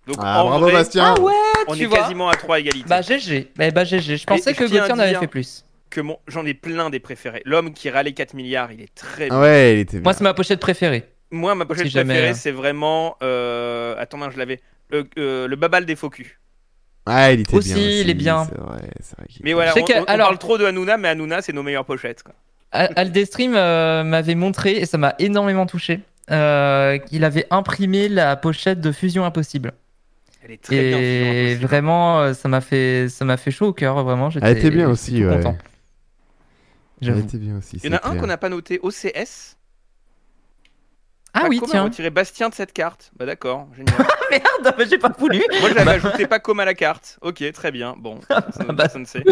Donc 0.06 0.16
Ah, 0.20 0.42
en 0.42 0.48
bravo 0.48 0.64
vrai, 0.64 0.72
Bastien. 0.72 1.14
Ah 1.16 1.20
ouais, 1.20 1.32
on 1.66 1.74
tu 1.74 1.82
est 1.82 1.86
vois. 1.86 1.98
quasiment 1.98 2.30
à 2.30 2.34
3 2.34 2.60
égalités. 2.60 2.88
Bah 2.88 3.02
GG. 3.02 3.48
Bah, 3.56 3.70
bah 3.70 3.84
GG. 3.84 4.16
Je 4.16 4.24
pensais 4.24 4.54
je 4.54 4.58
que 4.58 4.64
à 4.64 4.68
Gauthier 4.68 4.92
en 4.92 4.98
avait 4.98 5.14
fait 5.14 5.26
plus. 5.26 5.66
que 5.90 6.00
mon- 6.00 6.18
j'en 6.28 6.46
ai 6.46 6.54
plein 6.54 6.88
des 6.88 6.98
préférés. 7.00 7.42
L'homme 7.44 7.74
qui 7.74 7.90
râlait 7.90 8.12
4 8.12 8.32
milliards, 8.32 8.72
il 8.72 8.80
est 8.80 8.94
très 8.94 9.26
bien. 9.26 9.36
Ah 9.36 9.40
ouais, 9.42 9.74
il 9.74 9.78
était 9.80 9.98
bien. 9.98 10.04
Moi, 10.04 10.14
c'est 10.14 10.24
ma 10.24 10.32
pochette 10.32 10.60
préférée. 10.60 11.04
Moi, 11.30 11.54
ma 11.54 11.66
pochette 11.66 11.88
Si 11.88 11.92
préférée, 11.92 12.28
hein. 12.30 12.34
c'est 12.34 12.52
vraiment. 12.52 13.16
Euh... 13.22 13.94
Attends, 13.98 14.30
je 14.30 14.38
l'avais. 14.38 14.60
Le, 14.90 15.06
euh, 15.18 15.46
le 15.48 15.56
babal 15.56 15.84
des 15.86 15.96
faux 15.96 16.10
culs. 16.10 16.38
Ah, 17.06 17.32
il 17.32 17.40
était 17.40 17.54
Aussi, 17.54 17.72
bien. 17.74 17.82
il 17.82 18.10
est 18.10 18.14
bien. 18.14 18.44
C'est 18.50 18.58
vrai, 18.60 18.90
c'est 19.00 19.16
vrai. 19.18 19.26
qu'il 19.28 19.40
Mais 19.44 19.52
voilà, 19.54 19.70
Je 19.70 19.74
sais 19.76 19.82
on, 19.82 19.86
que- 19.86 19.92
on- 19.98 20.02
on 20.02 20.04
alors- 20.04 20.26
parle 20.28 20.38
trop 20.38 20.58
de 20.58 20.64
Hanouna, 20.66 20.96
mais 20.98 21.08
Hanouna, 21.08 21.40
c'est 21.42 21.52
nos 21.54 21.62
meilleures 21.62 21.84
pochettes. 21.86 22.22
Quoi. 22.22 22.34
Al- 22.72 22.92
Aldestream 22.96 23.54
euh, 23.56 24.04
m'avait 24.04 24.34
montré, 24.34 24.72
et 24.72 24.84
ça 24.86 24.98
m'a 24.98 25.14
énormément 25.18 25.64
touché, 25.66 26.00
euh, 26.30 26.98
qu'il 26.98 27.24
avait 27.24 27.46
imprimé 27.50 28.08
la 28.10 28.36
pochette 28.36 28.80
de 28.82 28.92
Fusion 28.92 29.24
Impossible. 29.24 29.72
Elle 30.44 30.50
est 30.52 30.62
très 30.62 30.74
bien. 30.76 30.82
Fusion 30.98 30.98
Et 31.02 31.40
Impossible. 31.52 31.66
vraiment, 31.66 32.20
euh, 32.20 32.34
ça 32.34 32.48
m'a 32.48 32.60
fait, 32.60 33.08
ça 33.08 33.24
m'a 33.24 33.36
fait 33.38 33.50
chaud 33.50 33.68
au 33.68 33.72
cœur, 33.72 34.02
vraiment. 34.04 34.28
j'étais- 34.30 34.46
Elle 34.46 34.58
était 34.58 34.70
bien 34.70 34.88
aussi, 34.90 35.24
ouais. 35.24 35.36
content. 35.36 35.56
Elle 37.00 37.08
J'avoue. 37.08 37.20
était 37.20 37.38
bien 37.38 37.56
aussi. 37.58 37.78
Il 37.82 37.90
y 37.90 37.94
en 37.94 37.98
a 37.98 38.08
un 38.08 38.16
qu'on 38.16 38.26
n'a 38.26 38.36
pas 38.38 38.48
noté, 38.48 38.80
OCS. 38.82 39.56
Ah 41.44 41.46
oui, 41.48 41.60
tiens. 41.64 41.84
retiré 41.84 42.10
Bastien 42.10 42.48
de 42.48 42.54
cette 42.54 42.72
carte. 42.72 43.10
Bah 43.18 43.26
d'accord, 43.26 43.68
génial. 43.76 43.94
Merde, 44.30 44.74
mais 44.76 44.86
j'ai 44.86 44.98
pas 44.98 45.12
voulu. 45.18 45.42
Moi, 45.60 45.70
j'avais 45.74 45.90
ajouté 45.92 46.26
Pacôme 46.26 46.60
à 46.60 46.64
la 46.64 46.74
carte. 46.74 47.18
Ok, 47.22 47.42
très 47.52 47.70
bien. 47.72 47.94
Bon, 47.98 48.20
ça, 48.28 48.40
Bah, 48.66 48.74
personne 48.76 49.02
ne 49.02 49.06
sait. 49.06 49.22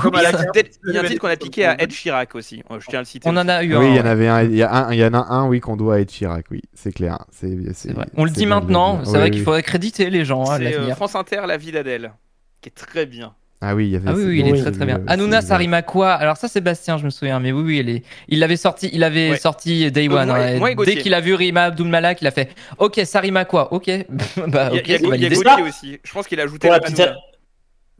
Comme 0.00 0.14
à 0.14 0.22
la 0.22 0.30
Il 0.30 0.32
y 0.32 0.36
a 0.36 0.38
un 0.38 0.42
carte. 0.44 0.54
titre- 0.56 0.78
il 0.86 0.94
y 0.94 0.98
a 0.98 1.00
un 1.00 1.04
titre 1.04 1.20
qu'on 1.20 1.28
a 1.28 1.36
piqué 1.36 1.64
à 1.64 1.80
Ed 1.82 1.90
Chirac 1.90 2.34
aussi. 2.34 2.62
Oh, 2.70 2.76
Je 2.78 2.86
tiens 2.86 3.00
à 3.00 3.02
le 3.02 3.06
citer. 3.06 3.28
On 3.28 3.36
en 3.36 3.48
a 3.48 3.64
eu 3.64 3.76
Oui, 3.76 3.86
un. 3.86 3.88
il 3.90 3.96
y 3.96 4.00
en 4.00 4.06
avait 4.06 4.28
un. 4.28 4.42
Il 4.42 4.54
y, 4.54 4.62
a 4.62 4.72
un, 4.72 4.92
il 4.92 4.98
y 5.00 5.04
en 5.04 5.14
a 5.14 5.18
un, 5.18 5.46
oui, 5.48 5.60
qu'on 5.60 5.76
doit 5.76 5.96
à 5.96 5.98
Ed 6.00 6.08
Chirac, 6.08 6.46
oui, 6.50 6.62
c'est 6.74 6.92
clair. 6.92 7.18
C'est 7.30 7.48
vrai. 7.92 8.06
On 8.16 8.24
le 8.24 8.30
dit 8.30 8.46
maintenant. 8.46 9.00
C'est 9.04 9.10
Oui, 9.10 9.16
vrai 9.18 9.24
oui. 9.24 9.30
qu'il 9.32 9.42
faudrait 9.42 9.62
créditer 9.62 10.10
les 10.10 10.24
gens 10.24 10.44
à 10.44 10.58
C'est 10.58 10.74
euh. 10.78 10.94
France 10.94 11.14
Inter, 11.16 11.42
La 11.46 11.56
vie 11.56 11.72
d'Adèle, 11.72 12.12
qui 12.60 12.68
est 12.68 12.72
très 12.72 13.06
bien. 13.06 13.34
Ah 13.60 13.74
oui, 13.74 13.86
il 13.86 13.92
y 13.92 13.96
avait. 13.96 14.08
Ah 14.08 14.12
oui, 14.14 14.20
c'est 14.22 14.28
oui, 14.28 14.40
il 14.40 14.54
est 14.54 14.60
très 14.60 14.72
très 14.72 14.84
bien. 14.84 15.00
Hanouna, 15.06 15.40
c'est 15.40 15.46
ça 15.48 15.54
le- 15.54 15.60
rime 15.60 15.74
à 15.74 15.82
quoi 15.82 16.12
Alors 16.12 16.36
ça, 16.36 16.48
Sébastien, 16.48 16.98
je 16.98 17.04
me 17.04 17.10
souviens. 17.10 17.40
Mais 17.40 17.50
oui, 17.52 17.62
oui, 17.64 17.78
il 17.78 17.88
est. 17.88 18.02
Il 18.28 18.40
l'avait 18.40 18.56
sorti. 18.58 18.90
Il 18.92 19.02
avait 19.02 19.30
Ouais. 19.30 19.38
sorti 19.38 19.90
Day 19.90 20.06
Donc, 20.08 20.18
One. 20.18 20.26
moi 20.28 20.36
hein, 20.38 20.58
moi 20.58 20.74
dès 20.84 20.96
qu'il 20.96 21.14
a 21.14 21.20
vu 21.20 21.34
Rima 21.34 21.64
Abdul 21.64 21.88
Malak, 21.88 22.20
il 22.20 22.26
a 22.26 22.30
fait. 22.30 22.50
Ok, 22.78 23.00
ça 23.04 23.20
rime 23.20 23.36
à 23.38 23.44
quoi 23.46 23.72
Ok. 23.72 23.86
bah 24.48 24.70
Il 24.72 24.76
y 24.76 24.78
a, 24.78 24.80
ok, 24.80 24.88
il 24.88 24.90
y 24.90 24.94
a- 24.94 25.16
il 25.16 25.22
y 25.22 25.26
a. 25.26 25.28
Gauthier 25.30 25.62
aussi. 25.66 25.98
Je 26.02 26.12
pense 26.12 26.26
qu'il 26.26 26.38
a 26.40 26.42
ajouté 26.42 26.68
Pour 26.68 26.72
la, 26.72 26.80
petite, 26.80 27.08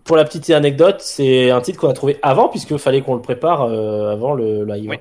pour 0.04 0.16
la 0.16 0.24
petite 0.24 0.50
anecdote, 0.50 1.00
c'est 1.00 1.50
un 1.50 1.60
titre 1.62 1.80
qu'on 1.80 1.88
a 1.88 1.94
trouvé 1.94 2.18
avant, 2.22 2.48
puisqu'il 2.50 2.78
fallait 2.78 3.00
qu'on 3.00 3.14
le 3.14 3.22
prépare 3.22 3.62
euh, 3.62 4.12
avant 4.12 4.34
le 4.34 4.64
live. 4.66 4.90
Oui. 4.90 4.96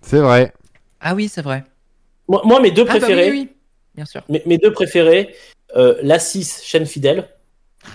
C'est 0.00 0.20
vrai. 0.20 0.52
Ah 1.00 1.14
oui, 1.14 1.28
c'est 1.28 1.42
vrai. 1.42 1.64
Moi, 2.28 2.40
moi, 2.44 2.60
mes 2.60 2.70
deux 2.70 2.84
Ah 2.88 2.94
bah 2.94 2.98
préférés, 3.00 3.30
oui, 3.30 3.48
oui, 3.50 3.56
bien 3.94 4.04
sûr. 4.06 4.22
mes, 4.30 4.42
mes 4.46 4.56
deux 4.56 4.72
préférés, 4.72 5.34
euh, 5.76 5.96
la 6.02 6.18
6, 6.18 6.62
chaîne 6.64 6.86
fidèle, 6.86 7.28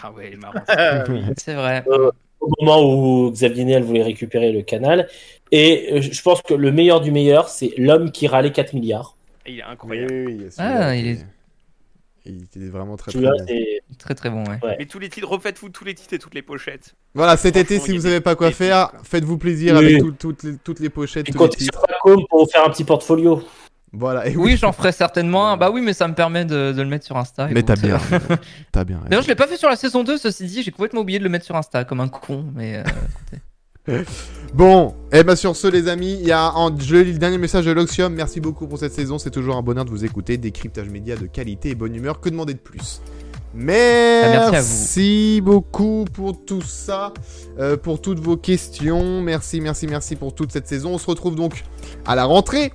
Ah 0.04 0.12
ouais, 0.12 0.36
marrant. 0.38 0.60
Euh, 0.78 1.04
oui. 1.10 1.22
C'est 1.38 1.54
vrai. 1.54 1.84
au 2.40 2.50
moment 2.60 2.82
où 2.84 3.32
Xavier 3.32 3.64
Niel 3.66 3.84
voulait 3.84 4.04
récupérer 4.04 4.52
le 4.52 4.62
canal. 4.62 5.08
Et 5.52 5.90
euh, 5.94 6.02
je 6.02 6.22
pense 6.22 6.42
que 6.42 6.54
le 6.54 6.72
meilleur 6.72 7.02
du 7.02 7.12
meilleur, 7.12 7.50
c'est 7.50 7.74
l'homme 7.78 8.12
qui 8.12 8.28
râlait 8.28 8.52
4 8.52 8.74
milliards. 8.74 9.16
Il 9.46 9.60
est 9.60 9.64
incroyable. 9.64 10.12
oui, 10.14 10.36
oui, 10.40 10.46
Ah, 10.58 10.94
celui-là, 10.94 10.96
il 10.96 11.06
il 11.06 11.12
est- 11.12 11.26
Il 12.26 12.44
était 12.44 12.60
vraiment 12.70 12.98
très 12.98 13.12
très. 13.12 13.82
Très 13.98 14.14
très 14.16 14.30
bon, 14.30 14.44
ouais. 14.46 14.76
Mais 14.80 14.86
tous 14.86 15.00
les 15.00 15.10
titres, 15.10 15.28
refaites-vous 15.28 15.70
tous 15.70 15.84
les 15.86 15.96
titres 15.96 16.14
et 16.14 16.20
toutes 16.20 16.36
les 16.36 16.44
pochettes. 16.44 16.94
Voilà, 17.16 17.36
cet 17.36 17.56
été, 17.58 17.80
si 17.80 17.90
il 17.92 17.98
vous 17.98 18.04
des 18.04 18.10
savez 18.10 18.22
pas 18.22 18.36
quoi 18.36 18.52
faire, 18.52 18.92
faites-vous 19.04 19.38
plaisir 19.40 19.76
Oui. 19.78 19.86
avec 19.96 20.00
tout- 20.00 20.12
toutes, 20.12 20.44
les, 20.44 20.58
toutes 20.58 20.80
les 20.80 20.90
pochettes, 20.90 21.28
Et 21.30 21.32
tous 21.32 21.40
les 21.40 21.46
comptez 21.50 21.64
sur. 21.64 21.74
Pacom 21.82 22.24
pour 22.30 22.46
vous 22.46 22.50
faire 22.52 22.64
un 22.66 22.70
petit 22.70 22.84
portfolio. 22.84 23.42
Voilà. 23.94 24.28
Et 24.28 24.36
Oui, 24.36 24.58
j'en 24.58 24.72
ferai 24.72 24.92
certainement 24.92 25.50
un. 25.50 25.58
Bah 25.58 25.70
oui, 25.72 25.82
mais 25.82 25.94
ça 25.94 26.08
me 26.08 26.14
permet 26.14 26.46
de, 26.46 26.72
de 26.72 26.82
le 26.82 26.88
mettre 26.88 27.06
sur 27.06 27.18
Insta. 27.18 27.48
Mais 27.52 27.64
t'as 27.64 27.76
bien. 27.76 28.00
T'as 28.72 28.84
bien. 28.84 29.02
D'ailleurs, 29.06 29.24
je 29.24 29.28
l'ai 29.28 29.36
pas 29.36 29.48
fait 29.48 29.58
sur 29.58 29.70
la 29.70 29.76
saison 29.76 30.04
2, 30.04 30.18
ceci 30.18 30.46
dit, 30.46 30.64
j'ai 30.64 30.72
complètement 30.72 31.02
oublié 31.02 31.20
de 31.20 31.24
le 31.24 31.30
mettre 31.30 31.46
sur 31.46 31.56
Insta 31.56 31.84
comme 31.84 32.00
un 32.00 32.08
con, 32.08 32.46
mais 32.56 32.84
euh, 33.90 34.04
Bon, 34.54 34.96
et 35.12 35.24
ben 35.24 35.36
sur 35.36 35.56
ce 35.56 35.68
les 35.68 35.88
amis, 35.88 36.18
il 36.20 36.28
y 36.28 36.32
a 36.32 36.54
en, 36.56 36.78
je 36.78 36.98
lis 36.98 37.14
le 37.14 37.20
dernier 37.20 37.38
message 37.38 37.66
de 37.66 37.72
Loxium. 37.72 38.14
Merci 38.14 38.40
beaucoup 38.40 38.68
pour 38.68 38.78
cette 38.78 38.94
saison, 38.94 39.18
c'est 39.18 39.32
toujours 39.32 39.56
un 39.56 39.62
bonheur 39.62 39.86
de 39.86 39.90
vous 39.90 40.06
écouter. 40.06 40.38
Décryptage 40.38 40.90
média 40.90 41.16
de 41.16 41.26
qualité 41.26 41.70
et 41.70 41.76
bonne 41.76 41.96
humeur, 41.96 42.20
que 42.20 42.30
demander 42.30 42.54
de 42.54 42.60
plus? 42.60 43.02
Merci 43.54 44.52
Merci, 44.52 45.42
beaucoup 45.44 46.06
pour 46.14 46.46
tout 46.46 46.62
ça, 46.62 47.14
euh, 47.60 47.76
pour 47.76 48.02
toutes 48.02 48.20
vos 48.20 48.38
questions. 48.38 49.22
Merci, 49.22 49.60
merci, 49.60 49.88
merci 49.88 50.16
pour 50.16 50.34
toute 50.34 50.52
cette 50.52 50.68
saison. 50.68 50.94
On 50.94 50.98
se 50.98 51.08
retrouve 51.08 51.36
donc 51.36 51.64
à 52.06 52.16
la 52.16 52.24
rentrée. 52.24 52.72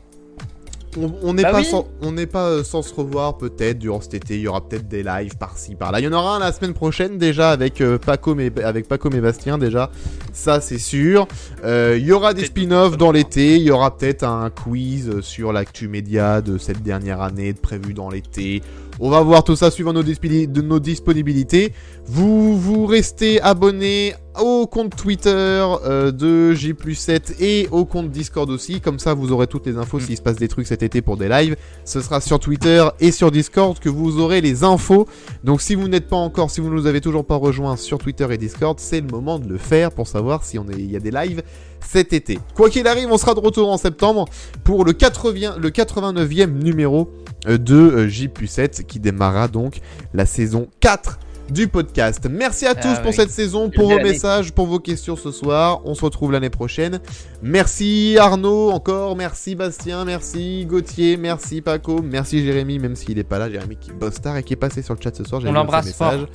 On- 0.99 1.13
On 1.23 1.35
n'est 1.35 1.43
Bah 1.43 1.53
pas, 1.53 1.59
oui. 1.59 1.65
sans, 1.65 1.87
on 2.03 2.13
n'est 2.13 2.27
pas 2.27 2.47
euh, 2.49 2.65
sans 2.65 2.83
se 2.83 2.95
revoir 2.95 3.37
peut-être 3.39 3.79
durant 3.79 4.01
cet 4.01 4.15
été. 4.15 4.35
Il 4.37 4.41
y 4.43 4.49
aura 4.49 4.67
peut-être 4.67 4.89
des 4.89 5.03
lives 5.03 5.37
par-ci 5.37 5.75
par-là. 5.75 6.01
Il 6.01 6.05
y 6.05 6.09
en 6.09 6.13
aura 6.13 6.37
un 6.37 6.39
la 6.39 6.53
semaine 6.53 6.75
prochaine 6.75 7.19
déjà 7.19 7.51
avec 7.51 7.81
euh, 7.81 7.99
Paco 7.99 8.35
mais 8.35 8.51
avec 8.63 8.89
Paco 8.89 9.11
et 9.11 9.21
Bastien 9.21 9.59
déjà. 9.59 9.91
Ça 10.33 10.61
c'est 10.61 10.79
sûr. 10.79 11.27
Euh, 11.65 11.97
Il 11.99 12.07
y 12.07 12.13
aura 12.13 12.35
des 12.35 12.45
spin-offs 12.47 12.97
dans 12.97 13.13
l'été. 13.13 13.57
Il 13.57 13.63
y 13.63 13.71
aura 13.71 13.97
peut-être 13.97 14.25
un 14.25 14.51
quiz 14.51 15.21
sur 15.21 15.53
l'actu 15.53 15.89
média 15.89 16.41
de 16.41 16.59
cette 16.59 16.83
dernière 16.83 17.21
année 17.21 17.53
prévu 17.53 17.93
dans 17.95 18.11
l'été. 18.11 18.63
On 18.99 19.11
va 19.11 19.21
voir 19.21 19.45
tout 19.45 19.57
ça 19.57 19.71
suivant 19.71 19.93
nos, 19.93 20.03
dispi- 20.03 20.51
de 20.51 20.63
nos 20.63 20.81
disponibilités. 20.81 21.73
Vous 22.07 22.59
vous 22.59 22.87
restez 22.87 23.41
abonné 23.43 24.15
au 24.41 24.67
compte 24.67 24.97
Twitter 24.97 25.31
euh, 25.31 26.11
de 26.13 26.55
J7 26.55 27.35
et 27.41 27.69
au 27.71 27.85
compte 27.85 28.11
Discord 28.11 28.49
aussi. 28.51 28.81
Comme 28.81 28.99
ça, 28.99 29.13
vous 29.13 29.33
aurez 29.33 29.47
toutes 29.47 29.67
les 29.67 29.77
infos 29.77 30.01
s'il 30.01 30.17
se 30.17 30.23
passe 30.23 30.37
des 30.37 30.49
trucs 30.49 30.67
cet 30.67 30.83
été 30.83 31.03
pour 31.03 31.17
des 31.19 31.29
lives. 31.29 31.57
Ce 31.85 32.01
sera 32.01 32.21
sur 32.23 32.39
Twitter 32.39 32.87
et 33.01 33.13
sur 33.13 33.31
Discord 33.31 33.79
que 33.79 33.89
vous 33.91 34.19
aurez 34.19 34.41
les 34.41 34.65
infos. 34.65 35.07
Donc 35.45 35.61
si 35.61 35.75
vous 35.75 35.89
n'êtes 35.89 36.09
pas 36.09 36.17
encore, 36.17 36.51
si 36.51 36.61
vous 36.63 36.71
ne 36.71 36.75
nous 36.75 36.87
avez 36.87 37.01
toujours 37.03 37.25
pas 37.27 37.37
rejoints 37.37 37.77
sur 37.77 37.99
Twitter 37.99 38.27
et 38.31 38.39
Discord, 38.39 38.79
c'est 38.81 39.01
le 39.03 39.09
moment 39.09 39.39
de 39.39 39.49
le 39.49 39.59
faire 39.59 39.91
pour 39.93 40.09
savoir 40.09 40.43
si 40.43 40.59
on 40.59 40.65
est, 40.69 40.79
il 40.79 40.91
y 40.91 40.97
a 40.97 41.01
des 41.01 41.11
lives 41.11 41.43
cet 41.81 42.13
été. 42.13 42.39
Quoi 42.55 42.71
qu'il 42.71 42.87
arrive, 42.87 43.09
on 43.11 43.19
sera 43.19 43.35
de 43.35 43.41
retour 43.41 43.71
en 43.71 43.77
septembre 43.77 44.27
pour 44.65 44.85
le, 44.85 44.93
80, 44.93 45.57
le 45.59 45.71
89e 45.71 46.47
numéro 46.51 47.11
euh, 47.47 47.59
de 47.59 47.75
euh, 47.75 48.09
J7 48.09 48.85
qui 48.85 49.01
démarrera 49.01 49.49
donc 49.49 49.81
la 50.15 50.27
saison 50.27 50.69
4 50.81 51.19
du 51.51 51.69
podcast. 51.69 52.27
Merci 52.31 52.67
à 52.67 52.75
tous 52.75 52.89
Ah 52.97 53.01
pour 53.01 53.11
oui. 53.11 53.17
cette 53.17 53.31
saison, 53.31 53.71
pour 53.71 53.89
vos 53.89 53.99
messages, 53.99 54.53
pour 54.53 54.67
vos 54.67 54.81
questions 54.81 55.17
ce 55.17 55.31
soir. 55.31 55.81
On 55.85 55.95
se 55.95 56.05
retrouve 56.05 56.33
l'année 56.33 56.51
prochaine. 56.51 57.01
Merci 57.43 58.17
Arnaud 58.19 58.71
encore, 58.71 59.17
merci 59.17 59.55
Bastien, 59.55 60.05
merci 60.05 60.67
Gauthier, 60.67 61.17
merci 61.17 61.61
Paco, 61.61 62.01
merci 62.03 62.45
Jérémy, 62.45 62.79
même 62.79 62.97
s'il 62.97 63.17
n'est 63.17 63.25
pas 63.25 63.39
là, 63.39 63.51
Jérémy 63.51 63.77
qui 63.77 63.93
bosse 63.93 64.21
tard 64.21 64.37
et 64.37 64.43
qui 64.43 64.55
est 64.55 64.57
passé 64.57 64.83
sur 64.83 64.95
le 64.95 65.01
chat 65.01 65.15
ce 65.15 65.25
soir. 65.25 65.41
On 65.45 65.53
l'embrasse 65.53 65.87
messages. 65.87 66.27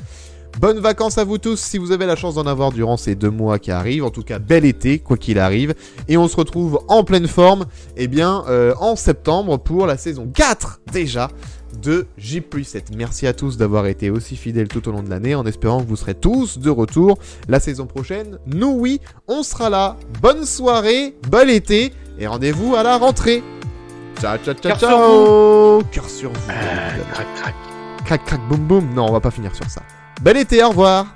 Bonnes 0.59 0.79
vacances 0.79 1.17
à 1.17 1.23
vous 1.23 1.37
tous 1.37 1.59
si 1.59 1.77
vous 1.77 1.91
avez 1.91 2.05
la 2.05 2.15
chance 2.15 2.35
d'en 2.35 2.45
avoir 2.45 2.71
durant 2.71 2.97
ces 2.97 3.15
deux 3.15 3.29
mois 3.29 3.57
qui 3.57 3.71
arrivent. 3.71 4.03
En 4.03 4.09
tout 4.09 4.23
cas, 4.23 4.39
bel 4.39 4.65
été, 4.65 4.99
quoi 4.99 5.17
qu'il 5.17 5.39
arrive. 5.39 5.73
Et 6.07 6.17
on 6.17 6.27
se 6.27 6.35
retrouve 6.35 6.81
en 6.87 7.03
pleine 7.03 7.27
forme, 7.27 7.65
eh 7.97 8.07
bien, 8.07 8.43
euh, 8.47 8.73
en 8.79 8.95
septembre 8.95 9.57
pour 9.57 9.87
la 9.87 9.97
saison 9.97 10.29
4 10.33 10.81
déjà 10.91 11.29
de 11.81 12.05
J 12.17 12.43
7. 12.63 12.95
Merci 12.95 13.27
à 13.27 13.33
tous 13.33 13.57
d'avoir 13.57 13.87
été 13.87 14.09
aussi 14.09 14.35
fidèles 14.35 14.67
tout 14.67 14.87
au 14.87 14.91
long 14.91 15.03
de 15.03 15.09
l'année 15.09 15.35
en 15.35 15.45
espérant 15.45 15.81
que 15.81 15.87
vous 15.87 15.95
serez 15.95 16.15
tous 16.15 16.59
de 16.59 16.69
retour 16.69 17.17
la 17.47 17.59
saison 17.59 17.85
prochaine. 17.85 18.37
Nous, 18.45 18.71
oui, 18.71 18.99
on 19.27 19.43
sera 19.43 19.69
là. 19.69 19.97
Bonne 20.21 20.45
soirée, 20.45 21.15
bon 21.29 21.49
été 21.49 21.93
et 22.19 22.27
rendez-vous 22.27 22.75
à 22.75 22.83
la 22.83 22.97
rentrée. 22.97 23.43
Ciao, 24.19 24.37
ciao, 24.37 24.53
ciao, 24.53 24.61
Cœur 24.61 24.79
sur 24.79 24.89
ciao. 24.89 25.81
Cœur 25.91 26.09
sur 26.09 26.31
vous. 26.31 26.51
Crac, 27.13 27.27
crac. 27.35 27.55
Crac, 28.05 28.25
crac, 28.25 28.47
boum, 28.47 28.59
boum. 28.59 28.93
Non, 28.93 29.07
on 29.07 29.11
va 29.13 29.21
pas 29.21 29.31
finir 29.31 29.55
sur 29.55 29.69
ça. 29.69 29.81
Bel 30.21 30.37
été, 30.37 30.63
au 30.63 30.69
revoir. 30.69 31.07